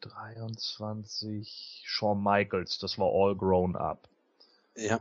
23 0.00 1.82
Shawn 1.86 2.22
Michaels, 2.22 2.78
das 2.78 2.98
war 2.98 3.10
All 3.12 3.34
Grown 3.34 3.74
Up. 3.76 4.08
Ja. 4.76 5.00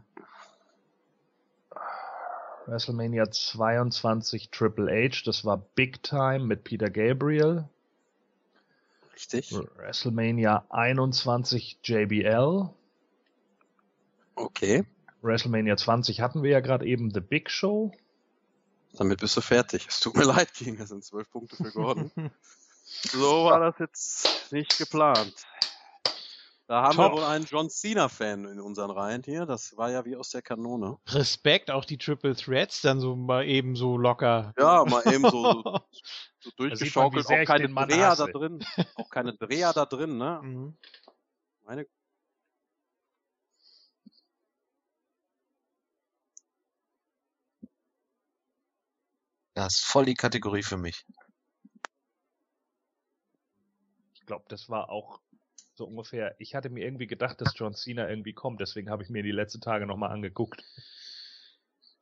WrestleMania 2.66 3.30
22 3.30 4.50
Triple 4.50 4.90
H, 4.90 5.24
das 5.26 5.44
war 5.44 5.58
Big 5.58 6.02
Time 6.04 6.40
mit 6.40 6.64
Peter 6.64 6.90
Gabriel. 6.90 7.68
Richtig. 9.14 9.52
WrestleMania 9.52 10.66
21 10.70 11.80
JBL. 11.84 12.70
Okay. 14.36 14.86
WrestleMania 15.22 15.78
20 15.78 16.22
hatten 16.22 16.44
wir 16.44 16.52
ja 16.52 16.60
gerade 16.60 16.86
eben 16.86 17.12
The 17.14 17.20
Big 17.20 17.50
Show. 17.50 17.92
Damit 18.94 19.20
bist 19.22 19.38
du 19.38 19.42
fertig. 19.42 19.88
Es 19.88 20.00
tut 20.00 20.16
mir 20.16 20.24
leid, 20.26 20.54
King, 20.54 20.78
das 20.78 20.90
sind 20.90 21.04
zwölf 21.04 21.30
Punkte 21.32 21.56
für 21.58 21.72
Gordon. 21.72 22.12
so 22.86 23.46
war 23.46 23.60
das 23.60 23.80
jetzt 23.80 24.52
nicht 24.52 24.78
geplant. 24.78 25.34
Da 26.68 26.82
haben 26.82 26.96
Top. 26.96 27.12
wir 27.12 27.18
wohl 27.18 27.24
einen 27.26 27.46
John 27.46 27.70
Cena-Fan 27.70 28.46
in 28.46 28.62
unseren 28.62 28.90
Reihen 28.90 29.22
hier. 29.24 29.46
Das 29.46 29.76
war 29.76 29.92
ja 29.92 30.06
wie 30.06 30.16
aus 30.16 30.30
der 30.30 30.42
Kanone. 30.42 30.98
Respekt, 31.10 31.70
auch 31.70 31.84
die 31.84 31.98
Triple 31.98 32.36
Threats 32.36 32.82
dann 32.82 33.02
so 33.02 33.16
mal 33.16 33.46
eben 33.46 33.76
so 33.76 33.98
locker. 33.98 34.54
Ja, 34.58 34.86
mal 34.86 35.06
eben 35.14 35.30
so, 35.30 35.62
so, 35.62 35.80
so 36.40 36.52
durchgeschaukelt. 36.56 37.28
Man, 37.28 37.42
auch 37.42 37.46
keine 37.46 37.68
Dreher 37.68 38.16
da 38.16 38.28
drin. 38.28 38.66
Auch 38.96 39.10
keine 39.10 39.34
Dreher 39.34 39.74
da 39.74 39.86
drin, 39.86 40.18
ne? 40.18 40.40
Mhm. 40.42 40.78
Meine 41.66 41.86
Das 49.56 49.76
ist 49.76 49.86
voll 49.86 50.06
die 50.06 50.16
Kategorie 50.16 50.64
für 50.64 50.78
mich. 50.78 51.06
Ich 54.16 54.26
glaube, 54.26 54.46
das 54.48 54.70
war 54.70 54.90
auch 54.90 55.20
so 55.84 55.88
ungefähr. 55.90 56.36
Ich 56.40 56.56
hatte 56.56 56.70
mir 56.70 56.86
irgendwie 56.86 57.08
gedacht, 57.08 57.42
dass 57.42 57.54
John 57.56 57.74
Cena 57.74 58.10
irgendwie 58.10 58.34
kommt, 58.34 58.62
deswegen 58.62 58.90
habe 58.90 59.04
ich 59.04 59.10
mir 59.10 59.24
die 59.24 59.32
letzten 59.32 59.62
Tage 59.62 59.86
nochmal 59.86 60.12
angeguckt. 60.12 60.64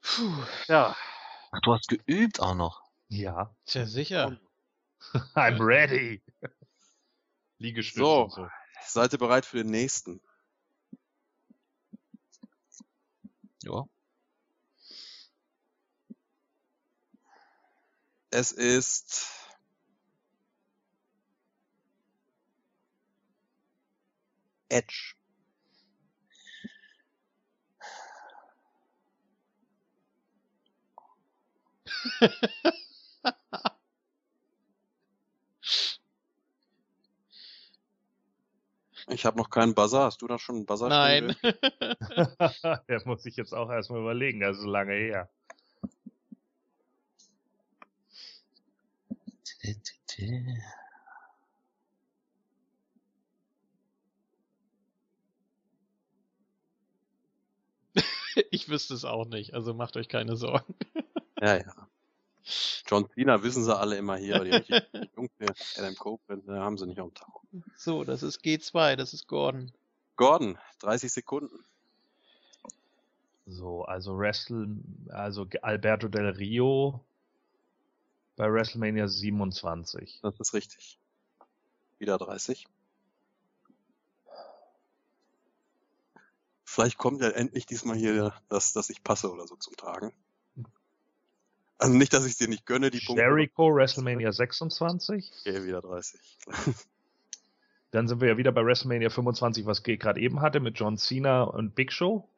Puh, 0.01 0.43
ja. 0.67 0.95
Ach, 1.51 1.61
du 1.61 1.73
hast 1.73 1.87
geübt 1.87 2.39
auch 2.39 2.55
noch. 2.55 2.83
Ja. 3.09 3.55
Tja, 3.65 3.85
sicher. 3.85 4.39
I'm 5.35 5.59
ready. 5.59 6.21
Liegestütze 7.57 8.05
so, 8.05 8.29
so. 8.29 8.47
Seid 8.83 9.13
ihr 9.13 9.19
bereit 9.19 9.45
für 9.45 9.57
den 9.57 9.67
nächsten? 9.67 10.21
Ja. 13.63 13.85
Es 18.29 18.51
ist 18.51 19.40
Edge. 24.71 25.15
Ich 39.07 39.25
habe 39.25 39.37
noch 39.37 39.49
keinen 39.49 39.75
Buzzer. 39.75 40.05
Hast 40.05 40.21
du 40.21 40.27
da 40.27 40.39
schon 40.39 40.55
einen 40.57 40.65
Buzzer? 40.65 40.87
Nein. 40.87 41.35
Der 42.87 43.01
muss 43.05 43.25
ich 43.25 43.35
jetzt 43.35 43.53
auch 43.53 43.69
erstmal 43.69 43.99
überlegen. 43.99 44.39
Das 44.39 44.57
ist 44.57 44.65
lange 44.65 44.93
her. 44.93 45.29
ich 58.51 58.69
wüsste 58.69 58.93
es 58.93 59.05
auch 59.05 59.27
nicht, 59.27 59.53
also 59.53 59.73
macht 59.73 59.97
euch 59.97 60.07
keine 60.07 60.35
Sorgen. 60.35 60.75
Ja, 61.41 61.57
ja. 61.57 61.87
John 62.87 63.07
Cena 63.13 63.43
wissen 63.43 63.63
sie 63.63 63.75
alle 63.75 63.97
immer 63.97 64.17
hier, 64.17 64.39
die, 64.43 64.61
die 64.61 65.09
Jungs, 65.15 65.77
Adam 65.77 65.95
Copeland, 65.95 66.47
da 66.47 66.63
haben 66.63 66.77
sie 66.77 66.87
nicht 66.87 66.99
am 66.99 67.13
Tag. 67.13 67.29
So, 67.75 68.03
das 68.03 68.23
ist 68.23 68.43
G2, 68.43 68.95
das 68.95 69.13
ist 69.13 69.27
Gordon. 69.27 69.71
Gordon, 70.15 70.57
30 70.79 71.11
Sekunden. 71.11 71.63
So, 73.45 73.83
also 73.83 74.17
Wrestle, 74.17 74.67
also 75.09 75.47
Alberto 75.61 76.07
Del 76.07 76.29
Rio 76.29 77.03
bei 78.35 78.51
WrestleMania 78.51 79.07
27. 79.07 80.19
Das 80.21 80.39
ist 80.39 80.53
richtig. 80.53 80.97
Wieder 81.99 82.17
30. 82.17 82.65
Vielleicht 86.71 86.97
kommt 86.97 87.21
ja 87.21 87.29
endlich 87.31 87.65
diesmal 87.65 87.97
hier 87.97 88.33
das, 88.47 88.71
dass 88.71 88.89
ich 88.89 89.03
passe 89.03 89.29
oder 89.29 89.45
so 89.45 89.57
zum 89.57 89.75
Tragen. 89.75 90.13
Also 91.77 91.93
nicht, 91.93 92.13
dass 92.13 92.25
ich 92.25 92.37
dir 92.37 92.47
nicht 92.47 92.65
gönne, 92.65 92.91
die 92.91 93.01
Punkte. 93.01 93.23
Jericho, 93.23 93.75
WrestleMania 93.75 94.31
26. 94.31 95.33
Okay, 95.41 95.65
wieder 95.65 95.81
30. 95.81 96.37
Dann 97.91 98.07
sind 98.07 98.21
wir 98.21 98.29
ja 98.29 98.37
wieder 98.37 98.53
bei 98.53 98.63
WrestleMania 98.63 99.09
25, 99.09 99.65
was 99.65 99.83
G 99.83 99.97
gerade 99.97 100.21
eben 100.21 100.39
hatte, 100.39 100.61
mit 100.61 100.79
John 100.79 100.97
Cena 100.97 101.43
und 101.43 101.75
Big 101.75 101.91
Show. 101.91 102.29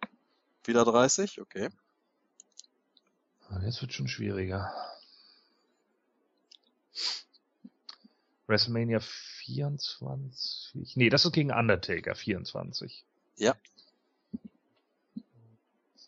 Wieder 0.63 0.83
30, 0.83 1.39
okay. 1.39 1.69
Ah, 3.49 3.59
jetzt 3.63 3.83
wird 3.83 3.93
schon 3.93 4.07
schwieriger. 4.07 4.73
WrestleMania 8.47 8.99
24. 8.99 10.95
Nee, 10.95 11.09
das 11.09 11.23
ist 11.23 11.33
gegen 11.33 11.51
Undertaker 11.51 12.15
24. 12.15 13.05
Ja. 13.37 13.55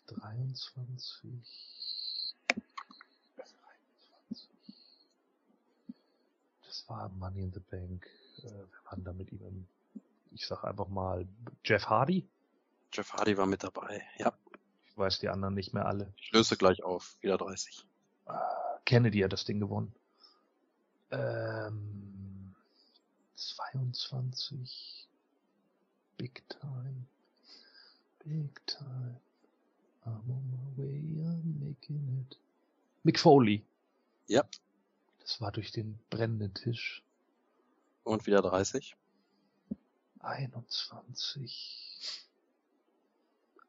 23. 0.06 2.34
Das 6.66 6.88
war 6.88 7.08
Money 7.08 7.42
in 7.42 7.52
the 7.52 7.60
Bank. 7.60 8.06
Äh, 8.38 8.44
wer 8.44 8.84
war 8.84 8.98
da 8.98 9.12
mit 9.12 9.32
ihm? 9.32 9.66
Ich 10.32 10.46
sag 10.46 10.64
einfach 10.64 10.88
mal 10.88 11.26
Jeff 11.64 11.86
Hardy. 11.86 12.28
Jeff 12.92 13.12
Hardy 13.12 13.36
war 13.36 13.46
mit 13.46 13.62
dabei, 13.62 14.02
ja. 14.18 14.32
Ich 14.86 14.96
weiß 14.96 15.18
die 15.18 15.28
anderen 15.28 15.54
nicht 15.54 15.74
mehr 15.74 15.86
alle. 15.86 16.12
Ich 16.16 16.32
löse 16.32 16.56
gleich 16.56 16.82
auf, 16.82 17.16
wieder 17.20 17.36
30. 17.36 17.86
Kennedy 18.84 19.20
hat 19.20 19.32
das 19.32 19.44
Ding 19.44 19.60
gewonnen. 19.60 19.94
Ähm, 21.10 22.54
22. 23.34 25.08
Big 26.16 26.48
time. 26.48 27.06
Big 28.24 28.66
time. 28.66 29.20
I'm 30.06 30.30
on 30.30 30.50
my 30.50 30.66
way, 30.76 31.18
I'm 31.18 31.58
making 31.58 32.06
it. 32.20 32.38
Mick 33.02 33.18
Foley. 33.18 33.64
Ja. 34.28 34.44
Das 35.20 35.40
war 35.40 35.50
durch 35.50 35.72
den 35.72 35.98
brennenden 36.10 36.54
Tisch. 36.54 37.02
Und 38.04 38.26
wieder 38.26 38.40
30. 38.40 38.96
21. 40.20 42.30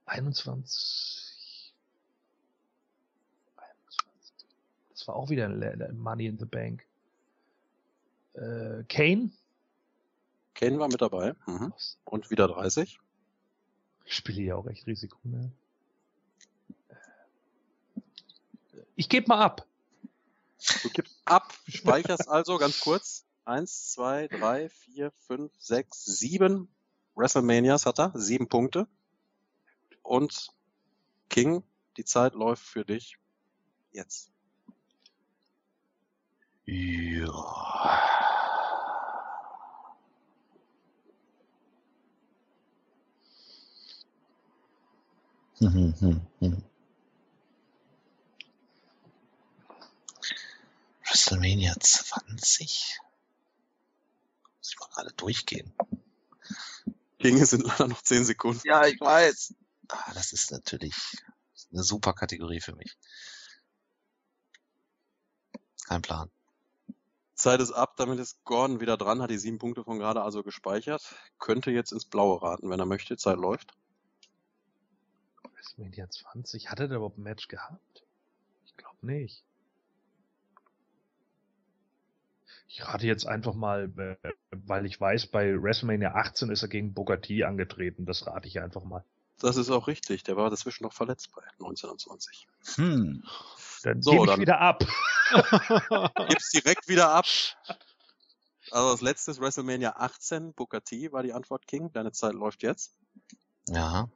21. 0.05 1.73
21. 3.55 4.35
Das 4.89 5.07
war 5.07 5.15
auch 5.15 5.30
wieder 5.30 5.47
ein 5.47 5.97
Money 5.97 6.27
in 6.27 6.38
the 6.38 6.45
Bank. 6.45 6.85
Äh, 8.34 8.84
Kane? 8.88 9.31
Kane 10.53 10.77
war 10.77 10.88
mit 10.88 11.01
dabei. 11.01 11.34
Mhm. 11.47 11.73
Und 12.05 12.30
wieder 12.30 12.47
30. 12.47 12.99
Ich 14.05 14.15
spiele 14.15 14.43
ja 14.43 14.55
auch 14.55 14.68
recht 14.68 14.85
Risiko, 14.85 15.18
ne? 15.23 15.51
Ich 18.97 19.09
gebe 19.09 19.27
mal 19.27 19.41
ab. 19.43 19.65
Du 20.81 20.89
gibst 20.89 21.21
ab, 21.23 21.53
speicherst 21.67 22.27
also 22.27 22.57
ganz 22.57 22.79
kurz. 22.79 23.25
Eins, 23.45 23.91
zwei, 23.91 24.27
drei, 24.27 24.69
vier, 24.69 25.11
fünf, 25.27 25.53
sechs, 25.59 26.03
sieben 26.03 26.67
WrestleManias 27.15 27.85
hat 27.85 27.99
er, 27.99 28.11
sieben 28.15 28.49
Punkte. 28.49 28.87
Und 30.01 30.49
King, 31.29 31.63
die 31.95 32.05
Zeit 32.05 32.33
läuft 32.33 32.63
für 32.63 32.83
dich 32.83 33.17
jetzt. 33.91 34.31
Ja. 36.65 37.31
Mhm, 45.59 45.93
mhm, 46.01 46.21
mhm. 46.39 46.63
WrestleMania 51.09 51.73
20? 51.79 52.99
Muss 54.57 54.71
ich 54.71 54.79
mal 54.79 54.89
gerade 54.89 55.13
durchgehen. 55.13 55.73
Ginge 57.19 57.45
sind 57.45 57.63
leider 57.63 57.88
noch 57.88 58.01
10 58.01 58.25
Sekunden. 58.25 58.61
Ja, 58.65 58.85
ich 58.85 58.99
weiß. 58.99 59.55
Ah, 59.89 60.13
das 60.13 60.34
ist 60.34 60.51
natürlich 60.51 60.95
eine 61.71 61.84
super 61.84 62.13
Kategorie 62.13 62.59
für 62.59 62.75
mich. 62.75 62.97
Kein 65.85 66.01
Plan. 66.01 66.29
Zeit 67.34 67.61
ist 67.61 67.71
ab, 67.71 67.95
damit 67.97 68.19
ist 68.19 68.43
Gordon 68.43 68.81
wieder 68.81 68.97
dran, 68.97 69.21
hat 69.21 69.29
die 69.29 69.38
sieben 69.38 69.59
Punkte 69.59 69.84
von 69.84 69.99
gerade 69.99 70.23
also 70.23 70.43
gespeichert. 70.43 71.15
Könnte 71.39 71.71
jetzt 71.71 71.91
ins 71.91 72.05
Blaue 72.05 72.41
raten, 72.41 72.69
wenn 72.69 72.79
er 72.79 72.85
möchte. 72.85 73.15
Zeit 73.15 73.38
läuft. 73.38 73.73
WrestleMania 75.53 76.09
20. 76.09 76.69
Hat 76.69 76.79
er 76.79 76.88
da 76.88 76.95
überhaupt 76.95 77.17
ein 77.17 77.23
Match 77.23 77.47
gehabt? 77.47 78.03
Ich 78.65 78.75
glaube 78.75 78.97
nicht. 79.05 79.43
Ich 82.68 82.85
rate 82.85 83.07
jetzt 83.07 83.26
einfach 83.26 83.53
mal, 83.53 83.91
weil 84.52 84.85
ich 84.85 84.99
weiß, 84.99 85.27
bei 85.27 85.61
WrestleMania 85.61 86.15
18 86.15 86.49
ist 86.49 86.61
er 86.61 86.68
gegen 86.68 86.94
Booker 86.94 87.22
T 87.22 87.44
angetreten. 87.44 88.06
Das 88.06 88.27
rate 88.27 88.48
ich 88.48 88.60
einfach 88.60 88.84
mal. 88.84 89.03
Das 89.39 89.56
ist 89.56 89.69
auch 89.69 89.88
richtig. 89.88 90.23
Der 90.23 90.35
war 90.35 90.49
dazwischen 90.49 90.84
noch 90.84 90.94
verletzt 90.94 91.31
bei 91.34 91.44
1920. 91.60 92.48
Hm. 92.76 93.23
Dann 93.84 94.02
so, 94.02 94.11
gebe 94.11 94.23
ich 94.23 94.30
dann 94.31 94.41
wieder 94.41 94.60
ab. 94.60 94.84
Gib's 96.30 96.52
direkt 96.52 96.88
wieder 96.88 97.10
ab. 97.10 97.26
Also 98.72 98.91
das 98.91 99.02
letzte 99.02 99.31
ist 99.31 99.39
WrestleMania 99.39 99.95
18. 99.98 100.53
Booker 100.53 100.84
T 100.84 101.11
war 101.11 101.23
die 101.23 101.34
Antwort 101.34 101.68
King. 101.68 101.91
Deine 101.94 102.11
Zeit 102.11 102.34
läuft 102.34 102.64
jetzt. 102.64 102.95
Ja. 103.69 104.10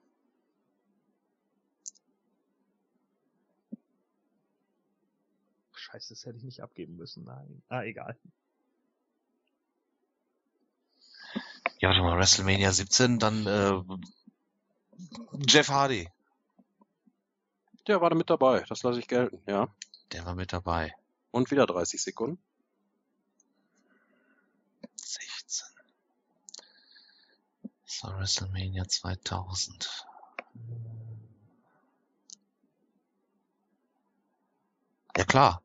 Scheiße, 5.73 6.13
das 6.13 6.25
hätte 6.25 6.37
ich 6.37 6.43
nicht 6.43 6.61
abgeben 6.61 6.97
müssen. 6.97 7.23
Nein. 7.25 7.61
Ah, 7.69 7.83
egal. 7.83 8.17
Ja, 11.81 11.89
warte 11.89 12.03
mal, 12.03 12.15
WrestleMania 12.15 12.71
17, 12.71 13.17
dann 13.17 13.47
äh, 13.47 13.81
Jeff 15.47 15.67
Hardy. 15.69 16.07
Der 17.87 17.99
war 18.01 18.11
da 18.11 18.15
mit 18.15 18.29
dabei, 18.29 18.59
das 18.69 18.83
lasse 18.83 18.99
ich 18.99 19.07
gelten, 19.07 19.41
ja. 19.47 19.67
Der 20.11 20.23
war 20.23 20.35
mit 20.35 20.53
dabei. 20.53 20.93
Und 21.31 21.49
wieder 21.49 21.65
30 21.65 21.99
Sekunden. 21.99 22.39
16. 24.95 25.67
Das 27.87 28.03
war 28.03 28.19
WrestleMania 28.19 28.87
2000. 28.87 30.05
Ja 35.17 35.23
klar. 35.25 35.63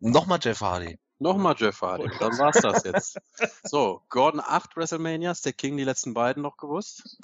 Nochmal 0.00 0.38
Jeff 0.40 0.62
Hardy. 0.62 0.98
Nochmal 1.18 1.54
Jeff 1.56 1.80
Hardy. 1.80 2.10
Dann 2.18 2.38
war's 2.38 2.60
das 2.60 2.84
jetzt. 2.84 3.18
So, 3.62 4.02
Gordon 4.08 4.40
8 4.40 4.76
WrestleManias, 4.76 5.42
der 5.42 5.52
King 5.52 5.76
die 5.76 5.84
letzten 5.84 6.14
beiden 6.14 6.42
noch 6.42 6.56
gewusst. 6.56 7.18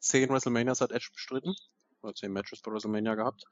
10 0.00 0.30
WrestleManias 0.30 0.80
hat 0.80 0.92
Edge 0.92 1.10
bestritten. 1.12 1.54
Oder 2.02 2.14
10 2.14 2.32
Matches 2.32 2.60
bei 2.60 2.72
WrestleMania 2.72 3.14
gehabt. 3.14 3.44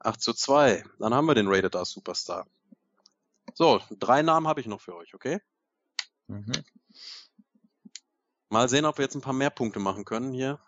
8 0.00 0.20
zu 0.20 0.32
2. 0.32 0.84
Dann 0.98 1.14
haben 1.14 1.26
wir 1.26 1.34
den 1.34 1.48
Rated 1.48 1.74
R 1.74 1.84
Superstar. 1.84 2.46
So, 3.54 3.80
drei 3.90 4.22
Namen 4.22 4.48
habe 4.48 4.60
ich 4.60 4.66
noch 4.66 4.80
für 4.80 4.96
euch, 4.96 5.14
okay? 5.14 5.40
Mhm. 6.26 6.52
Mal 8.48 8.68
sehen, 8.68 8.84
ob 8.84 8.98
wir 8.98 9.04
jetzt 9.04 9.14
ein 9.14 9.20
paar 9.20 9.32
mehr 9.32 9.50
Punkte 9.50 9.80
machen 9.80 10.04
können 10.04 10.32
hier. 10.32 10.60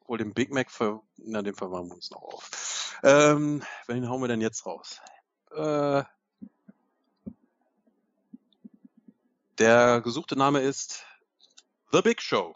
Obwohl 0.00 0.18
den 0.18 0.34
Big 0.34 0.52
Mac, 0.52 0.70
ver 0.70 1.02
na, 1.16 1.42
den 1.42 1.54
verwarmen 1.54 1.90
wir 1.90 1.96
uns 1.96 2.10
noch 2.10 2.22
auf. 2.22 2.96
Ähm, 3.02 3.62
wen 3.86 4.08
hauen 4.08 4.20
wir 4.20 4.28
denn 4.28 4.40
jetzt 4.40 4.64
raus? 4.66 5.00
Äh, 5.50 6.04
der 9.58 10.00
gesuchte 10.00 10.36
Name 10.36 10.60
ist 10.60 11.04
The 11.92 12.02
Big 12.02 12.20
Show. 12.20 12.54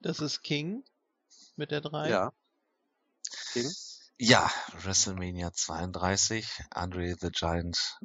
Das 0.00 0.18
ist 0.18 0.42
King 0.42 0.84
mit 1.54 1.70
der 1.70 1.80
3. 1.80 2.08
Ja. 2.10 2.32
King. 3.52 3.70
Ja, 4.18 4.50
WrestleMania 4.72 5.52
32, 5.52 6.64
Andre 6.70 7.16
the 7.20 7.30
Giant 7.30 8.00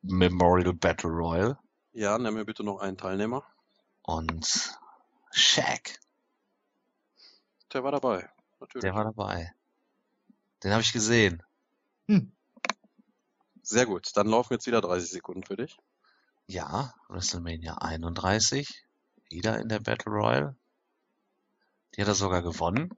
Memorial 0.00 0.72
Battle 0.72 1.10
Royal. 1.10 1.58
Ja, 1.98 2.16
nenn 2.16 2.34
mir 2.34 2.44
bitte 2.44 2.62
noch 2.62 2.78
einen 2.78 2.96
Teilnehmer. 2.96 3.42
Und 4.02 4.78
Shaq. 5.32 5.98
Der 7.72 7.82
war 7.82 7.90
dabei, 7.90 8.30
natürlich. 8.60 8.82
Der 8.82 8.94
war 8.94 9.02
dabei. 9.02 9.52
Den 10.62 10.70
habe 10.70 10.82
ich 10.82 10.92
gesehen. 10.92 11.42
Hm. 12.06 12.30
Sehr 13.62 13.84
gut, 13.84 14.16
dann 14.16 14.28
laufen 14.28 14.52
jetzt 14.52 14.68
wieder 14.68 14.80
30 14.80 15.10
Sekunden 15.10 15.42
für 15.42 15.56
dich. 15.56 15.76
Ja, 16.46 16.94
WrestleMania 17.08 17.78
31, 17.78 18.84
wieder 19.28 19.58
in 19.58 19.68
der 19.68 19.80
Battle 19.80 20.12
Royal. 20.12 20.56
Die 21.96 22.00
hat 22.00 22.06
er 22.08 22.14
sogar 22.14 22.42
gewonnen. 22.42 22.96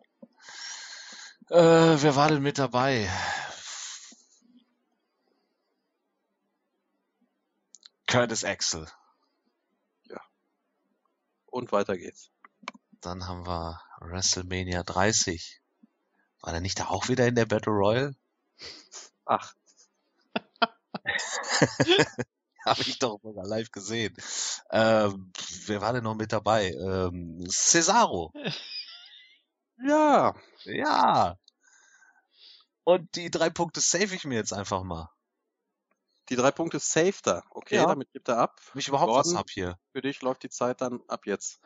Äh, 1.48 1.56
wer 1.56 2.16
war 2.16 2.28
denn 2.28 2.42
mit 2.42 2.58
dabei? 2.58 3.08
Curtis 8.10 8.44
Axel. 8.44 8.86
Und 11.46 11.72
weiter 11.72 11.96
geht's. 11.96 12.30
Dann 13.00 13.26
haben 13.26 13.46
wir 13.46 13.80
WrestleMania 14.00 14.82
30. 14.82 15.60
War 16.42 16.52
der 16.52 16.60
nicht 16.60 16.78
da 16.78 16.86
auch 16.86 17.08
wieder 17.08 17.26
in 17.26 17.34
der 17.34 17.46
Battle 17.46 17.72
Royale? 17.72 18.14
Ach, 19.24 19.54
Habe 22.64 22.82
ich 22.82 22.98
doch 22.98 23.20
sogar 23.22 23.46
live 23.46 23.70
gesehen. 23.70 24.14
Ähm, 24.70 25.32
wer 25.66 25.80
war 25.80 25.92
denn 25.92 26.04
noch 26.04 26.14
mit 26.14 26.32
dabei? 26.32 26.70
Ähm, 26.70 27.44
Cesaro. 27.48 28.32
ja. 29.78 30.34
Ja. 30.64 31.36
Und 32.84 33.14
die 33.16 33.30
drei 33.30 33.50
Punkte 33.50 33.80
save 33.80 34.14
ich 34.14 34.24
mir 34.24 34.36
jetzt 34.36 34.52
einfach 34.52 34.82
mal. 34.82 35.08
Die 36.30 36.36
drei 36.36 36.52
Punkte 36.52 36.78
saved 36.78 37.26
er. 37.26 37.44
Okay, 37.50 37.76
Ja. 37.76 37.86
damit 37.86 38.12
gibt 38.12 38.28
er 38.28 38.38
ab. 38.38 38.60
Mich 38.74 38.86
überhaupt 38.88 39.10
Gordon? 39.10 39.32
was 39.34 39.40
ab 39.40 39.50
hier. 39.50 39.78
Für 39.92 40.00
dich 40.00 40.22
läuft 40.22 40.42
die 40.44 40.48
Zeit 40.48 40.80
dann 40.80 41.02
ab 41.08 41.26
jetzt. 41.26 41.60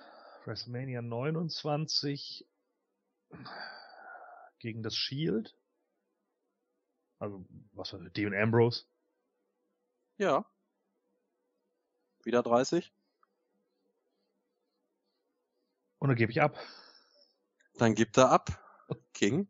WrestleMania 0.46 1.02
29 1.02 2.46
gegen 4.58 4.82
das 4.82 4.96
Shield. 4.96 5.54
Also, 7.18 7.44
was 7.72 7.92
war 7.92 8.00
das? 8.00 8.12
Dean 8.12 8.34
Ambrose. 8.34 8.84
Ja. 10.16 10.44
Wieder 12.22 12.42
30. 12.42 12.92
Und 15.98 16.08
dann 16.08 16.16
gebe 16.16 16.32
ich 16.32 16.40
ab. 16.40 16.58
Dann 17.76 17.94
gibt 17.94 18.16
er 18.18 18.30
ab. 18.30 18.60
King. 19.12 19.48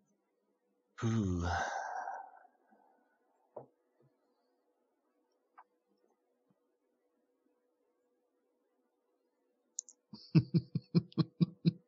Puh. 0.96 1.46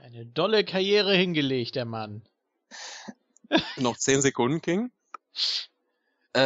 Eine 0.00 0.24
dolle 0.26 0.64
Karriere 0.64 1.14
hingelegt, 1.14 1.74
der 1.74 1.84
Mann. 1.84 2.22
Noch 3.76 3.96
10 3.96 4.22
Sekunden, 4.22 4.62
King. 4.62 4.90
Äh, 6.32 6.38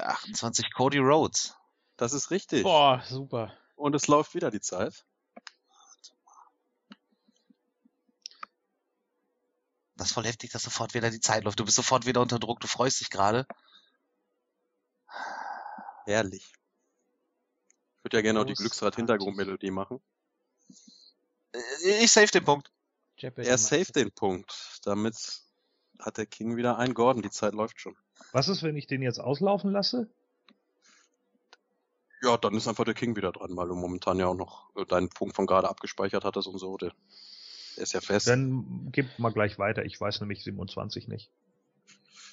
28 0.00 0.72
Cody 0.72 0.98
Rhodes. 0.98 1.54
Das 1.96 2.12
ist 2.12 2.30
richtig. 2.30 2.62
Boah, 2.62 3.02
super. 3.06 3.52
Und 3.76 3.94
es 3.94 4.08
läuft 4.08 4.34
wieder 4.34 4.50
die 4.50 4.60
Zeit. 4.60 5.04
Das 9.96 10.08
ist 10.08 10.14
voll 10.14 10.26
heftig, 10.26 10.52
dass 10.52 10.62
sofort 10.62 10.94
wieder 10.94 11.10
die 11.10 11.20
Zeit 11.20 11.42
läuft. 11.44 11.58
Du 11.58 11.64
bist 11.64 11.76
sofort 11.76 12.06
wieder 12.06 12.20
unter 12.20 12.38
Druck. 12.38 12.60
Du 12.60 12.68
freust 12.68 13.00
dich 13.00 13.10
gerade. 13.10 13.46
Herrlich. 16.04 16.57
Ich 18.08 18.12
würde 18.12 18.18
ja 18.20 18.22
gerne 18.22 18.38
noch 18.38 18.46
die. 18.46 18.54
Glücksrad-Hintergrundmelodie 18.54 19.70
machen. 19.70 20.00
Ich 21.84 22.10
save 22.10 22.28
den 22.28 22.42
Punkt. 22.42 22.72
Jeopardy 23.18 23.46
Er 23.46 23.58
du? 23.58 23.92
den 23.92 24.10
Punkt. 24.12 24.80
Damit 24.84 25.42
hat 25.98 26.16
der 26.16 26.24
King 26.24 26.56
wieder 26.56 26.78
einen 26.78 26.94
Gordon. 26.94 27.20
Die 27.20 27.28
Zeit 27.28 27.52
läuft 27.52 27.82
schon. 27.82 27.94
Was 28.32 28.48
ist, 28.48 28.62
wenn 28.62 28.76
ich 28.76 28.86
den 28.86 29.02
jetzt 29.02 29.18
auslaufen 29.18 29.72
lasse? 29.72 30.08
Ja, 32.22 32.38
dann 32.38 32.54
ist 32.54 32.66
einfach 32.66 32.84
der 32.84 32.94
King 32.94 33.14
wieder 33.14 33.30
dran, 33.30 33.54
weil 33.58 33.68
du 33.68 33.74
momentan 33.74 34.18
ja 34.18 34.26
auch 34.26 34.34
noch 34.34 34.74
äh, 34.74 34.86
deinen 34.86 35.10
Punkt 35.10 35.36
von 35.36 35.46
gerade 35.46 35.68
abgespeichert 35.68 36.24
hattest 36.24 36.48
und 36.48 36.58
so. 36.58 36.78
Der, 36.78 36.92
ist 37.76 37.92
ja 37.92 38.00
fest. 38.00 38.26
Dann 38.26 38.88
gib 38.90 39.18
mal 39.18 39.32
gleich 39.32 39.58
weiter. 39.58 39.84
Ich 39.84 40.00
weiß 40.00 40.20
nämlich 40.20 40.42
27 40.44 41.08
nicht. 41.08 41.30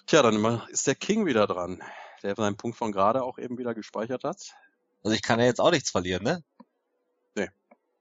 Tja, 0.07 0.21
dann 0.21 0.61
ist 0.69 0.87
der 0.87 0.95
King 0.95 1.25
wieder 1.25 1.47
dran, 1.47 1.83
der 2.23 2.33
seinen 2.35 2.55
Punkt 2.55 2.77
von 2.77 2.93
gerade 2.93 3.23
auch 3.23 3.37
eben 3.37 3.57
wieder 3.57 3.73
gespeichert 3.73 4.23
hat. 4.23 4.55
Also 5.05 5.13
ich 5.13 5.21
kann 5.21 5.39
ja 5.39 5.45
jetzt 5.45 5.61
auch 5.61 5.69
nichts 5.69 5.91
verlieren, 5.91 6.23
ne? 6.23 6.43
Nee. 7.35 7.51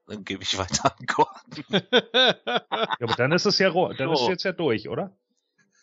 Dann 0.07 0.25
gebe 0.25 0.41
ich 0.41 0.57
weiter 0.57 0.85
an 0.85 1.05
Gordon. 1.05 1.65
Ja, 1.69 2.65
aber 2.99 3.13
dann 3.15 3.31
ist 3.31 3.45
es 3.45 3.59
ja, 3.59 3.69
dann 3.69 4.11
ist 4.11 4.21
So. 4.21 4.29
jetzt 4.29 4.43
ja 4.43 4.53
durch, 4.53 4.89
oder? 4.89 5.15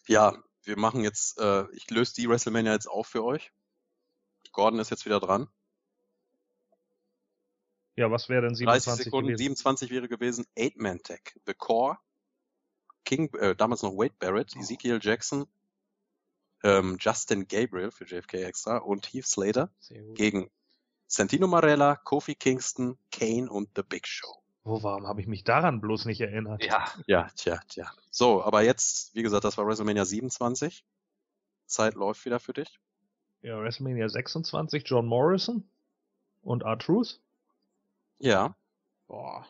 Ja, 0.08 0.36
wir 0.64 0.76
machen 0.76 1.04
jetzt, 1.04 1.38
äh, 1.38 1.64
ich 1.74 1.88
löse 1.90 2.14
die 2.16 2.28
WrestleMania 2.28 2.72
jetzt 2.72 2.88
auf 2.88 3.06
für 3.06 3.22
euch. 3.22 3.52
Gordon 4.50 4.80
ist 4.80 4.90
jetzt 4.90 5.06
wieder 5.06 5.20
dran. 5.20 5.46
Ja, 7.94 8.10
was 8.10 8.28
wäre 8.28 8.42
denn 8.42 8.54
30 8.54 8.58
27 8.58 9.04
Sekunden, 9.04 9.28
gewesen? 9.28 9.42
27 9.42 9.90
wäre 9.92 10.08
gewesen 10.08 10.44
Eight-Man-Tag. 10.58 11.38
The 11.46 11.54
Core, 11.54 11.98
King, 13.04 13.32
äh, 13.34 13.54
damals 13.54 13.82
noch 13.82 13.92
Wade 13.92 14.14
Barrett, 14.18 14.56
Ezekiel 14.56 14.98
Jackson, 15.00 15.46
ähm, 16.64 16.96
Justin 16.98 17.46
Gabriel 17.46 17.92
für 17.92 18.06
JFK 18.06 18.42
extra 18.42 18.78
und 18.78 19.06
Heath 19.06 19.28
Slater 19.28 19.70
gegen 20.14 20.50
Santino 21.12 21.46
Marella, 21.46 21.96
Kofi 21.96 22.34
Kingston, 22.34 22.96
Kane 23.10 23.50
und 23.50 23.68
The 23.76 23.82
Big 23.82 24.06
Show. 24.06 24.42
Wo, 24.64 24.82
warum 24.82 25.06
habe 25.06 25.20
ich 25.20 25.26
mich 25.26 25.44
daran 25.44 25.80
bloß 25.80 26.06
nicht 26.06 26.20
erinnert? 26.20 26.64
Ja. 26.64 26.86
Ja, 27.06 27.28
tja, 27.36 27.60
tja. 27.68 27.92
So, 28.10 28.42
aber 28.42 28.62
jetzt, 28.62 29.14
wie 29.14 29.22
gesagt, 29.22 29.44
das 29.44 29.58
war 29.58 29.66
WrestleMania 29.66 30.04
27. 30.04 30.84
Zeit 31.66 31.94
läuft 31.94 32.24
wieder 32.24 32.40
für 32.40 32.52
dich. 32.52 32.78
Ja, 33.42 33.60
WrestleMania 33.60 34.08
26, 34.08 34.84
John 34.86 35.06
Morrison 35.06 35.68
und 36.42 36.62
R-Truth. 36.62 37.20
Ja, 38.18 38.54
Boah. 39.12 39.44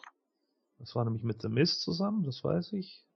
Das 0.80 0.96
war 0.96 1.04
nämlich 1.04 1.22
mit 1.22 1.40
The 1.40 1.48
Miz 1.48 1.78
zusammen, 1.78 2.24
das 2.24 2.42
weiß 2.42 2.72
ich. 2.72 3.06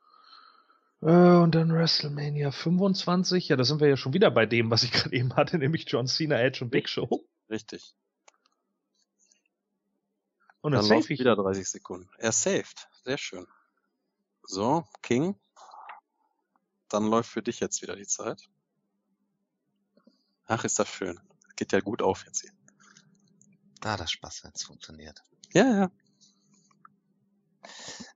Äh, 0.00 0.91
und 1.02 1.52
dann 1.52 1.72
WrestleMania 1.72 2.52
25. 2.52 3.48
Ja, 3.48 3.56
da 3.56 3.64
sind 3.64 3.80
wir 3.80 3.88
ja 3.88 3.96
schon 3.96 4.12
wieder 4.12 4.30
bei 4.30 4.46
dem, 4.46 4.70
was 4.70 4.84
ich 4.84 4.92
gerade 4.92 5.14
eben 5.16 5.34
hatte, 5.34 5.58
nämlich 5.58 5.84
John 5.88 6.06
Cena, 6.06 6.38
Edge 6.38 6.64
und 6.64 6.70
Big 6.70 6.88
Show. 6.88 7.26
richtig. 7.50 7.96
Und 10.60 10.72
dann, 10.72 10.86
läuft 10.86 11.10
ich. 11.10 11.18
wieder 11.18 11.34
30 11.34 11.68
Sekunden. 11.68 12.08
Er 12.18 12.30
saved. 12.30 12.88
Sehr 13.04 13.18
schön. 13.18 13.48
So, 14.44 14.86
King. 15.02 15.34
Dann 16.88 17.06
läuft 17.06 17.30
für 17.30 17.42
dich 17.42 17.58
jetzt 17.58 17.82
wieder 17.82 17.96
die 17.96 18.06
Zeit. 18.06 18.48
Ach, 20.46 20.62
ist 20.62 20.78
das 20.78 20.88
schön. 20.88 21.18
Geht 21.56 21.72
ja 21.72 21.80
gut 21.80 22.00
auf 22.00 22.24
jetzt 22.26 22.42
hier. 22.42 22.52
Ah, 23.80 23.96
das 23.96 24.12
Spaß, 24.12 24.44
wenn 24.44 24.52
es 24.54 24.62
funktioniert. 24.62 25.24
Ja, 25.52 25.90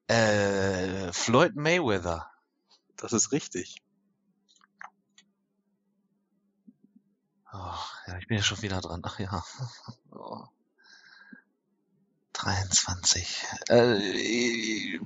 ja. 0.09 0.15
Äh, 0.15 1.13
Floyd 1.13 1.57
Mayweather. 1.57 2.31
Das 2.97 3.13
ist 3.13 3.33
richtig. 3.33 3.83
Oh, 7.53 7.75
ja, 8.07 8.19
ich 8.19 8.27
bin 8.27 8.37
ja 8.37 8.43
schon 8.43 8.63
wieder 8.63 8.81
dran. 8.81 9.03
Ach 9.05 9.19
ja. 9.19 9.45
Oh. 10.11 10.47
23. 12.33 13.45
Äh, 13.69 14.97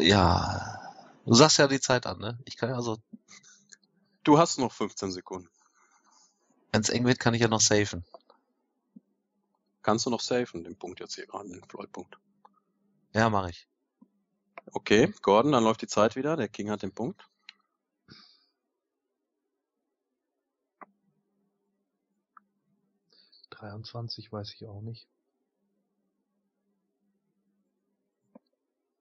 ja. 0.00 0.94
Du 1.24 1.34
sagst 1.34 1.58
ja 1.58 1.66
die 1.66 1.80
Zeit 1.80 2.04
an, 2.06 2.18
ne? 2.18 2.38
Ich 2.44 2.56
kann 2.56 2.68
ja 2.68 2.76
also, 2.76 2.98
Du 4.24 4.38
hast 4.38 4.58
noch 4.58 4.72
15 4.72 5.10
Sekunden. 5.10 5.48
wenn 6.70 6.82
es 6.82 6.90
eng 6.90 7.06
wird, 7.06 7.18
kann 7.18 7.32
ich 7.32 7.40
ja 7.40 7.48
noch 7.48 7.62
safen. 7.62 8.04
Kannst 9.80 10.04
du 10.04 10.10
noch 10.10 10.20
safen, 10.20 10.64
den 10.64 10.78
Punkt 10.78 11.00
jetzt 11.00 11.14
hier 11.14 11.26
gerade, 11.26 11.48
den 11.48 11.64
Floyd-Punkt. 11.64 12.18
Ja, 13.14 13.30
mache 13.30 13.50
ich. 13.50 13.66
Okay, 14.72 15.14
Gordon, 15.22 15.52
dann 15.52 15.64
läuft 15.64 15.80
die 15.80 15.86
Zeit 15.86 16.14
wieder. 16.14 16.36
Der 16.36 16.48
King 16.48 16.70
hat 16.70 16.82
den 16.82 16.92
Punkt.– 16.92 17.26
23 23.58 24.30
weiß 24.32 24.54
ich 24.54 24.66
auch 24.66 24.80
nicht. 24.80 25.08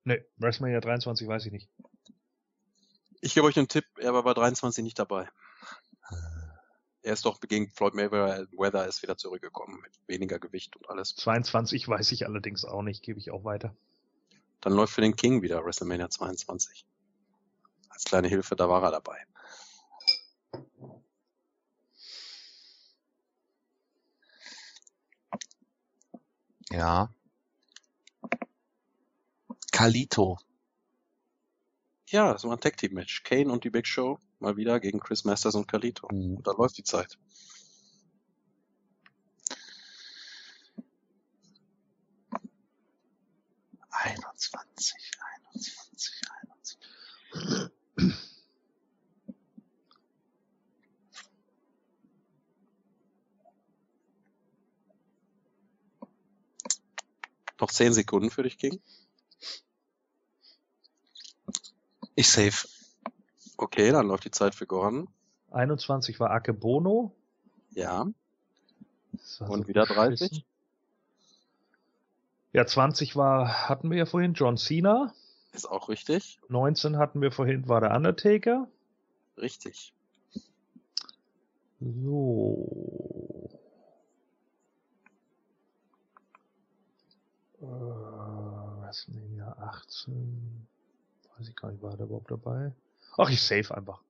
Ne, 0.03 0.25
WrestleMania 0.37 0.79
23 0.79 1.27
weiß 1.27 1.45
ich 1.47 1.51
nicht. 1.51 1.69
Ich 3.21 3.33
gebe 3.33 3.45
euch 3.45 3.57
einen 3.57 3.67
Tipp, 3.67 3.85
er 3.97 4.13
war 4.13 4.23
bei 4.23 4.33
23 4.33 4.83
nicht 4.83 4.97
dabei. 4.99 5.29
Er 7.01 7.13
ist 7.13 7.25
doch 7.25 7.39
gegen 7.39 7.71
Floyd 7.71 7.93
Mayweather 7.93 8.47
Weather 8.51 8.87
ist 8.87 9.01
wieder 9.01 9.17
zurückgekommen 9.17 9.79
mit 9.81 9.93
weniger 10.07 10.39
Gewicht 10.39 10.75
und 10.75 10.89
alles. 10.89 11.15
22 11.15 11.87
weiß 11.87 12.11
ich 12.11 12.25
allerdings 12.25 12.65
auch 12.65 12.81
nicht, 12.81 13.03
gebe 13.03 13.19
ich 13.19 13.31
auch 13.31 13.43
weiter. 13.43 13.75
Dann 14.61 14.73
läuft 14.73 14.93
für 14.93 15.01
den 15.01 15.15
King 15.15 15.41
wieder 15.41 15.63
WrestleMania 15.63 16.09
22. 16.09 16.85
Als 17.89 18.03
kleine 18.03 18.27
Hilfe, 18.27 18.55
da 18.55 18.67
war 18.69 18.83
er 18.83 18.91
dabei. 18.91 19.25
Ja. 26.71 27.13
Kalito. 29.71 30.37
Ja, 32.09 32.33
das 32.33 32.43
war 32.43 32.53
ein 32.53 32.59
Tag-Team-Match. 32.59 33.23
Kane 33.23 33.51
und 33.51 33.63
die 33.63 33.69
Big 33.69 33.85
Show 33.85 34.19
mal 34.39 34.57
wieder 34.57 34.79
gegen 34.79 34.99
Chris 34.99 35.23
Masters 35.23 35.55
und 35.55 35.67
Kalito. 35.67 36.07
Mhm. 36.11 36.41
Da 36.43 36.51
läuft 36.51 36.77
die 36.77 36.83
Zeit. 36.83 37.17
Einundzwanzig, 43.89 45.11
einundzwanzig, 45.19 46.21
einundzwanzig. 46.41 47.76
Noch 57.59 57.71
10 57.71 57.93
Sekunden 57.93 58.29
für 58.29 58.43
dich, 58.43 58.57
King. 58.57 58.79
Ich 62.15 62.29
save. 62.29 62.67
Okay, 63.57 63.91
dann 63.91 64.07
läuft 64.07 64.25
die 64.25 64.31
Zeit 64.31 64.55
für 64.55 64.67
Gordon. 64.67 65.07
21 65.51 66.19
war 66.19 66.31
Akebono. 66.31 67.15
Ja. 67.71 68.01
Und 68.01 68.15
so 69.21 69.67
wieder 69.67 69.85
beschissen. 69.85 70.29
30. 70.29 70.45
Ja, 72.53 72.65
20 72.65 73.15
war, 73.15 73.69
hatten 73.69 73.91
wir 73.91 73.97
ja 73.97 74.05
vorhin 74.05 74.33
John 74.33 74.57
Cena. 74.57 75.13
Ist 75.51 75.69
auch 75.69 75.89
richtig. 75.89 76.39
19 76.49 76.97
hatten 76.97 77.21
wir 77.21 77.31
vorhin, 77.31 77.67
war 77.67 77.81
der 77.81 77.95
Undertaker. 77.95 78.67
Richtig. 79.37 79.93
So. 81.79 83.49
WrestleMania 88.81 89.55
18. 89.59 90.67
Weiß 91.37 91.49
ich 91.49 91.55
gar 91.55 91.71
nicht, 91.71 91.83
war 91.83 91.95
der 91.95 92.05
überhaupt 92.05 92.31
dabei? 92.31 92.71
Ach, 93.17 93.29
ich 93.29 93.41
save 93.41 93.75
einfach. 93.75 94.01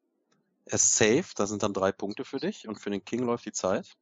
Er 0.65 0.75
ist 0.75 0.95
safe, 0.95 1.25
da 1.35 1.47
sind 1.47 1.63
dann 1.63 1.73
drei 1.73 1.91
Punkte 1.91 2.25
für 2.25 2.39
dich 2.39 2.67
und 2.67 2.79
für 2.79 2.89
den 2.89 3.03
King 3.03 3.23
läuft 3.23 3.45
die 3.45 3.53
Zeit. 3.53 3.95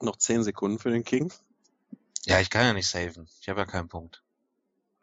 Noch 0.00 0.16
zehn 0.16 0.42
Sekunden 0.42 0.78
für 0.78 0.90
den 0.90 1.04
King. 1.04 1.32
Ja, 2.24 2.40
ich 2.40 2.50
kann 2.50 2.64
ja 2.64 2.72
nicht 2.72 2.88
saven. 2.88 3.28
Ich 3.40 3.48
habe 3.48 3.60
ja 3.60 3.66
keinen 3.66 3.88
Punkt. 3.88 4.22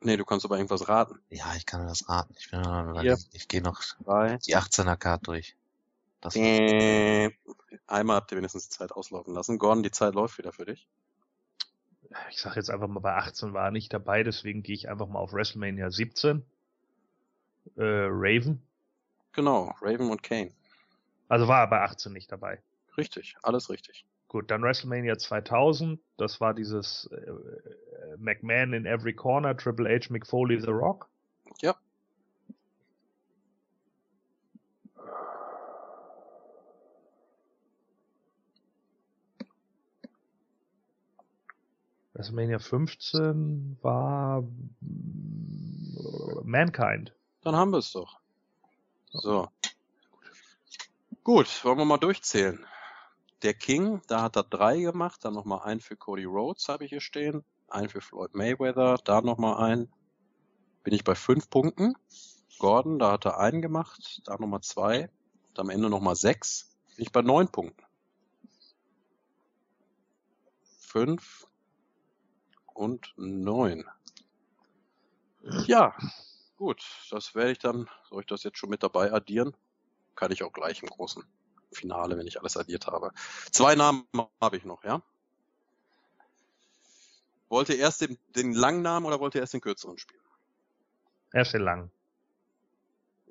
Nee, 0.01 0.17
du 0.17 0.25
kannst 0.25 0.45
aber 0.45 0.57
irgendwas 0.57 0.87
raten. 0.87 1.19
Ja, 1.29 1.55
ich 1.55 1.65
kann 1.65 1.85
das 1.87 2.07
raten. 2.07 2.35
Ich 2.37 2.51
bin 2.51 2.61
noch 2.61 2.83
überlegen. 2.83 3.23
Ich 3.33 3.47
gehe 3.47 3.61
noch 3.61 3.81
Drei. 4.03 4.37
die 4.37 4.55
18er 4.55 4.95
Card 4.95 5.27
durch. 5.27 5.55
Das 6.21 6.35
Äh, 6.35 7.31
Einmal 7.87 8.17
habt 8.17 8.31
ihr 8.31 8.37
wenigstens 8.37 8.69
die 8.69 8.75
Zeit 8.75 8.91
auslaufen 8.91 9.33
lassen. 9.33 9.57
Gordon, 9.57 9.83
die 9.83 9.91
Zeit 9.91 10.13
läuft 10.13 10.37
wieder 10.37 10.51
für 10.51 10.65
dich. 10.65 10.87
Ich 12.29 12.39
sag 12.39 12.55
jetzt 12.55 12.69
einfach 12.69 12.87
mal, 12.87 12.99
bei 12.99 13.15
18 13.15 13.53
war 13.53 13.65
er 13.65 13.71
nicht 13.71 13.91
dabei, 13.93 14.23
deswegen 14.23 14.63
gehe 14.63 14.75
ich 14.75 14.87
einfach 14.89 15.07
mal 15.07 15.19
auf 15.19 15.33
WrestleMania 15.33 15.91
17. 15.91 16.43
Äh, 17.75 17.81
Raven. 17.83 18.61
Genau, 19.33 19.75
Raven 19.81 20.09
und 20.09 20.23
Kane. 20.23 20.51
Also 21.27 21.47
war 21.47 21.61
er 21.61 21.67
bei 21.67 21.81
18 21.81 22.13
nicht 22.13 22.31
dabei. 22.31 22.61
Richtig, 22.97 23.35
alles 23.43 23.69
richtig. 23.69 24.05
Gut, 24.27 24.51
dann 24.51 24.61
WrestleMania 24.61 25.17
2000. 25.17 25.99
Das 26.17 26.41
war 26.41 26.53
dieses 26.53 27.09
äh, 27.11 27.15
äh, 27.15 28.17
McMahon 28.17 28.73
in 28.73 28.85
every 28.85 29.13
corner, 29.13 29.55
Triple 29.55 29.89
H, 29.89 30.11
McFoley, 30.11 30.59
The 30.59 30.71
Rock. 30.71 31.07
Ja. 31.61 31.75
WrestleMania 42.13 42.59
15 42.59 43.77
war 43.81 44.43
Mankind. 46.43 47.13
Dann 47.43 47.55
haben 47.55 47.71
wir 47.71 47.77
es 47.77 47.91
doch. 47.91 48.19
So. 49.11 49.47
Gut, 51.23 51.63
wollen 51.63 51.77
wir 51.77 51.85
mal 51.85 51.97
durchzählen. 51.97 52.65
Der 53.43 53.53
King, 53.53 54.01
da 54.07 54.23
hat 54.23 54.35
er 54.35 54.43
drei 54.43 54.79
gemacht, 54.79 55.23
dann 55.23 55.33
nochmal 55.33 55.61
einen 55.61 55.79
für 55.79 55.95
Cody 55.95 56.25
Rhodes 56.25 56.67
habe 56.69 56.85
ich 56.85 56.89
hier 56.89 57.01
stehen, 57.01 57.43
einen 57.67 57.89
für 57.89 58.01
Floyd 58.01 58.33
Mayweather, 58.33 58.97
da 59.03 59.21
nochmal 59.21 59.63
einen. 59.63 59.91
Bin 60.83 60.93
ich 60.93 61.03
bei 61.03 61.15
fünf 61.15 61.49
Punkten. 61.49 61.95
Gordon, 62.59 62.97
da 62.97 63.11
hat 63.11 63.25
er 63.25 63.39
einen 63.39 63.61
gemacht, 63.61 64.21
da 64.25 64.37
nochmal 64.37 64.61
zwei, 64.61 65.11
und 65.49 65.59
am 65.59 65.69
Ende 65.69 65.89
nochmal 65.89 66.15
sechs. 66.15 66.75
Bin 66.95 67.05
ich 67.05 67.11
bei 67.11 67.21
neun 67.21 67.49
Punkten. 67.49 67.83
Fünf 70.79 71.47
und 72.73 73.13
neun. 73.17 73.85
Ja, 75.67 75.95
Gut, 76.57 76.83
das 77.11 77.35
werde 77.35 77.51
ich 77.51 77.59
dann, 77.59 77.87
soll 78.09 78.21
ich 78.21 78.25
das 78.25 78.43
jetzt 78.43 78.57
schon 78.57 78.71
mit 78.71 78.81
dabei 78.81 79.13
addieren? 79.13 79.55
Kann 80.15 80.31
ich 80.31 80.41
auch 80.41 80.51
gleich 80.51 80.81
im 80.81 80.89
großen 80.89 81.23
Finale, 81.71 82.17
wenn 82.17 82.27
ich 82.27 82.39
alles 82.39 82.57
addiert 82.57 82.87
habe. 82.87 83.11
Zwei 83.51 83.75
Namen 83.75 84.07
habe 84.41 84.57
ich 84.57 84.65
noch, 84.65 84.83
ja? 84.83 85.01
Wollt 87.49 87.69
ihr 87.69 87.77
erst 87.77 88.01
den, 88.01 88.17
den 88.35 88.53
langen 88.53 88.81
Namen 88.81 89.05
oder 89.05 89.19
wollt 89.19 89.35
ihr 89.35 89.41
erst 89.41 89.53
den 89.53 89.61
kürzeren 89.61 89.97
spielen? 89.97 90.21
Erst 91.33 91.53
den 91.53 91.61
lang. 91.61 91.91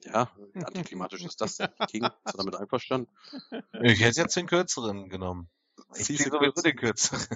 Ja, 0.05 0.31
wie 0.53 0.65
antiklimatisch 0.65 1.25
ist 1.25 1.41
das 1.41 1.57
denn? 1.57 1.69
King, 1.91 2.05
ist 2.05 2.13
er 2.25 2.33
damit 2.37 2.57
einverstanden? 2.57 3.11
Ich 3.83 4.01
hätte 4.01 4.21
jetzt 4.21 4.37
den 4.37 4.47
kürzeren 4.47 5.09
genommen. 5.09 5.49
Ich 5.97 6.05
ziehe 6.05 6.19
sowieso 6.19 6.63
den 6.63 6.77
kürzeren. 6.77 7.27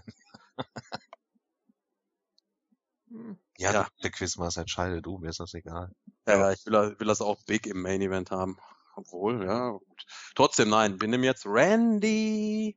Ja, 3.58 3.72
Ja. 3.72 3.88
der 4.02 4.10
Quizmaster 4.10 4.60
entscheidet 4.62 5.04
du, 5.04 5.18
mir 5.18 5.30
ist 5.30 5.40
das 5.40 5.52
egal. 5.54 5.90
Ja, 6.26 6.52
ich 6.52 6.64
will, 6.64 6.96
will 6.98 7.06
das 7.06 7.20
auch 7.20 7.42
big 7.44 7.66
im 7.66 7.82
Main 7.82 8.00
Event 8.00 8.30
haben. 8.30 8.58
Obwohl, 9.00 9.46
ja, 9.46 9.70
gut. 9.70 10.04
Trotzdem, 10.34 10.68
nein, 10.68 11.00
wir 11.00 11.08
nehmen 11.08 11.24
jetzt 11.24 11.46
Randy 11.46 12.76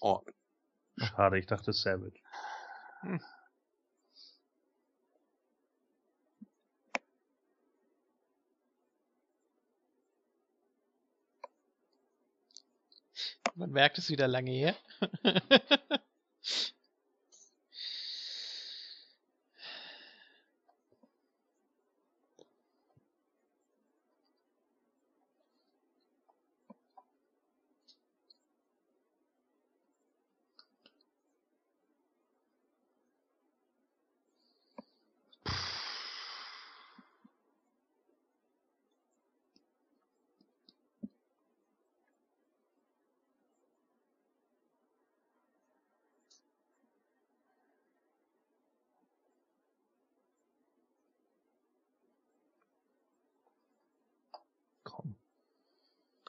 Orton. 0.00 0.34
Schade, 0.98 1.38
ich 1.38 1.46
dachte 1.46 1.72
Savage. 1.72 2.20
Man 13.54 13.70
merkt 13.70 13.96
es 13.96 14.10
wieder 14.10 14.28
lange 14.28 14.50
her. 14.50 14.76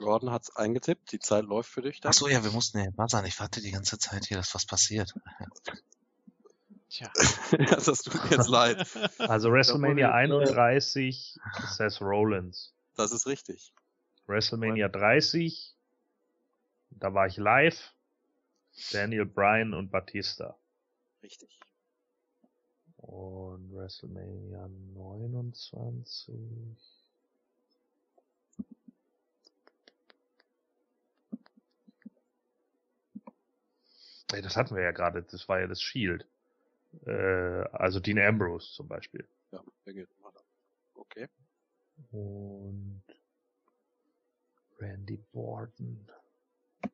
Gordon 0.07 0.31
hat's 0.31 0.55
eingetippt, 0.55 1.11
die 1.11 1.19
Zeit 1.19 1.43
läuft 1.43 1.69
für 1.69 1.81
dich 1.81 1.99
dann. 1.99 2.11
Ach 2.11 2.13
so, 2.13 2.29
ja, 2.29 2.41
wir 2.41 2.51
mussten 2.51 2.79
ja 2.79 2.85
was 2.95 3.11
sagen. 3.11 3.27
Ich 3.27 3.37
warte 3.41 3.59
die 3.59 3.71
ganze 3.71 3.99
Zeit 3.99 4.25
hier, 4.25 4.37
dass 4.37 4.55
was 4.55 4.65
passiert. 4.65 5.13
Tja. 6.89 7.11
das 7.75 8.03
tut 8.03 8.23
mir 8.23 8.37
jetzt 8.37 8.47
leid. 8.47 8.87
Also 9.19 9.51
WrestleMania 9.51 10.07
Ja, 10.07 10.27
Moment, 10.29 10.51
31, 10.51 11.37
Seth 11.75 11.99
Rollins. 11.99 12.73
Das 12.95 13.11
ist 13.11 13.27
richtig. 13.27 13.73
WrestleMania 14.27 14.87
30, 14.87 15.75
da 16.91 17.13
war 17.13 17.27
ich 17.27 17.35
live. 17.35 17.93
Daniel 18.93 19.25
Bryan 19.25 19.73
und 19.73 19.91
Batista. 19.91 20.57
Richtig. 21.21 21.59
Und 22.95 23.73
WrestleMania 23.73 24.69
29. 24.93 26.96
das 34.27 34.55
hatten 34.55 34.75
wir 34.75 34.83
ja 34.83 34.91
gerade, 34.91 35.23
das 35.23 35.47
war 35.47 35.59
ja 35.59 35.67
das 35.67 35.81
Shield. 35.81 36.25
Äh, 37.05 37.11
also 37.71 37.99
Dean 37.99 38.19
Ambrose 38.19 38.73
zum 38.73 38.87
Beispiel. 38.87 39.27
Ja, 39.51 39.63
der 39.85 39.93
geht 39.93 40.09
weiter. 40.21 40.43
Okay. 40.93 41.27
Und 42.11 43.03
Randy 44.79 45.23
Orton. 45.33 46.07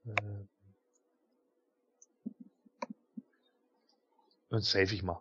Ähm, 0.06 0.48
Dann 4.54 4.62
save 4.62 4.94
ich 4.94 5.02
mal. 5.02 5.20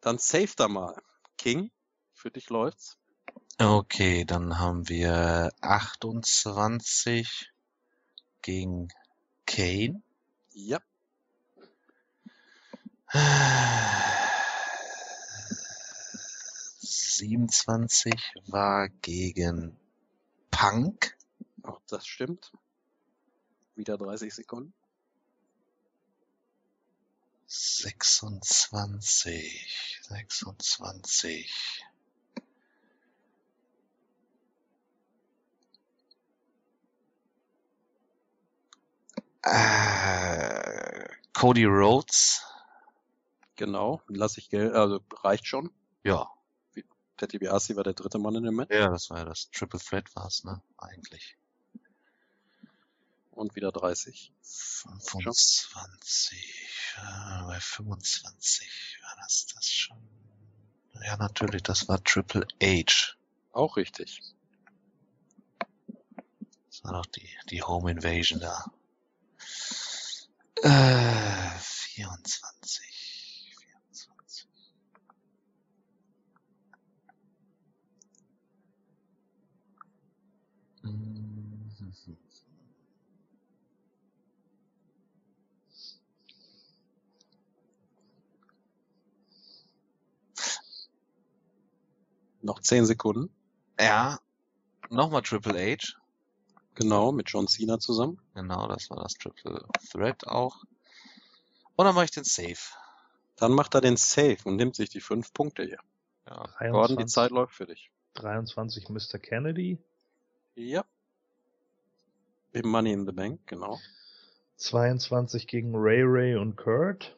Dann 0.00 0.18
save 0.18 0.52
da 0.56 0.68
mal. 0.68 0.94
King, 1.38 1.72
für 2.12 2.30
dich 2.30 2.50
läuft's. 2.50 2.96
Okay, 3.58 4.24
dann 4.24 4.60
haben 4.60 4.88
wir 4.88 5.52
28 5.60 7.50
gegen 8.40 8.90
Kane. 9.44 10.02
Ja. 10.52 10.78
27 17.18 18.12
war 18.48 18.88
gegen 19.00 19.74
Punk. 20.50 21.16
Auch 21.62 21.80
das 21.88 22.06
stimmt. 22.06 22.52
Wieder 23.76 23.96
30 23.96 24.34
Sekunden. 24.34 24.74
26, 27.46 30.00
26. 30.02 31.82
Äh, 39.42 41.08
Cody 41.32 41.64
Rhodes. 41.64 42.47
Genau, 43.58 44.00
lasse 44.06 44.38
ich 44.38 44.50
Geld, 44.50 44.72
also 44.72 45.00
reicht 45.24 45.46
schon. 45.46 45.72
Ja. 46.04 46.30
Teddy 47.16 47.38
Biasi 47.38 47.74
war 47.74 47.82
der 47.82 47.92
dritte 47.92 48.20
Mann 48.20 48.36
in 48.36 48.44
dem 48.44 48.54
Match. 48.54 48.72
Ja, 48.72 48.88
das 48.88 49.10
war 49.10 49.18
ja 49.18 49.24
das 49.24 49.50
Triple 49.50 49.80
Threat 49.80 50.14
war's, 50.14 50.44
ne? 50.44 50.62
Eigentlich. 50.76 51.36
Und 53.32 53.56
wieder 53.56 53.72
30. 53.72 54.32
25. 54.42 56.38
Äh, 56.98 57.42
bei 57.46 57.58
25 57.58 58.98
war 59.02 59.16
das 59.22 59.46
das 59.52 59.68
schon. 59.68 59.98
Ja, 61.04 61.16
natürlich, 61.16 61.64
das 61.64 61.88
war 61.88 62.02
Triple 62.04 62.46
H. 62.62 63.16
Auch 63.50 63.76
richtig. 63.76 64.22
Das 66.70 66.84
war 66.84 66.92
doch 66.92 67.06
die, 67.06 67.28
die 67.50 67.62
Home 67.62 67.90
Invasion 67.90 68.38
da. 68.38 68.64
Äh, 70.62 71.58
24. 71.58 72.98
24. 73.90 74.48
Mhm. 80.77 80.77
Noch 92.40 92.60
10 92.60 92.86
Sekunden. 92.86 93.30
Ja, 93.78 94.18
nochmal 94.88 95.22
Triple 95.22 95.76
H. 95.76 95.98
Genau, 96.74 97.12
mit 97.12 97.28
John 97.28 97.48
Cena 97.48 97.78
zusammen. 97.78 98.20
Genau, 98.34 98.68
das 98.68 98.88
war 98.88 99.02
das 99.02 99.14
Triple 99.14 99.66
Threat 99.90 100.26
auch. 100.26 100.62
Und 101.76 101.84
dann 101.84 101.94
mache 101.94 102.06
ich 102.06 102.10
den 102.10 102.24
Save. 102.24 102.58
Dann 103.36 103.52
macht 103.52 103.74
er 103.74 103.80
den 103.80 103.96
Save 103.96 104.38
und 104.44 104.56
nimmt 104.56 104.76
sich 104.76 104.88
die 104.88 105.00
fünf 105.00 105.32
Punkte 105.32 105.64
hier. 105.64 105.80
Ja. 106.26 106.44
23, 106.58 106.72
Gordon, 106.72 106.96
die 106.96 107.06
Zeit 107.06 107.30
läuft 107.30 107.54
für 107.54 107.66
dich. 107.66 107.90
23 108.14 108.88
Mr. 108.88 109.18
Kennedy. 109.18 109.78
Ja. 110.58 110.84
Im 112.52 112.68
Money 112.68 112.92
in 112.92 113.06
the 113.06 113.12
Bank, 113.12 113.46
genau. 113.46 113.78
22 114.56 115.46
gegen 115.46 115.70
Ray 115.72 116.02
Ray 116.02 116.34
und 116.34 116.56
Kurt. 116.56 117.16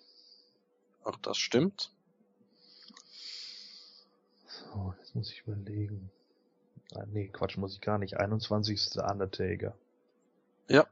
Auch 1.04 1.16
das 1.16 1.38
stimmt. 1.38 1.90
So, 4.46 4.94
jetzt 4.98 5.14
muss 5.14 5.32
ich 5.32 5.40
überlegen. 5.46 6.10
Ah, 6.94 7.06
nee, 7.06 7.28
Quatsch, 7.28 7.56
muss 7.56 7.72
ich 7.72 7.80
gar 7.80 7.96
nicht. 7.96 8.18
21 8.18 8.74
ist 8.74 8.96
der 8.96 9.10
Undertaker. 9.10 9.74
Ja. 10.68 10.86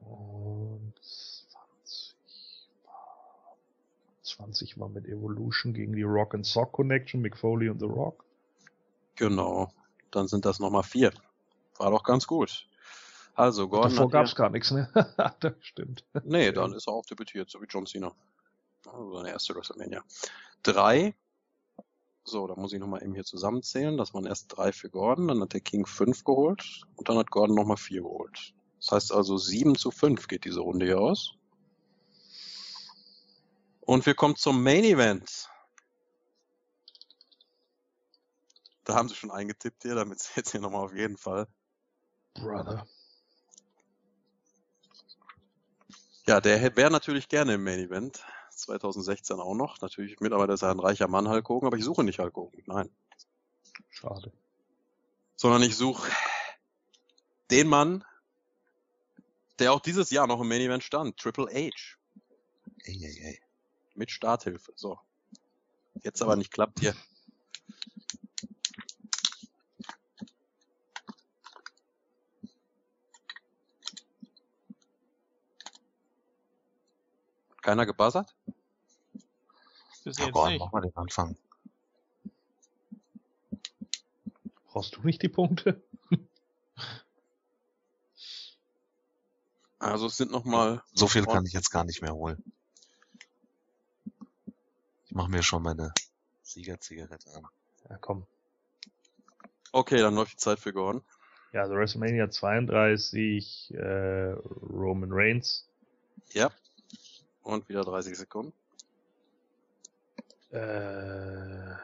Und 0.00 0.92
20 1.00 2.16
war, 2.84 3.56
20 4.22 4.78
war 4.78 4.90
mit 4.90 5.06
Evolution 5.06 5.72
gegen 5.72 5.94
die 5.94 6.02
Rock 6.02 6.34
and 6.34 6.44
Sock 6.44 6.72
Connection, 6.72 7.22
Mick 7.22 7.38
Foley 7.38 7.70
und 7.70 7.78
The 7.78 7.86
Rock. 7.86 8.26
Genau. 9.14 9.72
Dann 10.10 10.28
sind 10.28 10.44
das 10.44 10.60
nochmal 10.60 10.82
vier. 10.82 11.12
War 11.78 11.90
doch 11.90 12.02
ganz 12.02 12.26
gut. 12.26 12.66
Also, 13.34 13.68
Gordon. 13.68 13.90
Davor 13.90 14.10
gab's 14.10 14.30
hier- 14.30 14.36
gar 14.36 14.50
nichts, 14.50 14.70
ne? 14.70 14.90
das 15.40 15.52
stimmt. 15.60 16.04
Nee, 16.24 16.52
dann 16.52 16.72
ist 16.72 16.88
er 16.88 16.94
auch 16.94 17.04
debütiert, 17.04 17.50
so 17.50 17.60
wie 17.60 17.66
John 17.66 17.86
Cena. 17.86 18.14
Also 18.86 19.16
seine 19.16 19.30
erste 19.30 19.54
WrestleMania. 19.54 20.02
Drei. 20.62 21.14
So, 22.24 22.46
da 22.46 22.54
muss 22.56 22.72
ich 22.72 22.80
nochmal 22.80 23.02
eben 23.02 23.14
hier 23.14 23.24
zusammenzählen. 23.24 23.96
Das 23.96 24.14
waren 24.14 24.26
erst 24.26 24.56
drei 24.56 24.72
für 24.72 24.90
Gordon, 24.90 25.28
dann 25.28 25.40
hat 25.42 25.52
der 25.52 25.60
King 25.60 25.86
fünf 25.86 26.24
geholt 26.24 26.82
und 26.96 27.08
dann 27.08 27.18
hat 27.18 27.30
Gordon 27.30 27.54
nochmal 27.54 27.76
vier 27.76 28.02
geholt. 28.02 28.54
Das 28.78 28.90
heißt 28.90 29.12
also 29.12 29.36
sieben 29.36 29.76
zu 29.76 29.90
fünf 29.90 30.26
geht 30.28 30.44
diese 30.44 30.60
Runde 30.60 30.86
hier 30.86 30.98
aus. 30.98 31.34
Und 33.80 34.06
wir 34.06 34.14
kommen 34.14 34.34
zum 34.34 34.62
Main 34.62 34.82
Event. 34.82 35.48
Da 38.84 38.94
haben 38.94 39.08
sie 39.08 39.14
schon 39.14 39.30
eingetippt 39.30 39.82
hier, 39.82 39.94
damit 39.94 40.18
sie 40.20 40.32
jetzt 40.36 40.50
hier 40.50 40.60
nochmal 40.60 40.84
auf 40.84 40.94
jeden 40.94 41.16
Fall. 41.16 41.46
Brother. 42.40 42.86
Ja, 46.26 46.40
der 46.40 46.76
wäre 46.76 46.90
natürlich 46.90 47.28
gerne 47.28 47.54
im 47.54 47.64
Main 47.64 47.78
Event. 47.78 48.24
2016 48.50 49.38
auch 49.38 49.54
noch. 49.54 49.80
Natürlich 49.80 50.18
mittlerweile 50.20 50.54
ist 50.54 50.62
er 50.62 50.70
ein 50.70 50.80
reicher 50.80 51.08
Mann, 51.08 51.28
Hulk 51.28 51.48
Hogan, 51.48 51.68
aber 51.68 51.76
ich 51.76 51.84
suche 51.84 52.02
nicht 52.02 52.18
Hulk 52.18 52.34
Hogan. 52.34 52.62
Nein. 52.66 52.90
Schade. 53.90 54.32
Sondern 55.36 55.62
ich 55.62 55.76
suche 55.76 56.10
den 57.50 57.68
Mann, 57.68 58.04
der 59.58 59.72
auch 59.72 59.80
dieses 59.80 60.10
Jahr 60.10 60.26
noch 60.26 60.40
im 60.40 60.48
Main 60.48 60.62
Event 60.62 60.82
stand. 60.82 61.16
Triple 61.18 61.46
H. 61.46 61.96
Ey, 62.84 63.04
ey, 63.04 63.20
ey. 63.22 63.40
Mit 63.94 64.10
Starthilfe. 64.10 64.72
So. 64.74 64.98
Jetzt 66.02 66.22
aber 66.22 66.36
nicht 66.36 66.52
klappt 66.52 66.80
hier. 66.80 66.94
Keiner 77.66 77.84
gebuzzert? 77.84 78.32
Bis 80.04 80.16
Ja, 80.18 80.26
jetzt 80.26 80.34
Gordon, 80.34 80.52
nicht. 80.52 80.60
mach 80.60 80.70
mal 80.70 80.82
den 80.82 80.94
Anfang. 80.94 81.36
Brauchst 84.68 84.94
du 84.94 85.02
nicht 85.02 85.20
die 85.22 85.28
Punkte? 85.28 85.82
Also 89.78 90.06
es 90.06 90.16
sind 90.16 90.30
nochmal 90.30 90.82
So 90.94 91.06
viel 91.06 91.26
kann 91.26 91.44
ich 91.44 91.52
jetzt 91.52 91.70
gar 91.70 91.84
nicht 91.84 92.00
mehr 92.00 92.14
holen. 92.14 92.42
Ich 95.04 95.12
mache 95.12 95.30
mir 95.30 95.42
schon 95.42 95.62
meine 95.62 95.92
Siegerzigarette 96.42 97.30
an. 97.34 97.46
Ja, 97.90 97.98
komm. 97.98 98.26
Okay, 99.72 99.98
dann 99.98 100.14
läuft 100.14 100.32
die 100.32 100.36
Zeit 100.38 100.58
für 100.58 100.72
Gordon. 100.72 101.04
Ja, 101.52 101.60
also 101.62 101.74
WrestleMania 101.74 102.30
32, 102.30 103.74
äh, 103.74 104.32
Roman 104.32 105.10
Reigns. 105.12 105.68
Ja. 106.32 106.50
Und 107.46 107.68
wieder 107.68 107.84
30 107.84 108.18
Sekunden. 108.18 108.52
Äh, 110.50 110.56
äh, 110.58 111.76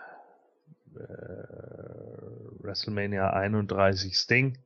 WrestleMania 2.59 3.31
31 3.31 4.17
Sting. 4.19 4.59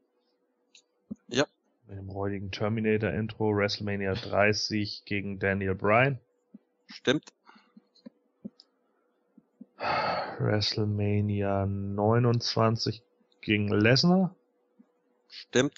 Ja. 1.28 1.44
Mit 1.86 1.98
dem 1.98 2.14
heutigen 2.14 2.50
Terminator-Intro. 2.50 3.54
WrestleMania 3.54 4.14
30 4.14 5.02
gegen 5.04 5.38
Daniel 5.38 5.74
Bryan. 5.74 6.18
Stimmt. 6.86 7.30
WrestleMania 10.38 11.66
29 11.66 13.02
gegen 13.42 13.68
Lesnar. 13.68 14.34
Stimmt. 15.28 15.74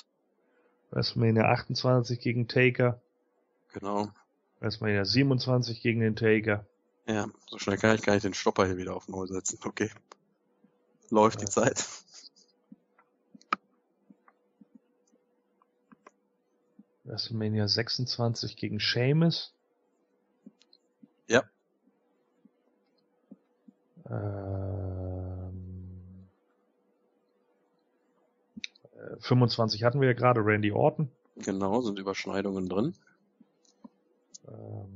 WrestleMania 0.93 1.47
28 1.47 2.21
gegen 2.21 2.47
Taker. 2.47 3.01
Genau. 3.73 4.13
WrestleMania 4.61 5.05
27 5.05 5.81
gegen 5.81 6.01
den 6.01 6.17
Taker. 6.17 6.67
Ja, 7.07 7.29
so 7.47 7.59
schnell 7.59 7.79
kann 7.79 7.95
ich 7.95 8.03
gar 8.03 8.15
nicht 8.15 8.25
den 8.25 8.35
Stopper 8.35 8.67
hier 8.67 8.77
wieder 8.77 8.95
auf 8.95 9.09
Null 9.09 9.29
setzen. 9.29 9.59
Okay. 9.65 9.91
Läuft 11.11 11.41
die 11.41 11.45
Ja. 11.45 11.51
Zeit. 11.51 11.85
WrestleMania 17.05 17.67
26 17.69 18.57
gegen 18.57 18.81
Sheamus. 18.81 19.55
Ja. 21.27 21.45
Ähm, 24.11 25.49
äh, 28.95 29.17
25 29.21 29.85
hatten 29.85 30.01
wir 30.01 30.09
ja 30.09 30.15
gerade, 30.15 30.41
Randy 30.45 30.73
Orton. 30.73 31.11
Genau, 31.37 31.81
sind 31.81 31.99
Überschneidungen 31.99 32.69
drin. 32.69 32.95
Ähm 34.49 34.89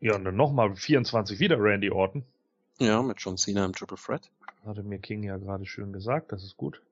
ja, 0.00 0.14
und 0.16 0.24
dann 0.24 0.36
nochmal 0.36 0.74
24 0.74 1.38
wieder 1.38 1.56
Randy 1.58 1.90
Orton. 1.90 2.24
Ja, 2.78 3.02
mit 3.02 3.20
John 3.20 3.36
Cena 3.36 3.64
im 3.64 3.72
Triple 3.72 3.96
Threat. 3.96 4.30
Hatte 4.64 4.82
mir 4.82 4.98
King 4.98 5.22
ja 5.22 5.36
gerade 5.36 5.66
schön 5.66 5.92
gesagt, 5.92 6.32
das 6.32 6.42
ist 6.42 6.56
gut. 6.56 6.82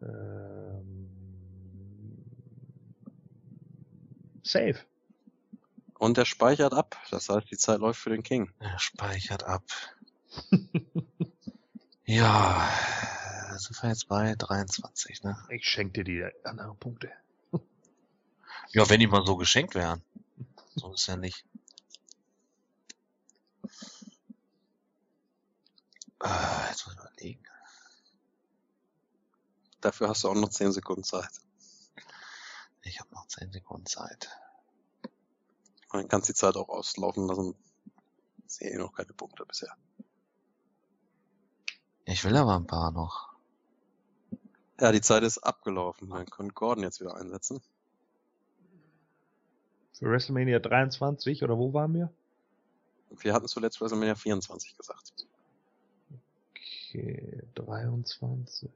Ähm 0.00 1.08
Safe. 4.42 4.76
Und 5.98 6.18
er 6.18 6.24
speichert 6.24 6.74
ab. 6.74 6.96
Das 7.10 7.28
heißt, 7.28 7.50
die 7.50 7.56
Zeit 7.56 7.78
läuft 7.78 8.00
für 8.00 8.10
den 8.10 8.22
King. 8.22 8.50
Er 8.58 8.78
speichert 8.78 9.44
ab. 9.44 9.62
ja 12.04 12.68
sind 13.58 13.82
wir 13.82 13.90
jetzt 13.90 14.08
bei 14.08 14.34
23, 14.34 15.22
ne? 15.22 15.36
Ich 15.50 15.64
schenke 15.64 16.04
dir 16.04 16.32
die 16.32 16.46
anderen 16.46 16.76
Punkte. 16.78 17.10
Ja, 18.74 18.88
wenn 18.88 19.00
die 19.00 19.06
mal 19.06 19.26
so 19.26 19.36
geschenkt 19.36 19.74
wären. 19.74 20.02
So 20.74 20.94
ist 20.94 21.06
ja 21.06 21.16
nicht. 21.16 21.44
Ah, 26.20 26.68
jetzt 26.70 26.86
muss 26.86 26.94
ich 26.94 27.00
überlegen. 27.00 27.44
Dafür 29.82 30.08
hast 30.08 30.24
du 30.24 30.28
auch 30.28 30.34
noch 30.34 30.48
10 30.48 30.72
Sekunden 30.72 31.02
Zeit. 31.02 31.28
Ich 32.82 33.00
habe 33.00 33.12
noch 33.12 33.26
10 33.26 33.52
Sekunden 33.52 33.86
Zeit. 33.86 34.30
Und 35.90 36.00
dann 36.00 36.08
kannst 36.08 36.28
du 36.28 36.32
die 36.32 36.38
Zeit 36.38 36.56
auch 36.56 36.68
auslaufen 36.68 37.26
lassen. 37.26 37.54
Ich 38.46 38.54
sehe 38.54 38.78
noch 38.78 38.94
keine 38.94 39.12
Punkte 39.12 39.44
bisher. 39.44 39.76
Ich 42.04 42.24
will 42.24 42.36
aber 42.36 42.56
ein 42.56 42.66
paar 42.66 42.92
noch. 42.92 43.31
Ja, 44.82 44.90
die 44.90 45.00
Zeit 45.00 45.22
ist 45.22 45.38
abgelaufen. 45.38 46.10
Dann 46.10 46.26
könnte 46.26 46.54
Gordon 46.54 46.82
jetzt 46.82 47.00
wieder 47.00 47.14
einsetzen. 47.14 47.62
Für 49.92 50.10
WrestleMania 50.10 50.58
23 50.58 51.44
oder 51.44 51.56
wo 51.56 51.72
waren 51.72 51.94
wir? 51.94 52.12
Wir 53.10 53.32
hatten 53.32 53.46
zuletzt 53.46 53.80
WrestleMania 53.80 54.16
24 54.16 54.76
gesagt. 54.76 55.12
Okay, 56.50 57.44
23. 57.54 58.68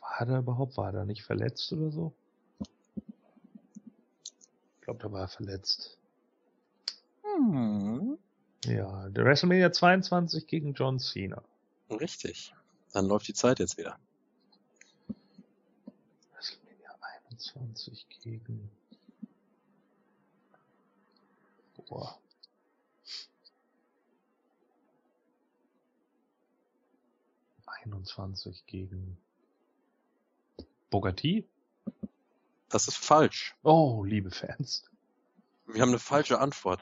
War 0.00 0.26
er 0.26 0.38
überhaupt? 0.38 0.78
War 0.78 0.94
er 0.94 1.04
nicht 1.04 1.24
verletzt 1.24 1.70
oder 1.74 1.90
so? 1.90 2.14
Ich 4.78 4.80
glaube, 4.80 5.00
da 5.00 5.12
war 5.12 5.20
er 5.20 5.28
verletzt. 5.28 5.98
Hm. 7.24 8.16
Ja, 8.64 9.10
der 9.10 9.22
WrestleMania 9.26 9.70
22 9.70 10.46
gegen 10.46 10.72
John 10.72 10.98
Cena. 10.98 11.42
Richtig. 12.00 12.54
Dann 12.92 13.06
läuft 13.06 13.28
die 13.28 13.34
Zeit 13.34 13.58
jetzt 13.58 13.78
wieder. 13.78 13.98
WrestleMania 16.34 16.94
21 17.28 18.08
gegen. 18.08 18.70
Boah. 21.88 22.18
Einundzwanzig 27.66 28.64
gegen 28.66 29.18
Bogati? 30.90 31.48
Das 32.68 32.88
ist 32.88 32.96
falsch. 32.96 33.56
Oh, 33.62 34.04
liebe 34.04 34.30
Fans. 34.30 34.84
Wir 35.66 35.82
haben 35.82 35.90
eine 35.90 35.98
falsche 35.98 36.38
Antwort. 36.38 36.80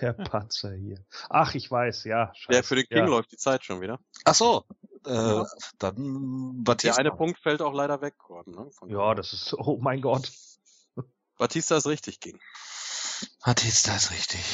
Der 0.00 0.12
Patzer 0.12 0.72
hier. 0.74 1.04
Ach, 1.28 1.54
ich 1.54 1.70
weiß, 1.70 2.04
ja. 2.04 2.32
Scheiße. 2.34 2.52
Der 2.52 2.64
für 2.64 2.76
den 2.76 2.86
King 2.86 2.98
ja. 2.98 3.06
läuft 3.06 3.32
die 3.32 3.36
Zeit 3.36 3.64
schon 3.64 3.80
wieder. 3.80 3.98
Ach 4.24 4.34
so, 4.34 4.64
äh, 5.06 5.12
Ja. 5.12 5.46
dann 5.78 6.54
Der 6.58 6.62
Batista. 6.64 7.00
eine 7.00 7.10
Punkt 7.10 7.38
fällt 7.40 7.60
auch 7.62 7.72
leider 7.72 8.00
weg, 8.00 8.14
Gordon. 8.18 8.54
Ne? 8.54 8.70
Von 8.70 8.88
Ja, 8.88 9.14
das 9.14 9.32
ist, 9.32 9.54
oh 9.54 9.78
mein 9.80 10.00
Gott. 10.00 10.30
Batista 11.38 11.76
ist 11.76 11.86
richtig, 11.86 12.20
King. 12.20 12.38
Batista 13.44 13.94
ist 13.96 14.10
richtig. 14.12 14.44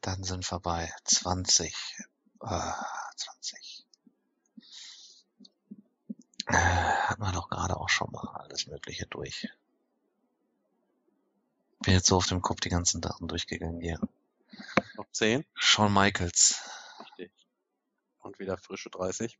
Dann 0.00 0.24
sind 0.24 0.50
wir 0.50 0.58
bei 0.60 0.90
20. 1.04 1.74
Äh, 2.40 2.72
20. 3.16 3.86
Äh, 6.46 6.54
hatten 6.54 7.22
wir 7.22 7.32
doch 7.32 7.48
gerade 7.48 7.76
auch 7.76 7.88
schon 7.88 8.10
mal 8.10 8.26
alles 8.40 8.66
Mögliche 8.66 9.06
durch. 9.06 9.48
Bin 11.84 11.94
jetzt 11.94 12.06
so 12.06 12.16
auf 12.16 12.26
dem 12.26 12.42
Kopf 12.42 12.60
die 12.60 12.68
ganzen 12.68 13.00
Daten 13.00 13.28
durchgegangen 13.28 13.80
hier. 13.80 14.00
Noch 14.96 15.10
10. 15.12 15.44
Shawn 15.54 15.92
Michaels. 15.92 16.60
Richtig. 17.00 17.32
Und 18.18 18.38
wieder 18.38 18.56
frische 18.58 18.90
30. 18.90 19.38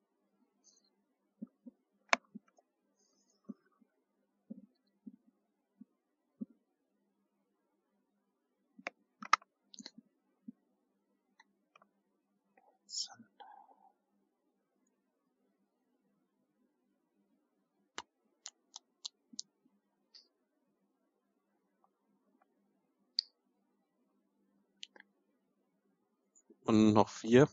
Und 26.65 26.93
noch 26.93 27.09
vier. 27.09 27.49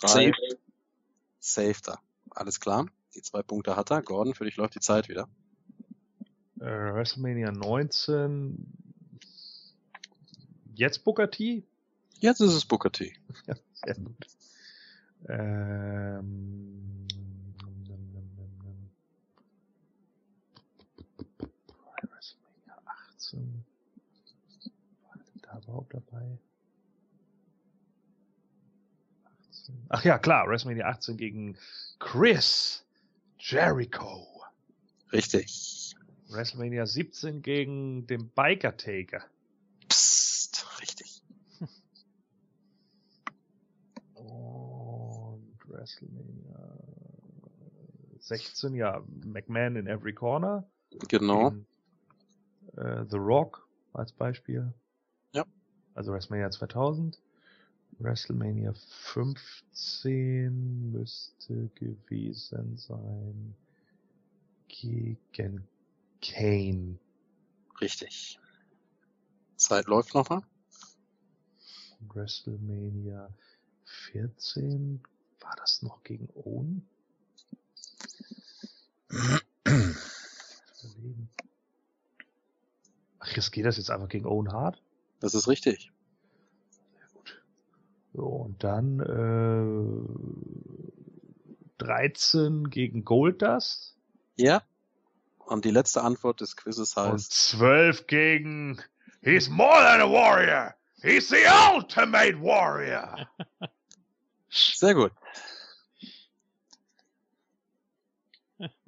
Drei. 0.00 0.32
Safe 1.38 1.80
da. 1.82 1.98
Alles 2.30 2.60
klar. 2.60 2.86
Die 3.14 3.22
zwei 3.22 3.42
Punkte 3.42 3.76
hat 3.76 3.90
er. 3.90 4.02
Gordon, 4.02 4.34
für 4.34 4.44
dich 4.44 4.56
läuft 4.56 4.74
die 4.74 4.80
Zeit 4.80 5.08
wieder. 5.08 5.28
Äh, 6.60 6.64
WrestleMania 6.64 7.50
19. 7.50 8.66
Jetzt 10.74 11.04
Booker 11.04 11.30
T? 11.30 11.64
Jetzt 12.20 12.40
ist 12.40 12.54
es 12.54 12.64
Booker 12.64 12.92
T. 12.92 13.14
Ja, 13.46 13.54
sehr 13.72 13.94
gut. 13.96 14.26
Ähm, 15.28 17.06
WrestleMania 22.08 22.78
18. 23.14 23.64
War 25.02 25.14
denn 25.16 25.42
da 25.42 25.58
überhaupt 25.58 25.94
dabei? 25.94 26.38
18. 29.62 29.86
Ach 29.88 30.04
ja, 30.04 30.18
klar, 30.18 30.48
WrestleMania 30.48 30.86
18 30.86 31.16
gegen 31.16 31.56
Chris 31.98 32.84
Jericho. 33.38 34.26
Richtig. 35.12 35.94
WrestleMania 36.28 36.86
17 36.86 37.42
gegen 37.42 38.06
den 38.06 38.28
Biker 38.30 38.76
Taker. 38.76 39.24
Psst. 39.88 40.66
Richtig. 40.80 41.22
Und 44.14 45.58
WrestleMania 45.66 46.78
16, 48.20 48.74
ja, 48.74 49.02
McMahon 49.24 49.76
in 49.76 49.86
every 49.86 50.14
corner. 50.14 50.66
Genau. 51.08 51.50
Gegen, 51.50 51.66
äh, 52.76 53.04
The 53.08 53.18
Rock 53.18 53.68
als 53.92 54.12
Beispiel. 54.12 54.72
Ja. 55.32 55.44
Also 55.94 56.12
WrestleMania 56.12 56.50
2000. 56.50 57.20
WrestleMania 58.02 58.74
15 58.74 60.90
müsste 60.90 61.68
gewesen 61.74 62.76
sein 62.76 63.54
gegen 64.68 65.66
Kane. 66.20 66.98
Richtig. 67.80 68.38
Zeit 69.56 69.86
läuft 69.86 70.14
noch 70.14 70.28
mal. 70.28 70.42
Und 72.00 72.14
WrestleMania 72.14 73.32
14 73.84 75.02
war 75.40 75.56
das 75.56 75.82
noch 75.82 76.02
gegen 76.02 76.28
Owen? 76.34 76.88
Ach, 83.18 83.36
jetzt 83.36 83.52
geht 83.52 83.64
das 83.64 83.76
jetzt 83.76 83.90
einfach 83.90 84.08
gegen 84.08 84.26
Owen 84.26 84.50
Hart? 84.50 84.82
Das 85.20 85.34
ist 85.34 85.46
richtig. 85.46 85.92
So, 88.14 88.24
und 88.26 88.62
dann 88.62 89.00
äh, 91.78 91.84
13 91.84 92.68
gegen 92.70 93.04
Goldust 93.04 93.96
Ja. 94.36 94.62
Und 95.38 95.64
die 95.64 95.70
letzte 95.70 96.02
Antwort 96.02 96.40
des 96.40 96.56
Quizzes 96.56 96.96
und 96.96 97.12
heißt 97.12 97.32
12 97.32 98.06
gegen 98.06 98.80
He's 99.22 99.48
more 99.48 99.78
than 99.78 100.00
a 100.00 100.10
warrior! 100.10 100.74
He's 101.02 101.28
the 101.28 101.44
ultimate 101.74 102.40
warrior! 102.40 103.28
sehr 104.50 104.94
gut. 104.94 105.12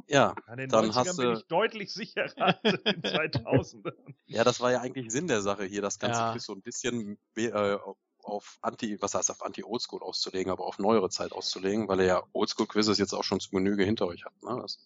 Ja, 0.06 0.34
An 0.46 0.58
den 0.58 0.68
Dann 0.68 0.90
90ern 0.90 0.94
hast 0.94 1.16
bin 1.16 1.26
du- 1.26 1.32
ich 1.38 1.46
deutlich 1.46 1.92
sicherer 1.92 2.58
als 2.62 2.80
in 2.84 3.00
den 3.00 3.02
2000ern. 3.02 4.14
ja, 4.26 4.44
das 4.44 4.60
war 4.60 4.70
ja 4.70 4.80
eigentlich 4.80 5.10
Sinn 5.10 5.26
der 5.28 5.40
Sache 5.40 5.64
hier, 5.64 5.80
das 5.82 5.98
ganze 5.98 6.20
Ja. 6.20 6.32
Quiz 6.32 6.44
so 6.44 6.52
ein 6.52 6.60
bisschen 6.62 7.16
äh, 7.36 7.76
auf 8.24 8.58
Anti, 8.62 9.00
was 9.00 9.14
heißt 9.14 9.30
auf 9.30 9.42
Anti-Oldschool 9.42 10.02
auszulegen, 10.02 10.50
aber 10.50 10.64
auf 10.64 10.78
neuere 10.78 11.10
Zeit 11.10 11.32
auszulegen, 11.32 11.88
weil 11.88 12.00
ihr 12.00 12.06
ja 12.06 12.22
Oldschool-Quizzes 12.32 12.98
jetzt 12.98 13.12
auch 13.12 13.24
schon 13.24 13.40
zu 13.40 13.50
Genüge 13.50 13.84
hinter 13.84 14.06
euch 14.06 14.24
habt. 14.24 14.42
Ne? 14.42 14.58
Das 14.60 14.78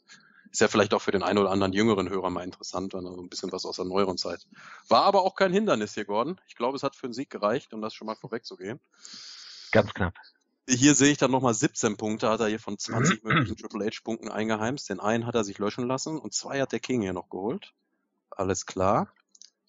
Ist 0.51 0.61
ja 0.61 0.69
vielleicht 0.69 0.95
auch 0.95 1.03
für 1.03 1.13
den 1.13 1.23
einen 1.23 1.39
oder 1.39 1.51
anderen 1.51 1.73
jüngeren 1.73 2.09
Hörer 2.09 2.31
mal 2.31 2.45
interessant, 2.45 2.95
wenn 2.95 3.07
er 3.07 3.15
so 3.15 3.23
ein 3.23 3.29
bisschen 3.29 3.53
was 3.53 3.65
aus 3.65 3.77
der 3.77 3.85
neueren 3.85 4.19
Zeit. 4.19 4.47
War 4.89 5.05
aber 5.05 5.23
auch 5.23 5.35
kein 5.35 5.53
Hindernis 5.53 5.95
hier, 5.95 6.05
Gordon. 6.05 6.41
Ich 6.49 6.57
glaube, 6.57 6.77
es 6.77 6.83
hat 6.83 6.97
für 6.97 7.07
einen 7.07 7.15
Sieg 7.15 7.31
gereicht, 7.31 7.73
um 7.73 7.81
das 7.81 7.95
schon 7.95 8.07
mal 8.07 8.17
vorwegzugehen. 8.17 8.81
Ganz 9.71 9.93
knapp. 9.95 10.15
Hier 10.69 10.95
sehe 10.95 11.11
ich 11.11 11.19
dann 11.19 11.31
nochmal 11.31 11.55
17 11.55 11.97
Punkte, 11.97 12.29
hat 12.29 12.41
er 12.41 12.49
hier 12.49 12.61
von 12.61 12.79
20 12.79 13.25
möglichen 13.25 13.57
Triple 13.57 13.87
H-Punkten 13.87 14.29
eingeheimst. 14.29 14.91
Den 14.91 15.01
einen 15.01 15.27
hat 15.27 15.35
er 15.35 15.45
sich 15.45 15.59
löschen 15.59 15.87
lassen 15.87 16.19
und 16.19 16.35
zwei 16.35 16.61
hat 16.61 16.73
der 16.73 16.81
King 16.81 17.01
hier 17.01 17.15
noch 17.15 17.31
geholt. 17.31 17.73
Alles 18.31 18.67
klar. 18.67 19.13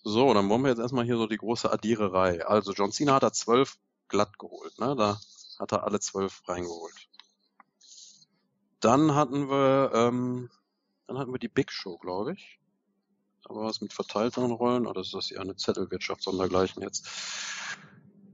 So, 0.03 0.33
dann 0.33 0.49
wollen 0.49 0.61
wir 0.63 0.69
jetzt 0.69 0.79
erstmal 0.79 1.05
hier 1.05 1.17
so 1.17 1.27
die 1.27 1.37
große 1.37 1.71
Addiererei. 1.71 2.45
Also 2.45 2.73
John 2.73 2.91
Cena 2.91 3.15
hat 3.15 3.23
er 3.23 3.33
12 3.33 3.77
glatt 4.07 4.39
geholt, 4.39 4.79
ne? 4.79 4.95
Da 4.95 5.19
hat 5.59 5.71
er 5.71 5.83
alle 5.83 5.99
12 5.99 6.47
reingeholt. 6.47 7.09
Dann 8.79 9.13
hatten 9.13 9.49
wir, 9.49 9.91
ähm, 9.93 10.49
dann 11.07 11.17
hatten 11.17 11.33
wir 11.33 11.39
die 11.39 11.49
Big 11.49 11.71
Show, 11.71 11.97
glaube 11.97 12.33
ich. 12.33 12.59
Da 13.43 13.55
war 13.55 13.69
es 13.69 13.81
mit 13.81 13.93
verteilteren 13.93 14.51
Rollen, 14.51 14.87
oder 14.87 15.01
ist 15.01 15.13
das 15.13 15.31
eher 15.31 15.41
eine 15.41 15.55
Zettelwirtschaft 15.55 16.23
sondergleichen 16.23 16.81
jetzt? 16.81 17.07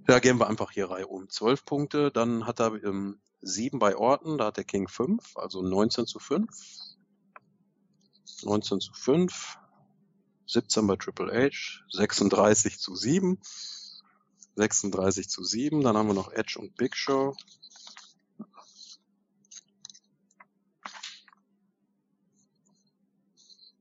Ja, 0.07 0.19
gehen 0.19 0.39
wir 0.39 0.47
einfach 0.47 0.71
hier 0.71 0.89
Reihe 0.91 1.07
um. 1.07 1.29
12 1.29 1.65
Punkte, 1.65 2.11
dann 2.11 2.45
hat 2.45 2.59
er 2.59 2.83
ähm, 2.83 3.19
7 3.41 3.79
bei 3.79 3.95
Orten, 3.95 4.37
da 4.37 4.45
hat 4.45 4.57
der 4.57 4.63
King 4.63 4.87
5, 4.87 5.37
also 5.37 5.63
19 5.63 6.05
zu 6.05 6.19
5. 6.19 6.47
19 8.43 8.79
zu 8.79 8.93
5. 8.93 9.57
17 10.47 10.87
bei 10.87 10.95
Triple 10.95 11.31
H, 11.31 11.83
36 11.91 12.79
zu 12.79 12.95
7. 12.95 13.39
36 14.55 15.29
zu 15.29 15.43
7. 15.43 15.81
Dann 15.81 15.97
haben 15.97 16.07
wir 16.07 16.13
noch 16.13 16.31
Edge 16.31 16.59
und 16.59 16.75
Big 16.75 16.95
Show. 16.95 17.35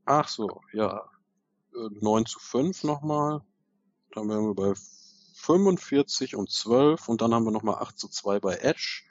Ach 0.06 0.28
so, 0.28 0.60
ja. 0.72 1.08
9 1.72 2.22
äh, 2.22 2.26
zu 2.26 2.38
5 2.38 2.84
nochmal. 2.84 3.42
Dann 4.12 4.28
wären 4.28 4.46
wir 4.46 4.54
bei 4.54 4.74
45 5.34 6.36
und 6.36 6.50
12 6.50 7.08
und 7.08 7.20
dann 7.20 7.34
haben 7.34 7.44
wir 7.44 7.50
nochmal 7.50 7.76
8 7.82 7.98
zu 7.98 8.08
2 8.08 8.40
bei 8.40 8.56
Edge. 8.56 9.02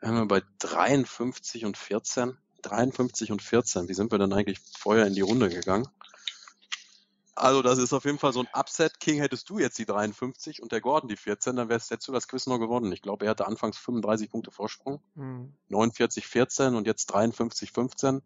Dann 0.00 0.10
haben 0.10 0.28
wir 0.28 0.40
bei 0.40 0.42
53 0.58 1.64
und 1.64 1.76
14. 1.76 2.38
53 2.62 3.32
und 3.32 3.42
14. 3.42 3.88
Wie 3.88 3.94
sind 3.94 4.10
wir 4.12 4.18
denn 4.18 4.32
eigentlich 4.32 4.58
vorher 4.78 5.06
in 5.06 5.14
die 5.14 5.20
Runde 5.20 5.48
gegangen? 5.48 5.88
Also 7.34 7.62
das 7.62 7.78
ist 7.78 7.92
auf 7.92 8.04
jeden 8.04 8.18
Fall 8.18 8.32
so 8.32 8.40
ein 8.40 8.48
Upset. 8.52 9.00
King 9.00 9.18
hättest 9.18 9.48
du 9.48 9.58
jetzt 9.58 9.78
die 9.78 9.86
53 9.86 10.62
und 10.62 10.70
der 10.70 10.80
Gordon 10.80 11.08
die 11.08 11.16
14, 11.16 11.56
dann 11.56 11.68
wärst, 11.68 11.90
hättest 11.90 12.08
du 12.08 12.12
das 12.12 12.28
Quiz 12.28 12.46
noch 12.46 12.58
gewonnen. 12.58 12.92
Ich 12.92 13.02
glaube, 13.02 13.24
er 13.24 13.30
hatte 13.30 13.46
anfangs 13.46 13.78
35 13.78 14.30
Punkte 14.30 14.50
Vorsprung. 14.50 15.00
Hm. 15.16 15.52
49, 15.68 16.26
14 16.26 16.74
und 16.74 16.86
jetzt 16.86 17.06
53, 17.06 17.72
15 17.72 18.22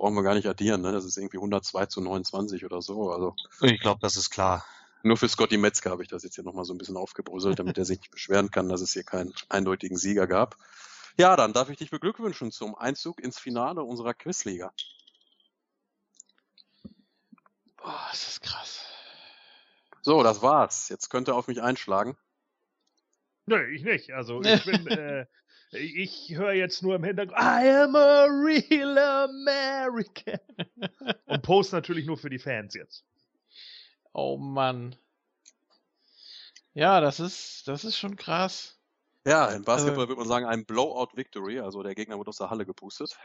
brauchen 0.00 0.14
wir 0.14 0.22
gar 0.22 0.34
nicht 0.34 0.46
addieren, 0.46 0.80
ne? 0.80 0.92
Das 0.92 1.04
ist 1.04 1.18
irgendwie 1.18 1.36
102 1.36 1.86
zu 1.86 2.00
29 2.00 2.64
oder 2.64 2.80
so. 2.80 3.10
Also 3.10 3.34
ich 3.60 3.80
glaube, 3.80 4.00
das 4.00 4.16
ist 4.16 4.30
klar. 4.30 4.64
Nur 5.02 5.16
für 5.16 5.28
Scotty 5.28 5.58
Metzger 5.58 5.90
habe 5.90 6.02
ich 6.02 6.08
das 6.08 6.22
jetzt 6.22 6.34
hier 6.34 6.44
nochmal 6.44 6.64
so 6.64 6.74
ein 6.74 6.78
bisschen 6.78 6.96
aufgebröselt, 6.96 7.58
damit 7.58 7.76
er 7.76 7.84
sich 7.84 7.98
nicht 8.00 8.10
beschweren 8.10 8.50
kann, 8.50 8.68
dass 8.68 8.80
es 8.80 8.92
hier 8.92 9.02
keinen 9.02 9.32
eindeutigen 9.48 9.96
Sieger 9.96 10.26
gab. 10.26 10.56
Ja, 11.16 11.36
dann 11.36 11.52
darf 11.52 11.68
ich 11.70 11.78
dich 11.78 11.90
beglückwünschen 11.90 12.52
zum 12.52 12.74
Einzug 12.74 13.20
ins 13.20 13.38
Finale 13.38 13.82
unserer 13.82 14.14
Quizliga. 14.14 14.72
Boah, 17.76 18.06
das 18.10 18.28
ist 18.28 18.40
krass. 18.42 18.86
So, 20.02 20.22
das 20.22 20.42
war's. 20.42 20.88
Jetzt 20.88 21.10
könnt 21.10 21.28
ihr 21.28 21.34
auf 21.34 21.48
mich 21.48 21.62
einschlagen. 21.62 22.16
Nö, 23.46 23.66
ich 23.70 23.82
nicht. 23.82 24.12
Also 24.12 24.42
ich 24.42 24.64
bin, 24.64 24.86
äh, 24.86 25.26
ich 25.72 26.30
höre 26.30 26.52
jetzt 26.52 26.82
nur 26.82 26.96
im 26.96 27.04
Hintergrund, 27.04 27.38
I 27.38 27.68
am 27.68 27.96
a 27.96 28.24
real 28.24 28.98
American. 28.98 30.40
Und 31.26 31.42
post 31.42 31.72
natürlich 31.72 32.06
nur 32.06 32.16
für 32.16 32.30
die 32.30 32.38
Fans 32.38 32.74
jetzt. 32.74 33.04
Oh 34.12 34.36
Mann. 34.36 34.96
Ja, 36.74 37.00
das 37.00 37.20
ist, 37.20 37.68
das 37.68 37.84
ist 37.84 37.98
schon 37.98 38.16
krass. 38.16 38.79
Ja, 39.26 39.46
im 39.48 39.62
Basketball 39.64 40.04
äh, 40.04 40.08
würde 40.08 40.20
man 40.20 40.28
sagen, 40.28 40.46
ein 40.46 40.64
Blowout 40.64 41.10
Victory, 41.14 41.60
also 41.60 41.82
der 41.82 41.94
Gegner 41.94 42.18
wurde 42.18 42.30
aus 42.30 42.38
der 42.38 42.50
Halle 42.50 42.64
gepustet. 42.64 43.16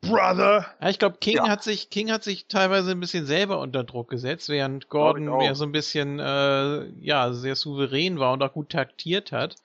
Brother! 0.00 0.66
Ja, 0.80 0.88
ich 0.88 0.98
glaube, 0.98 1.18
King 1.18 1.36
ja. 1.36 1.48
hat 1.48 1.62
sich, 1.62 1.90
King 1.90 2.10
hat 2.10 2.24
sich 2.24 2.48
teilweise 2.48 2.90
ein 2.90 3.00
bisschen 3.00 3.26
selber 3.26 3.60
unter 3.60 3.84
Druck 3.84 4.08
gesetzt, 4.08 4.48
während 4.48 4.88
Gordon 4.88 5.36
mehr 5.36 5.54
so 5.54 5.64
ein 5.64 5.72
bisschen, 5.72 6.18
äh, 6.18 6.86
ja, 7.00 7.32
sehr 7.32 7.54
souverän 7.54 8.18
war 8.18 8.32
und 8.32 8.42
auch 8.42 8.52
gut 8.52 8.70
taktiert 8.70 9.30
hat. 9.30 9.56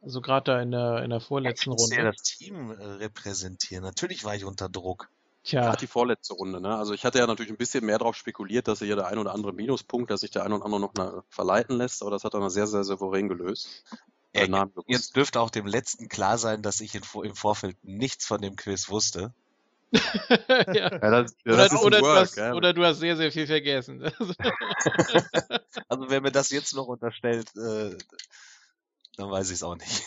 Also 0.00 0.20
gerade 0.20 0.52
da 0.52 0.60
in 0.60 0.70
der, 0.70 1.02
in 1.02 1.10
der 1.10 1.20
vorletzten 1.20 1.70
ja, 1.70 1.76
Runde. 1.76 1.96
Ja 1.96 2.04
das 2.04 2.22
Team 2.22 2.70
äh, 2.70 2.84
repräsentieren. 2.84 3.84
Natürlich 3.84 4.24
war 4.24 4.34
ich 4.34 4.44
unter 4.44 4.68
Druck. 4.68 5.10
Tja. 5.44 5.60
Gerade 5.60 5.78
die 5.78 5.86
vorletzte 5.86 6.32
Runde, 6.34 6.60
ne? 6.60 6.76
Also 6.76 6.94
ich 6.94 7.04
hatte 7.04 7.18
ja 7.18 7.26
natürlich 7.26 7.52
ein 7.52 7.58
bisschen 7.58 7.84
mehr 7.84 7.98
darauf 7.98 8.16
spekuliert, 8.16 8.66
dass 8.66 8.78
hier 8.78 8.96
der 8.96 9.08
ein 9.08 9.18
oder 9.18 9.34
andere 9.34 9.52
Minuspunkt, 9.52 10.10
dass 10.10 10.20
sich 10.20 10.30
der 10.30 10.44
ein 10.44 10.52
oder 10.52 10.64
andere 10.64 10.80
noch 10.80 11.24
verleiten 11.28 11.76
lässt, 11.76 12.00
aber 12.00 12.10
das 12.10 12.24
hat 12.24 12.32
er 12.32 12.48
sehr, 12.48 12.66
sehr 12.66 12.82
souverän 12.82 13.28
gelöst. 13.28 13.84
Äh, 14.34 14.48
jetzt 14.88 15.14
dürfte 15.14 15.40
auch 15.40 15.50
dem 15.50 15.66
letzten 15.66 16.08
klar 16.08 16.38
sein, 16.38 16.60
dass 16.60 16.80
ich 16.80 16.94
in, 16.94 17.02
im 17.22 17.34
Vorfeld 17.36 17.76
nichts 17.82 18.26
von 18.26 18.42
dem 18.42 18.56
Quiz 18.56 18.88
wusste. 18.88 19.32
ja. 19.92 20.74
ja 20.74 20.98
das, 20.98 21.36
oder, 21.46 21.82
oder, 21.82 21.98
du 22.00 22.06
hast, 22.08 22.36
ja. 22.36 22.52
oder, 22.52 22.72
du 22.72 22.84
hast, 22.84 22.98
sehr, 22.98 23.16
sehr 23.16 23.30
viel 23.30 23.46
vergessen. 23.46 24.02
also 25.88 26.10
wer 26.10 26.20
mir 26.20 26.32
das 26.32 26.50
jetzt 26.50 26.74
noch 26.74 26.88
unterstellt, 26.88 27.48
äh, 27.54 27.96
dann 29.16 29.30
weiß 29.30 29.50
ich 29.50 29.54
es 29.54 29.62
auch 29.62 29.76
nicht. 29.76 30.02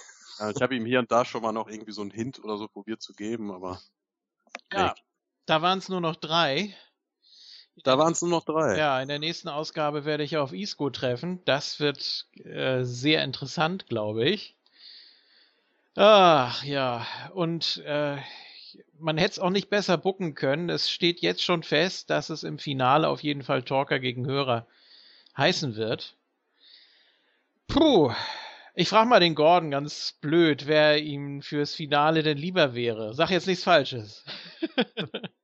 Ich 0.55 0.61
habe 0.61 0.75
ihm 0.75 0.85
hier 0.85 0.99
und 0.99 1.11
da 1.11 1.23
schon 1.25 1.41
mal 1.41 1.53
noch 1.53 1.67
irgendwie 1.69 1.93
so 1.93 2.01
einen 2.01 2.11
Hint 2.11 2.43
oder 2.43 2.57
so 2.57 2.67
probiert 2.67 3.01
zu 3.01 3.13
geben, 3.13 3.51
aber. 3.51 3.81
Ja, 4.71 4.93
nee. 4.93 5.01
da 5.45 5.61
waren 5.61 5.79
es 5.79 5.89
nur 5.89 6.01
noch 6.01 6.17
drei. 6.17 6.75
Da 7.83 7.97
waren 7.97 8.13
es 8.13 8.21
nur 8.21 8.31
noch 8.31 8.43
drei. 8.43 8.77
Ja, 8.77 9.01
in 9.01 9.07
der 9.07 9.19
nächsten 9.19 9.49
Ausgabe 9.49 10.05
werde 10.05 10.23
ich 10.23 10.37
auf 10.37 10.53
Isco 10.53 10.89
treffen. 10.89 11.41
Das 11.45 11.79
wird 11.79 12.27
äh, 12.43 12.83
sehr 12.83 13.23
interessant, 13.23 13.87
glaube 13.87 14.27
ich. 14.27 14.55
Ach 15.95 16.63
ja, 16.63 17.07
und 17.33 17.77
äh, 17.85 18.17
man 18.99 19.17
hätte 19.17 19.31
es 19.31 19.39
auch 19.39 19.49
nicht 19.49 19.69
besser 19.69 19.97
bucken 19.97 20.35
können. 20.35 20.69
Es 20.69 20.89
steht 20.89 21.21
jetzt 21.21 21.43
schon 21.43 21.63
fest, 21.63 22.09
dass 22.09 22.29
es 22.29 22.43
im 22.43 22.59
Finale 22.59 23.07
auf 23.07 23.23
jeden 23.23 23.43
Fall 23.43 23.63
Talker 23.63 23.99
gegen 23.99 24.25
Hörer 24.25 24.67
heißen 25.35 25.75
wird. 25.75 26.15
Puh, 27.67 28.11
ich 28.75 28.89
frage 28.89 29.09
mal 29.09 29.19
den 29.19 29.35
Gordon 29.35 29.71
ganz 29.71 30.17
blöd, 30.21 30.67
wer 30.67 31.01
ihm 31.01 31.41
fürs 31.41 31.73
Finale 31.73 32.23
denn 32.23 32.37
lieber 32.37 32.73
wäre. 32.75 33.13
Sag 33.13 33.29
jetzt 33.29 33.47
nichts 33.47 33.63
Falsches. 33.63 34.23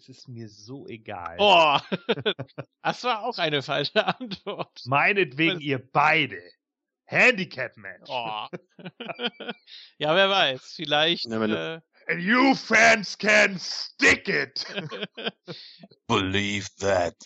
es 0.00 0.08
ist 0.08 0.28
mir 0.28 0.48
so 0.48 0.86
egal. 0.86 1.36
Oh, 1.38 1.78
das 2.82 3.04
war 3.04 3.22
auch 3.22 3.36
eine 3.36 3.62
falsche 3.62 4.06
Antwort. 4.20 4.80
Meinetwegen 4.86 5.60
ihr 5.60 5.78
beide. 5.92 6.40
Handicap-Match. 7.04 8.08
Oh. 8.08 8.46
ja, 9.98 10.14
wer 10.14 10.30
weiß. 10.30 10.72
Vielleicht. 10.76 11.26
Ja, 11.26 11.44
äh, 11.44 11.80
And 12.06 12.22
you 12.22 12.54
fans 12.54 13.18
can 13.18 13.58
stick 13.58 14.28
it. 14.28 14.64
Believe 16.06 16.68
that. 16.78 17.16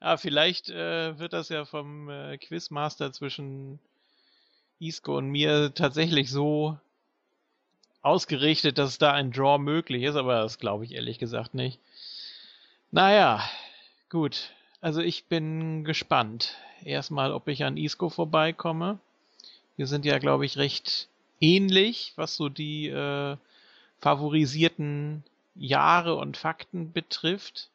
Ja, 0.00 0.16
vielleicht 0.16 0.70
äh, 0.70 1.18
wird 1.18 1.32
das 1.32 1.48
ja 1.48 1.64
vom 1.64 2.08
äh, 2.08 2.38
Quizmaster 2.38 3.12
zwischen 3.12 3.78
Isco 4.78 5.18
und 5.18 5.28
mir 5.28 5.74
tatsächlich 5.74 6.30
so 6.30 6.78
ausgerichtet, 8.02 8.78
dass 8.78 8.98
da 8.98 9.12
ein 9.12 9.32
Draw 9.32 9.58
möglich 9.58 10.02
ist, 10.02 10.16
aber 10.16 10.42
das 10.42 10.58
glaube 10.58 10.84
ich 10.84 10.92
ehrlich 10.92 11.18
gesagt 11.18 11.54
nicht. 11.54 11.78
Naja, 12.90 13.42
gut. 14.10 14.50
Also 14.80 15.00
ich 15.00 15.24
bin 15.24 15.84
gespannt. 15.84 16.56
Erstmal, 16.84 17.32
ob 17.32 17.48
ich 17.48 17.64
an 17.64 17.76
Isco 17.76 18.08
vorbeikomme. 18.08 18.98
Wir 19.76 19.86
sind 19.86 20.04
ja, 20.04 20.18
glaube 20.18 20.44
ich, 20.44 20.58
recht 20.58 21.08
ähnlich, 21.40 22.12
was 22.16 22.36
so 22.36 22.48
die 22.48 22.88
äh, 22.88 23.36
favorisierten 24.00 25.22
Jahre 25.54 26.16
und 26.16 26.36
Fakten 26.36 26.92
betrifft. 26.92 27.68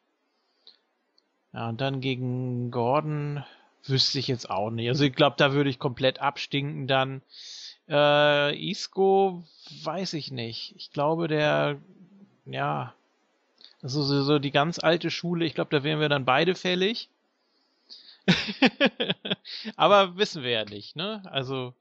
Ja, 1.52 1.70
und 1.70 1.80
dann 1.80 2.00
gegen 2.00 2.70
Gordon 2.70 3.44
wüsste 3.84 4.18
ich 4.18 4.28
jetzt 4.28 4.50
auch 4.50 4.70
nicht. 4.70 4.88
Also 4.88 5.04
ich 5.04 5.14
glaube, 5.14 5.36
da 5.38 5.52
würde 5.52 5.70
ich 5.70 5.78
komplett 5.78 6.20
abstinken 6.20 6.86
dann. 6.86 7.22
Äh, 7.88 8.70
Isco 8.70 9.44
weiß 9.82 10.14
ich 10.14 10.30
nicht. 10.30 10.74
Ich 10.76 10.90
glaube, 10.92 11.28
der, 11.28 11.78
ja, 12.46 12.94
also 13.82 14.02
so, 14.02 14.22
so 14.22 14.38
die 14.38 14.50
ganz 14.50 14.78
alte 14.78 15.10
Schule, 15.10 15.44
ich 15.44 15.54
glaube, 15.54 15.70
da 15.70 15.84
wären 15.84 16.00
wir 16.00 16.08
dann 16.08 16.24
beide 16.24 16.54
fällig. 16.54 17.08
Aber 19.76 20.16
wissen 20.16 20.42
wir 20.42 20.50
ja 20.50 20.64
nicht, 20.64 20.96
ne? 20.96 21.22
Also. 21.26 21.74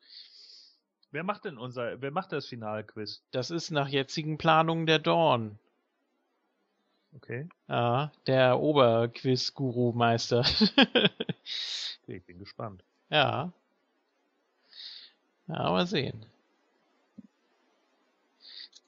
Wer 1.12 1.24
macht 1.24 1.46
denn 1.46 1.58
unser, 1.58 2.02
wer 2.02 2.12
macht 2.12 2.32
das 2.32 2.46
Finalquiz? 2.46 3.22
Das 3.32 3.50
ist 3.50 3.72
nach 3.72 3.88
jetzigen 3.88 4.38
Planungen 4.38 4.86
der 4.86 5.00
Dorn. 5.00 5.58
Okay. 7.16 7.48
Ja, 7.68 8.12
der 8.28 8.60
Oberquiz-Guru-Meister. 8.60 10.40
okay, 10.40 11.10
ich 12.08 12.26
bin 12.26 12.38
gespannt. 12.40 12.84
Ja. 13.10 13.52
Ja, 15.48 15.72
mal 15.72 15.88
sehen. 15.88 16.26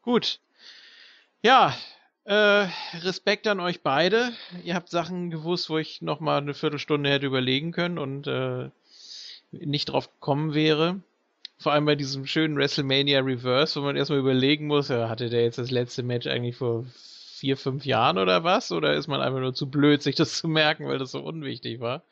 Gut. 0.01 0.39
Ja, 1.41 1.73
äh, 2.25 2.67
Respekt 3.01 3.47
an 3.47 3.59
euch 3.59 3.81
beide. 3.81 4.33
Ihr 4.63 4.75
habt 4.75 4.89
Sachen 4.89 5.29
gewusst, 5.29 5.69
wo 5.69 5.77
ich 5.77 6.01
noch 6.01 6.19
mal 6.19 6.37
eine 6.37 6.53
Viertelstunde 6.53 7.09
hätte 7.09 7.25
überlegen 7.25 7.71
können 7.71 7.97
und 7.97 8.27
äh, 8.27 8.69
nicht 9.51 9.85
drauf 9.89 10.11
gekommen 10.11 10.53
wäre. 10.53 11.01
Vor 11.57 11.73
allem 11.73 11.85
bei 11.85 11.95
diesem 11.95 12.25
schönen 12.25 12.55
WrestleMania 12.55 13.19
Reverse, 13.19 13.79
wo 13.79 13.85
man 13.85 13.95
erstmal 13.97 14.19
überlegen 14.19 14.67
muss, 14.67 14.89
ja, 14.89 15.09
hatte 15.09 15.29
der 15.29 15.43
jetzt 15.43 15.57
das 15.57 15.71
letzte 15.71 16.03
Match 16.03 16.27
eigentlich 16.27 16.55
vor 16.55 16.85
vier, 16.93 17.57
fünf 17.57 17.85
Jahren 17.85 18.17
oder 18.17 18.43
was? 18.43 18.71
Oder 18.71 18.93
ist 18.95 19.07
man 19.07 19.21
einfach 19.21 19.39
nur 19.39 19.53
zu 19.53 19.69
blöd, 19.69 20.01
sich 20.01 20.15
das 20.15 20.37
zu 20.37 20.47
merken, 20.47 20.87
weil 20.87 20.97
das 20.99 21.11
so 21.11 21.19
unwichtig 21.19 21.79
war? 21.79 22.03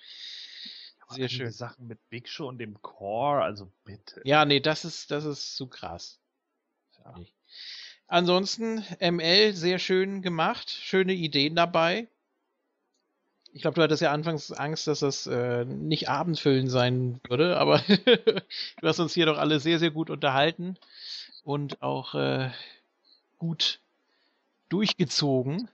Sehr 1.09 1.29
schön. 1.29 1.51
Sachen 1.51 1.87
mit 1.87 1.99
Big 2.09 2.27
Show 2.27 2.47
und 2.47 2.57
dem 2.57 2.81
Core, 2.81 3.41
also 3.41 3.71
bitte. 3.85 4.21
Ja, 4.25 4.45
nee, 4.45 4.59
das 4.59 4.85
ist, 4.85 5.11
das 5.11 5.25
ist 5.25 5.55
zu 5.55 5.67
krass. 5.67 6.19
Ja. 7.03 7.15
Ansonsten, 8.07 8.83
ML, 8.99 9.53
sehr 9.53 9.79
schön 9.79 10.21
gemacht, 10.21 10.69
schöne 10.69 11.13
Ideen 11.13 11.55
dabei. 11.55 12.07
Ich 13.53 13.61
glaube, 13.61 13.75
du 13.75 13.81
hattest 13.81 14.01
ja 14.01 14.11
anfangs 14.11 14.51
Angst, 14.51 14.87
dass 14.87 14.99
das 14.99 15.27
äh, 15.27 15.65
nicht 15.65 16.09
abendfüllend 16.09 16.69
sein 16.69 17.19
würde, 17.27 17.57
aber 17.57 17.79
du 17.87 18.87
hast 18.87 18.99
uns 18.99 19.13
hier 19.13 19.25
doch 19.25 19.37
alle 19.37 19.59
sehr, 19.59 19.79
sehr 19.79 19.91
gut 19.91 20.09
unterhalten 20.09 20.77
und 21.43 21.81
auch 21.81 22.13
äh, 22.15 22.51
gut 23.37 23.79
durchgezogen. 24.69 25.69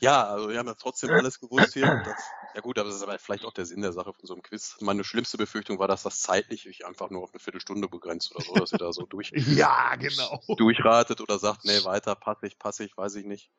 Ja, 0.00 0.26
also 0.26 0.48
wir 0.48 0.58
haben 0.58 0.66
ja 0.66 0.74
trotzdem 0.74 1.10
alles 1.10 1.40
gewusst 1.40 1.74
hier. 1.74 2.02
Das, 2.04 2.30
ja 2.54 2.60
gut, 2.60 2.78
aber 2.78 2.88
das 2.88 2.96
ist 2.96 3.02
aber 3.02 3.18
vielleicht 3.18 3.44
auch 3.44 3.52
der 3.52 3.66
Sinn 3.66 3.82
der 3.82 3.92
Sache 3.92 4.12
von 4.12 4.26
so 4.26 4.34
einem 4.34 4.42
Quiz. 4.42 4.76
Meine 4.80 5.02
schlimmste 5.02 5.36
Befürchtung 5.36 5.78
war, 5.78 5.88
dass 5.88 6.04
das 6.04 6.20
zeitlich 6.20 6.66
ich 6.66 6.86
einfach 6.86 7.10
nur 7.10 7.22
auf 7.22 7.32
eine 7.32 7.40
Viertelstunde 7.40 7.88
begrenzt 7.88 8.34
oder 8.34 8.44
so, 8.44 8.54
dass 8.54 8.72
ihr 8.72 8.78
da 8.78 8.92
so 8.92 9.06
durch 9.06 9.32
ja, 9.56 9.96
genau. 9.96 10.40
durchratet 10.56 11.20
oder 11.20 11.38
sagt, 11.38 11.64
nee, 11.64 11.84
weiter, 11.84 12.14
passe 12.14 12.46
ich, 12.46 12.58
passe 12.58 12.84
ich, 12.84 12.96
weiß 12.96 13.16
ich 13.16 13.26
nicht. 13.26 13.50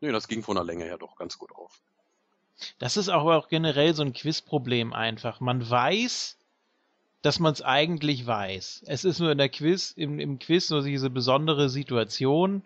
Nee, 0.00 0.12
das 0.12 0.28
ging 0.28 0.42
von 0.42 0.54
der 0.54 0.64
Länge 0.64 0.84
her 0.84 0.98
doch 0.98 1.16
ganz 1.16 1.36
gut 1.36 1.52
auf. 1.52 1.80
Das 2.78 2.96
ist 2.96 3.08
auch, 3.08 3.24
auch 3.24 3.48
generell 3.48 3.94
so 3.94 4.02
ein 4.02 4.12
Quizproblem 4.12 4.92
einfach. 4.92 5.40
Man 5.40 5.68
weiß, 5.68 6.36
dass 7.22 7.38
man 7.38 7.52
es 7.52 7.62
eigentlich 7.62 8.26
weiß. 8.26 8.84
Es 8.86 9.04
ist 9.04 9.18
nur 9.18 9.32
in 9.32 9.38
der 9.38 9.48
Quiz, 9.48 9.92
im, 9.96 10.20
im 10.20 10.38
Quiz 10.38 10.70
nur 10.70 10.82
diese 10.82 11.10
besondere 11.10 11.68
Situation. 11.68 12.62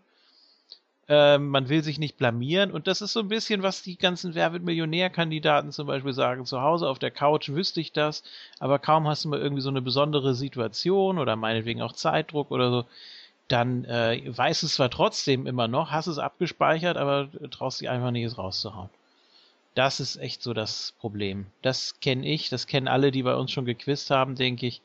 Ähm, 1.07 1.49
man 1.49 1.69
will 1.69 1.85
sich 1.85 1.99
nicht 1.99 2.17
blamieren 2.17 2.71
und 2.71 2.87
das 2.87 3.03
ist 3.03 3.13
so 3.13 3.21
ein 3.21 3.29
bisschen, 3.29 3.63
was 3.63 3.83
die 3.83 3.99
ganzen 3.99 4.35
Wer 4.35 4.51
Millionär-Kandidaten 4.51 5.71
zum 5.71 5.87
Beispiel 5.87 6.15
sagen. 6.15 6.47
Zu 6.47 6.63
Hause 6.63 6.89
auf 6.89 6.99
der 6.99 7.11
Couch 7.11 7.51
wüsste 7.51 7.81
ich 7.81 7.93
das, 7.93 8.23
aber 8.59 8.79
kaum 8.79 9.07
hast 9.07 9.25
du 9.25 9.29
mal 9.29 9.41
irgendwie 9.41 9.61
so 9.61 9.69
eine 9.69 9.83
besondere 9.83 10.35
Situation 10.35 11.19
oder 11.19 11.37
meinetwegen 11.37 11.83
auch 11.83 11.93
Zeitdruck 11.93 12.51
oder 12.51 12.71
so, 12.71 12.85
dann 13.49 13.85
äh, 13.85 14.23
weißt 14.27 14.63
es 14.63 14.75
zwar 14.77 14.91
trotzdem 14.91 15.47
immer 15.47 15.69
noch, 15.69 15.91
hast 15.91 16.07
es 16.07 16.19
abgespeichert, 16.19 16.97
aber 16.97 17.29
traust 17.51 17.83
dich 17.83 17.91
einfach 17.91 18.11
nicht, 18.11 18.25
es 18.25 18.39
rauszuhauen. 18.39 18.89
Das 19.75 20.01
ist 20.01 20.17
echt 20.17 20.43
so 20.43 20.55
das 20.55 20.95
Problem. 21.01 21.47
Das 21.61 22.01
kenne 22.01 22.27
ich, 22.27 22.49
das 22.49 22.67
kennen 22.67 22.89
alle, 22.89 23.11
die 23.11 23.25
bei 23.25 23.35
uns 23.35 23.51
schon 23.51 23.65
gequizt 23.65 24.11
haben, 24.11 24.37
denke 24.37 24.67
ich. 24.67 24.81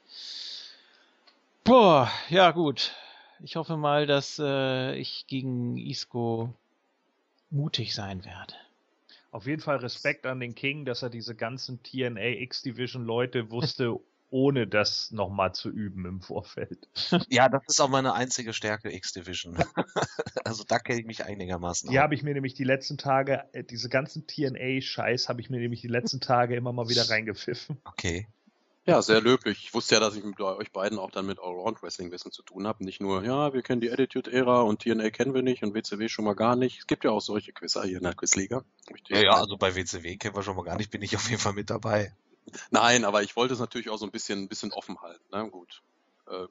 Boah, 1.63 2.11
ja 2.29 2.51
gut. 2.51 2.91
Ich 3.41 3.55
hoffe 3.55 3.77
mal, 3.77 4.05
dass 4.05 4.39
äh, 4.39 4.95
ich 4.95 5.25
gegen 5.27 5.77
Isco 5.77 6.53
mutig 7.49 7.95
sein 7.95 8.25
werde. 8.25 8.53
Auf 9.31 9.45
jeden 9.45 9.61
Fall 9.61 9.77
Respekt 9.77 10.25
an 10.25 10.39
den 10.39 10.55
King, 10.55 10.85
dass 10.85 11.03
er 11.03 11.09
diese 11.09 11.35
ganzen 11.35 11.81
TNA 11.83 12.41
X-Division 12.41 13.05
Leute 13.05 13.51
wusste, 13.51 13.95
ohne 14.31 14.67
das 14.67 15.11
nochmal 15.11 15.53
zu 15.53 15.69
üben 15.69 16.05
im 16.05 16.21
Vorfeld. 16.21 16.87
Ja, 17.29 17.49
das 17.49 17.63
ist 17.67 17.79
auch 17.79 17.89
meine 17.89 18.13
einzige 18.13 18.53
Stärke 18.53 18.93
X-Division. 18.93 19.57
also 20.43 20.63
da 20.67 20.79
kenne 20.79 20.99
ich 20.99 21.05
mich 21.05 21.23
einigermaßen. 21.23 21.89
Die 21.89 21.99
habe 21.99 22.15
ich 22.15 22.23
mir 22.23 22.33
nämlich 22.33 22.53
die 22.53 22.63
letzten 22.63 22.97
Tage, 22.97 23.43
äh, 23.53 23.63
diese 23.63 23.89
ganzen 23.89 24.27
TNA-Scheiß 24.27 25.29
habe 25.29 25.41
ich 25.41 25.49
mir 25.49 25.59
nämlich 25.59 25.81
die 25.81 25.87
letzten 25.87 26.19
Tage 26.21 26.55
immer 26.55 26.73
mal 26.73 26.89
wieder 26.89 27.09
reingepfiffen. 27.09 27.77
Okay. 27.85 28.27
Ja, 28.85 29.01
sehr 29.01 29.21
löblich. 29.21 29.63
Ich 29.65 29.73
wusste 29.73 29.95
ja, 29.95 30.01
dass 30.01 30.15
ich 30.15 30.23
mit 30.23 30.39
euch 30.41 30.71
beiden 30.71 30.97
auch 30.97 31.11
dann 31.11 31.25
mit 31.25 31.39
Allround 31.39 31.83
Wrestling 31.83 32.11
Wissen 32.11 32.31
zu 32.31 32.41
tun 32.41 32.65
habe. 32.65 32.83
Nicht 32.83 33.01
nur, 33.01 33.23
ja, 33.23 33.53
wir 33.53 33.61
kennen 33.61 33.81
die 33.81 33.91
Attitude 33.91 34.31
Ära 34.31 34.61
und 34.61 34.81
TNA 34.81 35.11
kennen 35.11 35.33
wir 35.33 35.43
nicht 35.43 35.63
und 35.63 35.73
WCW 35.73 36.09
schon 36.09 36.25
mal 36.25 36.33
gar 36.33 36.55
nicht. 36.55 36.79
Es 36.79 36.87
gibt 36.87 37.03
ja 37.03 37.11
auch 37.11 37.21
solche 37.21 37.51
Quizzer 37.53 37.83
hier 37.83 37.97
in 37.97 38.03
der 38.03 38.15
Quizliga. 38.15 38.63
Ja, 39.09 39.21
ja, 39.21 39.33
also 39.33 39.57
bei 39.57 39.75
WCW 39.75 40.17
kennen 40.17 40.35
wir 40.35 40.43
schon 40.43 40.55
mal 40.55 40.63
gar 40.63 40.77
nicht, 40.77 40.91
bin 40.91 41.01
ich 41.01 41.15
auf 41.15 41.29
jeden 41.29 41.41
Fall 41.41 41.53
mit 41.53 41.69
dabei. 41.69 42.15
Nein, 42.71 43.05
aber 43.05 43.21
ich 43.21 43.35
wollte 43.35 43.53
es 43.53 43.59
natürlich 43.59 43.89
auch 43.89 43.97
so 43.97 44.05
ein 44.05 44.11
bisschen, 44.11 44.43
ein 44.43 44.47
bisschen 44.47 44.71
offen 44.71 44.99
halten. 45.01 45.23
Ne? 45.31 45.49
Gut. 45.49 45.83
Äh, 46.27 46.47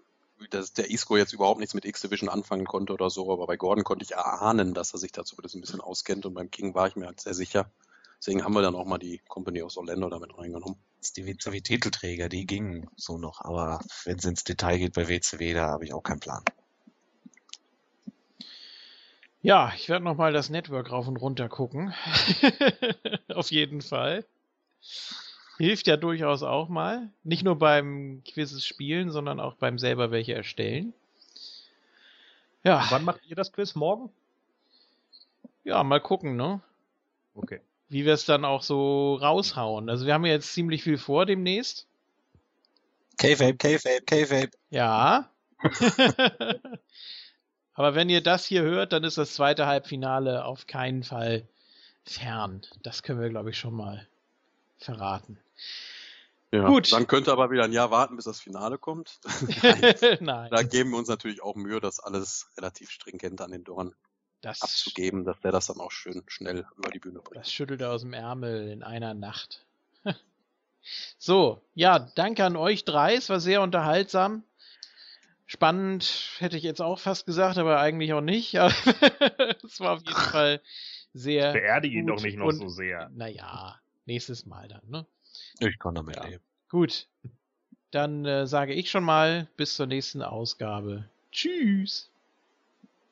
dass 0.51 0.73
der 0.73 0.91
Isco 0.91 1.17
jetzt 1.17 1.33
überhaupt 1.33 1.59
nichts 1.59 1.75
mit 1.75 1.85
X-Division 1.85 2.29
anfangen 2.29 2.67
konnte 2.67 2.93
oder 2.93 3.11
so, 3.11 3.33
aber 3.33 3.47
bei 3.47 3.57
Gordon 3.57 3.83
konnte 3.83 4.05
ich 4.05 4.13
erahnen, 4.13 4.73
dass 4.73 4.93
er 4.93 4.99
sich 4.99 5.11
dazu 5.11 5.37
ein 5.37 5.61
bisschen 5.61 5.81
auskennt 5.81 6.27
und 6.27 6.35
beim 6.35 6.51
King 6.51 6.75
war 6.75 6.87
ich 6.87 6.95
mir 6.95 7.07
halt 7.07 7.21
sehr 7.21 7.35
sicher. 7.35 7.71
Deswegen 8.19 8.45
haben 8.45 8.53
wir 8.53 8.63
dann 8.63 8.75
auch 8.75 8.85
mal 8.85 8.99
die 8.99 9.21
Company 9.29 9.63
aus 9.63 9.77
Orlando 9.77 10.09
damit 10.09 10.37
reingenommen. 10.37 10.77
Das 11.01 11.13
die 11.13 11.27
WCW-Titelträger, 11.27 12.29
die 12.29 12.47
gingen 12.47 12.91
so 12.97 13.19
noch, 13.19 13.41
aber 13.41 13.81
wenn 14.05 14.19
es 14.19 14.25
ins 14.25 14.43
Detail 14.43 14.79
geht 14.79 14.95
bei 14.95 15.09
WCW, 15.09 15.55
da 15.55 15.69
habe 15.69 15.85
ich 15.85 15.93
auch 15.95 16.03
keinen 16.03 16.21
Plan. 16.21 16.43
Ja, 19.41 19.73
ich 19.77 19.89
werde 19.89 20.05
nochmal 20.05 20.33
das 20.33 20.51
Network 20.51 20.91
rauf 20.91 21.07
und 21.07 21.17
runter 21.17 21.49
gucken. 21.49 21.95
Auf 23.33 23.53
jeden 23.53 23.83
Fall. 23.83 24.25
Hilft 25.59 25.87
ja 25.87 25.97
durchaus 25.97 26.43
auch 26.43 26.69
mal. 26.69 27.11
Nicht 27.23 27.45
nur 27.45 27.57
beim 27.57 28.23
Quizzes 28.25 28.67
spielen, 28.67 29.11
sondern 29.11 29.39
auch 29.39 29.55
beim 29.55 29.79
selber 29.79 30.11
welche 30.11 30.35
erstellen. 30.35 30.93
Ja. 32.65 32.85
Wann 32.91 33.05
macht 33.05 33.21
ihr 33.27 33.37
das 33.37 33.53
Quiz? 33.53 33.77
Morgen? 33.77 34.11
Ja, 35.63 35.85
mal 35.85 36.01
gucken, 36.01 36.37
ne? 36.37 36.61
Okay. 37.35 37.61
Wie 37.89 38.05
wir 38.05 38.13
es 38.13 38.27
dann 38.27 38.45
auch 38.45 38.63
so 38.63 39.15
raushauen. 39.15 39.89
Also 39.89 40.07
wir 40.07 40.15
haben 40.15 40.27
ja 40.27 40.33
jetzt 40.33 40.53
ziemlich 40.53 40.83
viel 40.83 40.99
vor 40.99 41.25
demnächst. 41.27 41.87
K-Vape, 43.19 43.57
K-Vape, 43.57 44.03
K-Vape. 44.07 44.51
Ja. 44.71 45.31
Aber 47.75 47.95
wenn 47.95 48.09
ihr 48.11 48.23
das 48.23 48.45
hier 48.45 48.63
hört, 48.63 48.93
dann 48.93 49.05
ist 49.05 49.19
das 49.19 49.35
zweite 49.35 49.67
Halbfinale 49.67 50.45
auf 50.45 50.67
keinen 50.67 51.03
Fall 51.03 51.47
fern. 52.05 52.63
Das 52.83 53.03
können 53.03 53.21
wir, 53.21 53.29
glaube 53.29 53.51
ich, 53.51 53.59
schon 53.59 53.75
mal 53.75 54.07
verraten. 54.79 55.39
Ja, 56.51 56.67
Gut. 56.67 56.93
Dann 56.93 57.07
könnte 57.07 57.31
aber 57.31 57.51
wieder 57.51 57.65
ein 57.65 57.73
Jahr 57.73 57.91
warten, 57.91 58.17
bis 58.17 58.25
das 58.25 58.41
Finale 58.41 58.79
kommt. 58.79 59.21
Nein. 59.63 59.95
Nein. 60.21 60.51
Da 60.51 60.63
geben 60.63 60.91
wir 60.91 60.99
uns 60.99 61.09
natürlich 61.09 61.43
auch 61.43 61.57
Mühe, 61.57 61.81
das 61.81 62.01
alles 62.01 62.49
relativ 62.57 62.91
stringent 62.91 63.41
an 63.41 63.51
den 63.51 63.65
Dorn 63.65 63.95
das 64.41 64.63
abzugeben, 64.63 65.25
dass 65.25 65.41
der 65.41 65.53
das 65.53 65.67
dann 65.67 65.81
auch 65.81 65.91
schön 65.91 66.23
schnell 66.27 66.67
über 66.77 66.91
die 66.91 66.99
Bühne 66.99 67.21
bringt. 67.21 67.37
Das 67.37 67.53
schüttelt 67.53 67.81
er 67.81 67.93
aus 67.93 68.03
dem 68.03 68.13
Ärmel 68.13 68.69
in 68.69 68.83
einer 68.83 69.15
Nacht. 69.15 69.65
so, 71.19 71.63
ja, 71.75 71.99
danke 71.99 72.45
an 72.45 72.57
euch 72.57 72.85
drei. 72.85 73.15
Es 73.15 73.29
war 73.29 73.41
sehr 73.41 73.63
unterhaltsam. 73.63 74.45
Spannend 75.47 76.37
hätte 76.39 76.57
ich 76.57 76.63
jetzt 76.63 76.83
auch 76.83 76.99
fast 76.99 77.25
gesagt, 77.27 77.57
aber 77.57 77.81
eigentlich 77.81 78.13
auch 78.13 78.21
nicht. 78.21 78.55
es 79.65 79.81
war 79.81 79.95
auf 79.95 80.03
jeden 80.05 80.15
Fall 80.15 80.61
sehr. 81.15 81.53
Beerdige 81.53 81.99
ihn 81.99 82.07
doch 82.07 82.21
nicht 82.21 82.37
noch 82.37 82.51
so 82.51 82.69
sehr. 82.69 83.11
Naja, 83.15 83.81
nächstes 84.05 84.45
Mal 84.47 84.69
dann, 84.69 84.83
ne? 84.89 85.07
Ich 85.61 85.79
kann 85.79 85.95
damit 85.95 86.17
ja. 86.17 86.27
leben. 86.27 86.45
Gut. 86.69 87.09
Dann 87.91 88.27
äh, 88.27 88.47
sage 88.47 88.75
ich 88.75 88.91
schon 88.91 89.05
mal 89.05 89.49
bis 89.57 89.75
zur 89.75 89.87
nächsten 89.87 90.21
Ausgabe. 90.21 91.09
Tschüss. 91.33 92.11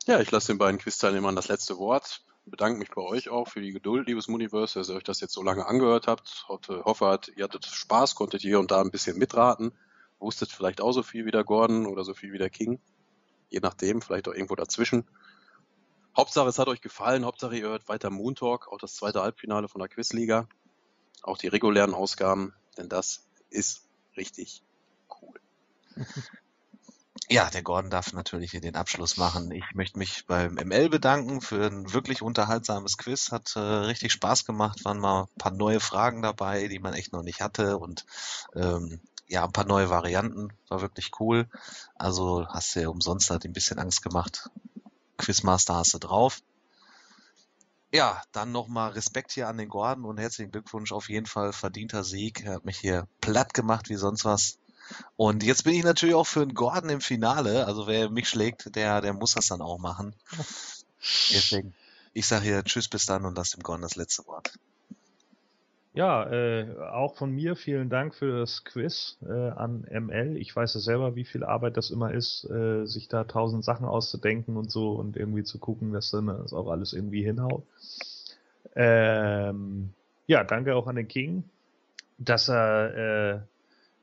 Ja, 0.07 0.19
ich 0.19 0.31
lasse 0.31 0.47
den 0.47 0.57
beiden 0.57 0.79
Quiz-Teilnehmern 0.79 1.35
das 1.35 1.49
letzte 1.49 1.77
Wort. 1.77 2.23
Bedanke 2.45 2.79
mich 2.79 2.89
bei 2.89 3.01
euch 3.01 3.29
auch 3.29 3.47
für 3.47 3.61
die 3.61 3.73
Geduld, 3.73 4.07
liebes 4.07 4.27
Muniverse, 4.27 4.79
dass 4.79 4.89
ihr 4.89 4.95
euch 4.95 5.03
das 5.03 5.19
jetzt 5.19 5.33
so 5.33 5.43
lange 5.43 5.65
angehört 5.65 6.07
habt. 6.07 6.45
Hoffe, 6.47 7.19
ihr 7.35 7.43
hattet 7.43 7.65
Spaß, 7.65 8.15
konntet 8.15 8.41
hier 8.41 8.59
und 8.59 8.71
da 8.71 8.81
ein 8.81 8.89
bisschen 8.89 9.17
mitraten. 9.17 9.73
Wusstet 10.19 10.51
vielleicht 10.51 10.81
auch 10.81 10.93
so 10.93 11.03
viel 11.03 11.25
wie 11.25 11.31
der 11.31 11.43
Gordon 11.43 11.85
oder 11.85 12.03
so 12.03 12.13
viel 12.13 12.31
wie 12.31 12.37
der 12.37 12.49
King. 12.49 12.79
Je 13.49 13.59
nachdem, 13.59 14.01
vielleicht 14.01 14.27
auch 14.27 14.33
irgendwo 14.33 14.55
dazwischen. 14.55 15.05
Hauptsache, 16.15 16.47
es 16.47 16.57
hat 16.57 16.69
euch 16.69 16.81
gefallen. 16.81 17.25
Hauptsache, 17.25 17.57
ihr 17.57 17.67
hört 17.67 17.87
weiter 17.87 18.09
Moon 18.09 18.33
Talk, 18.33 18.69
auch 18.71 18.79
das 18.79 18.95
zweite 18.95 19.21
Halbfinale 19.21 19.67
von 19.67 19.79
der 19.79 19.89
Quizliga 19.89 20.47
auch 21.27 21.37
die 21.37 21.47
regulären 21.47 21.93
Ausgaben, 21.93 22.53
denn 22.77 22.89
das 22.89 23.27
ist 23.49 23.87
richtig 24.15 24.63
cool. 25.21 25.39
Ja, 27.29 27.49
der 27.49 27.61
Gordon 27.61 27.89
darf 27.89 28.13
natürlich 28.13 28.51
hier 28.51 28.61
den 28.61 28.75
Abschluss 28.75 29.17
machen. 29.17 29.51
Ich 29.51 29.63
möchte 29.73 29.97
mich 29.97 30.25
beim 30.27 30.55
ML 30.55 30.89
bedanken 30.89 31.41
für 31.41 31.65
ein 31.65 31.91
wirklich 31.93 32.21
unterhaltsames 32.21 32.97
Quiz. 32.97 33.31
Hat 33.31 33.55
äh, 33.55 33.59
richtig 33.59 34.11
Spaß 34.13 34.45
gemacht. 34.45 34.85
Waren 34.85 34.99
mal 34.99 35.23
ein 35.23 35.37
paar 35.37 35.51
neue 35.51 35.79
Fragen 35.79 36.21
dabei, 36.21 36.67
die 36.67 36.79
man 36.79 36.93
echt 36.93 37.13
noch 37.13 37.23
nicht 37.23 37.41
hatte 37.41 37.77
und 37.77 38.05
ähm, 38.55 39.01
ja, 39.27 39.43
ein 39.43 39.51
paar 39.51 39.65
neue 39.65 39.89
Varianten. 39.89 40.53
War 40.69 40.81
wirklich 40.81 41.11
cool. 41.19 41.47
Also 41.95 42.47
hast 42.47 42.75
du 42.75 42.81
ja 42.81 42.89
umsonst 42.89 43.29
halt 43.29 43.45
ein 43.45 43.53
bisschen 43.53 43.79
Angst 43.79 44.01
gemacht. 44.01 44.49
Quizmaster 45.17 45.75
hast 45.75 45.93
du 45.93 45.99
drauf. 45.99 46.41
Ja, 47.91 48.21
dann 48.31 48.51
nochmal 48.51 48.91
Respekt 48.91 49.31
hier 49.31 49.47
an 49.47 49.57
den 49.57 49.69
Gordon 49.69 50.05
und 50.05 50.19
herzlichen 50.19 50.51
Glückwunsch. 50.51 50.91
Auf 50.91 51.09
jeden 51.09 51.25
Fall 51.25 51.53
verdienter 51.53 52.03
Sieg. 52.03 52.43
Er 52.45 52.55
hat 52.55 52.65
mich 52.65 52.77
hier 52.77 53.07
platt 53.21 53.53
gemacht 53.53 53.89
wie 53.89 53.95
sonst 53.95 54.25
was. 54.25 54.59
Und 55.15 55.43
jetzt 55.43 55.63
bin 55.63 55.73
ich 55.73 55.83
natürlich 55.83 56.15
auch 56.15 56.27
für 56.27 56.41
einen 56.41 56.53
Gordon 56.53 56.89
im 56.89 57.01
Finale. 57.01 57.65
Also 57.65 57.87
wer 57.87 58.09
mich 58.09 58.29
schlägt, 58.29 58.75
der, 58.75 59.01
der 59.01 59.13
muss 59.13 59.33
das 59.33 59.47
dann 59.47 59.61
auch 59.61 59.77
machen. 59.77 60.13
Deswegen, 60.99 61.73
ich 62.13 62.27
sage 62.27 62.45
hier 62.45 62.63
Tschüss 62.63 62.87
bis 62.87 63.05
dann 63.05 63.25
und 63.25 63.35
lass 63.35 63.51
dem 63.51 63.63
Gordon 63.63 63.83
das 63.83 63.95
letzte 63.95 64.25
Wort. 64.27 64.51
Ja, 65.97 66.29
äh, 66.29 66.77
auch 66.91 67.15
von 67.15 67.31
mir 67.31 67.55
vielen 67.55 67.89
Dank 67.89 68.13
für 68.13 68.41
das 68.41 68.63
Quiz 68.63 69.17
äh, 69.27 69.31
an 69.31 69.83
ML. 69.89 70.37
Ich 70.37 70.55
weiß 70.55 70.75
ja 70.75 70.79
selber, 70.79 71.15
wie 71.15 71.25
viel 71.25 71.43
Arbeit 71.43 71.75
das 71.75 71.89
immer 71.89 72.13
ist, 72.13 72.47
äh, 72.51 72.85
sich 72.85 73.07
da 73.07 73.23
tausend 73.23 73.65
Sachen 73.65 73.87
auszudenken 73.87 74.57
und 74.57 74.69
so 74.69 74.91
und 74.91 75.17
irgendwie 75.17 75.43
zu 75.43 75.57
gucken, 75.57 75.93
dass 75.93 76.11
dann 76.11 76.27
das 76.27 76.53
auch 76.53 76.69
alles 76.69 76.93
irgendwie 76.93 77.23
hinhaut. 77.23 77.63
Ähm, 78.75 79.89
ja, 80.27 80.43
danke 80.43 80.75
auch 80.75 80.85
an 80.85 80.97
den 80.97 81.07
King, 81.07 81.43
dass 82.19 82.47
er 82.47 83.33
äh, 83.33 83.39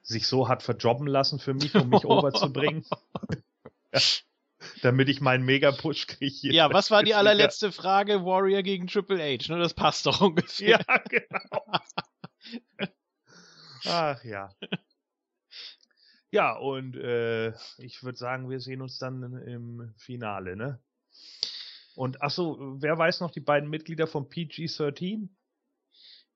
sich 0.04 0.26
so 0.26 0.48
hat 0.48 0.62
verjobben 0.62 1.06
lassen 1.06 1.38
für 1.38 1.54
mich, 1.54 1.74
um 1.74 1.88
mich 1.88 2.04
overzubringen. 2.04 2.84
Damit 4.82 5.08
ich 5.08 5.20
meinen 5.20 5.44
Mega-Push 5.44 6.06
kriege. 6.06 6.52
Ja, 6.54 6.72
was 6.72 6.90
war 6.90 7.02
die 7.02 7.14
allerletzte 7.14 7.72
Frage? 7.72 8.24
Warrior 8.24 8.62
gegen 8.62 8.86
Triple 8.86 9.18
H, 9.18 9.52
ne? 9.52 9.58
Das 9.58 9.74
passt 9.74 10.06
doch 10.06 10.20
ungefähr. 10.20 10.80
Ja, 10.86 10.98
genau. 10.98 11.80
Ach 13.86 14.24
ja. 14.24 14.50
Ja, 16.30 16.56
und 16.56 16.96
äh, 16.96 17.52
ich 17.78 18.02
würde 18.02 18.18
sagen, 18.18 18.48
wir 18.50 18.60
sehen 18.60 18.82
uns 18.82 18.98
dann 18.98 19.22
im 19.42 19.94
Finale, 19.96 20.56
ne? 20.56 20.80
Und 21.94 22.22
achso, 22.22 22.58
wer 22.80 22.98
weiß 22.98 23.20
noch 23.20 23.30
die 23.30 23.40
beiden 23.40 23.70
Mitglieder 23.70 24.06
von 24.06 24.28
PG-13? 24.28 25.28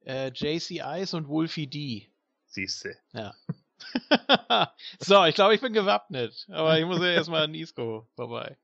Äh, 0.05 0.31
JC 0.33 0.83
Ice 0.85 1.17
und 1.17 1.29
Wolfie 1.29 1.67
D. 1.67 2.09
Siehste. 2.47 2.97
Ja. 3.13 3.35
so, 5.01 5.25
ich 5.25 5.35
glaube, 5.35 5.55
ich 5.55 5.61
bin 5.61 5.73
gewappnet. 5.73 6.47
Aber 6.51 6.79
ich 6.79 6.85
muss 6.85 7.01
ja 7.01 7.13
erstmal 7.13 7.45
an 7.45 7.55
Isco 7.55 8.07
vorbei. 8.15 8.57